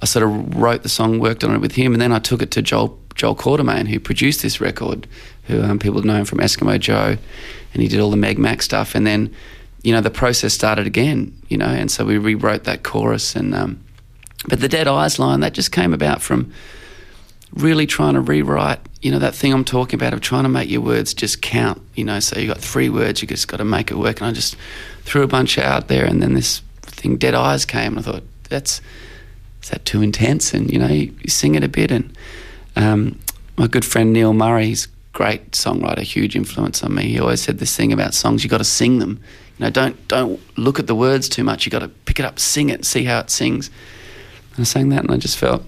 I 0.00 0.06
sort 0.06 0.24
of 0.24 0.56
wrote 0.56 0.82
the 0.82 0.88
song, 0.88 1.18
worked 1.18 1.44
on 1.44 1.54
it 1.54 1.60
with 1.60 1.72
him, 1.72 1.92
and 1.92 2.00
then 2.00 2.12
I 2.12 2.18
took 2.18 2.42
it 2.42 2.50
to 2.52 2.62
Joel 2.62 2.98
Joel 3.14 3.36
Quartermain, 3.36 3.88
who 3.88 4.00
produced 4.00 4.42
this 4.42 4.60
record, 4.60 5.06
who 5.44 5.62
um, 5.62 5.78
people 5.78 6.02
know 6.02 6.16
him 6.16 6.24
from 6.24 6.38
Eskimo 6.38 6.78
Joe, 6.78 7.16
and 7.72 7.82
he 7.82 7.88
did 7.88 8.00
all 8.00 8.10
the 8.10 8.16
Meg 8.16 8.38
Mac 8.38 8.62
stuff. 8.62 8.94
And 8.94 9.06
then, 9.06 9.34
you 9.82 9.92
know, 9.92 10.00
the 10.00 10.10
process 10.10 10.54
started 10.54 10.86
again, 10.86 11.36
you 11.48 11.56
know, 11.56 11.66
and 11.66 11.90
so 11.90 12.04
we 12.04 12.18
rewrote 12.18 12.64
that 12.64 12.82
chorus. 12.82 13.34
And 13.34 13.54
um, 13.54 13.82
but 14.48 14.60
the 14.60 14.68
Dead 14.68 14.88
Eyes 14.88 15.18
line 15.18 15.40
that 15.40 15.52
just 15.52 15.72
came 15.72 15.92
about 15.92 16.22
from 16.22 16.52
really 17.54 17.86
trying 17.86 18.14
to 18.14 18.20
rewrite, 18.20 18.80
you 19.02 19.10
know, 19.10 19.18
that 19.18 19.34
thing 19.34 19.52
I'm 19.52 19.64
talking 19.64 19.98
about 19.98 20.14
of 20.14 20.20
trying 20.20 20.44
to 20.44 20.48
make 20.48 20.70
your 20.70 20.80
words 20.80 21.12
just 21.12 21.42
count, 21.42 21.82
you 21.94 22.04
know. 22.04 22.20
So 22.20 22.38
you 22.38 22.46
got 22.46 22.58
three 22.58 22.88
words, 22.88 23.22
you 23.22 23.28
just 23.28 23.48
got 23.48 23.58
to 23.58 23.64
make 23.64 23.90
it 23.90 23.96
work. 23.96 24.20
And 24.20 24.28
I 24.28 24.32
just 24.32 24.56
threw 25.04 25.22
a 25.22 25.28
bunch 25.28 25.58
out 25.58 25.88
there, 25.88 26.04
and 26.04 26.22
then 26.22 26.34
this 26.34 26.62
thing, 26.82 27.16
Dead 27.16 27.34
Eyes, 27.34 27.64
came, 27.64 27.96
and 27.96 27.98
I 27.98 28.02
thought 28.02 28.22
that's 28.48 28.80
is 29.62 29.70
that 29.70 29.84
too 29.84 30.02
intense? 30.02 30.52
And 30.54 30.70
you 30.70 30.78
know, 30.78 30.88
you, 30.88 31.14
you 31.20 31.30
sing 31.30 31.54
it 31.54 31.64
a 31.64 31.68
bit. 31.68 31.90
And 31.90 32.16
um, 32.76 33.18
my 33.56 33.66
good 33.66 33.84
friend 33.84 34.12
Neil 34.12 34.32
Murray, 34.32 34.66
he's 34.66 34.88
great 35.12 35.52
songwriter, 35.52 36.02
huge 36.02 36.36
influence 36.36 36.82
on 36.82 36.94
me. 36.94 37.04
He 37.04 37.20
always 37.20 37.42
said 37.42 37.58
this 37.58 37.76
thing 37.76 37.92
about 37.92 38.14
songs: 38.14 38.42
you 38.42 38.50
got 38.50 38.58
to 38.58 38.64
sing 38.64 38.98
them. 38.98 39.20
You 39.58 39.66
know, 39.66 39.70
don't 39.70 40.08
don't 40.08 40.40
look 40.58 40.78
at 40.78 40.86
the 40.86 40.94
words 40.94 41.28
too 41.28 41.44
much. 41.44 41.64
You 41.64 41.70
got 41.70 41.80
to 41.80 41.88
pick 41.88 42.18
it 42.18 42.24
up, 42.24 42.38
sing 42.38 42.68
it, 42.70 42.84
see 42.84 43.04
how 43.04 43.20
it 43.20 43.30
sings. 43.30 43.70
And 44.56 44.60
I 44.60 44.64
sang 44.64 44.88
that, 44.90 45.02
and 45.02 45.10
I 45.10 45.16
just 45.16 45.38
felt 45.38 45.62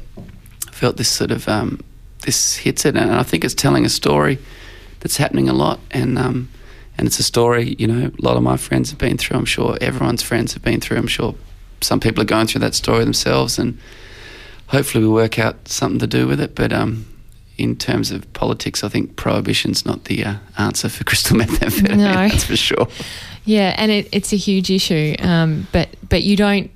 felt 0.71 0.97
this 0.97 1.09
sort 1.09 1.31
of 1.31 1.49
um, 1.49 1.81
this 2.23 2.57
hits 2.57 2.85
it, 2.85 2.97
and 2.97 3.13
I 3.13 3.23
think 3.23 3.45
it's 3.45 3.55
telling 3.55 3.85
a 3.85 3.91
story 3.91 4.39
that's 5.01 5.17
happening 5.17 5.49
a 5.49 5.53
lot, 5.53 5.81
and 5.91 6.19
um, 6.19 6.49
and 6.97 7.07
it's 7.07 7.19
a 7.19 7.23
story 7.23 7.75
you 7.79 7.87
know 7.87 8.11
a 8.19 8.23
lot 8.23 8.37
of 8.37 8.43
my 8.43 8.57
friends 8.57 8.91
have 8.91 8.99
been 8.99 9.19
through. 9.19 9.37
I'm 9.37 9.45
sure 9.45 9.77
everyone's 9.81 10.23
friends 10.23 10.55
have 10.55 10.63
been 10.63 10.81
through. 10.81 10.99
I'm 10.99 11.07
sure 11.07 11.35
some 11.81 12.01
people 12.01 12.23
are 12.23 12.27
going 12.27 12.47
through 12.47 12.61
that 12.61 12.75
story 12.75 13.05
themselves, 13.05 13.59
and 13.59 13.79
hopefully 14.69 15.05
we 15.05 15.11
work 15.11 15.39
out 15.39 15.69
something 15.69 15.99
to 15.99 16.07
do 16.07 16.27
with 16.27 16.41
it. 16.41 16.55
But 16.55 16.73
um, 16.73 17.07
in 17.57 17.77
terms 17.77 18.11
of 18.11 18.31
politics, 18.33 18.83
I 18.83 18.89
think 18.89 19.17
prohibition's 19.17 19.87
not 19.87 20.05
the 20.05 20.25
uh, 20.25 20.35
answer 20.59 20.89
for 20.89 21.05
crystal 21.11 21.37
methamphetamine. 21.37 21.99
No. 21.99 22.13
That's 22.13 22.45
for 22.45 22.57
sure. 22.57 22.89
Yeah, 23.45 23.75
and 23.77 23.91
it, 23.91 24.09
it's 24.13 24.33
a 24.33 24.37
huge 24.37 24.71
issue. 24.71 25.15
Um, 25.21 25.67
but 25.73 25.89
but 26.09 26.23
you 26.23 26.37
don't 26.37 26.71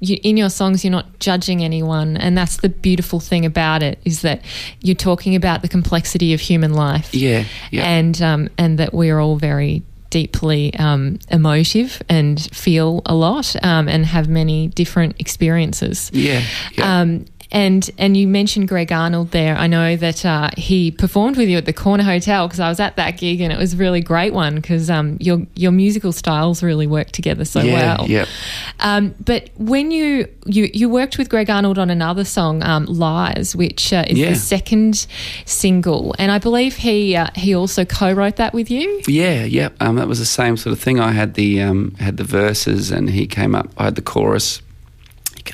you, 0.00 0.18
in 0.22 0.36
your 0.36 0.50
songs 0.50 0.84
you're 0.84 0.90
not 0.90 1.18
judging 1.18 1.64
anyone, 1.64 2.16
and 2.16 2.36
that's 2.36 2.58
the 2.58 2.68
beautiful 2.68 3.20
thing 3.20 3.44
about 3.44 3.82
it 3.82 3.98
is 4.04 4.22
that 4.22 4.42
you're 4.82 4.94
talking 4.94 5.34
about 5.34 5.62
the 5.62 5.68
complexity 5.68 6.34
of 6.34 6.40
human 6.40 6.74
life. 6.74 7.12
Yeah, 7.14 7.44
yeah. 7.70 7.84
and 7.84 8.20
um, 8.22 8.48
and 8.58 8.78
that 8.78 8.92
we're 8.92 9.18
all 9.18 9.36
very 9.36 9.82
deeply 10.10 10.74
um, 10.76 11.18
emotive 11.30 12.02
and 12.08 12.40
feel 12.52 13.00
a 13.06 13.14
lot 13.14 13.54
um, 13.64 13.88
and 13.88 14.04
have 14.04 14.28
many 14.28 14.68
different 14.68 15.18
experiences. 15.20 16.10
Yeah, 16.12 16.42
yeah. 16.72 17.00
Um, 17.00 17.26
and 17.52 17.90
and 17.98 18.16
you 18.16 18.28
mentioned 18.28 18.68
Greg 18.68 18.92
Arnold 18.92 19.30
there. 19.32 19.56
I 19.56 19.66
know 19.66 19.96
that 19.96 20.24
uh, 20.24 20.50
he 20.56 20.90
performed 20.90 21.36
with 21.36 21.48
you 21.48 21.58
at 21.58 21.64
the 21.66 21.72
Corner 21.72 22.04
Hotel 22.04 22.46
because 22.46 22.60
I 22.60 22.68
was 22.68 22.78
at 22.80 22.96
that 22.96 23.18
gig 23.18 23.40
and 23.40 23.52
it 23.52 23.58
was 23.58 23.74
a 23.74 23.76
really 23.76 24.00
great 24.00 24.32
one 24.32 24.56
because 24.56 24.88
um, 24.90 25.16
your 25.20 25.46
your 25.54 25.72
musical 25.72 26.12
styles 26.12 26.62
really 26.62 26.86
work 26.86 27.10
together 27.10 27.44
so 27.44 27.60
yeah, 27.60 27.72
well. 27.96 28.08
Yep. 28.08 28.28
Um, 28.80 29.14
but 29.24 29.50
when 29.56 29.90
you, 29.90 30.28
you 30.46 30.70
you 30.72 30.88
worked 30.88 31.18
with 31.18 31.28
Greg 31.28 31.50
Arnold 31.50 31.78
on 31.78 31.90
another 31.90 32.24
song, 32.24 32.62
um, 32.62 32.86
"Lies," 32.86 33.56
which 33.56 33.92
uh, 33.92 34.04
is 34.06 34.18
Yeah. 34.18 34.30
the 34.30 34.36
second 34.36 35.06
single, 35.44 36.14
and 36.18 36.30
I 36.30 36.38
believe 36.38 36.76
he 36.76 37.16
uh, 37.16 37.28
he 37.34 37.54
also 37.54 37.84
co-wrote 37.84 38.36
that 38.36 38.52
with 38.54 38.70
you. 38.70 39.00
Yeah, 39.06 39.44
yeah. 39.44 39.70
Um, 39.80 39.96
that 39.96 40.08
was 40.08 40.18
the 40.18 40.24
same 40.24 40.56
sort 40.56 40.72
of 40.72 40.80
thing. 40.80 41.00
I 41.00 41.12
had 41.12 41.34
the 41.34 41.60
um, 41.62 41.94
had 41.98 42.16
the 42.16 42.24
verses, 42.24 42.90
and 42.90 43.10
he 43.10 43.26
came 43.26 43.54
up. 43.54 43.68
I 43.76 43.84
had 43.84 43.96
the 43.96 44.02
chorus. 44.02 44.62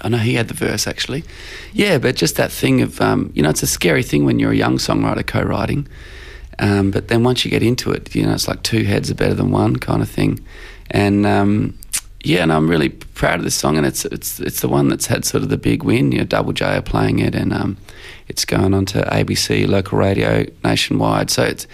I 0.03 0.09
know 0.09 0.19
he 0.19 0.35
had 0.35 0.49
the 0.49 0.55
verse 0.55 0.87
actually. 0.87 1.25
Yeah, 1.73 1.99
but 1.99 2.17
just 2.17 2.37
that 2.37 2.53
thing 2.53 2.81
of 2.83 3.01
um, 3.01 3.33
you 3.35 3.43
know, 3.43 3.51
it's 3.51 3.63
a 3.63 3.67
scary 3.67 4.03
thing 4.03 4.25
when 4.25 4.39
you're 4.39 4.53
a 4.53 4.57
young 4.57 4.79
songwriter 4.79 5.27
co-writing. 5.27 5.87
Um, 6.59 6.91
but 6.91 7.09
then 7.09 7.23
once 7.23 7.45
you 7.45 7.51
get 7.51 7.63
into 7.63 7.93
it, 7.93 8.15
you 8.15 8.25
know, 8.25 8.33
it's 8.33 8.49
like 8.49 8.63
two 8.63 8.85
heads 8.85 9.11
are 9.11 9.15
better 9.15 9.35
than 9.35 9.51
one 9.51 9.77
kind 9.77 10.03
of 10.03 10.09
thing. 10.09 10.41
And 10.91 11.27
um, 11.27 11.79
yeah, 12.25 12.43
and 12.43 12.53
I'm 12.53 12.69
really 12.69 12.89
proud 12.89 13.39
of 13.39 13.45
this 13.45 13.55
song, 13.55 13.77
and 13.77 13.87
it's 13.87 14.05
it's 14.07 14.41
it's 14.41 14.61
the 14.61 14.69
one 14.69 14.89
that's 14.89 15.07
had 15.07 15.25
sort 15.25 15.43
of 15.43 15.49
the 15.49 15.57
big 15.57 15.83
win. 15.83 16.13
You 16.13 16.19
know, 16.19 16.25
Double 16.25 16.53
J 16.53 16.77
are 16.77 16.83
playing 16.83 17.19
it, 17.19 17.35
and 17.35 17.53
um, 17.53 17.77
it's 18.27 18.45
going 18.45 18.75
on 18.75 18.85
to 18.87 19.03
ABC 19.03 19.69
local 19.69 19.99
radio 19.99 20.45
nationwide. 20.65 21.31
So 21.31 21.45
it's 21.45 21.67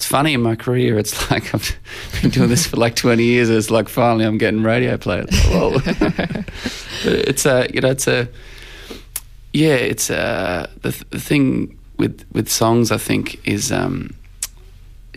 it's 0.00 0.06
funny 0.06 0.32
in 0.32 0.40
my 0.40 0.56
career. 0.56 0.98
It's 0.98 1.30
like 1.30 1.54
I've 1.54 1.78
been 2.22 2.30
doing 2.30 2.48
this 2.48 2.66
for 2.66 2.78
like 2.78 2.96
20 2.96 3.22
years. 3.22 3.50
It's 3.50 3.70
like 3.70 3.86
finally 3.86 4.24
I'm 4.24 4.38
getting 4.38 4.62
radio 4.62 4.96
play. 4.96 5.26
It's 5.28 5.46
like, 5.50 6.46
it's 7.04 7.44
a 7.44 7.68
you 7.70 7.82
know 7.82 7.90
it's 7.90 8.08
a 8.08 8.26
yeah 9.52 9.74
it's 9.74 10.08
a 10.08 10.70
the, 10.80 10.92
th- 10.92 11.04
the 11.10 11.20
thing 11.20 11.78
with 11.98 12.24
with 12.32 12.48
songs 12.48 12.90
I 12.90 12.96
think 12.96 13.46
is 13.46 13.70
um, 13.70 14.14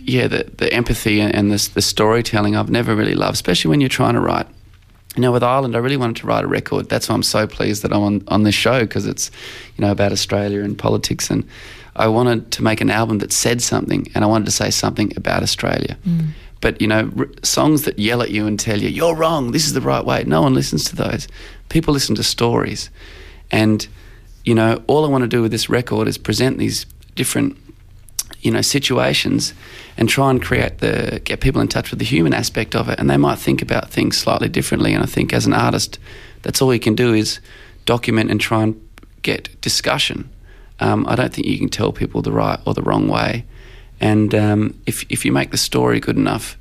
yeah 0.01 0.27
the 0.27 0.51
the 0.57 0.73
empathy 0.73 1.21
and, 1.21 1.33
and 1.33 1.49
the 1.49 1.69
the 1.75 1.81
storytelling 1.81 2.57
I've 2.57 2.69
never 2.69 2.93
really 2.93 3.15
loved, 3.15 3.35
especially 3.35 3.69
when 3.69 3.79
you're 3.79 3.87
trying 3.87 4.15
to 4.15 4.21
write. 4.21 4.47
You 5.15 5.21
know, 5.21 5.31
with 5.31 5.43
Island, 5.43 5.77
I 5.77 5.79
really 5.79 5.95
wanted 5.95 6.17
to 6.17 6.27
write 6.27 6.43
a 6.43 6.47
record. 6.47 6.89
That's 6.89 7.07
why 7.07 7.15
I'm 7.15 7.23
so 7.23 7.47
pleased 7.47 7.83
that 7.83 7.93
I'm 7.93 8.01
on, 8.01 8.23
on 8.27 8.43
this 8.43 8.55
show 8.55 8.79
because 8.79 9.05
it's, 9.05 9.29
you 9.77 9.85
know, 9.85 9.91
about 9.91 10.11
Australia 10.11 10.63
and 10.63 10.75
politics. 10.75 11.29
And 11.29 11.47
I 11.95 12.07
wanted 12.07 12.51
to 12.51 12.63
make 12.63 12.81
an 12.81 12.89
album 12.89 13.19
that 13.19 13.31
said 13.31 13.61
something, 13.61 14.07
and 14.15 14.23
I 14.23 14.27
wanted 14.27 14.45
to 14.45 14.51
say 14.51 14.69
something 14.69 15.13
about 15.15 15.43
Australia. 15.43 15.97
Mm. 16.07 16.29
But 16.61 16.81
you 16.81 16.87
know, 16.87 17.11
r- 17.17 17.27
songs 17.43 17.83
that 17.83 17.99
yell 17.99 18.21
at 18.21 18.31
you 18.31 18.47
and 18.47 18.59
tell 18.59 18.79
you 18.81 18.89
you're 18.89 19.15
wrong, 19.15 19.51
this 19.51 19.65
is 19.65 19.73
the 19.73 19.81
right 19.81 20.03
way. 20.03 20.23
No 20.23 20.41
one 20.41 20.53
listens 20.53 20.85
to 20.85 20.95
those. 20.95 21.27
People 21.69 21.93
listen 21.93 22.15
to 22.15 22.23
stories, 22.23 22.89
and 23.51 23.87
you 24.43 24.55
know, 24.55 24.83
all 24.87 25.05
I 25.05 25.09
want 25.09 25.23
to 25.23 25.27
do 25.27 25.41
with 25.41 25.51
this 25.51 25.69
record 25.69 26.07
is 26.07 26.17
present 26.17 26.57
these 26.57 26.85
different 27.15 27.57
you 28.43 28.51
know 28.51 28.61
situations 28.61 29.53
and 29.97 30.09
try 30.09 30.29
and 30.29 30.41
create 30.41 30.79
the 30.79 31.21
get 31.23 31.39
people 31.39 31.61
in 31.61 31.67
touch 31.67 31.89
with 31.89 31.99
the 31.99 32.05
human 32.05 32.33
aspect 32.33 32.75
of 32.75 32.89
it 32.89 32.99
and 32.99 33.09
they 33.09 33.17
might 33.17 33.39
think 33.39 33.61
about 33.61 33.89
things 33.89 34.17
slightly 34.17 34.49
differently 34.49 34.93
and 34.93 35.01
I 35.01 35.05
think 35.05 35.33
as 35.33 35.45
an 35.45 35.53
artist 35.53 35.97
that's 36.41 36.61
all 36.61 36.73
you 36.73 36.79
can 36.79 36.95
do 36.95 37.13
is 37.13 37.39
document 37.85 38.29
and 38.29 38.41
try 38.41 38.63
and 38.63 38.89
get 39.21 39.59
discussion 39.61 40.29
um, 40.79 41.05
I 41.07 41.15
don't 41.15 41.33
think 41.33 41.47
you 41.47 41.57
can 41.57 41.69
tell 41.69 41.91
people 41.91 42.21
the 42.21 42.31
right 42.31 42.59
or 42.65 42.73
the 42.73 42.81
wrong 42.81 43.07
way 43.07 43.45
and 43.99 44.33
um, 44.35 44.79
if, 44.85 45.05
if 45.09 45.23
you 45.25 45.31
make 45.31 45.51
the 45.51 45.57
story 45.57 45.99
good 45.99 46.17
enough 46.17 46.57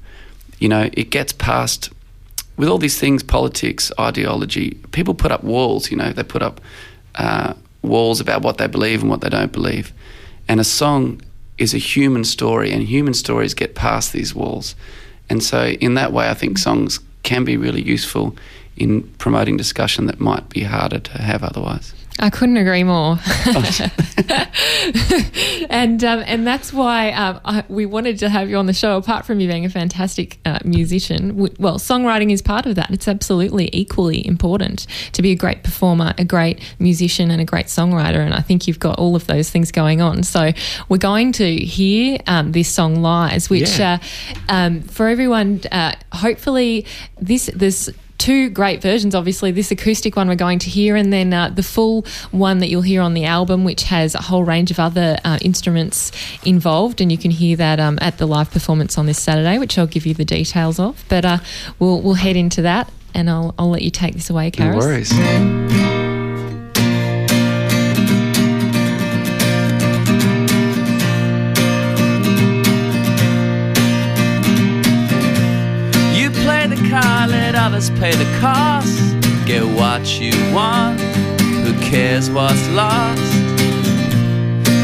you 0.59 0.69
know 0.69 0.91
it 0.93 1.11
gets 1.11 1.33
past 1.33 1.91
with 2.57 2.69
all 2.69 2.79
these 2.79 2.99
things 2.99 3.23
politics 3.23 3.91
ideology 3.99 4.75
people 4.93 5.15
put 5.15 5.33
up 5.33 5.43
walls 5.43 5.91
you 5.91 5.97
know 5.97 6.13
they 6.13 6.23
put 6.23 6.43
up 6.43 6.61
uh, 7.17 7.55
walls 7.83 8.21
about 8.21 8.43
what 8.43 8.59
they 8.59 8.67
believe 8.67 9.01
and 9.01 9.11
what 9.11 9.21
they 9.21 9.29
don't 9.29 9.53
believe 9.53 9.93
and 10.49 10.61
a 10.61 10.65
song 10.65 11.21
is 11.59 11.75
a 11.75 11.79
human 11.79 12.25
story, 12.25 12.73
and 12.73 12.83
human 12.83 13.15
stories 13.15 13.55
get 13.55 13.75
past 13.75 14.13
these 14.13 14.35
walls. 14.35 14.75
And 15.29 15.43
so, 15.43 15.67
in 15.67 15.95
that 15.95 16.13
way, 16.13 16.29
I 16.29 16.35
think 16.35 16.59
songs 16.59 16.99
can 17.23 17.45
be 17.45 17.57
really 17.57 17.83
useful 17.83 18.37
in 18.77 19.03
promoting 19.19 19.57
discussion 19.57 20.07
that 20.07 20.19
might 20.19 20.49
be 20.49 20.63
harder 20.63 20.99
to 20.99 21.23
have 21.23 21.45
otherwise. 21.45 21.95
I 22.19 22.31
couldn't 22.31 22.57
agree 22.57 22.85
more. 22.85 23.19
and 25.71 26.05
um, 26.05 26.23
and 26.27 26.47
that's 26.47 26.73
why 26.73 27.11
um, 27.13 27.41
I, 27.45 27.65
we 27.69 27.87
wanted 27.87 28.19
to 28.21 28.29
have 28.29 28.49
you 28.49 28.57
on 28.57 28.67
the 28.67 28.73
show. 28.73 28.97
Apart 28.97 29.25
from 29.25 29.41
you 29.41 29.49
being 29.49 29.65
a 29.65 29.71
fantastic 29.71 30.39
uh, 30.45 30.59
musician, 30.65 31.29
w- 31.31 31.55
well, 31.59 31.79
songwriting 31.79 32.31
is 32.33 32.43
part 32.43 32.67
of 32.67 32.75
that. 32.77 32.91
It's 32.91 33.09
absolutely 33.09 33.71
equally 33.73 34.27
important 34.27 34.87
to 35.13 35.23
be 35.23 35.33
a 35.33 35.35
great 35.37 35.63
performer, 35.65 36.15
a 36.19 36.25
great 36.25 36.61
musician, 36.79 37.31
and 37.31 37.41
a 37.41 37.45
great 37.45 37.67
songwriter. 37.67 38.19
And 38.25 38.35
I 38.35 38.41
think 38.41 38.69
you've 38.69 38.81
got 38.81 38.99
all 38.99 39.17
of 39.17 39.27
those 39.27 39.51
things 39.51 39.73
going 39.73 40.01
on. 40.01 40.23
So 40.23 40.53
we're 40.89 40.99
going 40.99 41.33
to 41.33 41.57
hear 41.57 42.19
um, 42.27 42.53
this 42.53 42.69
song 42.69 43.03
"Lies," 43.03 43.51
which 43.51 43.79
Yeah. 43.79 43.99
uh, 44.49 44.53
um, 44.53 44.83
for 44.83 45.09
everyone, 45.09 45.61
uh, 45.73 45.95
hopefully 46.13 46.87
this 47.21 47.47
this 47.55 47.91
two 48.23 48.51
great 48.51 48.81
versions 48.81 49.17
obviously. 49.17 49.51
This 49.51 49.73
acoustic 49.73 50.15
one 50.15 50.29
we're 50.29 50.37
going 50.37 50.61
to 50.61 50.71
hear 50.71 50.95
and 50.95 51.13
then 51.13 51.35
uh, 51.35 51.49
the 51.49 51.63
full 51.65 52.07
one 52.31 52.61
that 52.61 52.69
you'll 52.69 52.83
hear 52.83 53.03
on 53.03 53.15
the 53.15 53.25
album 53.25 53.65
which 53.65 53.83
has 53.85 54.15
a 54.15 54.23
whole 54.23 54.45
range 54.45 54.71
of 54.71 54.79
other 54.79 55.19
uh, 55.25 55.39
instruments 55.43 56.13
involved. 56.45 57.01
And 57.01 57.11
you 57.11 57.19
can 57.19 57.33
hear 57.33 57.57
that 57.57 57.81
um, 57.81 57.99
at 58.01 58.19
the 58.19 58.27
live 58.27 58.53
performance 58.53 58.97
on 58.97 59.07
this 59.07 59.21
saturday 59.21 59.59
which 59.59 59.77
i'll 59.77 59.89
give 59.89 60.07
you 60.07 60.15
the 60.15 60.25
details 60.25 60.79
of. 60.79 61.05
But 61.09 61.25
uh, 61.25 61.39
we'll, 61.81 62.01
we'll 62.01 62.15
head 62.15 62.37
into 62.37 62.63
that 62.63 62.89
and 63.13 63.29
I'll, 63.29 63.57
I'll 63.59 63.71
let 63.71 63.83
you 63.83 63.91
take 63.91 64.15
this 64.15 64.31
away 64.31 64.53
No 64.57 64.87
worries. 64.87 65.92
Others 77.73 77.89
pay 77.99 78.15
the 78.15 78.39
cost. 78.39 78.99
Get 79.47 79.65
what 79.65 80.21
you 80.21 80.33
want, 80.53 81.01
who 81.65 81.73
cares 81.81 82.29
what's 82.29 82.69
lost? 82.69 83.35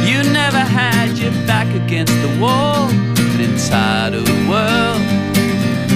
You 0.09 0.23
never 0.33 0.65
had 0.79 1.19
your 1.19 1.33
back 1.47 1.69
against 1.75 2.15
the 2.23 2.39
wall, 2.41 2.89
an 2.89 3.41
entitled 3.41 4.31
world. 4.49 5.03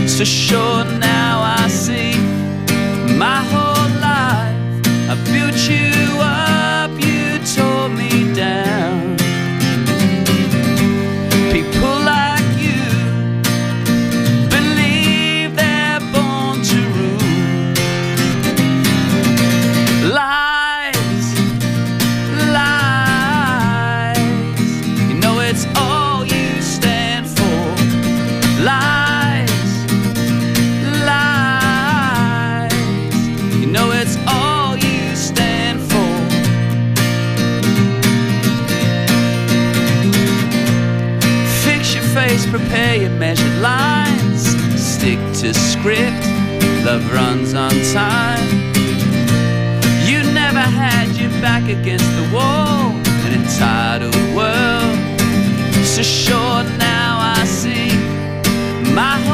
So 0.07 0.25
sure 0.25 0.85
now 0.85 1.41
I 1.63 1.67
see 1.69 2.13
my 3.17 3.41
whole 3.53 3.91
life. 4.11 4.55
I 5.09 5.15
built 5.33 5.59
you 5.73 6.21
up, 6.21 6.91
you 7.01 7.39
tore 7.55 7.89
me 7.89 8.35
down. 8.35 8.72
Prepare 42.53 42.97
your 42.97 43.11
measured 43.13 43.63
lines. 43.63 44.43
Stick 44.79 45.19
to 45.41 45.55
script, 45.55 46.23
love 46.85 47.03
runs 47.11 47.55
on 47.55 47.71
time. 47.95 48.47
You 50.07 50.19
never 50.35 50.61
had 50.61 51.09
your 51.17 51.31
back 51.41 51.63
against 51.71 52.05
the 52.19 52.29
wall, 52.31 52.91
an 53.25 53.33
entitled 53.41 54.15
world. 54.37 54.99
So 55.83 56.03
sure 56.03 56.63
now 56.77 57.35
I 57.37 57.43
see 57.47 57.89
my 58.93 59.32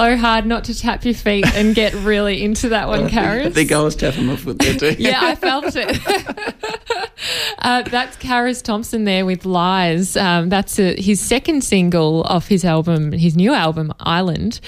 so 0.00 0.16
hard 0.16 0.46
not 0.46 0.64
to 0.64 0.78
tap 0.78 1.04
your 1.04 1.14
feet 1.14 1.46
and 1.54 1.74
get 1.74 1.92
really 1.94 2.42
into 2.42 2.70
that 2.70 2.88
one, 2.88 3.08
Carus. 3.10 3.46
I 3.46 3.50
think 3.50 3.72
I 3.72 3.80
was 3.80 3.96
tapping 3.96 4.26
my 4.26 4.36
foot 4.36 4.58
there 4.58 4.74
too. 4.74 4.96
yeah, 4.98 5.20
I 5.22 5.34
felt 5.34 5.74
it. 5.76 5.98
uh, 7.58 7.82
that's 7.82 8.16
Carus 8.16 8.62
Thompson 8.62 9.04
there 9.04 9.26
with 9.26 9.44
Lies. 9.44 10.16
Um, 10.16 10.48
that's 10.48 10.78
a, 10.78 11.00
his 11.00 11.20
second 11.20 11.62
single 11.62 12.22
off 12.22 12.48
his 12.48 12.64
album, 12.64 13.12
his 13.12 13.36
new 13.36 13.52
album, 13.52 13.92
Island. 14.00 14.60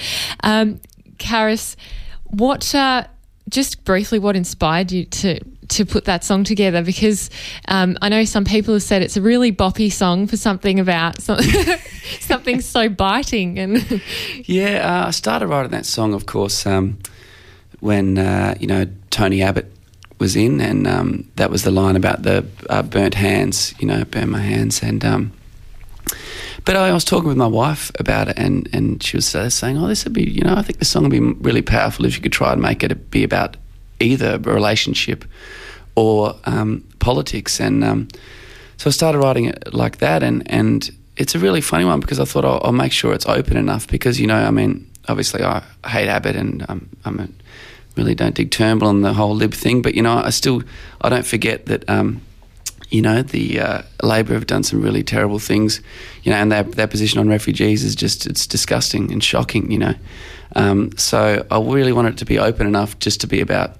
Um, 0.43 0.79
Carus, 1.17 1.75
what, 2.25 2.73
uh, 2.75 3.07
just 3.49 3.83
briefly, 3.83 4.19
what 4.19 4.35
inspired 4.35 4.91
you 4.91 5.05
to 5.05 5.39
to 5.73 5.85
put 5.85 6.05
that 6.05 6.23
song 6.23 6.43
together 6.43 6.83
because 6.83 7.29
um, 7.67 7.97
I 8.01 8.09
know 8.09 8.25
some 8.25 8.45
people 8.45 8.73
have 8.75 8.83
said 8.83 9.01
it's 9.01 9.17
a 9.17 9.21
really 9.21 9.51
boppy 9.51 9.91
song 9.91 10.27
for 10.27 10.37
something 10.37 10.79
about 10.79 11.21
something 12.19 12.61
so 12.61 12.89
biting 12.89 13.59
and 13.59 14.01
yeah 14.45 15.03
uh, 15.03 15.07
I 15.07 15.11
started 15.11 15.47
writing 15.47 15.71
that 15.71 15.85
song 15.85 16.13
of 16.13 16.25
course 16.25 16.65
um, 16.65 16.99
when 17.79 18.17
uh, 18.17 18.55
you 18.59 18.67
know 18.67 18.85
Tony 19.09 19.41
Abbott 19.41 19.71
was 20.19 20.35
in 20.35 20.61
and 20.61 20.87
um, 20.87 21.29
that 21.35 21.49
was 21.49 21.63
the 21.63 21.71
line 21.71 21.95
about 21.95 22.23
the 22.23 22.45
uh, 22.69 22.83
burnt 22.83 23.15
hands 23.15 23.73
you 23.79 23.87
know 23.87 24.05
burn 24.05 24.29
my 24.29 24.39
hands 24.39 24.83
and 24.83 25.03
um, 25.03 25.33
but 26.65 26.75
I 26.75 26.93
was 26.93 27.03
talking 27.03 27.27
with 27.27 27.37
my 27.37 27.47
wife 27.47 27.91
about 27.99 28.29
it, 28.29 28.37
and, 28.37 28.69
and 28.71 29.03
she 29.03 29.17
was 29.17 29.35
uh, 29.35 29.49
saying, 29.49 29.77
"Oh, 29.77 29.87
this 29.87 30.05
would 30.05 30.13
be, 30.13 30.23
you 30.23 30.41
know, 30.41 30.55
I 30.55 30.61
think 30.61 30.79
this 30.79 30.89
song 30.89 31.03
would 31.03 31.11
be 31.11 31.19
really 31.19 31.61
powerful 31.61 32.05
if 32.05 32.15
you 32.15 32.21
could 32.21 32.31
try 32.31 32.53
and 32.53 32.61
make 32.61 32.83
it 32.83 33.11
be 33.11 33.23
about 33.23 33.57
either 33.99 34.35
a 34.35 34.39
relationship 34.39 35.25
or 35.95 36.35
um, 36.45 36.83
politics. 36.99 37.59
And 37.59 37.83
um, 37.83 38.07
so 38.77 38.89
I 38.89 38.91
started 38.91 39.19
writing 39.19 39.45
it 39.45 39.73
like 39.73 39.97
that, 39.97 40.23
and 40.23 40.49
and 40.51 40.89
it's 41.17 41.35
a 41.35 41.39
really 41.39 41.61
funny 41.61 41.85
one 41.85 41.99
because 41.99 42.19
I 42.19 42.25
thought 42.25 42.45
I'll, 42.45 42.61
I'll, 42.63 42.71
make 42.71 42.91
sure 42.91 43.13
it's 43.13 43.27
open 43.27 43.55
enough 43.57 43.87
because 43.87 44.19
you 44.19 44.27
know 44.27 44.37
I 44.37 44.51
mean 44.51 44.89
obviously 45.07 45.43
I 45.43 45.63
hate 45.85 46.07
Abbott 46.07 46.35
and 46.35 46.65
um, 46.69 46.89
I'm 47.05 47.19
a, 47.19 47.27
really 47.95 48.15
don't 48.15 48.33
dig 48.33 48.49
Turnbull 48.49 48.89
and 48.89 49.05
the 49.05 49.13
whole 49.13 49.35
Lib 49.35 49.53
thing, 49.53 49.81
but 49.81 49.95
you 49.95 50.01
know 50.01 50.13
I 50.17 50.31
still 50.31 50.63
I 51.01 51.09
don't 51.09 51.25
forget 51.25 51.65
that. 51.67 51.87
Um, 51.89 52.21
you 52.89 53.01
know, 53.01 53.23
the 53.23 53.59
uh, 53.59 53.81
Labor 54.03 54.35
have 54.35 54.45
done 54.45 54.61
some 54.61 54.79
really 54.79 55.01
terrible 55.01 55.39
things, 55.39 55.81
you 56.21 56.31
know, 56.31 56.37
and 56.37 56.51
their, 56.51 56.61
their 56.61 56.85
position 56.85 57.19
on 57.19 57.27
refugees 57.27 57.83
is 57.83 57.95
just, 57.95 58.27
it's 58.27 58.45
disgusting 58.45 59.11
and 59.11 59.23
shocking, 59.23 59.71
you 59.71 59.79
know. 59.79 59.95
Um, 60.55 60.95
so 60.95 61.43
I 61.49 61.59
really 61.59 61.91
want 61.91 62.09
it 62.09 62.17
to 62.17 62.25
be 62.25 62.37
open 62.37 62.67
enough 62.67 62.99
just 62.99 63.19
to 63.21 63.27
be 63.27 63.41
about 63.41 63.77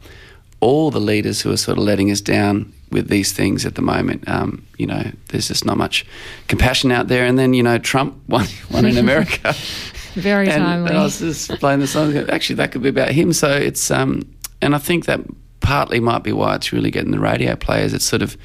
all 0.64 0.91
the 0.91 0.99
leaders 0.99 1.41
who 1.41 1.52
are 1.52 1.57
sort 1.57 1.77
of 1.77 1.84
letting 1.84 2.10
us 2.10 2.22
down 2.22 2.72
with 2.90 3.10
these 3.10 3.34
things 3.34 3.65
at 3.65 3.76
the 3.76 3.81
moment. 3.81 4.27
Um, 4.30 4.65
you 4.77 4.88
know, 4.88 5.11
there's 5.27 5.49
just 5.49 5.65
not 5.65 5.77
much 5.77 6.06
compassion 6.48 6.90
out 6.90 7.10
there. 7.10 7.26
And 7.26 7.38
then, 7.38 7.53
you 7.53 7.61
know, 7.61 7.77
Trump 7.77 8.18
won, 8.27 8.48
won 8.72 8.85
in 8.85 8.98
America. 8.98 9.53
Very 10.14 10.48
and, 10.48 10.64
timely. 10.64 10.90
And 10.90 10.98
I 10.99 11.03
was 11.03 11.19
just 11.19 11.49
playing 11.60 11.80
the 11.80 11.88
song. 11.88 12.15
Actually, 12.15 12.56
that 12.57 12.72
could 12.72 12.81
be 12.81 12.90
about 12.90 13.10
him. 13.10 13.34
So 13.34 13.52
it's, 13.52 13.91
um, 13.91 14.22
and 14.61 14.73
I 14.73 14.77
think 14.77 15.06
that 15.06 15.19
partly 15.60 15.99
might 15.99 16.23
be 16.23 16.31
why 16.31 16.56
it's 16.56 16.72
really 16.72 16.91
getting 16.91 17.11
the 17.11 17.19
radio 17.19 17.56
players. 17.56 17.94
It's 17.94 18.06
sort 18.06 18.22
of 18.22 18.38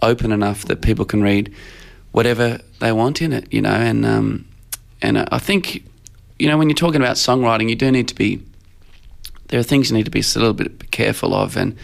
open 0.00 0.32
enough 0.32 0.64
that 0.66 0.80
people 0.80 1.04
can 1.04 1.22
read 1.22 1.54
whatever 2.12 2.58
they 2.78 2.92
want 2.92 3.20
in 3.20 3.32
it, 3.32 3.52
you 3.52 3.60
know. 3.60 3.70
And 3.70 4.06
um, 4.06 4.46
and 5.02 5.18
I 5.18 5.38
think, 5.38 5.84
you 6.38 6.46
know, 6.46 6.56
when 6.56 6.68
you're 6.68 6.76
talking 6.76 7.00
about 7.00 7.16
songwriting, 7.16 7.68
you 7.68 7.76
do 7.76 7.90
need 7.90 8.08
to 8.08 8.14
be 8.14 8.40
there 9.50 9.58
are 9.58 9.64
things 9.64 9.90
you 9.90 9.96
need 9.96 10.04
to 10.04 10.10
be 10.10 10.20
a 10.20 10.38
little 10.38 10.54
bit 10.54 10.90
careful 10.90 11.34
of. 11.34 11.56
And 11.56 11.76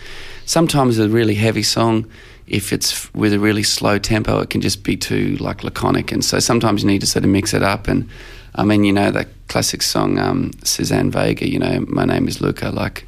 sometimes 0.47 0.99
a 0.99 1.09
really 1.09 1.35
heavy 1.35 1.63
song, 1.63 2.09
if 2.47 2.73
it's 2.73 3.13
with 3.13 3.33
a 3.33 3.41
really 3.41 3.65
slow 3.65 3.99
tempo, 3.99 4.41
it 4.41 4.51
can 4.51 4.61
just 4.61 4.85
be 4.85 4.97
too 4.97 5.37
like 5.37 5.65
laconic. 5.65 6.13
And 6.13 6.25
so 6.25 6.39
sometimes 6.39 6.83
you 6.83 6.89
need 6.89 7.01
to 7.01 7.07
sort 7.07 7.25
of 7.25 7.31
mix 7.31 7.53
it 7.53 7.63
up. 7.63 7.89
And 7.89 8.09
I 8.55 8.65
mean, 8.65 8.85
you 8.85 8.93
know, 8.93 9.11
that 9.11 9.29
classic 9.49 9.83
song, 9.83 10.19
um, 10.19 10.53
Suzanne 10.63 11.11
Vega, 11.11 11.49
you 11.49 11.59
know, 11.59 11.85
My 11.89 12.05
Name 12.05 12.29
is 12.29 12.41
Luka, 12.41 12.71
like, 12.71 13.07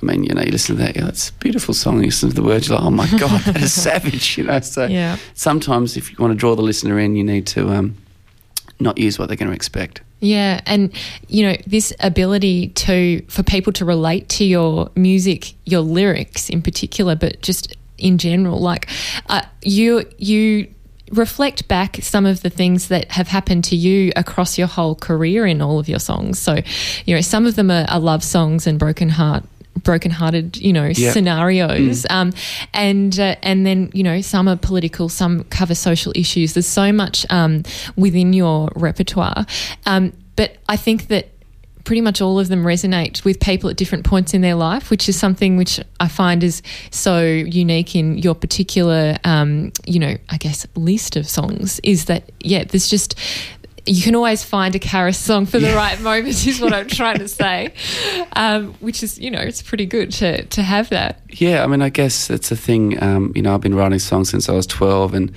I 0.00 0.04
mean, 0.04 0.24
you 0.24 0.34
know, 0.34 0.42
you 0.42 0.50
listen 0.50 0.76
to 0.76 0.82
that, 0.82 0.96
yeah, 0.96 1.08
it's 1.08 1.30
a 1.30 1.32
beautiful 1.34 1.72
song. 1.72 2.00
You 2.00 2.06
listen 2.06 2.28
to 2.28 2.34
the 2.34 2.42
words, 2.42 2.68
you're 2.68 2.76
like, 2.76 2.86
oh 2.86 2.90
my 2.90 3.08
God, 3.18 3.40
that 3.42 3.62
is 3.62 3.72
savage, 3.82 4.36
you 4.36 4.44
know. 4.44 4.60
So 4.60 4.86
yeah. 4.86 5.16
sometimes 5.34 5.96
if 5.96 6.10
you 6.10 6.16
want 6.18 6.32
to 6.32 6.36
draw 6.36 6.54
the 6.54 6.62
listener 6.62 6.98
in, 6.98 7.16
you 7.16 7.24
need 7.24 7.46
to 7.48 7.70
um, 7.70 7.96
not 8.80 8.98
use 8.98 9.18
what 9.18 9.28
they're 9.28 9.36
going 9.36 9.50
to 9.50 9.54
expect. 9.54 10.02
Yeah, 10.24 10.62
and 10.64 10.90
you 11.28 11.46
know 11.46 11.56
this 11.66 11.92
ability 12.00 12.68
to 12.68 13.22
for 13.28 13.42
people 13.42 13.74
to 13.74 13.84
relate 13.84 14.30
to 14.30 14.44
your 14.44 14.90
music, 14.96 15.52
your 15.66 15.82
lyrics 15.82 16.48
in 16.48 16.62
particular, 16.62 17.14
but 17.14 17.42
just 17.42 17.76
in 17.98 18.16
general, 18.16 18.58
like 18.58 18.88
uh, 19.28 19.42
you 19.60 20.04
you 20.16 20.72
reflect 21.10 21.68
back 21.68 21.98
some 22.00 22.24
of 22.24 22.40
the 22.40 22.48
things 22.48 22.88
that 22.88 23.12
have 23.12 23.28
happened 23.28 23.64
to 23.64 23.76
you 23.76 24.12
across 24.16 24.56
your 24.56 24.66
whole 24.66 24.94
career 24.94 25.46
in 25.46 25.60
all 25.60 25.78
of 25.78 25.90
your 25.90 25.98
songs. 25.98 26.38
So, 26.38 26.56
you 27.04 27.14
know, 27.14 27.20
some 27.20 27.44
of 27.44 27.56
them 27.56 27.70
are, 27.70 27.84
are 27.88 28.00
love 28.00 28.24
songs 28.24 28.66
and 28.66 28.78
broken 28.78 29.10
heart 29.10 29.44
broken-hearted, 29.82 30.56
you 30.56 30.72
know, 30.72 30.90
Yeah. 30.94 31.12
scenarios, 31.12 32.06
um, 32.10 32.32
and 32.72 33.18
uh, 33.18 33.36
and 33.42 33.66
then 33.66 33.90
you 33.92 34.02
know 34.02 34.20
some 34.20 34.48
are 34.48 34.56
political, 34.56 35.08
some 35.08 35.44
cover 35.44 35.74
social 35.74 36.12
issues. 36.14 36.54
There's 36.54 36.66
so 36.66 36.92
much 36.92 37.26
um, 37.30 37.62
within 37.96 38.32
your 38.32 38.70
repertoire, 38.76 39.46
um, 39.86 40.12
but 40.36 40.56
I 40.68 40.76
think 40.76 41.08
that 41.08 41.28
pretty 41.84 42.00
much 42.00 42.22
all 42.22 42.40
of 42.40 42.48
them 42.48 42.64
resonate 42.64 43.24
with 43.26 43.38
people 43.40 43.68
at 43.68 43.76
different 43.76 44.04
points 44.04 44.32
in 44.32 44.40
their 44.40 44.54
life, 44.54 44.88
which 44.90 45.06
is 45.06 45.18
something 45.18 45.58
which 45.58 45.78
I 46.00 46.08
find 46.08 46.42
is 46.42 46.62
so 46.90 47.22
unique 47.22 47.94
in 47.94 48.16
your 48.16 48.34
particular, 48.34 49.18
um, 49.24 49.70
you 49.84 49.98
know, 49.98 50.16
I 50.30 50.38
guess 50.38 50.66
list 50.76 51.14
of 51.16 51.28
songs. 51.28 51.80
Is 51.82 52.06
that 52.06 52.32
yeah? 52.40 52.64
There's 52.64 52.88
just 52.88 53.16
you 53.86 54.02
can 54.02 54.14
always 54.14 54.42
find 54.42 54.74
a 54.74 54.78
Carus 54.78 55.18
song 55.18 55.46
for 55.46 55.58
the 55.58 55.74
right 55.74 56.00
moment, 56.00 56.46
is 56.46 56.60
what 56.60 56.72
I'm 56.72 56.88
trying 56.88 57.18
to 57.18 57.28
say. 57.28 57.72
Um, 58.36 58.74
which 58.80 59.04
is, 59.04 59.16
you 59.20 59.30
know, 59.30 59.38
it's 59.38 59.62
pretty 59.62 59.86
good 59.86 60.10
to 60.14 60.44
to 60.46 60.62
have 60.62 60.88
that. 60.90 61.20
Yeah, 61.28 61.62
I 61.62 61.68
mean, 61.68 61.82
I 61.82 61.88
guess 61.88 62.30
it's 62.30 62.50
a 62.50 62.56
thing. 62.56 63.00
Um, 63.00 63.32
you 63.36 63.42
know, 63.42 63.54
I've 63.54 63.60
been 63.60 63.76
writing 63.76 64.00
songs 64.00 64.28
since 64.28 64.48
I 64.48 64.52
was 64.52 64.66
12, 64.66 65.14
and 65.14 65.32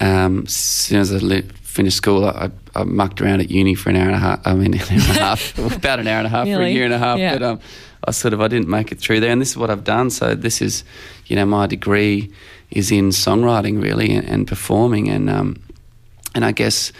um, 0.00 0.42
as 0.46 0.52
soon 0.52 0.98
as 0.98 1.12
I 1.12 1.18
li- 1.18 1.48
finished 1.62 1.96
school, 1.96 2.24
I, 2.24 2.50
I 2.74 2.82
mucked 2.82 3.20
around 3.20 3.40
at 3.40 3.50
uni 3.50 3.76
for 3.76 3.90
an 3.90 3.96
hour 3.96 4.06
and 4.06 4.16
a 4.16 4.18
half. 4.18 4.44
I 4.44 4.54
mean, 4.54 4.74
an 4.74 4.80
hour 4.80 4.88
and 4.90 5.00
a 5.02 5.12
half, 5.12 5.58
about 5.76 6.00
an 6.00 6.08
hour 6.08 6.18
and 6.18 6.26
a 6.26 6.30
half 6.30 6.48
for 6.48 6.60
a 6.60 6.68
year 6.68 6.84
and 6.84 6.94
a 6.94 6.98
half. 6.98 7.18
Yeah. 7.20 7.34
But 7.34 7.42
um, 7.44 7.60
I 8.06 8.10
sort 8.10 8.34
of 8.34 8.40
I 8.40 8.48
didn't 8.48 8.68
make 8.68 8.90
it 8.90 8.98
through 8.98 9.20
there, 9.20 9.30
and 9.30 9.40
this 9.40 9.50
is 9.50 9.56
what 9.56 9.70
I've 9.70 9.84
done. 9.84 10.10
So 10.10 10.34
this 10.34 10.60
is, 10.60 10.82
you 11.26 11.36
know, 11.36 11.46
my 11.46 11.66
degree 11.66 12.32
is 12.70 12.90
in 12.90 13.10
songwriting 13.10 13.80
really 13.80 14.12
and, 14.12 14.28
and 14.28 14.48
performing, 14.48 15.08
and 15.08 15.30
um, 15.30 15.62
and 16.34 16.44
I 16.44 16.52
guess 16.52 16.92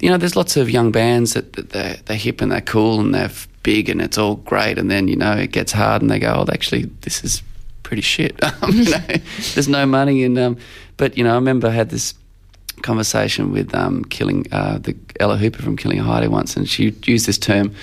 you 0.00 0.10
know, 0.10 0.16
there's 0.16 0.36
lots 0.36 0.56
of 0.56 0.70
young 0.70 0.92
bands 0.92 1.34
that, 1.34 1.52
that 1.54 1.70
they're, 1.70 1.96
they're 2.04 2.16
hip 2.16 2.40
and 2.40 2.52
they're 2.52 2.60
cool 2.60 3.00
and 3.00 3.14
they're 3.14 3.30
big 3.62 3.88
and 3.88 4.00
it's 4.00 4.18
all 4.18 4.36
great, 4.36 4.78
and 4.78 4.90
then 4.90 5.08
you 5.08 5.16
know 5.16 5.32
it 5.32 5.52
gets 5.52 5.72
hard 5.72 6.02
and 6.02 6.10
they 6.10 6.18
go, 6.18 6.32
oh, 6.46 6.52
actually, 6.52 6.84
this 7.02 7.24
is 7.24 7.42
pretty 7.82 8.02
shit. 8.02 8.38
Um, 8.62 8.72
you 8.72 8.90
know, 8.90 8.98
there's 9.54 9.68
no 9.68 9.86
money, 9.86 10.24
and 10.24 10.38
um, 10.38 10.56
but 10.96 11.16
you 11.16 11.24
know, 11.24 11.32
I 11.32 11.34
remember 11.34 11.68
I 11.68 11.72
had 11.72 11.90
this 11.90 12.14
conversation 12.82 13.52
with 13.52 13.74
um, 13.74 14.04
Killing 14.04 14.46
uh, 14.52 14.78
the 14.78 14.96
Ella 15.20 15.36
Hooper 15.36 15.62
from 15.62 15.76
Killing 15.76 15.98
Heidi 15.98 16.28
once, 16.28 16.56
and 16.56 16.68
she 16.68 16.94
used 17.04 17.26
this 17.26 17.38
term, 17.38 17.74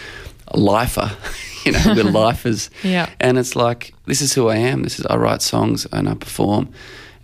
lifer. 0.54 1.12
you 1.66 1.72
know, 1.72 1.82
we're 1.96 2.04
lifers. 2.04 2.70
Yeah. 2.84 3.10
And 3.20 3.38
it's 3.38 3.56
like 3.56 3.94
this 4.06 4.22
is 4.22 4.34
who 4.34 4.50
I 4.50 4.58
am. 4.58 4.84
This 4.84 5.00
is 5.00 5.06
I 5.06 5.16
write 5.16 5.42
songs 5.42 5.88
and 5.92 6.08
I 6.10 6.14
perform, 6.16 6.70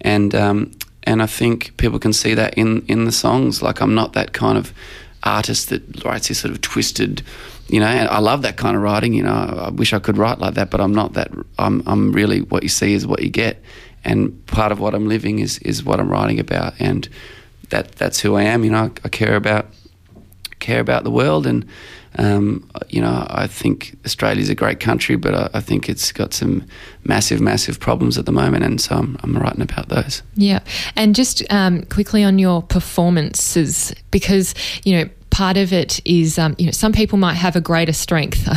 and 0.02 0.34
um, 0.36 0.72
and 1.04 1.22
I 1.22 1.26
think 1.26 1.76
people 1.78 2.00
can 2.00 2.14
see 2.14 2.34
that 2.34 2.54
in 2.56 2.86
in 2.88 3.06
the 3.06 3.12
songs. 3.12 3.62
Like 3.62 3.82
I'm 3.82 3.96
not 3.96 4.14
that 4.14 4.34
kind 4.34 4.58
of 4.58 4.74
artist 5.24 5.70
that 5.70 6.04
writes 6.04 6.28
this 6.28 6.40
sort 6.40 6.54
of 6.54 6.62
twisted. 6.62 7.24
You 7.68 7.80
know, 7.80 7.86
and 7.86 8.10
I 8.10 8.20
love 8.20 8.42
that 8.42 8.58
kind 8.58 8.76
of 8.76 8.82
writing. 8.82 9.14
You 9.14 9.24
know, 9.24 9.32
I 9.32 9.70
wish 9.70 9.94
I 9.94 10.00
could 10.00 10.18
write 10.18 10.40
like 10.40 10.56
that, 10.56 10.70
but 10.70 10.82
I'm 10.82 10.94
not 10.94 11.14
that. 11.14 11.32
I'm 11.58 11.84
I'm 11.86 12.12
really 12.12 12.42
what 12.42 12.64
you 12.64 12.70
see 12.70 12.94
is 12.94 13.08
what 13.08 13.22
you 13.24 13.30
get, 13.30 13.64
and 14.04 14.46
part 14.48 14.72
of 14.72 14.80
what 14.80 14.94
I'm 14.94 15.08
living 15.08 15.40
is 15.40 15.58
is 15.60 15.84
what 15.84 16.00
I'm 16.00 16.10
writing 16.10 16.40
about, 16.40 16.74
and 16.80 17.08
that 17.70 17.94
that's 17.94 18.20
who 18.20 18.36
I 18.36 18.44
am. 18.44 18.64
You 18.64 18.72
know, 18.72 18.84
I, 18.84 18.92
I 19.06 19.10
care 19.10 19.36
about 19.36 19.68
care 20.60 20.80
about 20.80 21.04
the 21.04 21.12
world 21.12 21.48
and 21.48 21.66
um, 22.18 22.70
you 22.90 23.02
know 23.02 23.26
I 23.30 23.48
think 23.48 23.98
Australia's 24.06 24.50
a 24.50 24.56
great 24.56 24.80
country 24.80 25.16
but 25.16 25.34
I, 25.34 25.50
I 25.56 25.62
think 25.62 25.90
it's 25.90 26.12
got 26.12 26.34
some 26.34 26.66
massive 27.04 27.42
massive 27.42 27.80
problems 27.80 28.18
at 28.18 28.26
the 28.26 28.32
moment 28.32 28.64
and 28.64 28.80
so 28.80 28.96
I'm, 28.96 29.18
I'm 29.24 29.38
writing 29.38 29.62
about 29.62 29.90
those 29.90 30.22
Yeah. 30.36 30.60
And 30.96 31.16
just 31.16 31.44
um, 31.52 31.84
quickly 31.84 32.24
on 32.24 32.40
your 32.40 32.62
performances, 32.62 33.94
because, 34.10 34.56
you 34.84 34.98
know, 34.98 35.10
part 35.30 35.56
of 35.56 35.72
it 35.72 36.02
is, 36.04 36.38
um, 36.38 36.56
you 36.58 36.66
know, 36.66 36.72
some 36.72 36.92
people 36.92 37.18
might 37.18 37.36
have 37.36 37.56
a 37.56 37.62
greater 37.62 37.94
strength, 37.94 38.48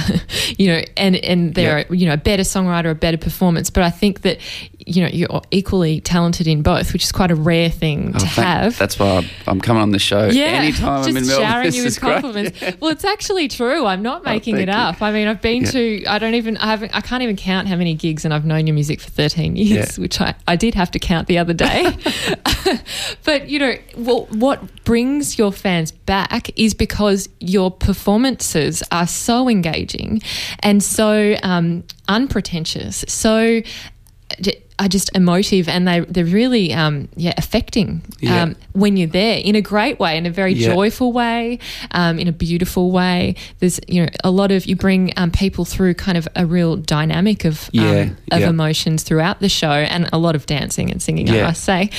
you 0.58 0.68
know, 0.68 0.82
and, 0.96 1.16
and 1.16 1.54
they're, 1.54 1.86
you 1.90 2.06
know, 2.06 2.14
a 2.14 2.18
better 2.18 2.42
songwriter, 2.42 2.90
a 2.90 2.94
better 2.94 3.18
performance. 3.18 3.70
But 3.70 3.84
I 3.84 3.90
think 3.90 4.22
that 4.22 4.38
you 4.86 5.02
know 5.02 5.08
you're 5.08 5.40
equally 5.50 6.00
talented 6.00 6.46
in 6.46 6.62
both, 6.62 6.92
which 6.92 7.04
is 7.04 7.12
quite 7.12 7.30
a 7.30 7.34
rare 7.34 7.70
thing 7.70 8.12
Oh, 8.14 8.18
to 8.18 8.26
thank- 8.26 8.46
have. 8.46 8.78
That's 8.78 8.98
why 8.98 9.28
I'm- 9.46 9.60
coming 9.60 9.82
on 9.82 9.90
the 9.92 9.98
show 9.98 10.26
yeah, 10.26 10.44
anytime 10.46 10.98
just 11.04 11.08
I'm 11.10 11.16
in 11.16 11.26
Melbourne. 11.26 11.46
showering 11.50 11.64
This 11.66 11.76
you 11.76 11.84
with 11.84 12.00
compliments. 12.00 12.60
Well, 12.80 12.90
it's 12.90 13.04
actually 13.04 13.48
true. 13.48 13.86
I'm 13.86 14.02
not 14.02 14.24
making 14.24 14.56
it 14.56 14.66
thank 14.66 14.68
you. 14.68 14.74
up. 14.74 15.02
I 15.02 15.10
mean, 15.12 15.26
I've 15.28 15.40
been 15.40 15.62
Yeah. 15.64 15.70
to. 15.70 16.04
I 16.06 16.18
don't 16.18 16.34
even. 16.34 16.56
I 16.58 16.66
haven't. 16.66 16.94
I 16.94 17.00
can't 17.00 17.22
even 17.22 17.36
count 17.36 17.68
how 17.68 17.76
many 17.76 17.94
gigs, 17.94 18.24
and 18.24 18.34
I've 18.34 18.44
known 18.44 18.66
your 18.66 18.74
music 18.74 19.00
for 19.00 19.10
13 19.10 19.56
years, 19.56 19.96
Yeah. 19.96 20.02
which 20.02 20.20
I 20.20 20.34
I 20.46 20.56
did 20.56 20.74
have 20.74 20.90
to 20.92 20.98
count 20.98 21.28
the 21.28 21.38
other 21.38 21.54
day. 21.54 21.96
but 23.24 23.48
you 23.48 23.58
know, 23.58 23.74
what 23.94 24.30
what 24.32 24.84
brings 24.84 25.38
your 25.38 25.52
fans 25.52 25.92
back 25.92 26.50
is 26.58 26.74
because 26.74 27.28
your 27.40 27.70
performances 27.70 28.82
are 28.92 29.06
so 29.06 29.48
engaging 29.48 30.20
and 30.60 30.82
so 30.82 31.36
um, 31.42 31.84
unpretentious, 32.08 33.04
so 33.08 33.60
are 34.78 34.88
just 34.88 35.08
emotive, 35.14 35.68
and 35.68 35.86
they 35.86 36.00
they're 36.00 36.24
really 36.24 36.72
um, 36.74 37.08
yeah 37.16 37.32
affecting 37.36 38.02
Yeah. 38.20 38.42
um, 38.42 38.56
when 38.72 38.96
you're 38.96 39.06
there 39.08 39.38
in 39.38 39.54
a 39.54 39.60
great 39.60 40.00
way, 40.00 40.16
in 40.16 40.26
a 40.26 40.30
very 40.30 40.52
Yeah. 40.52 40.74
joyful 40.74 41.12
way, 41.12 41.60
um, 41.92 42.18
in 42.18 42.26
a 42.26 42.32
beautiful 42.32 42.90
way. 42.90 43.36
There's 43.60 43.78
you 43.86 44.02
know 44.02 44.08
a 44.24 44.30
lot 44.32 44.50
of 44.50 44.66
you 44.66 44.74
bring 44.74 45.12
um, 45.16 45.30
people 45.30 45.64
through 45.64 45.94
kind 45.94 46.18
of 46.18 46.26
a 46.34 46.44
real 46.44 46.74
dynamic 46.76 47.44
of 47.44 47.70
Yeah, 47.72 47.82
um, 48.00 48.16
of 48.32 48.40
yeah. 48.40 48.48
emotions 48.48 49.04
throughout 49.04 49.38
the 49.38 49.48
show, 49.48 49.70
and 49.70 50.08
a 50.12 50.18
lot 50.18 50.34
of 50.34 50.46
dancing 50.46 50.90
and 50.90 51.00
singing, 51.00 51.30
I 51.30 51.42
must 51.42 51.62
say. 51.62 51.90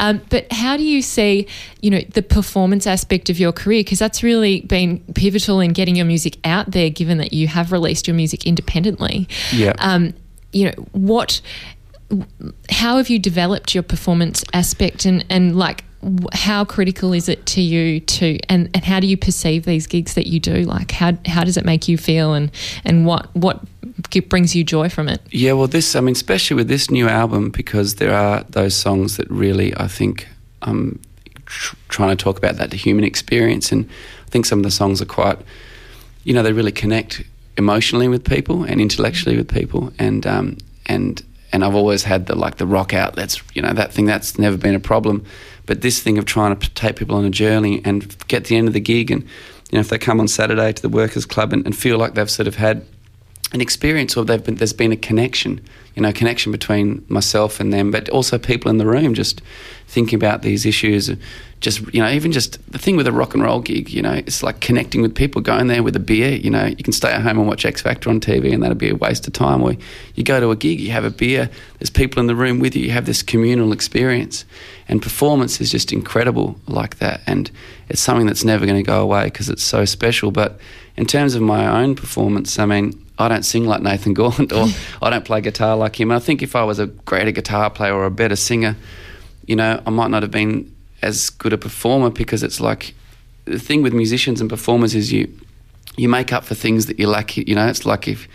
Um, 0.00 0.20
but 0.28 0.52
how 0.52 0.76
do 0.76 0.82
you 0.82 1.02
see 1.02 1.46
you 1.82 1.90
know 1.90 2.00
the 2.14 2.22
performance 2.22 2.86
aspect 2.86 3.30
of 3.30 3.38
your 3.38 3.52
career? 3.52 3.80
Because 3.84 4.00
that's 4.00 4.24
really 4.24 4.60
been 4.62 4.98
pivotal 5.14 5.60
in 5.60 5.72
getting 5.72 5.94
your 5.94 6.06
music 6.06 6.38
out 6.44 6.72
there, 6.72 6.90
given 6.90 7.18
that 7.18 7.32
you 7.32 7.46
have 7.46 7.70
released 7.70 8.08
your 8.08 8.16
music 8.16 8.44
independently. 8.44 9.28
Yeah. 9.52 9.72
Um, 9.78 10.14
you 10.52 10.64
know 10.66 10.72
what 10.92 11.40
how 12.70 12.96
have 12.96 13.08
you 13.08 13.18
developed 13.18 13.74
your 13.74 13.82
performance 13.82 14.44
aspect 14.52 15.04
and, 15.04 15.24
and 15.30 15.56
like 15.56 15.84
how 16.34 16.64
critical 16.64 17.14
is 17.14 17.30
it 17.30 17.46
to 17.46 17.62
you 17.62 17.98
to 18.00 18.38
and, 18.50 18.68
and 18.74 18.84
how 18.84 19.00
do 19.00 19.06
you 19.06 19.16
perceive 19.16 19.64
these 19.64 19.86
gigs 19.86 20.14
that 20.14 20.26
you 20.26 20.38
do 20.38 20.62
like 20.64 20.90
how 20.90 21.12
how 21.24 21.42
does 21.42 21.56
it 21.56 21.64
make 21.64 21.88
you 21.88 21.96
feel 21.96 22.34
and 22.34 22.50
and 22.84 23.06
what 23.06 23.34
what 23.34 23.64
brings 24.28 24.54
you 24.54 24.64
joy 24.64 24.88
from 24.88 25.08
it 25.08 25.20
Yeah, 25.30 25.52
well, 25.52 25.66
this, 25.66 25.96
I 25.96 26.00
mean, 26.00 26.12
especially 26.12 26.56
with 26.56 26.68
this 26.68 26.90
new 26.90 27.08
album, 27.08 27.50
because 27.50 27.96
there 27.96 28.14
are 28.14 28.44
those 28.50 28.74
songs 28.74 29.16
that 29.16 29.30
really, 29.30 29.76
I 29.76 29.88
think, 29.88 30.28
I'm 30.62 31.00
tr- 31.46 31.76
trying 31.88 32.16
to 32.16 32.16
talk 32.16 32.38
about 32.38 32.56
that, 32.56 32.70
the 32.70 32.76
human 32.76 33.04
experience. 33.04 33.72
And 33.72 33.88
I 34.26 34.30
think 34.30 34.46
some 34.46 34.60
of 34.60 34.62
the 34.64 34.70
songs 34.70 35.00
are 35.02 35.06
quite, 35.06 35.38
you 36.24 36.34
know, 36.34 36.42
they 36.42 36.52
really 36.52 36.72
connect 36.72 37.22
emotionally 37.56 38.08
with 38.08 38.24
people 38.24 38.64
and 38.64 38.80
intellectually 38.80 39.36
with 39.36 39.48
people. 39.48 39.92
And, 39.98 40.26
um, 40.26 40.58
and, 40.86 41.22
and 41.54 41.64
I've 41.64 41.76
always 41.76 42.02
had 42.02 42.26
the, 42.26 42.34
like, 42.34 42.56
the 42.56 42.66
rock 42.66 42.92
outlets, 42.92 43.40
you 43.54 43.62
know, 43.62 43.72
that 43.72 43.92
thing, 43.92 44.06
that's 44.06 44.40
never 44.40 44.56
been 44.56 44.74
a 44.74 44.80
problem. 44.80 45.24
But 45.66 45.82
this 45.82 46.02
thing 46.02 46.18
of 46.18 46.24
trying 46.24 46.56
to 46.56 46.70
take 46.70 46.96
people 46.96 47.14
on 47.14 47.24
a 47.24 47.30
journey 47.30 47.80
and 47.84 48.02
get 48.26 48.44
to 48.44 48.48
the 48.48 48.56
end 48.56 48.66
of 48.66 48.74
the 48.74 48.80
gig 48.80 49.12
and, 49.12 49.22
you 49.22 49.28
know, 49.74 49.78
if 49.78 49.88
they 49.88 49.96
come 49.96 50.18
on 50.18 50.26
Saturday 50.26 50.72
to 50.72 50.82
the 50.82 50.88
Workers 50.88 51.24
Club 51.24 51.52
and, 51.52 51.64
and 51.64 51.76
feel 51.76 51.96
like 51.96 52.14
they've 52.14 52.28
sort 52.28 52.48
of 52.48 52.56
had 52.56 52.84
an 53.52 53.60
experience 53.60 54.16
or 54.16 54.24
been, 54.24 54.56
there's 54.56 54.72
been 54.72 54.90
a 54.90 54.96
connection, 54.96 55.64
you 55.94 56.02
know, 56.02 56.12
connection 56.12 56.50
between 56.50 57.06
myself 57.08 57.60
and 57.60 57.72
them, 57.72 57.92
but 57.92 58.08
also 58.08 58.36
people 58.36 58.68
in 58.68 58.78
the 58.78 58.86
room 58.86 59.14
just 59.14 59.40
thinking 59.86 60.16
about 60.16 60.42
these 60.42 60.66
issues. 60.66 61.08
Just, 61.64 61.80
you 61.94 62.02
know, 62.02 62.10
even 62.10 62.30
just 62.30 62.58
the 62.70 62.78
thing 62.78 62.94
with 62.94 63.06
a 63.06 63.12
rock 63.12 63.32
and 63.32 63.42
roll 63.42 63.60
gig, 63.60 63.88
you 63.88 64.02
know, 64.02 64.12
it's 64.12 64.42
like 64.42 64.60
connecting 64.60 65.00
with 65.00 65.14
people, 65.14 65.40
going 65.40 65.66
there 65.68 65.82
with 65.82 65.96
a 65.96 66.00
beer, 66.00 66.32
you 66.32 66.50
know, 66.50 66.66
you 66.66 66.76
can 66.84 66.92
stay 66.92 67.10
at 67.10 67.22
home 67.22 67.38
and 67.38 67.48
watch 67.48 67.64
X 67.64 67.80
Factor 67.80 68.10
on 68.10 68.20
TV 68.20 68.52
and 68.52 68.62
that'd 68.62 68.76
be 68.76 68.90
a 68.90 68.94
waste 68.94 69.26
of 69.26 69.32
time. 69.32 69.62
Or 69.62 69.74
you 70.14 70.24
go 70.24 70.40
to 70.40 70.50
a 70.50 70.56
gig, 70.56 70.78
you 70.78 70.90
have 70.90 71.04
a 71.04 71.10
beer, 71.10 71.48
there's 71.78 71.88
people 71.88 72.20
in 72.20 72.26
the 72.26 72.36
room 72.36 72.60
with 72.60 72.76
you, 72.76 72.84
you 72.84 72.90
have 72.90 73.06
this 73.06 73.22
communal 73.22 73.72
experience. 73.72 74.44
And 74.88 75.00
performance 75.00 75.58
is 75.62 75.70
just 75.70 75.90
incredible 75.90 76.60
like 76.66 76.98
that. 76.98 77.22
And 77.26 77.50
it's 77.88 78.02
something 78.02 78.26
that's 78.26 78.44
never 78.44 78.66
going 78.66 78.76
to 78.76 78.86
go 78.86 79.00
away 79.00 79.24
because 79.24 79.48
it's 79.48 79.64
so 79.64 79.86
special. 79.86 80.32
But 80.32 80.60
in 80.98 81.06
terms 81.06 81.34
of 81.34 81.40
my 81.40 81.82
own 81.82 81.94
performance, 81.94 82.58
I 82.58 82.66
mean, 82.66 83.02
I 83.18 83.28
don't 83.28 83.42
sing 83.42 83.64
like 83.64 83.80
Nathan 83.80 84.12
Gaunt 84.12 84.52
or 84.52 84.66
I 85.02 85.08
don't 85.08 85.24
play 85.24 85.40
guitar 85.40 85.78
like 85.78 85.98
him. 85.98 86.12
I 86.12 86.18
think 86.18 86.42
if 86.42 86.54
I 86.54 86.64
was 86.64 86.78
a 86.78 86.88
greater 86.88 87.30
guitar 87.30 87.70
player 87.70 87.94
or 87.94 88.04
a 88.04 88.10
better 88.10 88.36
singer, 88.36 88.76
you 89.46 89.56
know, 89.56 89.82
I 89.86 89.90
might 89.90 90.10
not 90.10 90.22
have 90.22 90.30
been 90.30 90.74
as 91.04 91.30
good 91.30 91.52
a 91.52 91.58
performer 91.58 92.10
because 92.10 92.42
it's 92.42 92.60
like 92.60 92.94
the 93.44 93.58
thing 93.58 93.82
with 93.82 93.92
musicians 93.92 94.40
and 94.40 94.48
performers 94.48 94.94
is 94.94 95.12
you 95.12 95.28
you 95.96 96.08
make 96.08 96.32
up 96.32 96.44
for 96.44 96.54
things 96.54 96.86
that 96.86 96.98
you 96.98 97.06
lack. 97.06 97.36
You 97.36 97.54
know, 97.54 97.68
it's 97.68 97.86
like 97.86 98.08
if 98.08 98.26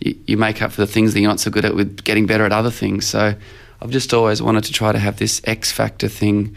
you, 0.00 0.16
you 0.26 0.36
make 0.36 0.62
up 0.62 0.72
for 0.72 0.80
the 0.80 0.86
things 0.86 1.14
that 1.14 1.20
you're 1.20 1.30
not 1.30 1.38
so 1.38 1.50
good 1.50 1.64
at 1.64 1.74
with 1.74 2.02
getting 2.02 2.26
better 2.26 2.44
at 2.44 2.52
other 2.52 2.70
things. 2.70 3.06
So 3.06 3.34
I've 3.80 3.90
just 3.90 4.12
always 4.12 4.42
wanted 4.42 4.64
to 4.64 4.72
try 4.72 4.90
to 4.90 4.98
have 4.98 5.18
this 5.18 5.40
X 5.44 5.70
factor 5.70 6.08
thing 6.08 6.56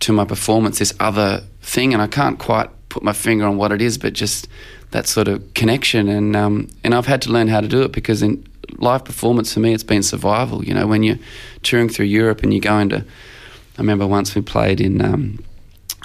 to 0.00 0.12
my 0.12 0.24
performance, 0.24 0.78
this 0.78 0.94
other 0.98 1.42
thing, 1.60 1.92
and 1.92 2.00
I 2.00 2.06
can't 2.06 2.38
quite 2.38 2.70
put 2.88 3.02
my 3.02 3.12
finger 3.12 3.44
on 3.46 3.58
what 3.58 3.72
it 3.72 3.82
is, 3.82 3.98
but 3.98 4.14
just 4.14 4.48
that 4.92 5.06
sort 5.06 5.28
of 5.28 5.52
connection. 5.54 6.08
And 6.08 6.34
um, 6.34 6.68
and 6.82 6.94
I've 6.94 7.06
had 7.06 7.20
to 7.22 7.30
learn 7.30 7.48
how 7.48 7.60
to 7.60 7.68
do 7.68 7.82
it 7.82 7.92
because 7.92 8.22
in 8.22 8.46
live 8.78 9.04
performance 9.04 9.52
for 9.52 9.60
me, 9.60 9.74
it's 9.74 9.84
been 9.84 10.02
survival. 10.02 10.64
You 10.64 10.74
know, 10.74 10.86
when 10.86 11.02
you're 11.02 11.18
touring 11.62 11.88
through 11.88 12.06
Europe 12.06 12.42
and 12.42 12.54
you 12.54 12.60
go 12.60 12.78
into, 12.78 13.04
I 13.76 13.80
remember 13.80 14.06
once 14.06 14.34
we 14.34 14.42
played 14.42 14.80
in. 14.80 15.00
Um, 15.00 15.44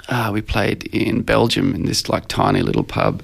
ah, 0.08 0.30
we 0.32 0.40
played 0.40 0.84
in 0.94 1.22
Belgium 1.22 1.74
in 1.74 1.84
this 1.84 2.08
like 2.08 2.28
tiny 2.28 2.62
little 2.62 2.84
pub, 2.84 3.22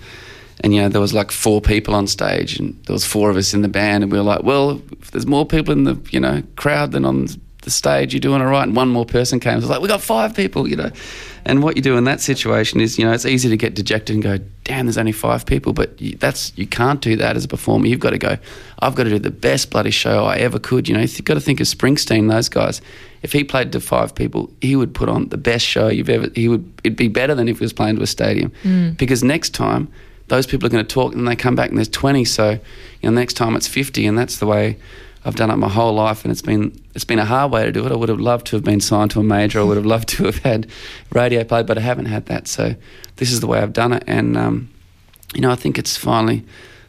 and 0.60 0.74
you 0.74 0.80
know 0.80 0.88
there 0.88 1.00
was 1.00 1.14
like 1.14 1.30
four 1.30 1.60
people 1.60 1.94
on 1.94 2.06
stage, 2.06 2.58
and 2.58 2.74
there 2.86 2.94
was 2.94 3.04
four 3.04 3.30
of 3.30 3.36
us 3.36 3.54
in 3.54 3.62
the 3.62 3.68
band, 3.68 4.02
and 4.02 4.12
we 4.12 4.18
were 4.18 4.24
like, 4.24 4.42
well, 4.42 4.82
if 5.00 5.10
there's 5.10 5.26
more 5.26 5.46
people 5.46 5.72
in 5.72 5.84
the 5.84 5.98
you 6.10 6.20
know 6.20 6.42
crowd 6.56 6.92
than 6.92 7.04
on 7.04 7.28
the 7.62 7.70
stage, 7.70 8.12
you're 8.12 8.20
doing 8.20 8.40
all 8.40 8.48
right. 8.48 8.64
And 8.64 8.76
one 8.76 8.88
more 8.88 9.04
person 9.04 9.40
came, 9.40 9.54
it 9.54 9.56
was 9.56 9.70
like, 9.70 9.80
we 9.80 9.88
got 9.88 10.00
five 10.00 10.34
people, 10.34 10.68
you 10.68 10.76
know. 10.76 10.90
And 11.44 11.62
what 11.62 11.76
you 11.76 11.82
do 11.82 11.96
in 11.96 12.04
that 12.04 12.20
situation 12.20 12.80
is, 12.80 12.98
you 12.98 13.04
know, 13.04 13.12
it's 13.12 13.26
easy 13.26 13.48
to 13.48 13.56
get 13.56 13.74
dejected 13.74 14.14
and 14.14 14.22
go, 14.22 14.38
damn, 14.64 14.86
there's 14.86 14.98
only 14.98 15.12
five 15.12 15.44
people, 15.44 15.72
but 15.72 16.00
you, 16.00 16.16
that's 16.16 16.52
you 16.56 16.66
can't 16.66 17.00
do 17.00 17.16
that 17.16 17.36
as 17.36 17.44
a 17.44 17.48
performer. 17.48 17.86
You've 17.86 18.00
got 18.00 18.10
to 18.10 18.18
go. 18.18 18.38
I've 18.78 18.94
got 18.94 19.04
to 19.04 19.10
do 19.10 19.18
the 19.18 19.30
best 19.30 19.70
bloody 19.70 19.90
show 19.90 20.24
I 20.24 20.36
ever 20.36 20.58
could. 20.58 20.88
You 20.88 20.94
know, 20.94 21.00
you've 21.00 21.24
got 21.24 21.34
to 21.34 21.40
think 21.40 21.60
of 21.60 21.66
Springsteen. 21.66 22.30
Those 22.30 22.48
guys, 22.48 22.80
if 23.22 23.32
he 23.32 23.42
played 23.42 23.72
to 23.72 23.80
five 23.80 24.14
people, 24.14 24.50
he 24.60 24.76
would 24.76 24.94
put 24.94 25.08
on 25.08 25.30
the 25.30 25.36
best 25.36 25.64
show 25.64 25.88
you've 25.88 26.10
ever. 26.10 26.28
He 26.34 26.48
would. 26.48 26.70
It'd 26.84 26.96
be 26.96 27.08
better 27.08 27.34
than 27.34 27.48
if 27.48 27.58
he 27.58 27.64
was 27.64 27.72
playing 27.72 27.96
to 27.96 28.02
a 28.02 28.06
stadium, 28.06 28.52
mm. 28.62 28.96
because 28.96 29.24
next 29.24 29.50
time 29.50 29.90
those 30.28 30.46
people 30.46 30.66
are 30.66 30.70
going 30.70 30.84
to 30.84 30.94
talk 30.94 31.14
and 31.14 31.26
they 31.26 31.36
come 31.36 31.56
back 31.56 31.70
and 31.70 31.78
there's 31.78 31.88
20. 31.88 32.24
So, 32.24 32.50
you 32.50 32.60
know, 33.02 33.10
next 33.10 33.34
time 33.34 33.56
it's 33.56 33.66
50, 33.66 34.06
and 34.06 34.16
that's 34.16 34.38
the 34.38 34.46
way. 34.46 34.78
I've 35.24 35.36
done 35.36 35.50
it 35.50 35.56
my 35.56 35.68
whole 35.68 35.94
life, 35.94 36.24
and 36.24 36.32
it's 36.32 36.42
been 36.42 36.78
it's 36.94 37.04
been 37.04 37.18
a 37.18 37.24
hard 37.24 37.52
way 37.52 37.64
to 37.64 37.72
do 37.72 37.86
it. 37.86 37.92
I 37.92 37.96
would 37.96 38.08
have 38.08 38.20
loved 38.20 38.46
to 38.48 38.56
have 38.56 38.64
been 38.64 38.80
signed 38.80 39.12
to 39.12 39.20
a 39.20 39.22
major. 39.22 39.60
I 39.60 39.62
would 39.62 39.76
have 39.76 39.86
loved 39.86 40.08
to 40.16 40.24
have 40.24 40.38
had 40.38 40.68
radio 41.10 41.44
play, 41.44 41.62
but 41.62 41.78
I 41.78 41.80
haven't 41.80 42.06
had 42.06 42.26
that. 42.26 42.48
So 42.48 42.74
this 43.16 43.30
is 43.30 43.40
the 43.40 43.46
way 43.46 43.60
I've 43.60 43.72
done 43.72 43.92
it, 43.92 44.04
and 44.06 44.36
um, 44.36 44.70
you 45.34 45.40
know 45.40 45.50
I 45.50 45.56
think 45.56 45.78
it's 45.78 45.96
finally 45.96 46.44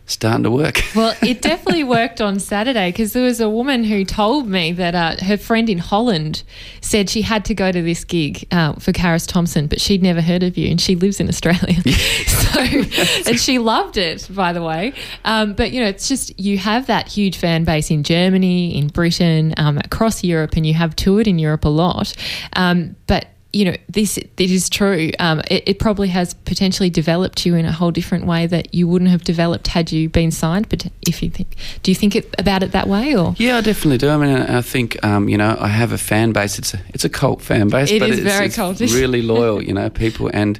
starting 0.05 0.43
to 0.43 0.51
work. 0.51 0.81
Well, 0.95 1.15
it 1.23 1.41
definitely 1.41 1.83
worked 1.83 2.21
on 2.21 2.39
Saturday 2.39 2.91
because 2.91 3.13
there 3.13 3.23
was 3.23 3.39
a 3.39 3.49
woman 3.49 3.83
who 3.83 4.05
told 4.05 4.47
me 4.47 4.71
that 4.73 4.93
uh, 4.93 5.15
her 5.25 5.37
friend 5.37 5.67
in 5.67 5.79
Holland 5.79 6.43
said 6.81 7.09
she 7.09 7.23
had 7.23 7.45
to 7.45 7.55
go 7.55 7.71
to 7.71 7.81
this 7.81 8.03
gig 8.03 8.45
uh, 8.51 8.73
for 8.73 8.91
Carus 8.91 9.25
Thompson, 9.25 9.65
but 9.65 9.81
she'd 9.81 10.03
never 10.03 10.21
heard 10.21 10.43
of 10.43 10.55
you, 10.55 10.69
and 10.69 10.79
she 10.79 10.95
lives 10.95 11.19
in 11.19 11.27
Australia. 11.29 11.81
so, 12.27 12.59
and 13.27 13.39
she 13.39 13.57
loved 13.57 13.97
it, 13.97 14.27
by 14.29 14.53
the 14.53 14.61
way. 14.61 14.93
Um, 15.25 15.53
but 15.53 15.71
you 15.71 15.81
know, 15.81 15.87
it's 15.87 16.07
just 16.07 16.39
you 16.39 16.59
have 16.59 16.85
that 16.87 17.07
huge 17.07 17.37
fan 17.37 17.63
base 17.63 17.89
in 17.89 18.03
Germany, 18.03 18.77
in 18.77 18.87
Britain, 18.87 19.55
um, 19.57 19.79
across 19.79 20.23
Europe, 20.23 20.55
and 20.55 20.65
you 20.65 20.75
have 20.75 20.95
toured 20.95 21.27
in 21.27 21.39
Europe 21.39 21.65
a 21.65 21.69
lot. 21.69 22.13
Um, 22.55 22.95
but 23.07 23.27
you 23.53 23.65
know, 23.65 23.75
this 23.87 24.17
it 24.17 24.39
is 24.39 24.67
true. 24.67 25.11
Um, 25.19 25.39
it, 25.49 25.63
it 25.67 25.79
probably 25.79 26.07
has 26.09 26.33
potentially 26.33 26.89
developed 26.89 27.45
you 27.45 27.55
in 27.55 27.65
a 27.65 27.71
whole 27.71 27.91
different 27.91 28.25
way 28.25 28.47
that 28.47 28.73
you 28.73 28.87
wouldn't 28.87 29.11
have 29.11 29.23
developed 29.23 29.67
had 29.67 29.91
you 29.91 30.09
been 30.09 30.31
signed. 30.31 30.67
But 30.69 30.87
if 31.07 31.21
you 31.21 31.29
think, 31.29 31.55
do 31.83 31.91
you 31.91 31.95
think 31.95 32.15
it, 32.15 32.33
about 32.39 32.63
it 32.63 32.71
that 32.71 32.87
way, 32.87 33.15
or 33.15 33.35
Yeah, 33.37 33.57
I 33.57 33.61
definitely 33.61 33.99
do. 33.99 34.09
I 34.09 34.17
mean, 34.17 34.35
I 34.35 34.61
think 34.61 35.01
um, 35.05 35.29
you 35.29 35.37
know 35.37 35.55
I 35.59 35.67
have 35.67 35.91
a 35.91 35.99
fan 35.99 36.31
base. 36.31 36.57
It's 36.57 36.73
a 36.73 36.79
it's 36.89 37.05
a 37.05 37.09
cult 37.09 37.41
fan 37.41 37.69
base, 37.69 37.91
It 37.91 37.99
but 37.99 38.09
is 38.09 38.19
it's, 38.19 38.27
very 38.27 38.47
it's 38.47 38.57
cultish. 38.57 38.93
really 38.99 39.21
loyal. 39.21 39.61
You 39.61 39.73
know, 39.73 39.89
people, 39.91 40.31
and 40.33 40.59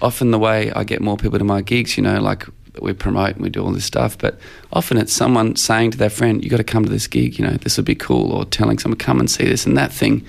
often 0.00 0.30
the 0.30 0.38
way 0.38 0.72
I 0.72 0.82
get 0.84 1.02
more 1.02 1.18
people 1.18 1.38
to 1.38 1.44
my 1.44 1.60
gigs, 1.60 1.98
you 1.98 2.02
know, 2.02 2.20
like 2.20 2.46
we 2.80 2.94
promote 2.94 3.34
and 3.34 3.42
we 3.42 3.50
do 3.50 3.62
all 3.62 3.72
this 3.72 3.84
stuff, 3.84 4.16
but 4.16 4.38
often 4.72 4.96
it's 4.96 5.12
someone 5.12 5.56
saying 5.56 5.90
to 5.90 5.98
their 5.98 6.08
friend, 6.10 6.42
"You 6.42 6.48
got 6.48 6.56
to 6.56 6.64
come 6.64 6.84
to 6.84 6.90
this 6.90 7.06
gig. 7.06 7.38
You 7.38 7.44
know, 7.44 7.52
this 7.52 7.76
would 7.76 7.86
be 7.86 7.94
cool," 7.94 8.32
or 8.32 8.46
telling 8.46 8.78
someone, 8.78 8.98
"Come 8.98 9.20
and 9.20 9.30
see 9.30 9.44
this," 9.44 9.66
and 9.66 9.76
that 9.76 9.92
thing. 9.92 10.24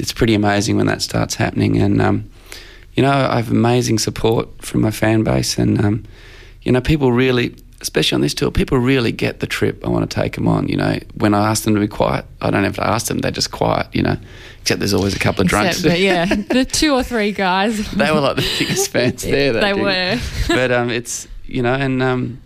It's 0.00 0.12
pretty 0.12 0.34
amazing 0.34 0.76
when 0.76 0.86
that 0.86 1.02
starts 1.02 1.34
happening, 1.36 1.76
and 1.80 2.00
um, 2.00 2.30
you 2.94 3.02
know, 3.02 3.10
I 3.10 3.36
have 3.36 3.50
amazing 3.50 3.98
support 3.98 4.48
from 4.64 4.80
my 4.80 4.90
fan 4.90 5.22
base, 5.22 5.58
and 5.58 5.84
um, 5.84 6.04
you 6.62 6.72
know, 6.72 6.80
people 6.80 7.12
really, 7.12 7.54
especially 7.80 8.16
on 8.16 8.20
this 8.20 8.34
tour, 8.34 8.50
people 8.50 8.78
really 8.78 9.12
get 9.12 9.40
the 9.40 9.46
trip. 9.46 9.84
I 9.84 9.88
want 9.88 10.10
to 10.10 10.14
take 10.14 10.34
them 10.34 10.48
on. 10.48 10.68
You 10.68 10.76
know, 10.76 10.98
when 11.14 11.34
I 11.34 11.48
ask 11.50 11.64
them 11.64 11.74
to 11.74 11.80
be 11.80 11.88
quiet, 11.88 12.24
I 12.40 12.50
don't 12.50 12.64
have 12.64 12.76
to 12.76 12.86
ask 12.86 13.06
them; 13.06 13.18
they're 13.18 13.30
just 13.30 13.50
quiet. 13.52 13.86
You 13.94 14.02
know, 14.02 14.16
except 14.62 14.80
there's 14.80 14.94
always 14.94 15.14
a 15.14 15.18
couple 15.18 15.42
of 15.42 15.48
drunks. 15.48 15.76
Except, 15.78 15.92
but 15.92 16.00
yeah, 16.00 16.24
the 16.50 16.64
two 16.64 16.94
or 16.94 17.02
three 17.02 17.32
guys. 17.32 17.90
they 17.92 18.10
were 18.10 18.20
like 18.20 18.36
the 18.36 18.56
biggest 18.58 18.90
fans 18.90 19.22
there. 19.36 19.52
that 19.52 19.60
They 19.60 19.74
were. 19.74 20.18
but 20.48 20.72
um, 20.72 20.90
it's 20.90 21.28
you 21.46 21.62
know, 21.62 21.74
and 21.74 22.02
um, 22.02 22.40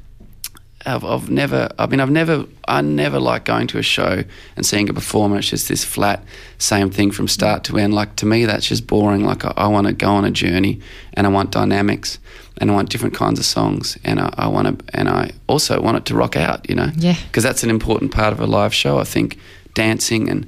I've, 0.87 1.05
I've 1.05 1.31
never. 1.31 1.69
I 1.79 1.87
mean, 1.87 2.01
I've 2.01 2.11
never. 2.11 2.47
I 2.67 2.81
never 2.81 3.19
like 3.19 3.45
going 3.45 3.67
to 3.69 3.79
a 3.79 3.83
show 3.83 4.25
and 4.57 4.67
seeing 4.67 4.89
a 4.89 4.95
performer. 4.95 5.39
It's 5.39 5.49
just 5.51 5.69
this 5.69 5.85
flat, 5.85 6.25
same 6.59 6.91
thing 6.91 7.11
from 7.11 7.29
start 7.29 7.65
to 7.65 7.79
end. 7.79 7.95
Like 7.95 8.17
to 8.17 8.27
me, 8.27 8.45
that's 8.45 8.67
just 8.69 8.87
boring. 8.87 9.25
Like 9.25 9.45
I, 9.45 9.53
I 9.57 9.67
want 9.69 9.87
to 9.87 9.93
go 9.93 10.09
on 10.09 10.25
a 10.25 10.31
journey, 10.31 10.81
and 11.15 11.27
I 11.27 11.31
want 11.31 11.51
dynamics, 11.53 12.19
and 12.59 12.71
I 12.71 12.75
want 12.75 12.91
different 12.91 13.15
kinds 13.15 13.39
of 13.39 13.47
songs, 13.47 13.97
and 14.05 14.21
I, 14.21 14.33
I 14.37 14.47
want 14.49 14.79
to, 14.79 14.85
and 14.99 15.09
I 15.09 15.31
also 15.47 15.81
want 15.81 15.97
it 15.97 16.05
to 16.07 16.15
rock 16.15 16.37
out. 16.37 16.69
You 16.69 16.75
know, 16.77 16.91
Yeah. 16.97 17.17
because 17.29 17.43
that's 17.45 17.63
an 17.63 17.71
important 17.71 18.13
part 18.13 18.33
of 18.33 18.41
a 18.41 18.47
live 18.47 18.75
show. 18.75 18.99
I 18.99 19.05
think 19.05 19.39
dancing 19.75 20.29
and. 20.29 20.47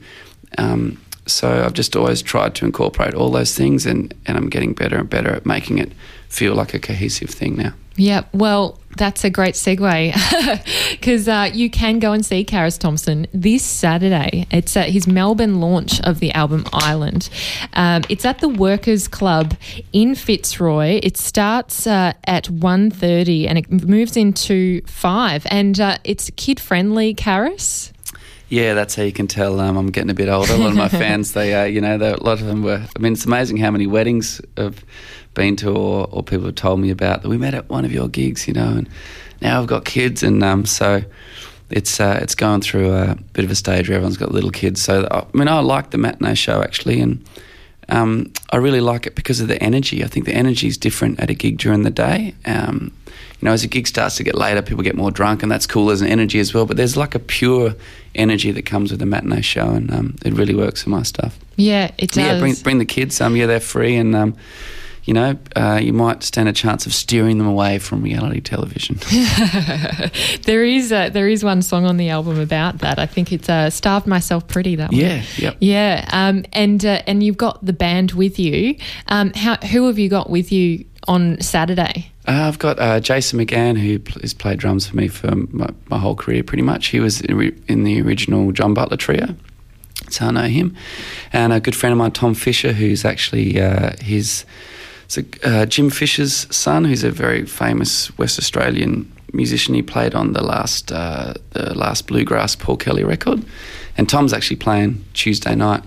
Um, 0.58 1.00
so 1.28 1.64
I've 1.64 1.72
just 1.72 1.96
always 1.96 2.22
tried 2.22 2.54
to 2.54 2.64
incorporate 2.64 3.12
all 3.12 3.30
those 3.32 3.52
things, 3.56 3.84
and, 3.84 4.14
and 4.26 4.36
I'm 4.38 4.48
getting 4.48 4.74
better 4.74 4.96
and 4.96 5.10
better 5.10 5.30
at 5.30 5.44
making 5.44 5.78
it 5.78 5.90
feel 6.28 6.54
like 6.54 6.74
a 6.74 6.78
cohesive 6.78 7.30
thing 7.30 7.56
now. 7.56 7.72
Yeah, 7.98 8.24
well, 8.34 8.78
that's 8.98 9.24
a 9.24 9.30
great 9.30 9.54
segue 9.54 10.12
because 10.90 11.28
uh, 11.28 11.50
you 11.54 11.70
can 11.70 11.98
go 11.98 12.12
and 12.12 12.24
see 12.26 12.44
Carus 12.44 12.76
Thompson 12.76 13.26
this 13.32 13.62
Saturday. 13.64 14.46
It's 14.50 14.76
at 14.76 14.90
his 14.90 15.06
Melbourne 15.06 15.62
launch 15.62 15.98
of 16.02 16.20
the 16.20 16.30
album 16.32 16.66
Island. 16.74 17.30
Um, 17.72 18.02
it's 18.10 18.26
at 18.26 18.40
the 18.40 18.50
Workers 18.50 19.08
Club 19.08 19.54
in 19.94 20.14
Fitzroy. 20.14 21.00
It 21.02 21.16
starts 21.16 21.86
uh, 21.86 22.12
at 22.24 22.44
1.30 22.44 23.48
and 23.48 23.56
it 23.58 23.70
moves 23.70 24.14
into 24.14 24.82
5 24.82 25.46
and 25.50 25.80
uh, 25.80 25.96
it's 26.04 26.30
kid-friendly, 26.36 27.14
Carus. 27.14 27.92
Yeah, 28.48 28.74
that's 28.74 28.94
how 28.94 29.02
you 29.02 29.12
can 29.12 29.26
tell 29.26 29.58
um, 29.58 29.76
I'm 29.76 29.90
getting 29.90 30.10
a 30.10 30.14
bit 30.14 30.28
older. 30.28 30.52
A 30.52 30.56
lot 30.56 30.68
of 30.70 30.76
my 30.76 30.88
fans, 30.90 31.32
they, 31.32 31.54
uh, 31.54 31.64
you 31.64 31.80
know, 31.80 31.98
they- 31.98 32.12
a 32.12 32.22
lot 32.22 32.40
of 32.40 32.46
them 32.46 32.62
were. 32.62 32.86
I 32.94 32.98
mean, 33.00 33.14
it's 33.14 33.24
amazing 33.24 33.56
how 33.56 33.70
many 33.72 33.86
weddings 33.88 34.40
I've 34.56 34.84
been 35.36 35.54
to, 35.56 35.70
or, 35.70 36.08
or 36.10 36.24
people 36.24 36.46
have 36.46 36.56
told 36.56 36.80
me 36.80 36.90
about 36.90 37.22
that 37.22 37.28
we 37.28 37.38
met 37.38 37.54
at 37.54 37.68
one 37.68 37.84
of 37.84 37.92
your 37.92 38.08
gigs, 38.08 38.48
you 38.48 38.54
know, 38.54 38.78
and 38.78 38.88
now 39.40 39.60
I've 39.60 39.68
got 39.68 39.84
kids, 39.84 40.24
and 40.24 40.42
um, 40.42 40.66
so 40.66 41.04
it's 41.70 42.00
uh, 42.00 42.18
it's 42.20 42.34
going 42.34 42.60
through 42.62 42.92
a 42.92 43.14
bit 43.32 43.44
of 43.44 43.50
a 43.50 43.54
stage 43.54 43.88
where 43.88 43.96
everyone's 43.96 44.16
got 44.16 44.32
little 44.32 44.50
kids. 44.50 44.82
So 44.82 45.06
I 45.10 45.24
mean, 45.36 45.46
I 45.46 45.60
like 45.60 45.90
the 45.90 45.98
matinee 45.98 46.34
show 46.34 46.62
actually, 46.62 47.00
and 47.00 47.24
um, 47.88 48.32
I 48.50 48.56
really 48.56 48.80
like 48.80 49.06
it 49.06 49.14
because 49.14 49.40
of 49.40 49.48
the 49.48 49.62
energy. 49.62 50.02
I 50.02 50.08
think 50.08 50.26
the 50.26 50.34
energy 50.34 50.66
is 50.66 50.76
different 50.76 51.20
at 51.20 51.30
a 51.30 51.34
gig 51.34 51.58
during 51.58 51.82
the 51.82 51.90
day. 51.90 52.34
Um, 52.44 52.92
you 53.40 53.46
know, 53.46 53.52
as 53.52 53.62
a 53.62 53.68
gig 53.68 53.86
starts 53.86 54.16
to 54.16 54.24
get 54.24 54.34
later, 54.34 54.62
people 54.62 54.82
get 54.82 54.96
more 54.96 55.10
drunk, 55.10 55.42
and 55.42 55.52
that's 55.52 55.66
cool 55.66 55.90
as 55.90 56.00
an 56.00 56.08
energy 56.08 56.38
as 56.38 56.54
well. 56.54 56.64
But 56.64 56.78
there's 56.78 56.96
like 56.96 57.14
a 57.14 57.18
pure 57.18 57.74
energy 58.14 58.50
that 58.50 58.64
comes 58.64 58.90
with 58.90 59.02
a 59.02 59.06
matinee 59.06 59.42
show, 59.42 59.68
and 59.68 59.92
um, 59.92 60.16
it 60.24 60.32
really 60.32 60.54
works 60.54 60.82
for 60.82 60.90
my 60.90 61.02
stuff. 61.02 61.38
Yeah, 61.56 61.90
it 61.98 62.12
does. 62.12 62.24
Yeah, 62.24 62.38
bring 62.38 62.54
bring 62.54 62.78
the 62.78 62.86
kids. 62.86 63.20
Um, 63.20 63.36
yeah, 63.36 63.46
they're 63.46 63.60
free, 63.60 63.96
and 63.96 64.16
um, 64.16 64.36
you 65.06 65.14
know, 65.14 65.38
uh, 65.54 65.78
you 65.80 65.92
might 65.92 66.24
stand 66.24 66.48
a 66.48 66.52
chance 66.52 66.84
of 66.84 66.92
steering 66.92 67.38
them 67.38 67.46
away 67.46 67.78
from 67.78 68.02
reality 68.02 68.40
television. 68.40 68.96
there 70.42 70.64
is 70.64 70.90
uh, 70.90 71.08
there 71.10 71.28
is 71.28 71.44
one 71.44 71.62
song 71.62 71.86
on 71.86 71.96
the 71.96 72.10
album 72.10 72.40
about 72.40 72.78
that. 72.78 72.98
I 72.98 73.06
think 73.06 73.32
it's 73.32 73.48
uh, 73.48 73.70
"Starved 73.70 74.08
Myself 74.08 74.48
Pretty." 74.48 74.74
That 74.74 74.90
one. 74.90 75.00
yeah, 75.00 75.22
yep. 75.36 75.56
Yeah, 75.60 76.08
um, 76.12 76.44
and 76.52 76.84
uh, 76.84 77.02
and 77.06 77.22
you've 77.22 77.36
got 77.36 77.64
the 77.64 77.72
band 77.72 78.12
with 78.12 78.38
you. 78.40 78.76
Um, 79.06 79.32
how 79.32 79.56
who 79.56 79.86
have 79.86 79.98
you 79.98 80.08
got 80.08 80.28
with 80.28 80.50
you 80.50 80.84
on 81.06 81.40
Saturday? 81.40 82.10
Uh, 82.26 82.48
I've 82.48 82.58
got 82.58 82.80
uh, 82.80 82.98
Jason 82.98 83.38
McGann, 83.38 83.78
who 83.78 84.00
pl- 84.00 84.20
has 84.22 84.34
played 84.34 84.58
drums 84.58 84.88
for 84.88 84.96
me 84.96 85.06
for 85.06 85.32
my, 85.36 85.68
my 85.88 85.98
whole 85.98 86.16
career, 86.16 86.42
pretty 86.42 86.64
much. 86.64 86.88
He 86.88 86.98
was 86.98 87.20
in 87.20 87.36
re- 87.36 87.56
in 87.68 87.84
the 87.84 88.02
original 88.02 88.50
John 88.50 88.74
Butler 88.74 88.96
trio, 88.96 89.36
so 90.10 90.26
I 90.26 90.30
know 90.32 90.42
him. 90.42 90.76
And 91.32 91.52
a 91.52 91.60
good 91.60 91.76
friend 91.76 91.92
of 91.92 91.98
mine, 91.98 92.10
Tom 92.10 92.34
Fisher, 92.34 92.72
who's 92.72 93.04
actually 93.04 93.60
uh, 93.60 93.92
his 94.00 94.44
it's 95.06 95.18
a, 95.18 95.24
uh, 95.48 95.66
Jim 95.66 95.88
Fisher's 95.90 96.46
son, 96.54 96.84
who's 96.84 97.02
a 97.04 97.10
very 97.10 97.46
famous 97.46 98.16
West 98.18 98.38
Australian 98.38 99.10
musician. 99.32 99.74
He 99.74 99.82
played 99.82 100.14
on 100.14 100.32
the 100.32 100.42
last 100.42 100.92
uh, 100.92 101.34
the 101.50 101.74
last 101.74 102.06
bluegrass 102.06 102.54
Paul 102.56 102.76
Kelly 102.76 103.04
record, 103.04 103.44
and 103.96 104.08
Tom's 104.08 104.32
actually 104.32 104.56
playing 104.56 105.04
Tuesday 105.14 105.54
night 105.54 105.82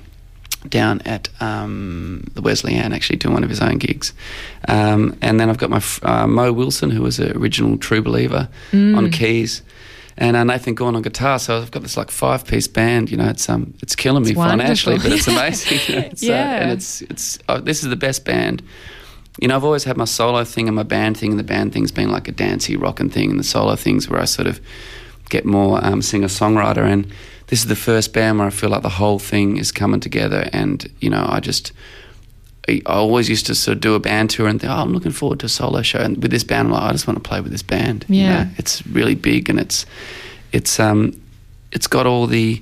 down 0.68 1.02
at 1.06 1.30
um, 1.42 2.26
the 2.34 2.42
Wesley 2.42 2.74
Anne, 2.76 2.92
actually 2.94 3.16
doing 3.18 3.34
one 3.34 3.44
of 3.46 3.50
his 3.50 3.62
own 3.62 3.78
gigs. 3.78 4.14
Um, 4.68 5.18
and 5.22 5.40
then 5.40 5.50
I've 5.50 5.58
got 5.58 5.70
my 5.70 5.82
uh, 6.04 6.28
Mo 6.28 6.52
Wilson, 6.52 6.90
who 6.90 7.02
was 7.02 7.18
an 7.20 7.36
original 7.38 7.78
True 7.78 8.02
Believer 8.02 8.50
on 8.74 9.10
keys. 9.12 9.62
And 10.22 10.36
uh, 10.36 10.44
Nathan 10.44 10.74
Gaunt 10.76 10.98
on 10.98 11.02
guitar, 11.02 11.40
so 11.40 11.62
I've 11.62 11.72
got 11.72 11.82
this 11.82 11.96
like 11.96 12.12
five 12.12 12.46
piece 12.46 12.68
band. 12.68 13.10
You 13.10 13.16
know, 13.16 13.30
it's 13.30 13.48
um, 13.48 13.74
it's 13.82 13.96
killing 13.96 14.24
me 14.24 14.32
It's 14.32 14.38
financially, 14.38 14.98
but 14.98 15.14
it's 15.14 15.28
amazing. 15.30 15.80
You 15.88 16.02
know, 16.02 16.08
uh, 16.08 16.14
Yeah. 16.18 16.56
and 16.62 16.72
it's 16.72 17.02
it's 17.04 17.40
oh, 17.48 17.62
this 17.62 17.84
is 17.84 17.90
the 17.90 17.96
best 17.96 18.26
band. 18.26 18.62
You 19.42 19.48
know, 19.48 19.56
I've 19.56 19.64
always 19.64 19.86
had 19.86 19.96
my 19.98 20.06
solo 20.06 20.44
thing 20.44 20.68
and 20.68 20.76
my 20.76 20.84
band 20.84 21.18
thing, 21.18 21.32
and 21.32 21.40
the 21.40 21.44
band 21.44 21.74
thing's 21.74 21.92
been 21.92 22.12
like 22.12 22.28
a 22.28 22.32
dancey, 22.32 22.76
rocking 22.76 23.10
thing, 23.10 23.30
and 23.32 23.40
the 23.40 23.44
solo 23.44 23.76
things 23.76 24.10
where 24.10 24.20
I 24.22 24.26
sort 24.26 24.48
of 24.48 24.60
get 25.30 25.46
more 25.46 25.84
um, 25.84 26.02
singer 26.02 26.28
songwriter. 26.28 26.84
And 26.92 27.06
this 27.48 27.60
is 27.60 27.68
the 27.68 27.76
first 27.76 28.14
band 28.14 28.38
where 28.40 28.48
I 28.48 28.52
feel 28.52 28.70
like 28.70 28.82
the 28.82 28.90
whole 28.90 29.20
thing 29.20 29.58
is 29.58 29.72
coming 29.72 30.00
together. 30.02 30.50
And 30.52 30.90
you 31.00 31.10
know, 31.10 31.26
I 31.30 31.40
just 31.40 31.72
I 32.68 32.82
always 32.86 33.30
used 33.30 33.46
to 33.48 33.56
sort 33.56 33.76
of 33.78 33.82
do 33.82 33.96
a 33.96 34.00
band 34.00 34.30
tour 34.30 34.48
and 34.48 34.60
think, 34.60 34.72
oh, 34.72 34.76
I'm 34.76 34.94
looking 34.94 35.12
forward 35.12 35.40
to 35.40 35.46
a 35.46 35.50
solo 35.50 35.82
show. 35.82 36.00
And 36.00 36.22
with 36.22 36.32
this 36.32 36.44
band, 36.44 36.68
I'm 36.68 36.74
like, 36.74 36.84
I 36.84 36.92
just 36.92 37.08
want 37.08 37.24
to 37.24 37.28
play 37.28 37.40
with 37.42 37.52
this 37.52 37.64
band. 37.64 38.06
you 38.10 38.24
Yeah. 38.24 38.44
know? 38.44 38.50
it's 38.58 38.86
really 38.88 39.16
big 39.16 39.50
and 39.50 39.60
it's 39.60 39.86
it's 40.52 40.80
um 40.80 41.14
it's 41.72 41.88
got 41.88 42.06
all 42.06 42.28
the 42.28 42.62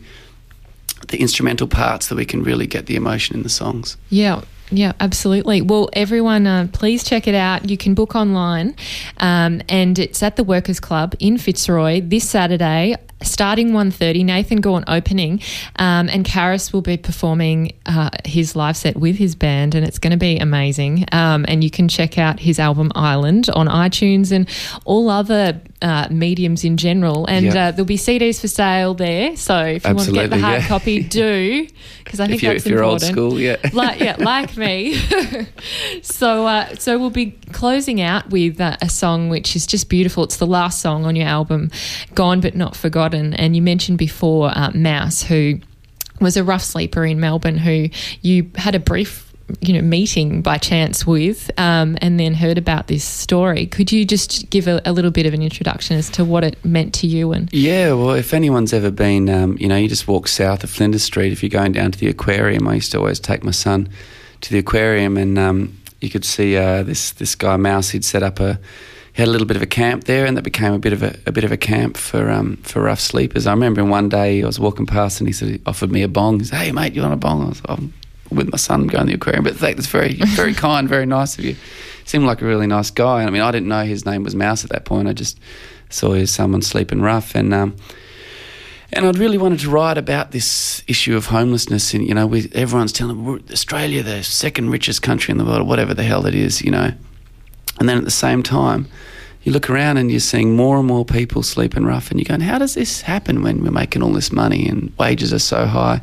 the 1.10 1.18
instrumental 1.22 1.68
parts 1.68 2.08
that 2.10 2.16
we 2.16 2.26
can 2.26 2.44
really 2.44 2.68
get 2.68 2.86
the 2.86 2.96
emotion 2.96 3.36
in 3.36 3.44
the 3.44 3.50
songs. 3.50 3.98
Yeah. 4.10 4.42
Yeah, 4.70 4.94
absolutely. 5.00 5.62
Well, 5.62 5.90
everyone, 5.94 6.46
uh, 6.46 6.68
please 6.74 7.04
check 7.04 7.28
it 7.28 7.36
out. 7.36 7.70
You 7.70 7.78
can 7.78 7.94
book 7.94 8.16
online, 8.16 8.76
um, 9.18 9.62
and 9.70 9.98
it's 9.98 10.22
at 10.22 10.36
the 10.36 10.44
Workers 10.44 10.80
Club 10.82 11.16
in 11.20 11.38
Fitzroy 11.38 12.02
this 12.02 12.30
Saturday, 12.30 12.96
starting 13.24 13.72
1.30. 13.72 14.26
Nathan 14.26 14.62
Gaunt 14.62 14.86
opening, 14.88 15.42
um, 15.80 16.10
and 16.10 16.24
Carus 16.24 16.72
will 16.72 16.82
be 16.82 16.98
performing 16.98 17.74
uh, 17.86 18.10
his 18.26 18.56
live 18.56 18.78
set 18.78 18.98
with 18.98 19.18
his 19.18 19.36
band, 19.36 19.76
and 19.76 19.86
it's 19.86 20.00
going 20.00 20.12
to 20.12 20.18
be 20.18 20.38
amazing. 20.38 21.06
Um, 21.12 21.46
and 21.48 21.64
you 21.64 21.72
can 21.72 21.88
check 21.88 22.18
out 22.18 22.40
his 22.40 22.60
album 22.60 22.92
Island 22.96 23.50
on 23.50 23.68
iTunes 23.68 24.32
and 24.32 24.48
all 24.86 25.10
other 25.10 25.60
uh, 25.82 26.08
mediums 26.10 26.64
in 26.64 26.78
general. 26.78 27.26
And 27.28 27.46
Yeah. 27.46 27.68
uh, 27.68 27.72
there'll 27.72 27.86
be 27.86 27.98
CDs 27.98 28.40
for 28.40 28.48
sale 28.48 28.94
there. 28.94 29.36
So 29.36 29.58
if 29.64 29.86
you 29.86 29.96
want 29.96 30.08
to 30.08 30.14
get 30.14 30.30
the 30.30 30.40
hard 30.40 30.62
yeah. 30.62 30.68
copy, 30.68 31.04
do 31.04 31.68
because 32.04 32.20
I 32.20 32.28
think 32.28 32.38
If 32.38 32.44
you're 32.44 32.54
that's 32.54 32.66
if 32.66 32.72
you're 32.72 32.84
old 32.84 33.02
important 33.04 33.34
school, 33.34 33.40
yeah. 33.40 33.58
like 33.74 34.00
yeah, 34.00 34.16
like 34.20 34.56
me. 34.58 34.96
so 36.02 36.46
uh, 36.46 36.76
so 36.76 36.98
we'll 36.98 37.10
be 37.10 37.32
closing 37.52 38.02
out 38.02 38.30
with 38.30 38.62
uh, 38.62 38.78
a 38.82 38.90
song 38.90 39.30
which 39.30 39.56
is 39.56 39.66
just 39.66 39.90
beautiful. 39.90 40.24
It's 40.24 40.38
the 40.38 40.48
last 40.48 40.82
song 40.82 41.06
on 41.06 41.16
your 41.16 41.28
album, 41.28 41.72
"Gone 42.14 42.42
but 42.42 42.56
Not 42.56 42.76
Forgotten." 42.76 43.07
And 43.14 43.56
you 43.56 43.62
mentioned 43.62 43.98
before 43.98 44.52
uh, 44.54 44.72
Mouse, 44.74 45.24
who 45.24 45.60
was 46.20 46.38
a 46.38 46.44
rough 46.44 46.64
sleeper 46.64 47.06
in 47.06 47.20
Melbourne, 47.20 47.58
who 47.58 47.90
you 48.22 48.52
had 48.56 48.76
a 48.76 48.80
brief. 48.80 49.24
You 49.62 49.72
know, 49.72 49.82
meeting 49.82 50.42
by 50.42 50.58
chance 50.58 51.08
with, 51.08 51.50
um, 51.58 51.98
and 52.02 52.20
then 52.20 52.34
heard 52.34 52.58
about 52.58 52.88
this 52.88 53.06
story. 53.06 53.66
Could 53.66 53.94
you 53.94 54.04
just 54.04 54.50
give 54.50 54.68
a, 54.68 54.82
a 54.84 54.92
little 54.92 55.10
bit 55.10 55.26
of 55.26 55.34
an 55.34 55.42
introduction 55.42 55.96
as 55.96 56.10
to 56.10 56.26
what 56.26 56.44
it 56.44 56.58
meant 56.66 56.94
to 56.96 57.08
you? 57.08 57.32
And 57.32 57.48
Yeah, 57.54 57.94
well, 57.94 58.12
if 58.12 58.34
anyone's 58.34 58.74
ever 58.74 58.92
been, 58.92 59.30
um, 59.30 59.58
you 59.58 59.70
know, 59.70 59.78
you 59.78 59.88
just 59.88 60.06
walk 60.06 60.28
south 60.28 60.66
of 60.66 60.70
Flinders 60.70 61.04
Street. 61.04 61.32
If 61.32 61.44
you're 61.44 61.50
going 61.50 61.72
down 61.72 61.94
to 61.94 61.98
the 61.98 62.10
aquarium, 62.10 62.68
I 62.68 62.74
used 62.74 62.92
to 62.92 62.98
always 62.98 63.22
take 63.22 63.46
my 63.46 63.52
son 63.52 63.88
to 64.42 64.52
the 64.52 64.60
aquarium, 64.60 65.16
and 65.16 65.40
um, 65.40 65.78
you 66.02 66.10
could 66.10 66.26
see 66.26 66.58
uh, 66.58 66.84
this 66.84 67.12
this 67.12 67.34
guy 67.34 67.56
Mouse. 67.56 67.92
He'd 67.92 68.04
set 68.04 68.24
up 68.24 68.42
a 68.42 68.60
had 69.22 69.28
a 69.28 69.32
little 69.32 69.48
bit 69.48 69.58
of 69.58 69.64
a 69.64 69.68
camp 69.68 70.04
there, 70.04 70.26
and 70.26 70.38
that 70.38 70.44
became 70.44 70.74
a 70.74 70.80
bit 70.80 70.94
of 70.94 71.02
a, 71.02 71.18
a 71.26 71.32
bit 71.32 71.44
of 71.44 71.52
a 71.52 71.58
camp 71.58 71.98
for 71.98 72.30
um, 72.30 72.58
for 72.58 72.84
rough 72.84 73.00
sleepers. 73.00 73.48
I 73.48 73.52
remember 73.52 73.84
one 73.84 74.10
day 74.10 74.44
I 74.44 74.46
was 74.46 74.60
walking 74.60 74.86
past, 74.86 75.20
and 75.20 75.28
he 75.28 75.34
sort 75.34 75.54
of 75.54 75.68
offered 75.68 75.92
me 75.92 76.04
a 76.04 76.08
bong. 76.08 76.40
He 76.40 76.46
said, 76.46 76.58
"Hey, 76.58 76.72
mate, 76.72 76.94
you 76.94 77.02
want 77.02 77.14
a 77.14 77.18
bong?" 77.18 77.44
I 77.44 77.50
was 77.50 77.62
I'm 77.66 77.94
with 78.30 78.52
my 78.52 78.58
son 78.58 78.88
going 78.88 79.06
to 79.06 79.12
the 79.12 79.16
aquarium, 79.16 79.44
but 79.44 79.56
thank- 79.56 79.78
that's 79.78 79.88
very 79.88 80.14
very 80.36 80.54
kind, 80.54 80.88
very 80.88 81.06
nice 81.06 81.38
of 81.38 81.46
you. 81.46 81.56
Seemed 82.06 82.26
like 82.26 82.42
a 82.42 82.46
really 82.46 82.68
nice 82.68 82.92
guy. 82.92 83.24
I 83.24 83.30
mean, 83.30 83.42
I 83.42 83.52
didn't 83.52 83.68
know 83.68 83.84
his 83.84 84.06
name 84.06 84.24
was 84.24 84.36
Mouse 84.36 84.64
at 84.64 84.70
that 84.70 84.86
point. 84.86 85.08
I 85.08 85.14
just 85.14 85.40
saw 85.90 86.14
his 86.14 86.32
someone 86.32 86.62
sleeping 86.62 87.02
rough, 87.02 87.34
and 87.34 87.54
um, 87.54 87.76
and 88.94 89.06
I'd 89.06 89.18
really 89.18 89.38
wanted 89.38 89.60
to 89.62 89.70
write 89.70 89.98
about 89.98 90.32
this 90.32 90.84
issue 90.88 91.18
of 91.18 91.26
homelessness. 91.28 91.94
And 91.94 92.08
you 92.08 92.14
know, 92.14 92.28
we, 92.28 92.50
everyone's 92.54 92.94
telling 92.94 93.26
we're 93.26 93.40
Australia, 93.52 94.04
the 94.04 94.24
second 94.24 94.70
richest 94.70 95.02
country 95.02 95.32
in 95.32 95.40
the 95.40 95.46
world, 95.46 95.62
or 95.62 95.66
whatever 95.66 95.94
the 95.94 96.04
hell 96.04 96.26
it 96.28 96.36
is, 96.36 96.62
you 96.62 96.72
know. 96.72 96.92
And 97.80 97.88
then 97.88 97.98
at 97.98 98.06
the 98.06 98.12
same 98.12 98.42
time, 98.42 98.88
you 99.44 99.52
look 99.52 99.70
around 99.70 99.98
and 99.98 100.12
you're 100.12 100.20
seeing 100.20 100.56
more 100.56 100.78
and 100.78 100.88
more 100.88 101.06
people 101.06 101.44
sleeping 101.44 101.86
rough, 101.86 102.12
and 102.12 102.20
you're 102.20 102.38
going, 102.38 102.42
how 102.42 102.58
does 102.58 102.74
this 102.74 103.02
happen 103.02 103.42
when 103.42 103.64
we're 103.64 103.72
making 103.72 104.04
all 104.04 104.12
this 104.12 104.32
money 104.32 104.68
and 104.68 104.92
wages 104.98 105.32
are 105.32 105.40
so 105.40 105.66
high? 105.66 106.02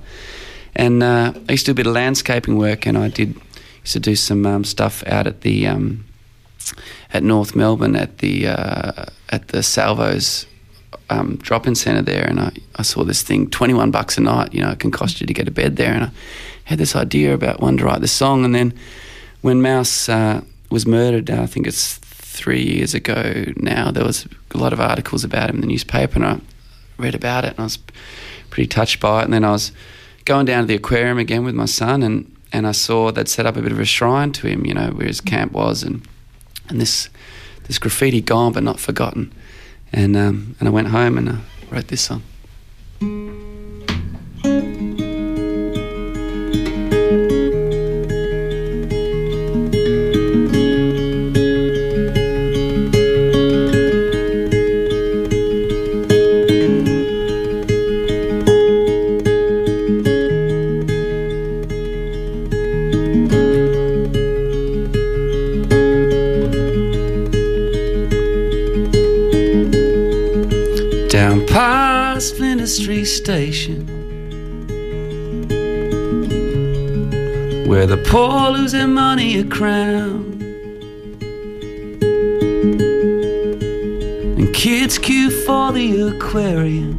And 0.74 1.02
uh, 1.02 1.32
I 1.48 1.52
used 1.52 1.66
to 1.66 1.72
do 1.72 1.72
a 1.72 1.82
bit 1.82 1.86
of 1.86 1.94
landscaping 1.94 2.56
work, 2.56 2.86
and 2.86 2.98
I 2.98 3.08
did 3.08 3.36
used 3.82 3.92
to 3.92 4.00
do 4.00 4.16
some 4.16 4.46
um, 4.46 4.64
stuff 4.64 5.06
out 5.06 5.26
at 5.26 5.42
the 5.42 5.66
um, 5.66 6.04
at 7.12 7.22
North 7.22 7.54
Melbourne 7.54 7.94
at 7.96 8.18
the 8.18 8.48
uh, 8.48 9.04
at 9.28 9.48
the 9.48 9.62
Salvos 9.62 10.46
um, 11.10 11.36
drop-in 11.36 11.74
centre 11.74 12.02
there, 12.02 12.26
and 12.26 12.40
I, 12.40 12.52
I 12.76 12.82
saw 12.82 13.04
this 13.04 13.22
thing, 13.22 13.50
twenty-one 13.50 13.90
bucks 13.90 14.18
a 14.18 14.20
night. 14.20 14.54
You 14.54 14.62
know, 14.62 14.70
it 14.70 14.78
can 14.78 14.90
cost 14.90 15.20
you 15.20 15.26
to 15.26 15.34
get 15.34 15.48
a 15.48 15.50
bed 15.50 15.76
there, 15.76 15.92
and 15.92 16.04
I 16.04 16.10
had 16.64 16.78
this 16.78 16.96
idea 16.96 17.34
about 17.34 17.60
wanting 17.60 17.78
to 17.78 17.84
write 17.84 18.00
this 18.00 18.12
song, 18.12 18.44
and 18.44 18.54
then 18.54 18.72
when 19.42 19.60
Mouse 19.60 20.08
uh, 20.08 20.40
was 20.70 20.86
murdered, 20.86 21.30
uh, 21.30 21.42
I 21.42 21.46
think 21.46 21.66
it's 21.66 22.00
three 22.34 22.62
years 22.62 22.94
ago 22.94 23.44
now, 23.56 23.90
there 23.90 24.04
was 24.04 24.26
a 24.52 24.58
lot 24.58 24.72
of 24.72 24.80
articles 24.80 25.24
about 25.24 25.48
him 25.48 25.56
in 25.56 25.60
the 25.62 25.66
newspaper, 25.68 26.16
and 26.16 26.26
I 26.26 26.40
read 26.98 27.14
about 27.14 27.44
it, 27.44 27.52
and 27.52 27.60
I 27.60 27.64
was 27.64 27.78
pretty 28.50 28.66
touched 28.66 29.00
by 29.00 29.22
it. 29.22 29.24
And 29.24 29.32
then 29.32 29.44
I 29.44 29.52
was 29.52 29.72
going 30.24 30.46
down 30.46 30.62
to 30.62 30.66
the 30.66 30.74
aquarium 30.74 31.18
again 31.18 31.44
with 31.44 31.54
my 31.54 31.66
son, 31.66 32.02
and 32.02 32.30
and 32.52 32.66
I 32.66 32.72
saw 32.72 33.10
they'd 33.10 33.28
set 33.28 33.46
up 33.46 33.56
a 33.56 33.62
bit 33.62 33.72
of 33.72 33.80
a 33.80 33.84
shrine 33.84 34.32
to 34.32 34.46
him, 34.46 34.66
you 34.66 34.74
know, 34.74 34.88
where 34.90 35.06
his 35.06 35.20
camp 35.20 35.52
was, 35.52 35.82
and 35.82 36.06
and 36.68 36.80
this 36.80 37.08
this 37.66 37.78
graffiti 37.78 38.20
gone 38.20 38.52
but 38.52 38.62
not 38.62 38.80
forgotten. 38.80 39.32
And 39.92 40.16
um, 40.16 40.56
and 40.58 40.68
I 40.68 40.72
went 40.72 40.88
home 40.88 41.16
and 41.18 41.28
I 41.30 41.38
wrote 41.70 41.88
this 41.88 42.02
song. 42.02 42.22
Past 71.54 72.34
Street 72.66 73.04
Station, 73.04 73.86
where 77.68 77.86
the 77.86 77.96
poor 78.08 78.50
lose 78.50 78.72
their 78.72 78.88
money 78.88 79.38
a 79.38 79.44
crown, 79.44 80.42
and 84.36 84.52
kids 84.52 84.98
queue 84.98 85.30
for 85.30 85.70
the 85.70 86.08
aquarium. 86.08 86.98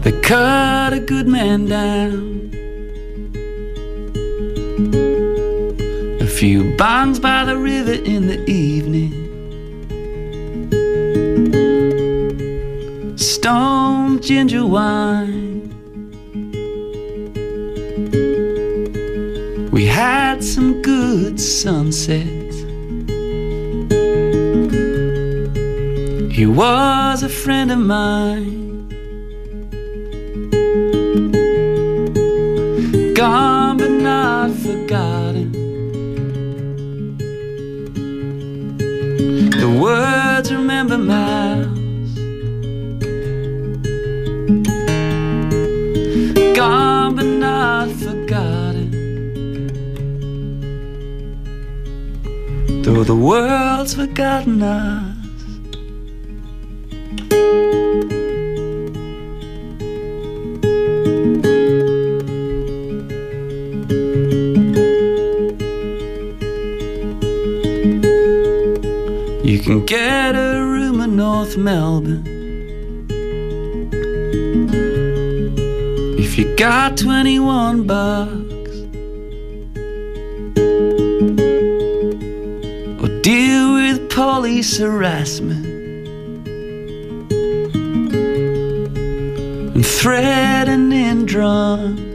They 0.00 0.18
cut 0.22 0.94
a 0.94 1.00
good 1.00 1.28
man 1.28 1.66
down. 1.66 2.50
A 6.22 6.26
few 6.26 6.74
bongs 6.78 7.20
by 7.20 7.44
the 7.44 7.58
river 7.58 7.92
in 7.92 8.28
the 8.28 8.42
evening. 8.50 9.05
Ginger 14.26 14.66
wine. 14.66 15.70
We 19.70 19.86
had 19.86 20.42
some 20.42 20.82
good 20.82 21.38
sunsets. 21.40 22.56
He 26.34 26.44
was 26.44 27.22
a 27.22 27.28
friend 27.28 27.70
of 27.70 27.78
mine. 27.78 28.65
The 53.06 53.14
world's 53.14 53.94
forgotten 53.94 54.60
us. 54.64 55.16
You 69.44 69.60
can 69.60 69.86
get 69.86 70.34
a 70.34 70.60
room 70.60 71.00
in 71.00 71.14
North 71.14 71.56
Melbourne 71.56 72.26
if 76.18 76.36
you 76.36 76.56
got 76.56 76.96
21 76.96 77.86
bucks. 77.86 78.45
Police 84.16 84.78
harassment 84.78 85.66
and 89.74 89.86
threatening 89.86 91.26
drunks. 91.26 92.05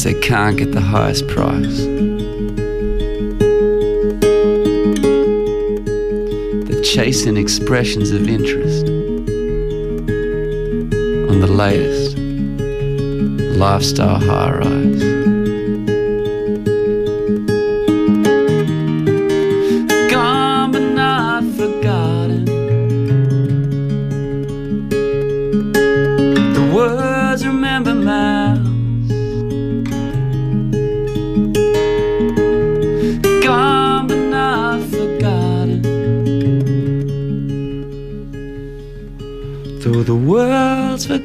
Because 0.00 0.14
they 0.14 0.26
can't 0.26 0.56
get 0.56 0.72
the 0.72 0.80
highest 0.80 1.28
price. 1.28 1.84
They're 6.66 6.82
chasing 6.82 7.36
expressions 7.36 8.10
of 8.10 8.26
interest 8.26 8.86
on 11.28 11.40
the 11.40 11.46
latest 11.46 12.16
lifestyle 13.58 14.18
high 14.18 14.52
rise. 14.52 15.09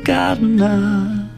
Forgotten 0.06 0.61
us. 0.61 1.30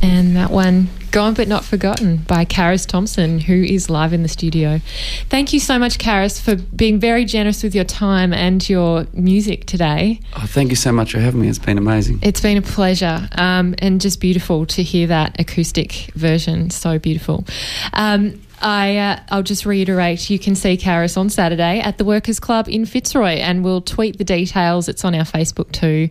And 0.00 0.36
that 0.36 0.50
one, 0.52 0.86
Gone 1.10 1.34
But 1.34 1.48
Not 1.48 1.64
Forgotten 1.64 2.18
by 2.18 2.44
Carus 2.44 2.86
Thompson, 2.86 3.40
who 3.40 3.64
is 3.64 3.90
live 3.90 4.12
in 4.12 4.22
the 4.22 4.28
studio. 4.28 4.80
Thank 5.28 5.52
you 5.52 5.58
so 5.58 5.76
much, 5.76 5.98
Carus, 5.98 6.38
for 6.38 6.54
being 6.54 7.00
very 7.00 7.24
generous 7.24 7.64
with 7.64 7.74
your 7.74 7.82
time 7.82 8.32
and 8.32 8.68
your 8.68 9.08
music 9.12 9.64
today. 9.66 10.20
Oh, 10.36 10.46
thank 10.46 10.70
you 10.70 10.76
so 10.76 10.92
much 10.92 11.10
for 11.10 11.18
having 11.18 11.40
me. 11.40 11.48
It's 11.48 11.58
been 11.58 11.78
amazing. 11.78 12.20
It's 12.22 12.40
been 12.40 12.58
a 12.58 12.62
pleasure 12.62 13.28
um, 13.32 13.74
and 13.78 14.00
just 14.00 14.20
beautiful 14.20 14.66
to 14.66 14.84
hear 14.84 15.08
that 15.08 15.40
acoustic 15.40 16.12
version. 16.14 16.70
So 16.70 17.00
beautiful. 17.00 17.44
Um, 17.92 18.40
I, 18.60 18.96
uh, 18.96 19.20
I'll 19.30 19.42
just 19.42 19.66
reiterate 19.66 20.30
you 20.30 20.38
can 20.38 20.54
see 20.54 20.76
Carus 20.76 21.16
on 21.16 21.30
Saturday 21.30 21.80
at 21.80 21.98
the 21.98 22.04
Workers' 22.04 22.40
Club 22.40 22.68
in 22.68 22.86
Fitzroy, 22.86 23.36
and 23.36 23.64
we'll 23.64 23.80
tweet 23.80 24.18
the 24.18 24.24
details. 24.24 24.88
It's 24.88 25.04
on 25.04 25.14
our 25.14 25.24
Facebook 25.24 25.72
too. 25.72 26.08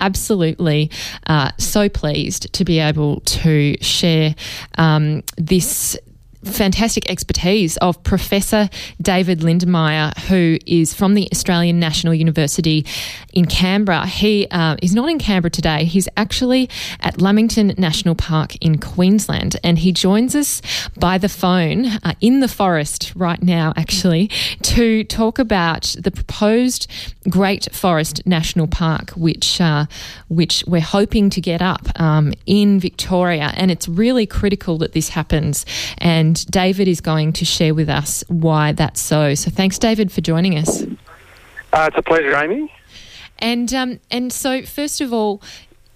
Absolutely, 0.00 0.90
uh, 1.26 1.50
so 1.58 1.88
pleased 1.88 2.52
to 2.52 2.64
be 2.64 2.78
able 2.78 3.20
to 3.20 3.76
share 3.82 4.34
um, 4.76 5.22
this 5.36 5.98
fantastic 6.44 7.10
expertise 7.10 7.76
of 7.78 8.02
Professor 8.02 8.68
David 9.00 9.40
Lindenmayer, 9.40 10.16
who 10.28 10.58
is 10.66 10.94
from 10.94 11.14
the 11.14 11.28
Australian 11.32 11.80
National 11.80 12.14
University 12.14 12.86
in 13.32 13.46
Canberra. 13.46 14.06
He 14.06 14.46
uh, 14.50 14.76
is 14.82 14.94
not 14.94 15.08
in 15.08 15.18
Canberra 15.18 15.50
today, 15.50 15.84
he's 15.84 16.08
actually 16.16 16.68
at 17.00 17.20
Lamington 17.20 17.74
National 17.78 18.14
Park 18.14 18.56
in 18.56 18.78
Queensland, 18.78 19.56
and 19.62 19.78
he 19.78 19.92
joins 19.92 20.34
us 20.34 20.62
by 20.96 21.18
the 21.18 21.28
phone 21.28 21.86
uh, 21.86 22.14
in 22.20 22.40
the 22.40 22.48
forest 22.48 23.12
right 23.14 23.42
now, 23.42 23.72
actually, 23.76 24.28
to 24.62 25.04
talk 25.04 25.38
about 25.38 25.94
the 25.98 26.10
proposed 26.10 26.90
Great 27.28 27.68
Forest 27.74 28.26
National 28.26 28.66
Park, 28.66 29.10
which, 29.10 29.60
uh, 29.60 29.86
which 30.28 30.64
we're 30.66 30.80
hoping 30.80 31.30
to 31.30 31.40
get 31.40 31.60
up 31.60 31.88
um, 32.00 32.32
in 32.46 32.80
Victoria. 32.80 33.52
And 33.54 33.70
it's 33.70 33.88
really 33.88 34.26
critical 34.26 34.78
that 34.78 34.92
this 34.92 35.10
happens. 35.10 35.66
And 35.98 36.37
David 36.44 36.88
is 36.88 37.00
going 37.00 37.32
to 37.34 37.44
share 37.44 37.74
with 37.74 37.88
us 37.88 38.24
why 38.28 38.72
that's 38.72 39.00
so. 39.00 39.34
So 39.34 39.50
thanks, 39.50 39.78
David, 39.78 40.12
for 40.12 40.20
joining 40.20 40.56
us. 40.56 40.82
Uh, 41.72 41.88
it's 41.88 41.96
a 41.98 42.02
pleasure, 42.02 42.34
Amy. 42.36 42.72
And 43.38 43.72
um, 43.72 44.00
and 44.10 44.32
so 44.32 44.62
first 44.62 45.00
of 45.00 45.12
all, 45.12 45.40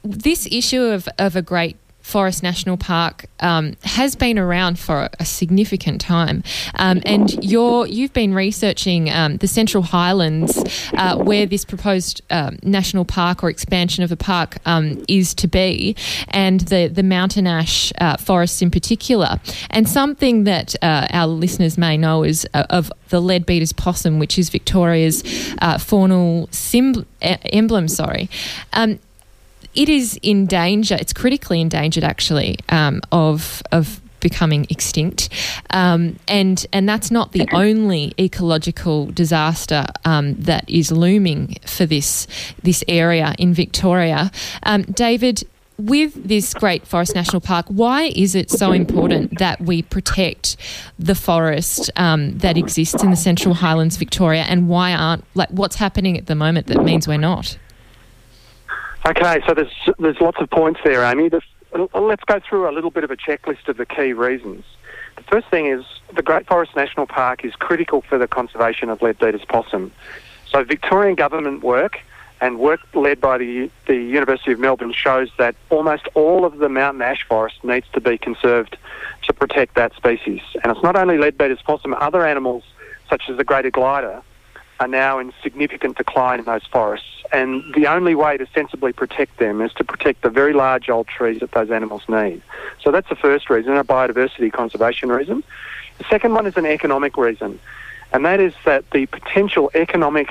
this 0.03 0.47
issue 0.51 0.83
of, 0.83 1.09
of 1.19 1.37
a 1.37 1.43
great 1.43 1.77
Forest 2.03 2.43
National 2.43 2.77
Park 2.77 3.27
um, 3.41 3.75
has 3.85 4.17
been 4.17 4.39
around 4.39 4.79
for 4.79 5.09
a 5.19 5.25
significant 5.25 6.01
time, 6.01 6.43
um, 6.75 7.01
and 7.07 7.43
you're 7.45 7.87
you've 7.87 8.13
been 8.13 8.35
researching 8.35 9.11
um, 9.11 9.37
the 9.39 9.49
Central 9.49 9.83
Highlands, 9.83 10.59
uh, 10.95 11.17
where 11.17 11.47
this 11.47 11.65
proposed 11.65 12.21
um, 12.31 12.59
national 12.63 13.05
park 13.05 13.43
or 13.43 13.51
expansion 13.51 14.05
of 14.05 14.13
a 14.13 14.17
park 14.17 14.59
um, 14.67 15.05
is 15.09 15.35
to 15.35 15.49
be, 15.49 15.97
and 16.29 16.61
the 16.61 16.89
the 16.89 17.03
mountain 17.03 17.47
ash 17.47 17.93
uh, 18.01 18.17
forests 18.17 18.61
in 18.63 18.71
particular. 18.71 19.41
And 19.71 19.89
something 19.89 20.45
that 20.45 20.75
uh, 20.83 21.07
our 21.11 21.27
listeners 21.27 21.79
may 21.79 21.97
know 21.97 22.25
is 22.25 22.47
uh, 22.53 22.65
of 22.69 22.93
the 23.11 23.21
leadbeater's 23.21 23.73
possum, 23.73 24.19
which 24.19 24.39
is 24.39 24.51
Victoria's 24.51 25.23
uh, 25.61 25.77
faunal 25.77 26.53
sim- 26.53 27.07
emblem. 27.21 27.89
Sorry. 27.89 28.29
It 29.75 29.89
is 29.89 30.19
in 30.23 30.47
danger. 30.47 30.97
It's 31.01 31.13
critically 31.13 31.61
endangered, 31.61 32.05
actually, 32.05 32.59
um, 32.69 33.01
of 33.11 33.63
of 33.73 34.01
becoming 34.21 34.67
extinct, 34.71 35.29
um, 35.71 36.19
and 36.29 36.65
and 36.73 36.89
that's 36.89 37.11
not 37.11 37.33
the 37.33 37.47
only 37.53 38.15
ecological 38.19 39.07
disaster 39.07 39.85
um, 40.05 40.35
that 40.35 40.69
is 40.69 40.93
looming 40.93 41.57
for 41.67 41.87
this 41.87 42.27
this 42.63 42.85
area 42.87 43.35
in 43.39 43.55
Victoria. 43.55 44.31
Um, 44.63 44.83
David. 44.83 45.45
With 45.79 46.29
this 46.29 46.55
Great 46.55 46.87
Forest 46.87 47.15
National 47.17 47.41
Park, 47.41 47.67
why 47.67 48.13
is 48.15 48.37
it 48.37 48.51
so 48.51 48.71
important 48.71 49.39
that 49.39 49.61
we 49.61 49.83
protect 49.83 50.57
the 50.99 51.15
forest 51.15 51.91
um, 51.97 52.39
that 52.39 52.57
exists 52.57 53.03
in 53.03 53.11
the 53.11 53.17
Central 53.17 53.55
Highlands, 53.55 53.97
Victoria, 53.97 54.43
and 54.43 54.69
why 54.69 54.93
aren't 54.93 55.25
like 55.35 55.49
what's 55.49 55.77
happening 55.77 56.17
at 56.19 56.27
the 56.27 56.37
moment 56.37 56.69
that 56.69 56.85
means 56.85 57.09
we're 57.09 57.17
not? 57.17 57.59
Okay, 59.05 59.43
so 59.47 59.55
there's 59.55 59.73
there's 59.99 60.21
lots 60.21 60.39
of 60.41 60.49
points 60.49 60.81
there, 60.85 61.03
Amy. 61.03 61.29
The, 61.29 61.43
uh, 61.75 62.01
let's 62.01 62.23
go 62.25 62.39
through 62.39 62.69
a 62.69 62.73
little 62.73 62.91
bit 62.91 63.03
of 63.03 63.11
a 63.11 63.17
checklist 63.17 63.67
of 63.67 63.77
the 63.77 63.87
key 63.87 64.13
reasons. 64.13 64.65
The 65.17 65.25
first 65.25 65.49
thing 65.49 65.67
is 65.67 65.85
the 66.15 66.23
Great 66.23 66.47
Forest 66.47 66.77
National 66.77 67.07
Park 67.07 67.45
is 67.45 67.55
critical 67.57 68.03
for 68.03 68.17
the 68.17 68.29
conservation 68.29 68.91
of 68.91 69.03
leadbeater's 69.03 69.45
possum. 69.45 69.91
So 70.49 70.63
Victorian 70.63 71.17
government 71.17 71.65
work 71.65 71.99
and 72.41 72.61
work 72.61 72.81
led 72.95 73.21
by 73.21 73.39
the, 73.39 73.71
the 73.87 73.97
University 73.97 74.53
of 74.53 74.61
Melbourne 74.61 74.93
shows 74.93 75.31
that 75.37 75.57
almost 75.71 76.07
all 76.15 76.45
of 76.45 76.59
the 76.59 76.69
mountain 76.69 77.03
ash 77.03 77.25
forest 77.27 77.65
needs 77.65 77.87
to 77.95 78.01
be 78.01 78.19
conserved 78.19 78.77
to 79.25 79.33
protect 79.33 79.75
that 79.75 79.95
species. 79.95 80.43
And 80.63 80.73
it's 80.73 80.83
not 80.83 80.95
only 80.95 81.19
leadbeater's 81.19 81.63
possum, 81.63 81.95
other 81.95 82.25
animals 82.25 82.63
such 83.09 83.29
as 83.29 83.37
the 83.37 83.45
greater 83.45 83.71
glider 83.71 84.23
are 84.83 84.89
now 84.89 85.21
in 85.21 85.33
significant 85.45 85.97
decline 85.97 86.41
in 86.41 86.45
those 86.45 86.65
forests. 86.65 87.07
And 87.33 87.63
the 87.75 87.87
only 87.87 88.17
way 88.17 88.37
to 88.37 88.47
sensibly 88.53 88.93
protect 88.93 89.39
them 89.39 89.61
is 89.61 89.73
to 89.75 89.85
protect 89.85 90.23
the 90.23 90.29
very 90.29 90.53
large 90.53 90.91
old 90.91 91.07
trees 91.07 91.39
that 91.41 91.53
those 91.53 91.71
animals 91.71 92.03
need. 92.09 92.43
So 92.83 92.91
that's 92.91 93.09
the 93.09 93.15
first 93.15 93.49
reason, 93.49 93.77
a 93.77 93.85
biodiversity 93.85 94.53
conservation 94.53 95.11
reason. 95.11 95.45
The 95.99 96.05
second 96.11 96.35
one 96.35 96.47
is 96.47 96.57
an 96.57 96.67
economic 96.67 97.17
reason, 97.17 97.61
and 98.13 98.25
that 98.27 98.41
is 98.41 98.55
that 98.65 98.91
the 98.91 99.07
potential 99.07 99.71
economic 99.75 100.29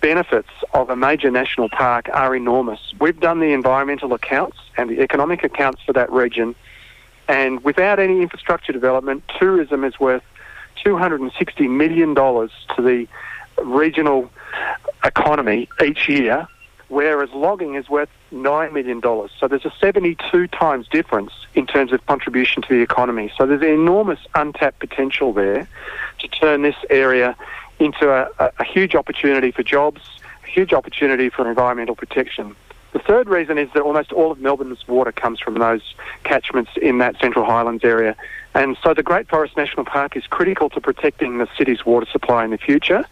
benefits 0.00 0.50
of 0.74 0.90
a 0.90 0.96
major 0.96 1.28
national 1.28 1.68
park 1.68 2.08
are 2.12 2.36
enormous. 2.36 2.78
We've 3.00 3.18
done 3.18 3.40
the 3.40 3.52
environmental 3.52 4.14
accounts 4.14 4.58
and 4.76 4.88
the 4.88 5.00
economic 5.00 5.42
accounts 5.42 5.82
for 5.82 5.92
that 5.94 6.10
region, 6.12 6.54
and 7.26 7.64
without 7.64 7.98
any 7.98 8.22
infrastructure 8.22 8.72
development, 8.72 9.24
tourism 9.40 9.82
is 9.82 9.98
worth 9.98 10.22
$260 10.84 11.68
million 11.68 12.14
to 12.14 12.50
the 12.78 13.08
regional 13.64 14.30
economy 15.04 15.68
each 15.84 16.08
year, 16.08 16.46
whereas 16.88 17.30
logging 17.30 17.74
is 17.74 17.88
worth 17.88 18.08
$9 18.32 18.72
million. 18.72 19.00
So 19.38 19.48
there's 19.48 19.64
a 19.64 19.72
72 19.80 20.46
times 20.48 20.88
difference 20.88 21.32
in 21.54 21.66
terms 21.66 21.92
of 21.92 22.04
contribution 22.06 22.62
to 22.62 22.68
the 22.68 22.82
economy. 22.82 23.32
So 23.36 23.46
there's 23.46 23.62
enormous 23.62 24.20
untapped 24.34 24.80
potential 24.80 25.32
there 25.32 25.68
to 26.18 26.28
turn 26.28 26.62
this 26.62 26.76
area 26.90 27.36
into 27.78 28.10
a, 28.10 28.28
a, 28.38 28.52
a 28.58 28.64
huge 28.64 28.94
opportunity 28.94 29.50
for 29.50 29.62
jobs, 29.62 30.00
a 30.44 30.48
huge 30.48 30.72
opportunity 30.72 31.28
for 31.28 31.48
environmental 31.48 31.94
protection. 31.94 32.56
The 32.92 32.98
third 33.00 33.28
reason 33.28 33.58
is 33.58 33.68
that 33.74 33.82
almost 33.82 34.12
all 34.12 34.32
of 34.32 34.40
Melbourne's 34.40 34.86
water 34.88 35.12
comes 35.12 35.40
from 35.40 35.54
those 35.54 35.82
catchments 36.24 36.70
in 36.80 36.98
that 36.98 37.20
Central 37.20 37.44
Highlands 37.44 37.84
area. 37.84 38.16
And 38.58 38.76
so 38.82 38.92
the 38.92 39.04
Great 39.04 39.28
Forest 39.28 39.56
National 39.56 39.84
Park 39.84 40.16
is 40.16 40.26
critical 40.26 40.68
to 40.70 40.80
protecting 40.80 41.38
the 41.38 41.46
city's 41.56 41.86
water 41.86 42.06
supply 42.10 42.44
in 42.44 42.50
the 42.50 42.58
future 42.58 43.04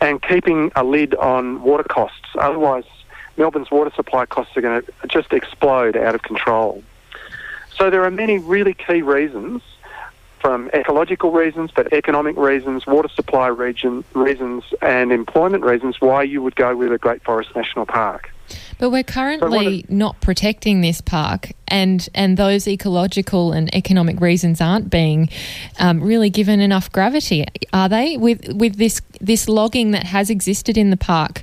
and 0.00 0.20
keeping 0.20 0.72
a 0.74 0.82
lid 0.82 1.14
on 1.14 1.62
water 1.62 1.84
costs. 1.84 2.26
Otherwise, 2.34 2.82
Melbourne's 3.36 3.70
water 3.70 3.92
supply 3.94 4.26
costs 4.26 4.56
are 4.56 4.60
going 4.60 4.82
to 4.82 4.92
just 5.06 5.32
explode 5.32 5.96
out 5.96 6.16
of 6.16 6.22
control. 6.22 6.82
So 7.72 7.88
there 7.88 8.02
are 8.02 8.10
many 8.10 8.40
really 8.40 8.74
key 8.74 9.02
reasons, 9.02 9.62
from 10.40 10.68
ecological 10.74 11.30
reasons, 11.30 11.70
but 11.70 11.92
economic 11.92 12.36
reasons, 12.36 12.84
water 12.84 13.08
supply 13.08 13.46
region, 13.46 14.02
reasons, 14.14 14.64
and 14.82 15.12
employment 15.12 15.62
reasons, 15.62 16.00
why 16.00 16.24
you 16.24 16.42
would 16.42 16.56
go 16.56 16.74
with 16.74 16.92
a 16.92 16.98
Great 16.98 17.22
Forest 17.22 17.54
National 17.54 17.86
Park. 17.86 18.32
But 18.78 18.90
we're 18.90 19.02
currently 19.02 19.82
so 19.82 19.94
not 19.94 20.20
protecting 20.20 20.80
this 20.80 21.00
park, 21.00 21.52
and 21.68 22.08
and 22.14 22.36
those 22.36 22.66
ecological 22.66 23.52
and 23.52 23.74
economic 23.74 24.20
reasons 24.20 24.60
aren't 24.60 24.90
being 24.90 25.28
um, 25.78 26.02
really 26.02 26.30
given 26.30 26.60
enough 26.60 26.90
gravity, 26.90 27.46
are 27.72 27.88
they? 27.88 28.16
With 28.16 28.48
with 28.52 28.76
this 28.76 29.00
this 29.20 29.48
logging 29.48 29.90
that 29.90 30.04
has 30.04 30.30
existed 30.30 30.78
in 30.78 30.90
the 30.90 30.96
park 30.96 31.42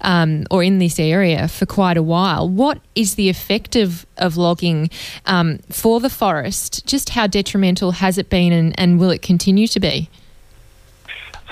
um, 0.00 0.44
or 0.50 0.62
in 0.62 0.78
this 0.78 0.98
area 0.98 1.48
for 1.48 1.66
quite 1.66 1.96
a 1.96 2.02
while, 2.02 2.48
what 2.48 2.80
is 2.94 3.14
the 3.14 3.28
effect 3.28 3.76
of 3.76 4.06
of 4.16 4.36
logging 4.36 4.90
um, 5.26 5.58
for 5.70 6.00
the 6.00 6.10
forest? 6.10 6.86
Just 6.86 7.10
how 7.10 7.26
detrimental 7.26 7.92
has 7.92 8.18
it 8.18 8.30
been, 8.30 8.52
and, 8.52 8.78
and 8.78 8.98
will 8.98 9.10
it 9.10 9.22
continue 9.22 9.66
to 9.68 9.80
be? 9.80 10.08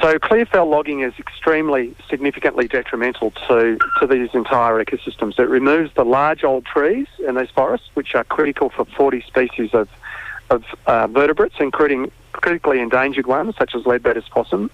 So 0.01 0.19
clear 0.19 0.45
fell 0.45 0.67
logging 0.67 1.01
is 1.01 1.15
extremely 1.19 1.95
significantly 2.09 2.69
detrimental 2.69 3.31
to, 3.49 3.79
to 3.99 4.07
these 4.07 4.29
entire 4.35 4.85
ecosystems. 4.85 5.39
It 5.39 5.49
removes 5.49 5.93
the 5.95 6.05
large 6.05 6.45
old 6.45 6.67
trees 6.67 7.07
in 7.27 7.35
these 7.35 7.51
forests, 7.51 7.89
which 7.95 8.15
are 8.15 8.25
critical 8.25 8.69
for 8.69 8.85
40 8.85 9.23
species 9.23 9.73
of, 9.73 9.89
of 10.51 10.65
uh, 10.87 11.07
vertebrates, 11.07 11.57
including 11.61 12.13
critically 12.33 12.81
endangered 12.81 13.27
ones 13.27 13.55
such 13.59 13.75
as 13.75 13.87
leadbeater's 13.87 14.29
possum. 14.29 14.71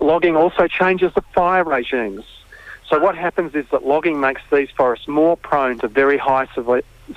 Logging 0.00 0.36
also 0.36 0.66
changes 0.66 1.12
the 1.14 1.22
fire 1.32 1.64
regimes. 1.64 2.24
So 2.88 2.98
what 2.98 3.16
happens 3.16 3.54
is 3.54 3.66
that 3.70 3.86
logging 3.86 4.18
makes 4.18 4.42
these 4.50 4.70
forests 4.70 5.06
more 5.06 5.36
prone 5.36 5.78
to 5.78 5.88
very 5.88 6.18
high 6.18 6.48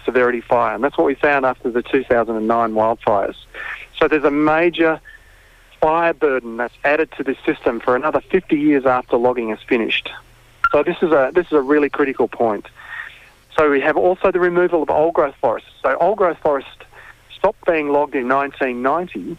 severity 0.05 0.41
fire, 0.41 0.75
and 0.75 0.83
that's 0.83 0.97
what 0.97 1.07
we 1.07 1.15
found 1.15 1.45
after 1.45 1.71
the 1.71 1.81
2009 1.81 2.73
wildfires. 2.73 3.35
So 3.97 4.07
there's 4.07 4.23
a 4.23 4.31
major 4.31 4.99
fire 5.81 6.13
burden 6.13 6.57
that's 6.57 6.75
added 6.85 7.11
to 7.17 7.23
this 7.23 7.37
system 7.45 7.79
for 7.79 7.95
another 7.95 8.21
50 8.21 8.57
years 8.57 8.85
after 8.85 9.17
logging 9.17 9.49
is 9.49 9.59
finished. 9.67 10.09
So 10.71 10.83
this 10.83 10.97
is 11.01 11.11
a 11.11 11.31
this 11.33 11.47
is 11.47 11.53
a 11.53 11.61
really 11.61 11.89
critical 11.89 12.27
point. 12.27 12.67
So 13.57 13.69
we 13.69 13.81
have 13.81 13.97
also 13.97 14.31
the 14.31 14.39
removal 14.39 14.81
of 14.83 14.89
old 14.89 15.15
growth 15.15 15.35
forests. 15.41 15.69
So 15.81 15.97
old 15.99 16.17
growth 16.17 16.37
forests 16.37 16.69
stopped 17.35 17.65
being 17.65 17.89
logged 17.89 18.15
in 18.15 18.29
1990, 18.29 19.35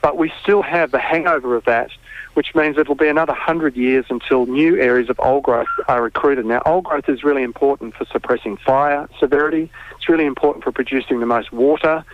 but 0.00 0.16
we 0.16 0.32
still 0.42 0.62
have 0.62 0.90
the 0.90 0.98
hangover 0.98 1.54
of 1.54 1.64
that, 1.66 1.90
which 2.34 2.54
means 2.54 2.76
it'll 2.78 2.96
be 2.96 3.06
another 3.06 3.34
100 3.34 3.76
years 3.76 4.06
until 4.08 4.46
new 4.46 4.80
areas 4.80 5.08
of 5.10 5.20
old 5.20 5.44
growth 5.44 5.68
are 5.86 6.02
recruited. 6.02 6.46
Now, 6.46 6.62
old 6.66 6.84
growth 6.84 7.08
is 7.08 7.22
really 7.22 7.44
important 7.44 7.94
for 7.94 8.04
suppressing 8.06 8.56
fire 8.56 9.08
severity. 9.20 9.70
It's 9.96 10.08
really 10.08 10.26
important 10.26 10.64
for 10.64 10.72
producing 10.72 11.20
the 11.20 11.26
most 11.26 11.52
water. 11.52 12.04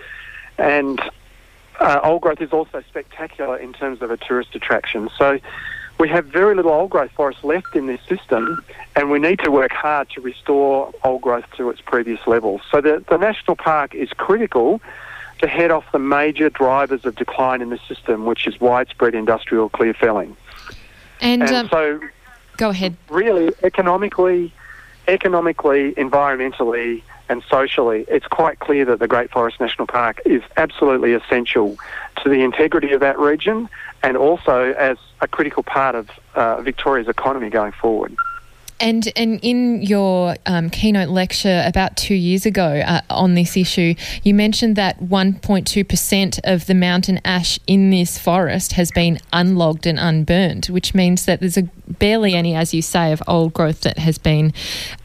And 0.59 1.01
uh, 1.79 2.01
old 2.03 2.23
growth 2.23 2.41
is 2.41 2.53
also 2.53 2.83
spectacular 2.89 3.57
in 3.57 3.73
terms 3.73 4.03
of 4.03 4.11
a 4.11 4.17
tourist 4.17 4.55
attraction. 4.55 5.09
So 5.17 5.39
we 5.99 6.09
have 6.09 6.27
very 6.27 6.55
little 6.55 6.73
old 6.73 6.91
growth 6.91 7.11
forest 7.13 7.43
left 7.43 7.75
in 7.75 7.87
this 7.87 8.01
system, 8.09 8.65
and 8.95 9.11
we 9.11 9.19
need 9.19 9.41
to 9.41 9.51
work 9.51 9.73
hard 9.73 10.09
to 10.11 10.21
restore 10.21 10.93
old 11.05 11.23
growth 11.23 11.45
to 11.57 11.71
its 11.71 11.81
previous 11.81 12.27
levels. 12.27 12.61
So 12.71 12.81
the, 12.81 13.05
the 13.09 13.17
national 13.17 13.57
park 13.57 13.95
is 13.95 14.11
critical 14.11 14.81
to 15.41 15.49
head 15.49 15.71
off 15.71 15.85
the 15.93 15.99
major 15.99 16.51
drivers 16.51 17.05
of 17.05 17.15
decline 17.17 17.63
in 17.63 17.71
the 17.71 17.79
system, 17.89 18.27
which 18.27 18.47
is 18.47 18.61
widespread 18.61 19.15
industrial 19.15 19.69
clear 19.69 19.95
felling. 19.95 20.37
And, 21.21 21.43
And 21.43 21.53
um, 21.53 21.69
so, 21.69 22.01
go 22.57 22.71
ahead. 22.71 22.97
really, 23.09 23.53
economically, 23.63 24.53
economically, 25.07 25.93
environmentally, 25.95 27.03
and 27.29 27.43
socially, 27.51 28.05
it's 28.09 28.27
quite 28.27 28.59
clear 28.59 28.85
that 28.87 28.99
the 28.99 29.09
Great 29.09 29.31
Forest 29.31 29.61
National 29.61 29.87
Park 29.87 30.21
is 30.25 30.43
absolutely 30.57 31.13
essential 31.13 31.77
to 32.23 32.29
the 32.29 32.43
integrity 32.43 32.93
of 32.93 33.01
that 33.01 33.19
region 33.19 33.69
and 34.03 34.17
also 34.17 34.73
as 34.73 34.97
a 35.21 35.29
critical 35.29 35.63
part 35.63 35.95
of 35.95 36.11
uh, 36.35 36.61
Victoria's 36.63 37.09
economy 37.09 37.51
going 37.51 37.73
forward. 37.73 38.17
And 38.81 39.13
and 39.17 39.41
in 39.43 39.83
your 39.83 40.37
um, 40.47 40.71
keynote 40.71 41.09
lecture 41.09 41.65
about 41.67 41.97
two 41.97 42.15
years 42.15 42.47
ago 42.47 42.81
uh, 42.87 43.01
on 43.11 43.35
this 43.35 43.57
issue, 43.57 43.95
you 44.23 44.35
mentioned 44.35 44.77
that 44.77 45.01
1.2 45.01 45.89
percent 45.89 46.39
of 46.45 46.67
the 46.67 46.75
mountain 46.75 47.21
ash 47.25 47.59
in 47.67 47.91
this 47.91 48.19
forest 48.19 48.75
has 48.75 48.93
been 48.93 49.19
unlogged 49.33 49.85
and 49.85 49.99
unburned, 49.99 50.67
which 50.67 50.95
means 50.95 51.25
that 51.25 51.41
there's 51.41 51.59
a, 51.59 51.69
barely 51.99 52.35
any, 52.35 52.55
as 52.55 52.75
you 52.75 52.83
say, 52.83 53.13
of 53.13 53.23
old 53.27 53.53
growth 53.53 53.83
that 53.83 53.99
has 53.99 54.19
been 54.19 54.53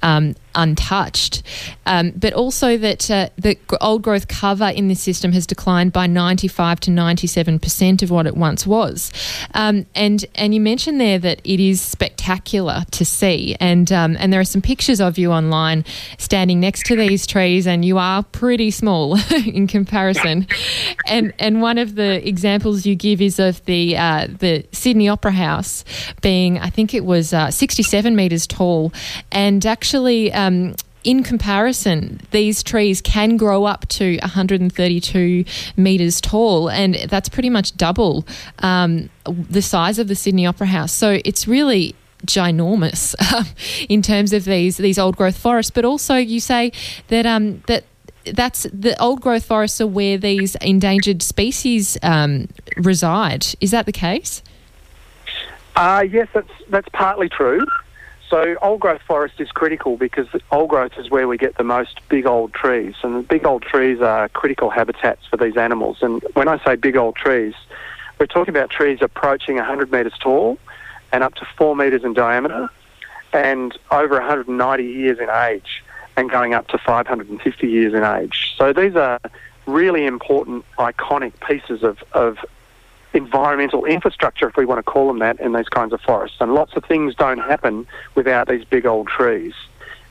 um, 0.01 0.35
untouched. 0.55 1.43
Um, 1.85 2.11
but 2.11 2.34
also 2.34 2.77
that 2.77 3.10
uh, 3.10 3.30
the 3.38 3.57
old 3.81 4.01
growth 4.01 4.27
cover 4.27 4.69
in 4.69 4.88
this 4.88 5.01
system 5.01 5.31
has 5.34 5.45
declined 5.45 5.93
by 5.93 6.07
95 6.07 6.80
to 6.81 6.91
97 6.91 7.60
percent 7.60 8.03
of 8.03 8.11
what 8.11 8.27
it 8.27 8.38
once 8.38 8.65
was. 8.65 9.11
Um, 9.53 9.85
and 9.95 10.26
and 10.35 10.53
you 10.53 10.61
mentioned 10.61 10.99
there 10.99 11.19
that 11.19 11.41
it 11.43 11.60
is 11.60 11.81
spectacular 11.81 12.85
to 12.91 13.05
see, 13.05 13.55
and 13.60 13.91
um, 13.91 14.15
and 14.19 14.31
there 14.31 14.39
are 14.39 14.45
some 14.45 14.61
pictures 14.61 15.01
of 15.01 15.18
you 15.18 15.31
online 15.31 15.85
standing 16.18 16.60
next 16.60 16.85
to 16.88 16.95
these 16.95 17.26
trees, 17.27 17.68
and 17.68 17.84
you 17.84 17.97
are 17.97 18.23
pretty 18.23 18.72
small 18.72 19.18
in 19.45 19.68
comparison. 19.68 20.47
and 21.07 21.34
and 21.39 21.61
one 21.61 21.77
of 21.77 21.95
the 21.95 22.26
examples 22.27 22.85
you 22.85 22.95
give 22.95 23.22
is 23.22 23.39
of 23.39 23.64
the 23.65 23.97
uh, 23.97 24.27
the 24.27 24.65
Sydney 24.72 25.10
Opera 25.10 25.31
House 25.31 25.84
being, 26.22 26.60
I 26.60 26.69
think 26.73 26.93
it 26.93 27.05
was 27.05 27.33
uh, 27.33 27.51
67 27.51 28.15
meters 28.15 28.47
tall, 28.47 28.93
and 29.31 29.65
actually. 29.65 30.33
Um, 30.33 30.75
in 31.03 31.21
comparison, 31.21 32.21
these 32.31 32.63
trees 32.63 33.01
can 33.01 33.35
grow 33.35 33.65
up 33.65 33.85
to 33.89 34.17
132 34.19 35.43
metres 35.75 36.21
tall, 36.21 36.69
and 36.69 36.95
that's 36.95 37.27
pretty 37.27 37.49
much 37.49 37.75
double 37.75 38.25
um, 38.59 39.09
the 39.25 39.61
size 39.61 39.99
of 39.99 40.07
the 40.07 40.15
Sydney 40.15 40.45
Opera 40.45 40.67
House. 40.67 40.93
So 40.93 41.19
it's 41.25 41.45
really 41.45 41.93
ginormous 42.25 43.15
um, 43.33 43.45
in 43.89 44.01
terms 44.01 44.33
of 44.33 44.45
these 44.45 44.77
these 44.77 44.97
old 44.97 45.17
growth 45.17 45.37
forests. 45.37 45.71
But 45.71 45.85
also, 45.85 46.15
you 46.15 46.39
say 46.39 46.71
that 47.09 47.25
um, 47.25 47.61
that 47.67 47.83
that's 48.25 48.63
the 48.71 48.99
old 49.01 49.21
growth 49.21 49.45
forests 49.45 49.81
are 49.81 49.87
where 49.87 50.17
these 50.17 50.55
endangered 50.55 51.21
species 51.21 51.97
um, 52.01 52.47
reside. 52.77 53.45
Is 53.59 53.71
that 53.71 53.85
the 53.85 53.91
case? 53.91 54.41
Uh, 55.75 56.05
yes, 56.09 56.27
that's, 56.33 56.51
that's 56.69 56.89
partly 56.89 57.29
true. 57.29 57.65
So 58.29 58.55
old 58.61 58.79
growth 58.79 59.01
forest 59.01 59.39
is 59.39 59.51
critical 59.51 59.95
because 59.95 60.27
old 60.51 60.69
growth 60.69 60.93
is 60.97 61.09
where 61.09 61.27
we 61.27 61.37
get 61.37 61.57
the 61.57 61.63
most 61.63 61.99
big 62.09 62.25
old 62.25 62.53
trees, 62.53 62.95
and 63.03 63.27
big 63.27 63.45
old 63.45 63.61
trees 63.61 64.01
are 64.01 64.27
critical 64.29 64.69
habitats 64.71 65.25
for 65.27 65.37
these 65.37 65.55
animals. 65.55 65.97
And 66.01 66.23
when 66.33 66.47
I 66.47 66.63
say 66.63 66.75
big 66.75 66.97
old 66.97 67.15
trees, 67.15 67.53
we're 68.19 68.25
talking 68.25 68.55
about 68.55 68.69
trees 68.69 68.99
approaching 69.01 69.57
100 69.57 69.91
metres 69.91 70.13
tall 70.19 70.57
and 71.11 71.23
up 71.23 71.35
to 71.35 71.45
4 71.57 71.75
metres 71.75 72.03
in 72.03 72.13
diameter 72.13 72.69
and 73.33 73.77
over 73.91 74.15
190 74.15 74.83
years 74.83 75.19
in 75.19 75.29
age 75.29 75.83
and 76.15 76.29
going 76.29 76.53
up 76.53 76.67
to 76.69 76.77
550 76.77 77.67
years 77.67 77.93
in 77.93 78.03
age. 78.03 78.55
So 78.57 78.73
these 78.73 78.95
are 78.95 79.19
really 79.65 80.05
important, 80.05 80.65
iconic 80.77 81.33
pieces 81.47 81.83
of, 81.83 82.03
of 82.13 82.37
environmental 83.14 83.85
infrastructure, 83.85 84.48
if 84.48 84.57
we 84.57 84.65
want 84.65 84.80
to 84.80 84.84
call 84.84 85.07
them 85.07 85.19
that, 85.19 85.40
in 85.40 85.53
these 85.53 85.69
kinds 85.69 85.94
of 85.94 86.02
forests. 86.02 86.38
And 86.40 86.53
lots 86.53 86.76
of 86.76 86.84
things 86.85 87.15
don't 87.15 87.40
happen 87.40 87.88
without 88.15 88.48
these 88.48 88.65
big 88.65 88.85
old 88.85 89.07
trees. 89.07 89.53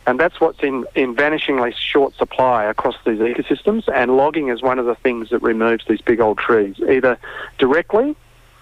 And 0.06 0.18
that's 0.18 0.40
what's 0.40 0.60
in, 0.62 0.84
in 0.94 1.14
vanishingly 1.14 1.72
short 1.74 2.14
supply 2.16 2.64
across 2.64 2.96
these 3.04 3.18
ecosystems. 3.18 3.88
And 3.92 4.16
logging 4.16 4.48
is 4.48 4.62
one 4.62 4.78
of 4.78 4.86
the 4.86 4.96
things 4.96 5.30
that 5.30 5.42
removes 5.42 5.84
these 5.88 6.00
big 6.00 6.20
old 6.20 6.38
trees, 6.38 6.76
either 6.80 7.18
directly 7.58 8.16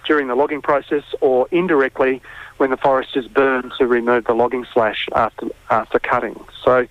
during 0.06 0.28
the 0.28 0.34
logging 0.34 0.60
process 0.60 1.04
or 1.20 1.46
indirectly 1.50 2.20
when 2.58 2.70
the 2.70 2.76
forest 2.76 3.16
is 3.16 3.26
burned 3.26 3.72
to 3.78 3.86
remove 3.86 4.24
the 4.24 4.34
logging 4.34 4.66
slash 4.72 5.08
after, 5.14 5.48
after 5.70 5.98
cutting. 5.98 6.38
So 6.62 6.86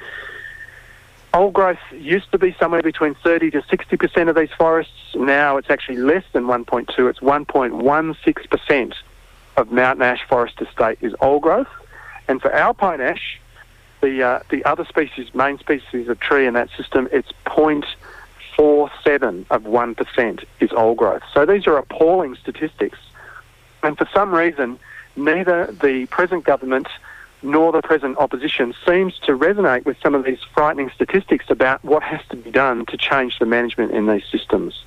old 1.34 1.54
growth 1.54 1.80
used 1.92 2.32
to 2.32 2.38
be 2.38 2.56
somewhere 2.60 2.82
between 2.82 3.16
30 3.16 3.52
to 3.52 3.62
60% 3.62 4.30
of 4.30 4.36
these 4.36 4.52
forests. 4.58 4.94
Now 5.16 5.58
it's 5.58 5.70
actually 5.70 5.98
less 5.98 6.24
than 6.34 6.46
1.2. 6.46 7.10
It's 7.10 7.20
1.16% 7.20 8.94
of 9.58 9.72
mountain 9.72 10.04
ash 10.04 10.22
forest 10.28 10.62
estate 10.62 10.98
is 11.02 11.14
old 11.22 11.42
growth. 11.42 11.68
And 12.28 12.42
for 12.42 12.52
alpine 12.52 13.02
ash, 13.02 13.40
the, 14.02 14.24
uh, 14.24 14.40
the 14.50 14.64
other 14.66 14.86
species, 14.86 15.34
main 15.34 15.60
species 15.60 16.08
of 16.08 16.20
tree 16.20 16.48
in 16.48 16.54
that 16.54 16.70
system, 16.78 17.10
it's 17.12 17.30
0.47 17.46 19.46
of 19.50 19.64
1% 19.64 20.44
is 20.60 20.72
old 20.72 20.98
growth. 20.98 21.24
So 21.34 21.46
these 21.46 21.68
are 21.68 21.78
appalling 21.78 22.36
statistics. 22.36 22.98
And 23.84 23.98
for 23.98 24.08
some 24.14 24.34
reason, 24.34 24.80
neither 25.16 25.68
the 25.68 26.06
present 26.08 26.46
government 26.46 26.88
nor 27.42 27.72
the 27.72 27.82
present 27.82 28.18
opposition 28.18 28.74
seems 28.86 29.18
to 29.20 29.32
resonate 29.38 29.86
with 29.86 29.98
some 30.02 30.16
of 30.16 30.26
these 30.26 30.40
frightening 30.54 30.90
statistics 30.96 31.46
about 31.50 31.84
what 31.84 32.04
has 32.04 32.22
to 32.30 32.36
be 32.36 32.52
done 32.52 32.86
to 32.88 32.98
change 32.98 33.40
the 33.40 33.46
management 33.46 33.92
in 33.92 34.08
these 34.08 34.24
systems. 34.32 34.84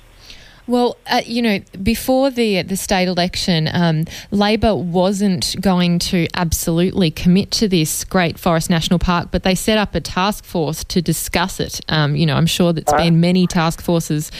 Well, 0.65 0.95
uh, 1.11 1.21
you 1.25 1.41
know, 1.41 1.59
before 1.81 2.31
the 2.31 2.61
the 2.61 2.77
state 2.77 3.09
election, 3.09 3.67
um, 3.73 4.05
Labor 4.31 4.73
wasn't 4.73 5.57
going 5.59 5.99
to 5.99 6.25
absolutely 6.35 7.11
commit 7.11 7.51
to 7.51 7.67
this 7.67 8.05
Great 8.05 8.39
Forest 8.39 8.69
National 8.69 8.97
Park, 8.97 9.27
but 9.29 9.43
they 9.43 9.55
set 9.55 9.77
up 9.77 9.93
a 9.93 9.99
task 9.99 10.45
force 10.45 10.85
to 10.85 11.01
discuss 11.01 11.59
it. 11.59 11.81
Um, 11.89 12.15
you 12.15 12.25
know, 12.25 12.35
I'm 12.35 12.45
sure 12.45 12.71
there's 12.71 12.87
Uh, 12.87 12.95
been 12.95 13.19
many 13.19 13.45
task 13.45 13.81
forces 13.81 14.31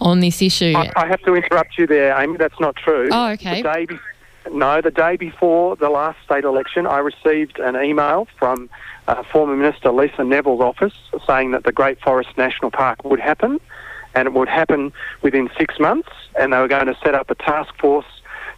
on 0.00 0.18
this 0.18 0.42
issue. 0.42 0.72
I, 0.76 0.90
I 0.96 1.06
have 1.06 1.22
to 1.22 1.36
interrupt 1.36 1.78
you 1.78 1.86
there, 1.86 2.20
Amy. 2.20 2.38
That's 2.38 2.58
not 2.58 2.74
true. 2.74 3.08
Oh, 3.12 3.28
okay. 3.34 3.62
The 3.62 3.72
day 3.72 3.86
be- 3.86 3.98
no, 4.52 4.80
the 4.80 4.90
day 4.90 5.16
before 5.16 5.76
the 5.76 5.90
last 5.90 6.18
state 6.24 6.44
election, 6.44 6.86
I 6.86 6.98
received 6.98 7.58
an 7.58 7.76
email 7.76 8.26
from 8.38 8.68
uh, 9.06 9.22
former 9.24 9.56
Minister 9.56 9.90
Lisa 9.90 10.24
Neville's 10.24 10.60
office 10.60 10.94
saying 11.26 11.52
that 11.52 11.64
the 11.64 11.72
Great 11.72 12.00
Forest 12.00 12.30
National 12.36 12.70
Park 12.70 13.04
would 13.04 13.20
happen, 13.20 13.60
and 14.14 14.26
it 14.26 14.34
would 14.34 14.48
happen 14.48 14.92
within 15.22 15.48
six 15.58 15.78
months, 15.78 16.08
and 16.38 16.52
they 16.52 16.58
were 16.58 16.68
going 16.68 16.86
to 16.86 16.96
set 17.02 17.14
up 17.14 17.30
a 17.30 17.34
task 17.34 17.74
force 17.78 18.06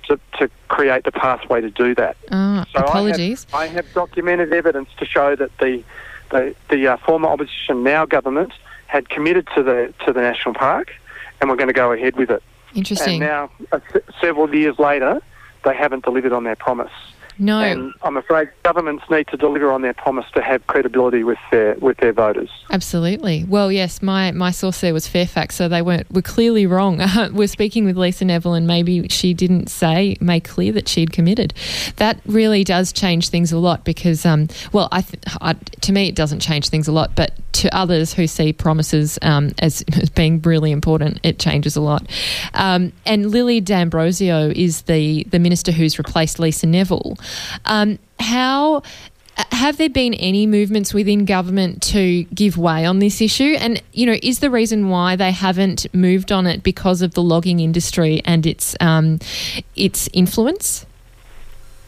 to, 0.08 0.18
to 0.38 0.50
create 0.68 1.04
the 1.04 1.12
pathway 1.12 1.60
to 1.60 1.70
do 1.70 1.94
that. 1.94 2.16
Ah, 2.30 2.66
So 2.72 2.80
apologies. 2.80 3.46
I 3.52 3.66
have, 3.66 3.70
I 3.70 3.74
have 3.74 3.92
documented 3.94 4.52
evidence 4.52 4.88
to 4.98 5.04
show 5.04 5.36
that 5.36 5.56
the 5.58 5.82
the, 6.30 6.54
the 6.68 6.86
uh, 6.86 6.96
former 6.98 7.28
opposition 7.28 7.82
now 7.82 8.06
government 8.06 8.52
had 8.86 9.08
committed 9.08 9.48
to 9.56 9.64
the 9.64 9.92
to 10.06 10.12
the 10.12 10.20
national 10.20 10.54
park, 10.54 10.92
and 11.40 11.50
we're 11.50 11.56
going 11.56 11.68
to 11.68 11.72
go 11.74 11.92
ahead 11.92 12.16
with 12.16 12.30
it. 12.30 12.42
Interesting. 12.74 13.20
And 13.22 13.30
now, 13.30 13.50
uh, 13.72 13.80
se- 13.92 14.00
several 14.20 14.52
years 14.54 14.78
later, 14.78 15.20
they 15.64 15.74
haven't 15.74 16.04
delivered 16.04 16.32
on 16.32 16.44
their 16.44 16.56
promise. 16.56 16.92
no. 17.38 17.60
And 17.60 17.94
I'm 18.02 18.16
afraid 18.16 18.50
governments 18.62 19.04
need 19.10 19.28
to 19.28 19.36
deliver 19.36 19.72
on 19.72 19.82
their 19.82 19.94
promise 19.94 20.26
to 20.34 20.42
have 20.42 20.66
credibility 20.66 21.24
with 21.24 21.38
their 21.50 21.74
with 21.76 21.96
their 21.98 22.12
voters. 22.12 22.50
Absolutely. 22.70 23.44
Well, 23.44 23.72
yes, 23.72 24.02
my, 24.02 24.30
my 24.32 24.50
source 24.50 24.80
there 24.80 24.92
was 24.92 25.08
Fairfax, 25.08 25.54
so 25.56 25.68
they 25.68 25.82
weren't 25.82 26.10
were 26.10 26.22
clearly 26.22 26.66
wrong. 26.66 27.00
we're 27.32 27.48
speaking 27.48 27.84
with 27.84 27.96
Lisa 27.96 28.24
Neville, 28.24 28.54
and 28.54 28.66
maybe 28.66 29.08
she 29.08 29.32
didn't 29.32 29.68
say 29.68 30.16
make 30.20 30.44
clear 30.44 30.72
that 30.72 30.88
she'd 30.88 31.12
committed. 31.12 31.54
That 31.96 32.20
really 32.26 32.62
does 32.62 32.92
change 32.92 33.30
things 33.30 33.52
a 33.52 33.58
lot 33.58 33.84
because, 33.84 34.26
um, 34.26 34.48
well, 34.72 34.88
I, 34.92 35.00
th- 35.02 35.22
I 35.40 35.54
to 35.54 35.92
me 35.92 36.08
it 36.08 36.14
doesn't 36.14 36.40
change 36.40 36.68
things 36.68 36.88
a 36.88 36.92
lot, 36.92 37.14
but 37.16 37.32
to 37.52 37.74
others 37.76 38.14
who 38.14 38.26
see 38.26 38.52
promises 38.52 39.18
um, 39.22 39.52
as, 39.58 39.84
as 40.00 40.10
being 40.10 40.40
really 40.42 40.70
important, 40.70 41.20
it 41.22 41.38
changes 41.38 41.76
a 41.76 41.80
lot. 41.80 42.06
Um, 42.54 42.92
and 43.06 43.30
Lily 43.30 43.60
D'Ambrosio 43.60 44.50
is 44.50 44.82
the 44.82 45.24
the 45.24 45.38
minister 45.38 45.72
who's 45.72 45.98
replaced 45.98 46.38
Lisa 46.38 46.66
Neville. 46.66 47.16
Um, 47.64 47.98
how 48.18 48.82
have 49.52 49.78
there 49.78 49.88
been 49.88 50.14
any 50.14 50.46
movements 50.46 50.92
within 50.92 51.24
government 51.24 51.82
to 51.82 52.24
give 52.24 52.58
way 52.58 52.84
on 52.84 52.98
this 52.98 53.20
issue? 53.20 53.56
And, 53.58 53.82
you 53.92 54.06
know, 54.06 54.16
is 54.22 54.40
the 54.40 54.50
reason 54.50 54.88
why 54.88 55.16
they 55.16 55.32
haven't 55.32 55.86
moved 55.94 56.32
on 56.32 56.46
it 56.46 56.62
because 56.62 57.02
of 57.02 57.14
the 57.14 57.22
logging 57.22 57.60
industry 57.60 58.22
and 58.24 58.46
its, 58.46 58.76
um, 58.80 59.18
its 59.76 60.08
influence? 60.12 60.86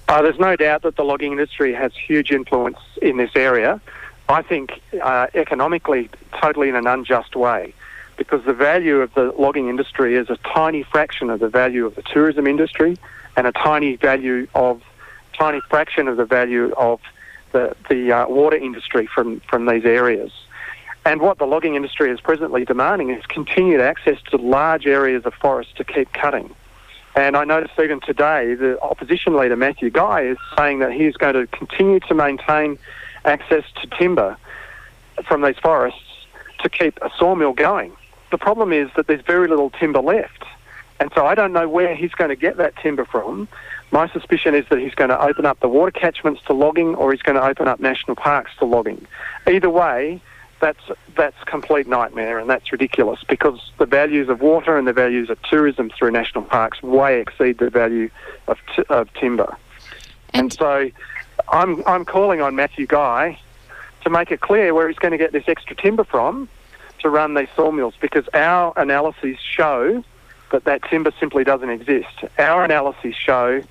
Uh, 0.08 0.22
there's 0.22 0.38
no 0.38 0.56
doubt 0.56 0.82
that 0.82 0.96
the 0.96 1.04
logging 1.04 1.32
industry 1.32 1.72
has 1.72 1.92
huge 1.94 2.30
influence 2.30 2.78
in 3.00 3.16
this 3.16 3.30
area. 3.34 3.80
I 4.28 4.42
think 4.42 4.80
uh, 5.02 5.26
economically, 5.34 6.08
totally 6.40 6.68
in 6.68 6.76
an 6.76 6.86
unjust 6.86 7.36
way, 7.36 7.74
because 8.16 8.44
the 8.44 8.52
value 8.52 9.00
of 9.00 9.12
the 9.14 9.32
logging 9.38 9.68
industry 9.68 10.16
is 10.16 10.30
a 10.30 10.36
tiny 10.54 10.82
fraction 10.84 11.30
of 11.30 11.40
the 11.40 11.48
value 11.48 11.86
of 11.86 11.94
the 11.94 12.02
tourism 12.02 12.46
industry, 12.46 12.96
and 13.36 13.46
a 13.46 13.52
tiny 13.52 13.96
value 13.96 14.46
of 14.54 14.82
tiny 15.38 15.60
fraction 15.68 16.08
of 16.08 16.16
the 16.16 16.24
value 16.24 16.72
of 16.76 17.00
the 17.52 17.74
the 17.88 18.12
uh, 18.12 18.28
water 18.28 18.56
industry 18.56 19.08
from 19.12 19.40
from 19.40 19.66
these 19.66 19.84
areas. 19.84 20.32
And 21.04 21.20
what 21.20 21.38
the 21.38 21.46
logging 21.46 21.74
industry 21.74 22.10
is 22.10 22.20
presently 22.20 22.64
demanding 22.64 23.10
is 23.10 23.26
continued 23.26 23.80
access 23.80 24.18
to 24.30 24.36
large 24.36 24.86
areas 24.86 25.26
of 25.26 25.34
forest 25.34 25.76
to 25.76 25.84
keep 25.84 26.12
cutting. 26.12 26.54
And 27.14 27.36
I 27.36 27.44
noticed 27.44 27.74
even 27.78 28.00
today 28.00 28.54
the 28.54 28.80
opposition 28.80 29.36
leader, 29.36 29.56
Matthew 29.56 29.90
Guy, 29.90 30.22
is 30.22 30.38
saying 30.56 30.78
that 30.78 30.92
he's 30.92 31.14
going 31.16 31.34
to 31.34 31.46
continue 31.48 32.00
to 32.00 32.14
maintain 32.14 32.78
access 33.24 33.64
to 33.80 33.86
timber 33.98 34.36
from 35.24 35.42
these 35.42 35.58
forests 35.58 36.26
to 36.60 36.68
keep 36.68 36.98
a 37.02 37.10
sawmill 37.18 37.52
going. 37.52 37.92
The 38.30 38.38
problem 38.38 38.72
is 38.72 38.90
that 38.96 39.06
there's 39.06 39.22
very 39.22 39.48
little 39.48 39.70
timber 39.70 40.00
left. 40.00 40.44
And 41.00 41.10
so 41.14 41.26
I 41.26 41.34
don't 41.34 41.52
know 41.52 41.68
where 41.68 41.94
he's 41.94 42.12
going 42.12 42.30
to 42.30 42.36
get 42.36 42.56
that 42.58 42.76
timber 42.76 43.04
from. 43.04 43.48
My 43.90 44.08
suspicion 44.08 44.54
is 44.54 44.64
that 44.70 44.78
he's 44.78 44.94
going 44.94 45.10
to 45.10 45.20
open 45.20 45.44
up 45.44 45.60
the 45.60 45.68
water 45.68 45.90
catchments 45.90 46.40
to 46.46 46.52
logging 46.52 46.94
or 46.94 47.12
he's 47.12 47.22
going 47.22 47.36
to 47.36 47.44
open 47.44 47.68
up 47.68 47.80
national 47.80 48.16
parks 48.16 48.52
to 48.58 48.64
logging. 48.64 49.06
Either 49.46 49.68
way, 49.68 50.20
that's 50.60 50.80
that's 51.16 51.36
complete 51.44 51.88
nightmare 51.88 52.38
and 52.38 52.48
that's 52.48 52.70
ridiculous 52.70 53.18
because 53.28 53.72
the 53.78 53.84
values 53.84 54.28
of 54.28 54.40
water 54.40 54.78
and 54.78 54.86
the 54.86 54.92
values 54.92 55.28
of 55.28 55.42
tourism 55.42 55.90
through 55.90 56.12
national 56.12 56.44
parks 56.44 56.80
way 56.82 57.20
exceed 57.20 57.58
the 57.58 57.68
value 57.68 58.08
of, 58.46 58.58
t- 58.74 58.84
of 58.88 59.12
timber. 59.14 59.56
And, 60.32 60.44
and 60.44 60.52
so 60.52 60.90
I'm 61.52 61.82
I'm 61.86 62.04
calling 62.04 62.40
on 62.40 62.56
Matthew 62.56 62.86
Guy 62.86 63.38
to 64.04 64.10
make 64.10 64.30
it 64.30 64.40
clear 64.40 64.74
where 64.74 64.88
he's 64.88 64.98
going 64.98 65.12
to 65.12 65.18
get 65.18 65.32
this 65.32 65.44
extra 65.46 65.76
timber 65.76 66.02
from 66.02 66.48
to 67.00 67.10
run 67.10 67.34
these 67.34 67.48
sawmills 67.54 67.94
because 68.00 68.26
our 68.34 68.72
analyses 68.76 69.38
show 69.38 70.02
that 70.50 70.64
that 70.64 70.82
timber 70.84 71.12
simply 71.20 71.44
doesn't 71.44 71.70
exist. 71.70 72.24
Our 72.38 72.64
analyses 72.64 73.14
show 73.14 73.62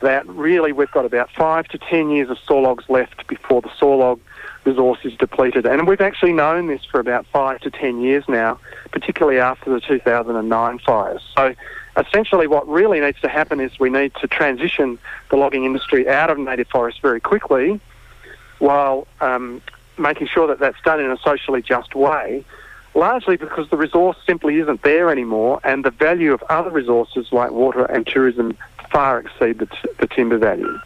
that 0.00 0.26
really 0.26 0.72
we've 0.72 0.90
got 0.90 1.04
about 1.04 1.30
five 1.30 1.66
to 1.68 1.78
ten 1.78 2.10
years 2.10 2.30
of 2.30 2.38
saw 2.38 2.58
logs 2.58 2.84
left 2.88 3.26
before 3.28 3.60
the 3.62 3.70
saw 3.78 3.96
log 3.96 4.20
resource 4.64 4.98
is 5.04 5.14
depleted. 5.14 5.66
And 5.66 5.86
we've 5.86 6.00
actually 6.00 6.32
known 6.32 6.66
this 6.66 6.84
for 6.84 7.00
about 7.00 7.26
five 7.26 7.60
to 7.60 7.70
ten 7.70 8.00
years 8.00 8.24
now, 8.28 8.58
particularly 8.92 9.38
after 9.38 9.72
the 9.72 9.80
2009 9.80 10.78
fires. 10.80 11.22
So 11.36 11.54
essentially 11.96 12.46
what 12.46 12.68
really 12.68 13.00
needs 13.00 13.20
to 13.20 13.28
happen 13.28 13.60
is 13.60 13.78
we 13.78 13.90
need 13.90 14.14
to 14.20 14.26
transition 14.28 14.98
the 15.30 15.36
logging 15.36 15.64
industry 15.64 16.08
out 16.08 16.30
of 16.30 16.38
native 16.38 16.68
forests 16.68 17.00
very 17.00 17.20
quickly 17.20 17.80
while 18.58 19.06
um, 19.20 19.62
making 19.98 20.26
sure 20.26 20.46
that 20.46 20.58
that's 20.58 20.80
done 20.82 21.00
in 21.00 21.10
a 21.10 21.16
socially 21.18 21.62
just 21.62 21.94
way 21.94 22.44
largely 22.94 23.36
because 23.36 23.68
the 23.68 23.76
resource 23.76 24.16
simply 24.26 24.58
isn't 24.58 24.82
there 24.82 25.10
anymore 25.10 25.60
and 25.64 25.84
the 25.84 25.90
value 25.90 26.32
of 26.32 26.42
other 26.48 26.70
resources 26.70 27.30
like 27.30 27.50
water 27.50 27.84
and 27.84 28.06
tourism 28.06 28.56
far 28.90 29.20
exceed 29.20 29.58
the, 29.58 29.66
t- 29.66 29.88
the 29.98 30.06
timber 30.06 30.38
value. 30.38 30.78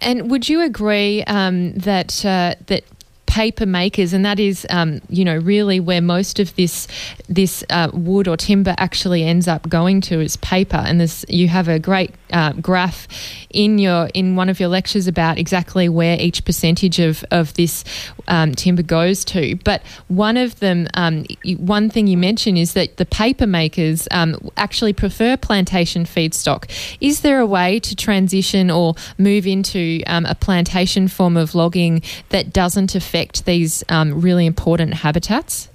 And 0.00 0.30
would 0.30 0.48
you 0.48 0.60
agree 0.60 1.24
um, 1.24 1.72
that 1.74 2.24
uh, 2.24 2.56
that 2.66 2.84
paper 3.32 3.64
makers, 3.64 4.12
and 4.12 4.26
that 4.26 4.38
is, 4.38 4.66
um, 4.68 5.00
you 5.08 5.24
know, 5.24 5.38
really 5.38 5.80
where 5.80 6.02
most 6.02 6.38
of 6.38 6.54
this 6.56 6.86
this 7.30 7.64
uh, 7.70 7.88
wood 7.94 8.28
or 8.28 8.36
timber 8.36 8.74
actually 8.76 9.24
ends 9.24 9.48
up 9.48 9.66
going 9.70 10.02
to 10.02 10.20
is 10.20 10.36
paper. 10.36 10.76
And 10.76 11.00
this, 11.00 11.24
you 11.30 11.48
have 11.48 11.66
a 11.66 11.78
great 11.78 12.14
uh, 12.30 12.52
graph 12.52 13.08
in 13.48 13.78
your 13.78 14.10
in 14.12 14.36
one 14.36 14.50
of 14.50 14.60
your 14.60 14.68
lectures 14.68 15.06
about 15.06 15.38
exactly 15.38 15.88
where 15.88 16.20
each 16.20 16.44
percentage 16.44 16.98
of 16.98 17.24
of 17.30 17.54
this 17.54 17.84
um, 18.28 18.52
timber 18.54 18.82
goes 18.82 19.24
to. 19.24 19.56
But 19.64 19.80
one 20.08 20.36
of 20.36 20.60
them, 20.60 20.88
um, 20.92 21.24
one 21.56 21.88
thing 21.88 22.08
you 22.08 22.18
mentioned 22.18 22.58
is 22.58 22.74
that 22.74 22.98
the 22.98 23.06
paper 23.06 23.46
makers 23.46 24.08
um, 24.10 24.50
actually 24.58 24.92
prefer 24.92 25.38
plantation 25.38 26.04
feedstock. 26.04 26.70
Is 27.00 27.22
there 27.22 27.40
a 27.40 27.46
way 27.46 27.80
to 27.80 27.96
transition 27.96 28.70
or 28.70 28.94
move 29.16 29.46
into 29.46 30.02
um, 30.06 30.26
a 30.26 30.34
plantation 30.34 31.08
form 31.08 31.38
of 31.38 31.54
logging 31.54 32.02
that 32.28 32.52
doesn't 32.52 32.94
affect 32.94 33.21
these 33.30 33.84
um, 33.88 34.20
really 34.20 34.46
important 34.46 34.94
habitats? 34.94 35.68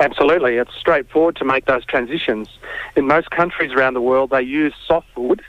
Absolutely. 0.00 0.56
It's 0.56 0.74
straightforward 0.74 1.36
to 1.36 1.44
make 1.44 1.66
those 1.66 1.84
transitions. 1.84 2.48
In 2.96 3.06
most 3.06 3.30
countries 3.30 3.72
around 3.72 3.94
the 3.94 4.00
world, 4.00 4.30
they 4.30 4.42
use 4.42 4.74
softwood 4.86 5.42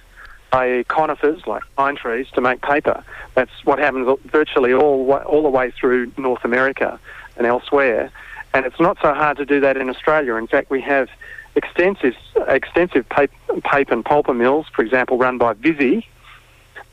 by 0.52 0.84
conifers 0.88 1.46
like 1.48 1.64
pine 1.76 1.96
trees 1.96 2.28
to 2.34 2.42
make 2.42 2.62
paper. 2.62 3.04
That's 3.34 3.52
what 3.64 3.80
happens 3.80 4.08
virtually 4.26 4.74
all 4.74 5.12
all 5.12 5.44
the 5.44 5.50
way 5.50 5.72
through 5.72 6.12
North 6.18 6.46
America 6.46 7.00
and 7.38 7.46
elsewhere. 7.46 8.12
And 8.54 8.66
it's 8.66 8.80
not 8.80 8.98
so 9.02 9.14
hard 9.14 9.38
to 9.38 9.46
do 9.46 9.60
that 9.60 9.76
in 9.76 9.90
Australia. 9.90 10.36
In 10.36 10.48
fact, 10.48 10.70
we 10.70 10.82
have 10.82 11.10
extensive 11.56 12.16
extensive 12.48 13.08
paper, 13.10 13.36
paper 13.64 13.94
and 13.94 14.06
pulper 14.06 14.36
mills, 14.36 14.68
for 14.74 14.82
example, 14.82 15.18
run 15.18 15.38
by 15.38 15.54
Visy, 15.54 16.08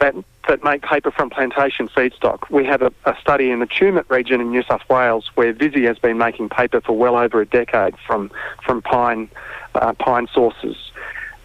that 0.03 0.17
that 0.49 0.65
make 0.65 0.83
paper 0.83 1.13
from 1.13 1.31
plantation 1.31 1.89
feedstock. 1.89 2.51
We 2.51 2.65
have 2.65 2.83
a, 2.83 2.93
a, 3.05 3.17
study 3.21 3.51
in 3.53 3.61
the 3.61 3.67
Tumut 3.67 4.11
region 4.11 4.41
in 4.41 4.51
New 4.51 4.65
South 4.65 4.83
Wales 4.91 5.31
where 5.37 5.53
Visy 5.53 5.85
has 5.85 5.97
been 6.01 6.19
making 6.19 6.49
paper 6.49 6.81
for 6.81 6.97
well 6.97 7.17
over 7.17 7.41
a 7.41 7.47
decade 7.47 7.95
from 8.05 8.33
from 8.65 8.83
pine 8.83 9.31
uh, 9.77 9.93
pine 9.93 10.27
sources. 10.35 10.77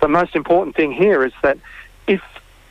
The 0.01 0.07
most 0.07 0.35
important 0.35 0.75
thing 0.75 0.91
here 0.91 1.23
is 1.23 1.33
that 1.43 1.59
if 2.07 2.21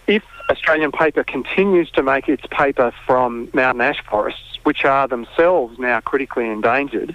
if 0.08 0.24
Australian 0.50 0.90
paper 0.90 1.22
continues 1.22 1.88
to 1.92 2.02
make 2.02 2.28
its 2.28 2.44
paper 2.50 2.92
from 3.06 3.48
mountain 3.54 3.82
ash 3.82 4.02
forests, 4.02 4.58
which 4.64 4.84
are 4.84 5.06
themselves 5.06 5.78
now 5.78 6.00
critically 6.00 6.48
endangered, 6.48 7.14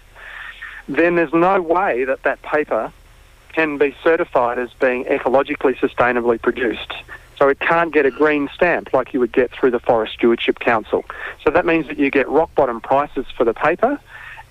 then 0.87 1.15
there's 1.15 1.33
no 1.33 1.61
way 1.61 2.05
that 2.05 2.23
that 2.23 2.41
paper 2.41 2.93
can 3.51 3.77
be 3.77 3.93
certified 4.01 4.57
as 4.57 4.71
being 4.79 5.03
ecologically 5.05 5.77
sustainably 5.77 6.41
produced. 6.41 6.93
So 7.41 7.49
it 7.49 7.59
can't 7.59 7.91
get 7.91 8.05
a 8.05 8.11
green 8.11 8.51
stamp 8.53 8.93
like 8.93 9.15
you 9.15 9.19
would 9.19 9.33
get 9.33 9.49
through 9.51 9.71
the 9.71 9.79
Forest 9.79 10.13
Stewardship 10.13 10.59
Council. 10.59 11.03
So 11.43 11.49
that 11.49 11.65
means 11.65 11.87
that 11.87 11.97
you 11.97 12.11
get 12.11 12.29
rock 12.29 12.53
bottom 12.53 12.79
prices 12.79 13.25
for 13.35 13.45
the 13.45 13.53
paper 13.55 13.99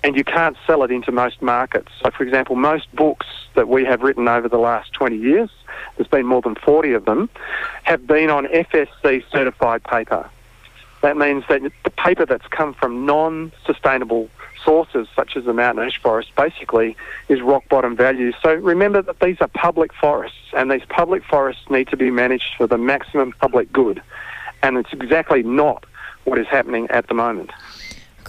and 0.03 0.17
you 0.17 0.25
can't 0.25 0.57
sell 0.67 0.83
it 0.83 0.91
into 0.91 1.09
most 1.09 1.41
markets. 1.41 1.87
So, 2.03 2.11
for 2.11 2.23
example, 2.23 2.57
most 2.57 2.93
books 2.93 3.27
that 3.55 3.69
we 3.69 3.85
have 3.85 4.01
written 4.01 4.27
over 4.27 4.49
the 4.49 4.57
last 4.57 4.91
20 4.91 5.15
years, 5.15 5.49
there's 5.95 6.09
been 6.09 6.25
more 6.25 6.41
than 6.41 6.55
40 6.55 6.91
of 6.91 7.05
them, 7.05 7.29
have 7.83 8.05
been 8.05 8.29
on 8.29 8.47
FSC 8.47 9.23
certified 9.31 9.85
paper. 9.85 10.29
That 11.01 11.15
means 11.15 11.45
that 11.47 11.61
the 11.85 11.91
paper 11.91 12.25
that's 12.25 12.47
come 12.47 12.73
from 12.73 13.05
non 13.05 13.53
sustainable 13.65 14.29
sources, 14.63 15.07
such 15.15 15.35
as 15.35 15.45
the 15.45 15.53
mountain 15.53 15.85
ash 15.85 16.01
forest, 16.01 16.31
basically 16.35 16.95
is 17.29 17.41
rock 17.41 17.63
bottom 17.69 17.95
value. 17.95 18.31
So 18.41 18.53
remember 18.53 19.01
that 19.01 19.19
these 19.19 19.37
are 19.41 19.47
public 19.47 19.93
forests, 19.93 20.37
and 20.53 20.71
these 20.71 20.85
public 20.89 21.23
forests 21.23 21.63
need 21.69 21.87
to 21.89 21.97
be 21.97 22.11
managed 22.11 22.55
for 22.57 22.67
the 22.67 22.77
maximum 22.77 23.33
public 23.33 23.71
good. 23.71 24.01
And 24.63 24.77
it's 24.77 24.93
exactly 24.93 25.43
not 25.43 25.85
what 26.23 26.37
is 26.37 26.47
happening 26.47 26.87
at 26.89 27.07
the 27.07 27.13
moment. 27.13 27.51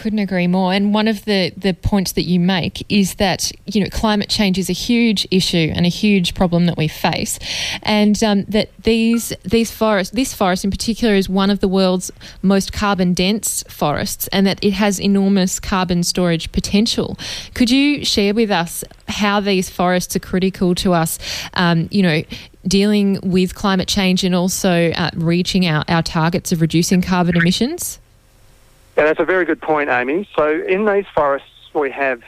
Couldn't 0.03 0.19
agree 0.19 0.49
more. 0.49 0.73
And 0.73 0.93
one 0.93 1.07
of 1.07 1.27
the, 1.27 1.53
the 1.57 1.75
points 1.75 2.11
that 2.13 2.25
you 2.25 2.41
make 2.41 2.85
is 2.91 3.15
that 3.15 3.53
you 3.67 3.81
know 3.81 3.89
climate 3.89 4.29
change 4.29 4.59
is 4.59 4.69
a 4.69 4.73
huge 4.73 5.29
issue 5.31 5.71
and 5.73 5.87
a 5.87 5.89
huge 5.89 6.35
problem 6.35 6.67
that 6.67 6.77
we 6.77 6.89
face, 6.89 7.39
and 7.85 8.21
um, 8.25 8.43
that 8.49 8.71
these 8.83 9.33
these 9.45 9.71
forests, 9.71 10.13
this 10.13 10.35
forest 10.35 10.65
in 10.65 10.73
particular, 10.73 11.15
is 11.15 11.29
one 11.29 11.51
of 11.51 11.61
the 11.61 11.69
world's 11.69 12.11
most 12.43 12.73
carbon 12.73 13.15
dense 13.15 13.63
forests, 13.69 14.27
and 14.33 14.45
that 14.45 14.59
it 14.61 14.73
has 14.73 14.99
enormous 14.99 15.61
carbon 15.61 16.03
storage 16.03 16.51
potential. 16.51 17.17
Could 17.55 17.71
you 17.71 18.05
share 18.05 18.35
with 18.35 18.51
us 18.51 18.83
how 19.07 19.39
these 19.39 19.71
forests 19.71 20.17
are 20.17 20.25
critical 20.33 20.75
to 20.75 20.95
us? 20.95 21.21
Um, 21.55 21.87
you 21.93 22.03
know, 22.03 22.25
dealing 22.67 23.21
with 23.23 23.55
climate 23.55 23.87
change 23.87 24.25
and 24.25 24.35
also 24.35 24.91
uh, 24.91 25.11
reaching 25.15 25.65
our, 25.65 25.85
our 25.87 26.03
targets 26.03 26.51
of 26.51 26.61
reducing 26.61 27.03
carbon 27.03 27.37
emissions? 27.37 28.01
Yeah, 28.97 29.05
that's 29.05 29.21
a 29.21 29.25
very 29.25 29.45
good 29.45 29.61
point, 29.61 29.89
Amy. 29.89 30.29
So 30.37 30.63
in 30.63 30.85
these 30.85 31.07
forests, 31.15 31.49
we 31.75 31.91
have 31.91 32.23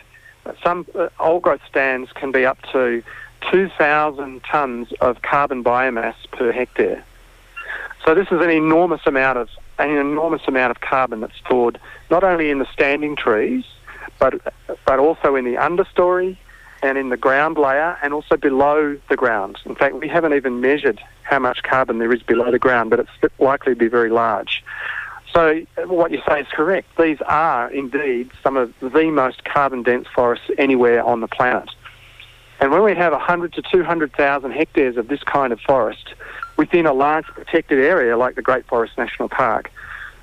some 0.62 0.86
uh, 0.94 1.08
old 1.20 1.42
growth 1.42 1.60
stands 1.68 2.10
can 2.12 2.32
be 2.32 2.46
up 2.46 2.58
to 2.72 3.02
2,000 3.50 4.42
tonnes 4.42 4.92
of 4.94 5.22
carbon 5.22 5.62
biomass 5.62 6.14
per 6.32 6.52
hectare. 6.52 7.04
So 8.04 8.14
this 8.14 8.28
is 8.30 8.40
an 8.40 8.50
enormous 8.50 9.00
amount 9.06 9.38
of 9.38 9.48
an 9.78 9.90
enormous 9.90 10.42
amount 10.46 10.70
of 10.70 10.80
carbon 10.80 11.20
that's 11.20 11.36
stored 11.36 11.80
not 12.10 12.22
only 12.22 12.50
in 12.50 12.58
the 12.58 12.66
standing 12.72 13.16
trees, 13.16 13.64
but 14.18 14.40
but 14.86 14.98
also 14.98 15.34
in 15.34 15.44
the 15.44 15.54
understory 15.54 16.36
and 16.82 16.98
in 16.98 17.08
the 17.08 17.16
ground 17.16 17.56
layer 17.56 17.98
and 18.02 18.12
also 18.12 18.36
below 18.36 18.96
the 19.08 19.16
ground. 19.16 19.58
In 19.64 19.74
fact, 19.74 19.94
we 19.96 20.06
haven't 20.06 20.34
even 20.34 20.60
measured 20.60 21.00
how 21.22 21.38
much 21.38 21.62
carbon 21.62 21.98
there 21.98 22.12
is 22.12 22.22
below 22.22 22.50
the 22.50 22.58
ground, 22.58 22.90
but 22.90 23.00
it's 23.00 23.40
likely 23.40 23.72
to 23.72 23.78
be 23.78 23.88
very 23.88 24.10
large. 24.10 24.62
So 25.34 25.62
what 25.86 26.12
you 26.12 26.22
say 26.28 26.42
is 26.42 26.46
correct. 26.52 26.86
These 26.96 27.18
are 27.26 27.68
indeed 27.70 28.30
some 28.42 28.56
of 28.56 28.72
the 28.80 29.10
most 29.10 29.44
carbon 29.44 29.82
dense 29.82 30.06
forests 30.14 30.48
anywhere 30.58 31.04
on 31.04 31.20
the 31.20 31.26
planet. 31.26 31.68
And 32.60 32.70
when 32.70 32.84
we 32.84 32.94
have 32.94 33.12
100 33.12 33.52
to 33.54 33.62
200,000 33.62 34.52
hectares 34.52 34.96
of 34.96 35.08
this 35.08 35.22
kind 35.24 35.52
of 35.52 35.60
forest 35.60 36.14
within 36.56 36.86
a 36.86 36.92
large 36.92 37.26
protected 37.26 37.80
area 37.80 38.16
like 38.16 38.36
the 38.36 38.42
Great 38.42 38.64
Forest 38.66 38.96
National 38.96 39.28
Park, 39.28 39.72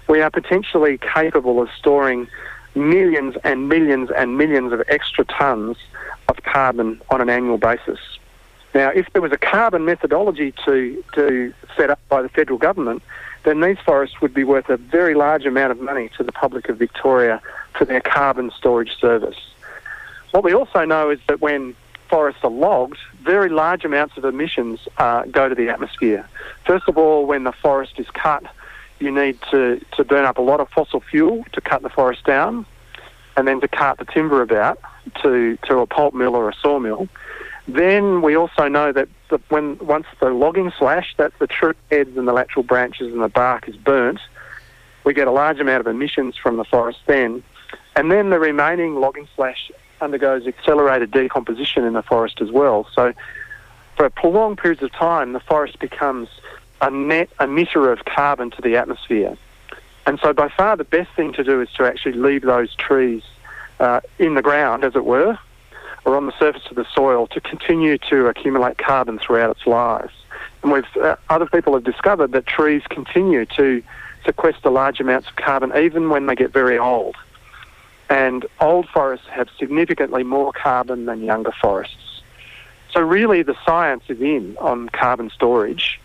we 0.07 0.21
are 0.21 0.31
potentially 0.31 0.97
capable 0.97 1.61
of 1.61 1.69
storing 1.77 2.27
millions 2.73 3.35
and 3.43 3.67
millions 3.67 4.09
and 4.15 4.37
millions 4.37 4.71
of 4.71 4.81
extra 4.87 5.25
tonnes 5.25 5.75
of 6.29 6.41
carbon 6.43 7.01
on 7.09 7.19
an 7.19 7.29
annual 7.29 7.57
basis. 7.57 7.99
Now, 8.73 8.89
if 8.89 9.11
there 9.11 9.21
was 9.21 9.33
a 9.33 9.37
carbon 9.37 9.83
methodology 9.83 10.53
to, 10.65 11.03
to 11.15 11.53
set 11.75 11.89
up 11.89 11.99
by 12.07 12.21
the 12.21 12.29
federal 12.29 12.57
government, 12.57 13.03
then 13.43 13.61
these 13.61 13.77
forests 13.83 14.21
would 14.21 14.33
be 14.33 14.43
worth 14.43 14.69
a 14.69 14.77
very 14.77 15.15
large 15.15 15.45
amount 15.45 15.71
of 15.71 15.79
money 15.79 16.09
to 16.17 16.23
the 16.23 16.31
public 16.31 16.69
of 16.69 16.77
Victoria 16.77 17.41
for 17.77 17.85
their 17.85 18.01
carbon 18.01 18.51
storage 18.57 18.99
service. 18.99 19.37
What 20.31 20.43
we 20.43 20.53
also 20.53 20.85
know 20.85 21.09
is 21.09 21.19
that 21.27 21.41
when 21.41 21.75
forests 22.09 22.43
are 22.43 22.51
logged, 22.51 22.97
very 23.21 23.49
large 23.49 23.85
amounts 23.85 24.17
of 24.17 24.25
emissions 24.25 24.87
uh, 24.97 25.23
go 25.25 25.49
to 25.49 25.55
the 25.55 25.69
atmosphere. 25.69 26.27
First 26.65 26.87
of 26.87 26.97
all, 26.97 27.25
when 27.25 27.43
the 27.43 27.51
forest 27.51 27.93
is 27.97 28.07
cut, 28.11 28.43
you 28.99 29.11
need 29.11 29.39
to, 29.49 29.81
to 29.95 30.03
burn 30.03 30.25
up 30.25 30.37
a 30.37 30.41
lot 30.41 30.59
of 30.59 30.69
fossil 30.69 30.99
fuel 30.99 31.43
to 31.53 31.61
cut 31.61 31.81
the 31.81 31.89
forest 31.89 32.23
down 32.23 32.65
and 33.35 33.47
then 33.47 33.61
to 33.61 33.67
cart 33.67 33.97
the 33.97 34.05
timber 34.05 34.41
about 34.41 34.79
to, 35.23 35.57
to 35.67 35.79
a 35.79 35.87
pulp 35.87 36.13
mill 36.13 36.35
or 36.35 36.49
a 36.49 36.53
sawmill. 36.53 37.07
Then 37.67 38.21
we 38.21 38.35
also 38.35 38.67
know 38.67 38.91
that 38.91 39.07
the, 39.29 39.39
when 39.49 39.77
once 39.79 40.07
the 40.19 40.29
logging 40.29 40.71
slash, 40.77 41.13
that's 41.17 41.37
the 41.39 41.47
true 41.47 41.73
heads 41.91 42.17
and 42.17 42.27
the 42.27 42.33
lateral 42.33 42.63
branches 42.63 43.13
and 43.13 43.21
the 43.21 43.29
bark 43.29 43.67
is 43.67 43.75
burnt, 43.75 44.19
we 45.03 45.13
get 45.13 45.27
a 45.27 45.31
large 45.31 45.59
amount 45.59 45.81
of 45.81 45.87
emissions 45.87 46.35
from 46.37 46.57
the 46.57 46.63
forest 46.63 46.99
then. 47.05 47.43
And 47.95 48.11
then 48.11 48.29
the 48.29 48.39
remaining 48.39 48.95
logging 48.95 49.27
slash 49.35 49.71
undergoes 49.99 50.47
accelerated 50.47 51.11
decomposition 51.11 51.83
in 51.85 51.93
the 51.93 52.01
forest 52.01 52.41
as 52.41 52.51
well. 52.51 52.87
So 52.93 53.13
for 53.95 54.09
prolonged 54.09 54.57
periods 54.57 54.81
of 54.81 54.91
time, 54.91 55.33
the 55.33 55.39
forest 55.39 55.79
becomes 55.79 56.29
a 56.81 56.89
net 56.89 57.29
emitter 57.39 57.91
of 57.91 58.05
carbon 58.05 58.49
to 58.51 58.61
the 58.61 58.75
atmosphere. 58.75 59.37
And 60.07 60.19
so 60.19 60.33
by 60.33 60.49
far 60.49 60.75
the 60.75 60.83
best 60.83 61.11
thing 61.15 61.33
to 61.33 61.43
do 61.43 61.61
is 61.61 61.69
to 61.73 61.83
actually 61.85 62.13
leave 62.13 62.41
those 62.41 62.73
trees 62.75 63.21
uh, 63.79 64.01
in 64.17 64.33
the 64.33 64.41
ground, 64.41 64.83
as 64.83 64.95
it 64.95 65.05
were, 65.05 65.37
or 66.05 66.15
on 66.15 66.25
the 66.25 66.37
surface 66.37 66.63
of 66.69 66.75
the 66.75 66.85
soil 66.93 67.27
to 67.27 67.39
continue 67.41 67.97
to 67.97 68.27
accumulate 68.27 68.77
carbon 68.77 69.19
throughout 69.19 69.51
its 69.51 69.67
lives. 69.67 70.13
And 70.63 70.71
we've, 70.71 70.85
uh, 70.97 71.15
other 71.29 71.45
people 71.45 71.73
have 71.73 71.83
discovered 71.83 72.31
that 72.31 72.45
trees 72.45 72.83
continue 72.89 73.45
to 73.57 73.83
sequester 74.25 74.69
large 74.69 74.99
amounts 74.99 75.29
of 75.29 75.35
carbon 75.35 75.71
even 75.75 76.09
when 76.09 76.25
they 76.25 76.35
get 76.35 76.51
very 76.51 76.77
old. 76.77 77.15
And 78.09 78.45
old 78.59 78.89
forests 78.89 79.27
have 79.27 79.47
significantly 79.57 80.23
more 80.23 80.51
carbon 80.51 81.05
than 81.05 81.23
younger 81.23 81.53
forests. 81.61 82.21
So 82.91 82.99
really 82.99 83.41
the 83.41 83.55
science 83.65 84.03
is 84.09 84.19
in 84.19 84.57
on 84.59 84.89
carbon 84.89 85.29
storage 85.29 86.00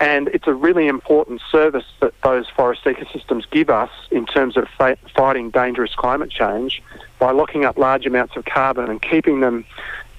and 0.00 0.28
it's 0.28 0.46
a 0.46 0.54
really 0.54 0.86
important 0.86 1.40
service 1.50 1.84
that 2.00 2.14
those 2.22 2.48
forest 2.48 2.84
ecosystems 2.84 3.50
give 3.50 3.68
us 3.68 3.90
in 4.10 4.26
terms 4.26 4.56
of 4.56 4.68
fighting 5.14 5.50
dangerous 5.50 5.94
climate 5.94 6.30
change 6.30 6.82
by 7.18 7.32
locking 7.32 7.64
up 7.64 7.76
large 7.76 8.06
amounts 8.06 8.36
of 8.36 8.44
carbon 8.44 8.88
and 8.88 9.02
keeping 9.02 9.40
them 9.40 9.64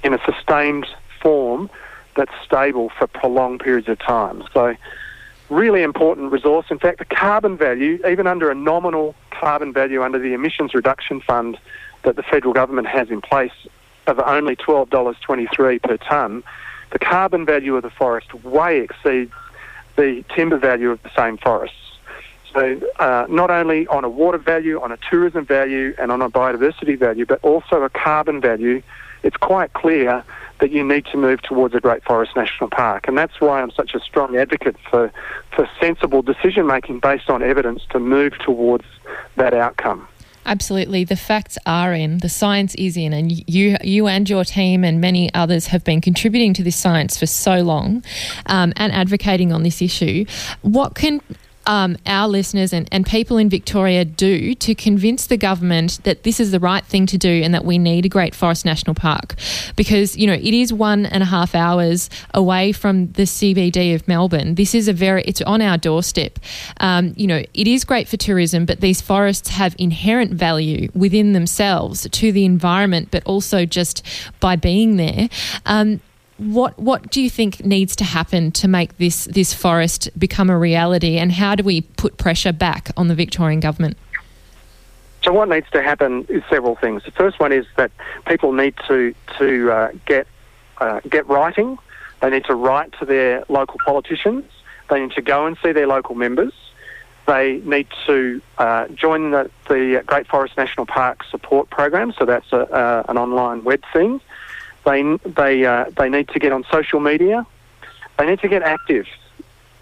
in 0.04 0.14
a 0.14 0.20
sustained 0.26 0.86
form 1.22 1.70
that's 2.16 2.34
stable 2.46 2.90
for 2.98 3.08
prolonged 3.08 3.62
periods 3.62 3.88
of 3.88 3.98
time. 4.00 4.44
So, 4.54 4.76
really 5.50 5.82
important 5.82 6.32
resource. 6.32 6.66
In 6.70 6.78
fact, 6.78 7.00
the 7.00 7.06
carbon 7.06 7.58
value, 7.58 8.00
even 8.08 8.28
under 8.28 8.52
a 8.52 8.56
nominal 8.56 9.16
carbon 9.32 9.72
value 9.72 10.04
under 10.04 10.20
the 10.20 10.34
emissions 10.34 10.74
reduction 10.74 11.22
fund 11.22 11.58
that 12.04 12.18
the 12.18 12.24
federal 12.24 12.54
government 12.54 12.88
has 12.88 13.10
in 13.10 13.22
place 13.22 13.54
of 14.08 14.20
only 14.20 14.56
$12.23 14.56 15.82
per 15.82 15.98
tonne, 15.98 16.44
the 16.92 17.00
carbon 17.00 17.46
value 17.46 17.76
of 17.76 17.84
the 17.84 17.90
forest 17.90 18.34
way 18.34 18.82
exceeds 18.82 19.32
the 20.00 20.24
timber 20.34 20.58
value 20.58 20.92
of 20.92 21.04
the 21.04 21.12
same 21.16 21.38
forests. 21.38 21.76
So 22.54 22.82
uh, 23.00 23.28
not 23.30 23.52
only 23.52 23.86
on 23.88 24.04
a 24.06 24.10
water 24.10 24.38
value, 24.38 24.80
on 24.82 24.92
a 24.92 24.98
tourism 25.10 25.46
value, 25.46 25.94
and 26.00 26.12
on 26.12 26.22
a 26.22 26.30
biodiversity 26.30 26.98
value, 26.98 27.26
but 27.26 27.40
also 27.44 27.84
a 27.84 27.90
carbon 27.90 28.40
value, 28.40 28.82
it's 29.24 29.38
quite 29.38 29.74
clear 29.74 30.24
that 30.60 30.72
you 30.72 30.84
need 30.84 31.06
to 31.08 31.18
move 31.18 31.42
towards 31.42 31.76
a 31.76 31.80
Great 31.80 32.04
Forest 32.04 32.36
National 32.36 32.70
Park. 32.70 33.08
And 33.08 33.18
that's 33.18 33.40
why 33.40 33.62
I'm 33.62 33.72
such 33.72 33.94
a 33.94 34.00
strong 34.00 34.36
advocate 34.38 34.78
for, 34.90 35.12
for 35.52 35.70
sensible 35.80 36.22
decision 36.22 36.66
making 36.66 37.00
based 37.00 37.30
on 37.30 37.44
evidence 37.44 37.84
to 37.92 38.00
move 38.00 38.34
towards 38.40 38.86
that 39.36 39.54
outcome. 39.54 40.08
Absolutely, 40.46 41.04
the 41.04 41.16
facts 41.16 41.58
are 41.66 41.94
in, 41.94 42.20
the 42.20 42.30
science 42.30 42.74
is 42.76 42.98
in, 42.98 43.14
and 43.14 43.32
you, 43.50 43.78
you 43.84 44.08
and 44.08 44.28
your 44.30 44.44
team 44.44 44.84
and 44.84 45.00
many 45.00 45.32
others 45.34 45.68
have 45.68 45.84
been 45.84 46.02
contributing 46.02 46.54
to 46.56 46.64
this 46.64 46.76
science 46.76 47.18
for 47.18 47.28
so 47.28 47.62
long, 47.62 48.04
um, 48.48 48.74
and 48.76 48.92
advocating 48.92 49.52
on 49.52 49.64
this 49.64 49.82
issue. 49.82 50.26
What 50.62 50.96
can 50.96 51.22
um, 51.70 51.98
our 52.08 52.28
listeners 52.28 52.74
and, 52.74 52.90
and 52.92 53.06
people 53.06 53.38
in 53.38 53.48
Victoria 53.48 54.04
do 54.04 54.56
to 54.56 54.74
convince 54.74 55.28
the 55.28 55.38
government 55.38 56.04
that 56.04 56.24
this 56.24 56.40
is 56.40 56.50
the 56.50 56.60
right 56.60 56.84
thing 56.84 57.06
to 57.06 57.18
do 57.18 57.30
and 57.30 57.54
that 57.54 57.64
we 57.64 57.78
need 57.78 58.08
a 58.08 58.10
Great 58.10 58.34
Forest 58.34 58.66
National 58.66 58.96
Park? 58.96 59.36
Because, 59.76 60.18
you 60.18 60.26
know, 60.26 60.34
it 60.34 60.54
is 60.56 60.74
one 60.74 61.06
and 61.06 61.22
a 61.22 61.28
half 61.28 61.54
hours 61.54 62.10
away 62.34 62.72
from 62.72 63.12
the 63.12 63.24
CBD 63.24 63.94
of 63.94 64.08
Melbourne. 64.08 64.56
This 64.56 64.74
is 64.74 64.88
a 64.88 64.94
very, 64.94 65.24
it's 65.26 65.44
on 65.44 65.62
our 65.62 65.78
doorstep. 65.78 66.40
Um, 66.80 67.14
you 67.16 67.28
know, 67.28 67.44
it 67.54 67.68
is 67.68 67.86
great 67.86 68.08
for 68.08 68.18
tourism, 68.18 68.66
but 68.66 68.82
these 68.82 69.00
forests 69.00 69.50
have 69.50 69.76
inherent 69.78 70.32
value 70.32 70.90
within 70.96 71.34
themselves 71.34 72.10
to 72.10 72.32
the 72.32 72.46
environment, 72.46 73.10
but 73.12 73.24
also 73.26 73.68
just 73.68 74.04
by 74.40 74.56
being 74.56 74.98
there. 74.98 75.30
Um, 75.68 76.02
what 76.40 76.80
what 76.80 77.12
do 77.12 77.22
you 77.22 77.30
think 77.30 77.66
needs 77.66 77.96
to 77.98 78.04
happen 78.04 78.52
to 78.54 78.68
make 78.68 78.98
this 78.98 79.26
this 79.26 79.54
forest 79.54 80.10
become 80.18 80.50
a 80.50 80.58
reality, 80.58 81.18
and 81.18 81.32
how 81.32 81.56
do 81.56 81.64
we 81.64 81.82
put 81.82 82.18
pressure 82.18 82.54
back 82.54 82.92
on 82.98 83.10
the 83.10 83.16
Victorian 83.16 83.60
government? 83.60 83.98
So 85.24 85.34
what 85.34 85.50
needs 85.50 85.70
to 85.72 85.84
happen 85.84 86.26
is 86.30 86.44
several 86.50 86.76
things. 86.76 87.04
The 87.04 87.12
first 87.12 87.40
one 87.40 87.52
is 87.52 87.66
that 87.76 87.92
people 88.26 88.54
need 88.54 88.74
to 88.88 89.14
to 89.38 89.72
uh, 89.72 89.92
get 90.06 90.28
uh, 90.78 91.02
get 91.10 91.28
writing. 91.28 91.78
They 92.22 92.30
need 92.30 92.46
to 92.46 92.56
write 92.56 92.94
to 93.00 93.06
their 93.06 93.44
local 93.50 93.80
politicians. 93.86 94.46
They 94.90 95.02
need 95.02 95.12
to 95.12 95.22
go 95.22 95.46
and 95.46 95.58
see 95.62 95.72
their 95.72 95.88
local 95.88 96.16
members. 96.16 96.54
They 97.28 97.62
need 97.64 97.88
to 98.08 98.42
uh, 98.58 98.88
join 98.88 99.32
the, 99.32 99.52
the 99.68 100.04
Great 100.06 100.28
Forest 100.28 100.58
National 100.58 100.86
Park 100.86 101.24
support 101.30 101.70
program. 101.70 102.12
So 102.18 102.26
that's 102.26 102.52
a, 102.52 102.62
uh, 102.62 103.04
an 103.08 103.18
online 103.18 103.64
web 103.64 103.84
thing. 103.94 104.20
They 104.86 105.18
they 105.26 105.66
uh, 105.66 105.86
they 105.98 106.10
need 106.10 106.30
to 106.30 106.40
get 106.40 106.52
on 106.52 106.64
social 106.72 107.00
media. 107.00 107.46
They 108.18 108.26
need 108.26 108.40
to 108.40 108.48
get 108.48 108.64
active. 108.64 109.08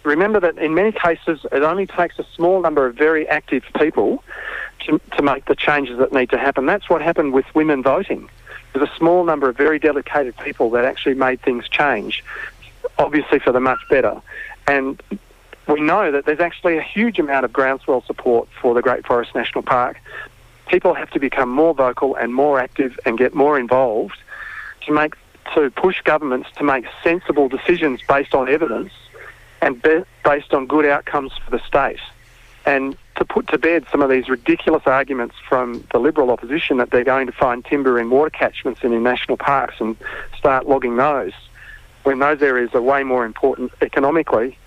Remember 0.03 0.39
that 0.39 0.57
in 0.57 0.73
many 0.73 0.91
cases, 0.91 1.45
it 1.51 1.63
only 1.63 1.85
takes 1.85 2.17
a 2.17 2.25
small 2.35 2.61
number 2.61 2.85
of 2.85 2.95
very 2.95 3.27
active 3.27 3.63
people 3.77 4.23
to, 4.85 5.01
to 5.17 5.21
make 5.21 5.45
the 5.45 5.55
changes 5.55 5.97
that 5.97 6.13
need 6.13 6.29
to 6.29 6.37
happen. 6.37 6.65
That's 6.65 6.89
what 6.89 7.01
happened 7.01 7.33
with 7.33 7.45
women 7.53 7.83
voting. 7.83 8.29
There's 8.73 8.89
a 8.89 8.95
small 8.95 9.25
number 9.25 9.49
of 9.49 9.57
very 9.57 9.79
dedicated 9.79 10.37
people 10.37 10.69
that 10.71 10.85
actually 10.85 11.15
made 11.15 11.41
things 11.41 11.67
change, 11.67 12.23
obviously 12.97 13.39
for 13.39 13.51
the 13.51 13.59
much 13.59 13.79
better. 13.89 14.21
And 14.65 15.01
we 15.67 15.81
know 15.81 16.11
that 16.11 16.25
there's 16.25 16.39
actually 16.39 16.77
a 16.77 16.81
huge 16.81 17.19
amount 17.19 17.43
of 17.43 17.51
groundswell 17.51 18.03
support 18.03 18.47
for 18.61 18.73
the 18.73 18.81
Great 18.81 19.05
Forest 19.05 19.35
National 19.35 19.61
Park. 19.61 19.99
People 20.67 20.93
have 20.93 21.09
to 21.11 21.19
become 21.19 21.49
more 21.49 21.73
vocal 21.73 22.15
and 22.15 22.33
more 22.33 22.59
active 22.59 22.97
and 23.05 23.17
get 23.17 23.33
more 23.33 23.59
involved 23.59 24.17
to 24.87 24.91
make 24.91 25.13
to 25.55 25.69
push 25.71 26.01
governments 26.01 26.49
to 26.57 26.63
make 26.63 26.85
sensible 27.03 27.47
decisions 27.47 28.01
based 28.07 28.33
on 28.33 28.49
evidence 28.49 28.91
and 29.61 29.81
be, 29.81 30.03
based 30.23 30.53
on 30.53 30.67
good 30.67 30.85
outcomes 30.85 31.31
for 31.43 31.51
the 31.51 31.59
state. 31.65 31.99
And 32.65 32.97
to 33.15 33.23
put 33.23 33.47
to 33.47 33.57
bed 33.57 33.85
some 33.91 34.01
of 34.01 34.09
these 34.09 34.27
ridiculous 34.27 34.83
arguments 34.85 35.35
from 35.47 35.87
the 35.93 35.99
Liberal 35.99 36.31
opposition 36.31 36.77
that 36.77 36.91
they're 36.91 37.05
going 37.05 37.27
to 37.27 37.31
find 37.31 37.63
timber 37.63 37.97
in 37.97 38.09
water 38.09 38.29
catchments 38.29 38.81
and 38.83 38.93
in 38.93 39.03
national 39.03 39.37
parks 39.37 39.75
and 39.79 39.95
start 40.37 40.67
logging 40.67 40.97
those, 40.97 41.31
when 42.03 42.19
those 42.19 42.41
areas 42.41 42.71
are 42.73 42.81
way 42.81 43.03
more 43.03 43.25
important 43.25 43.71
economically 43.81 44.57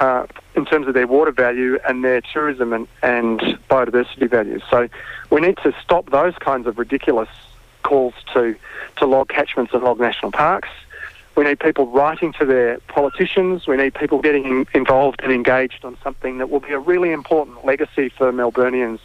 uh, 0.00 0.26
in 0.56 0.64
terms 0.64 0.88
of 0.88 0.94
their 0.94 1.06
water 1.06 1.30
value 1.30 1.78
and 1.86 2.04
their 2.04 2.20
tourism 2.20 2.72
and, 2.72 2.88
and 3.02 3.40
biodiversity 3.70 4.28
values. 4.28 4.62
So 4.68 4.88
we 5.30 5.40
need 5.40 5.58
to 5.58 5.72
stop 5.80 6.10
those 6.10 6.34
kinds 6.40 6.66
of 6.66 6.76
ridiculous 6.76 7.28
calls 7.82 8.14
to, 8.34 8.56
to 8.96 9.06
log 9.06 9.28
catchments 9.28 9.72
and 9.72 9.82
log 9.82 10.00
national 10.00 10.32
parks. 10.32 10.68
We 11.36 11.44
need 11.44 11.60
people 11.60 11.86
writing 11.86 12.32
to 12.34 12.44
their 12.44 12.78
politicians. 12.88 13.66
We 13.66 13.76
need 13.76 13.94
people 13.94 14.20
getting 14.20 14.66
involved 14.74 15.20
and 15.22 15.32
engaged 15.32 15.84
on 15.84 15.96
something 16.02 16.38
that 16.38 16.50
will 16.50 16.60
be 16.60 16.72
a 16.72 16.78
really 16.78 17.10
important 17.10 17.64
legacy 17.64 18.10
for 18.10 18.32
Melburnians 18.32 19.00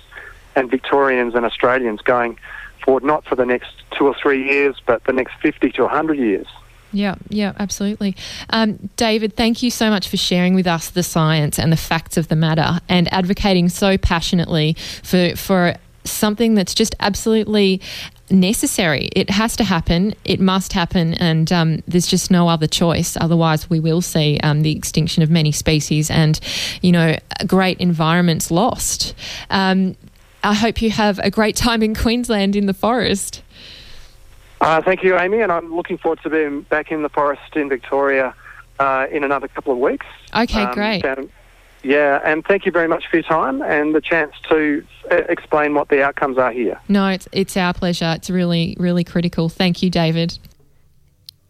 and 0.56 0.70
Victorians 0.70 1.36
and 1.36 1.46
Australians 1.46 2.02
going 2.02 2.38
forward, 2.84 3.04
not 3.04 3.26
for 3.26 3.36
the 3.36 3.46
next 3.46 3.72
two 3.92 4.08
or 4.08 4.16
three 4.16 4.46
years, 4.46 4.76
but 4.86 5.04
the 5.06 5.14
next 5.14 5.36
50 5.42 5.72
to 5.72 5.84
100 5.84 6.18
years. 6.18 6.48
Yeah, 6.92 7.16
yeah, 7.30 7.54
absolutely. 7.60 8.16
Um, 8.50 8.90
David, 8.96 9.36
thank 9.36 9.62
you 9.62 9.70
so 9.70 9.90
much 9.90 10.08
for 10.08 10.18
sharing 10.18 10.56
with 10.56 10.68
us 10.68 10.90
the 10.90 11.04
science 11.04 11.60
and 11.60 11.72
the 11.72 11.78
facts 11.78 12.18
of 12.18 12.28
the 12.28 12.36
matter 12.36 12.80
and 12.88 13.12
advocating 13.14 13.70
so 13.70 13.98
passionately 13.98 14.76
for, 15.04 15.36
for 15.36 15.76
something 16.06 16.56
that's 16.56 16.74
just 16.74 16.96
absolutely 17.00 17.82
necessary. 18.30 19.10
It 19.16 19.30
has 19.30 19.56
to 19.58 19.64
happen. 19.64 20.14
It 20.26 20.40
must 20.40 20.74
happen, 20.74 21.14
and 21.16 21.52
um, 21.52 21.84
there's 21.88 22.08
just 22.08 22.32
no 22.32 22.48
other 22.48 22.68
choice. 22.68 23.18
Otherwise, 23.20 23.70
we 23.70 23.80
will 23.80 24.02
see 24.02 24.40
um, 24.44 24.62
the 24.62 24.76
extinction 24.76 25.24
of 25.24 25.30
many 25.30 25.52
species 25.52 26.10
and, 26.10 26.40
you 26.82 26.92
know, 26.92 27.16
great 27.46 27.80
environments 27.80 28.52
lost. 28.52 29.14
Um, 29.50 29.96
I 30.44 30.54
hope 30.54 30.82
you 30.82 30.92
have 30.92 31.20
a 31.20 31.32
great 31.32 31.56
time 31.56 31.82
in 31.84 31.96
Queensland 31.96 32.56
in 32.56 32.66
the 32.66 32.74
forest. 32.74 33.42
Uh, 34.60 34.82
thank 34.82 35.04
you, 35.04 35.18
Amy, 35.18 35.42
and 35.42 35.52
I'm 35.52 35.76
looking 35.76 35.98
forward 35.98 36.20
to 36.24 36.30
being 36.30 36.62
back 36.62 36.92
in 36.92 37.04
the 37.04 37.10
forest 37.10 37.56
in 37.56 37.70
Victoria 37.70 38.34
uh, 38.80 39.08
in 39.12 39.24
another 39.24 39.48
couple 39.48 39.74
of 39.74 39.80
weeks. 39.80 40.06
Okay, 40.36 40.64
um, 40.64 40.74
great. 40.74 41.04
Down, 41.04 41.30
Yeah, 41.88 42.20
and 42.26 42.46
thank 42.46 42.66
you 42.66 42.72
very 42.74 42.90
much 42.90 43.08
for 43.08 43.16
your 43.16 43.24
time 43.24 43.62
and 43.62 43.96
the 43.96 44.02
chance 44.02 44.34
to 44.50 44.86
uh, 45.10 45.22
explain 45.30 45.74
what 45.74 45.88
the 45.88 46.04
outcomes 46.04 46.38
are 46.38 46.52
here. 46.52 46.78
No, 46.90 47.08
it's, 47.08 47.30
it's 47.32 47.56
our 47.56 47.74
pleasure. 47.74 48.14
It's 48.18 48.30
really, 48.30 48.76
really 48.78 49.06
critical. 49.06 49.48
Thank 49.48 49.82
you, 49.82 49.90
David. 49.90 50.38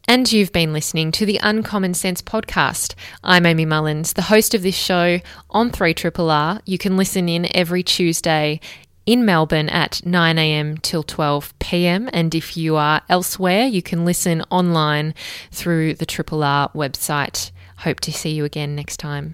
And 0.08 0.32
you've 0.32 0.52
been 0.52 0.74
listening 0.74 1.12
to 1.14 1.26
the 1.26 1.40
Uncommon 1.42 1.96
Sense 1.96 2.22
podcast. 2.22 2.94
I'm 3.24 3.48
Amy 3.48 3.66
Mullins, 3.66 4.14
the 4.14 4.22
host 4.22 4.54
of 4.54 4.62
this 4.62 4.76
show 4.76 5.22
on 5.50 5.72
3RRR. 5.72 6.62
You 6.66 6.78
can 6.78 6.98
listen 6.98 7.28
in 7.28 7.48
every 7.58 7.82
Tuesday 7.82 8.60
in 9.08 9.26
Melbourne 9.26 9.70
at 9.70 10.02
9am 10.06 10.84
till 10.84 11.04
12pm. 11.04 12.12
And 12.14 12.36
if 12.36 12.56
you 12.56 12.76
are 12.76 13.02
elsewhere, 13.10 13.66
you 13.66 13.82
can 13.82 14.06
listen 14.06 14.44
online 14.52 15.16
through 15.52 15.96
the 15.96 16.06
Triple 16.06 16.44
R 16.44 16.70
website. 16.76 17.50
Hope 17.78 18.00
to 18.02 18.12
see 18.12 18.30
you 18.30 18.46
again 18.46 18.76
next 18.76 18.98
time. 18.98 19.34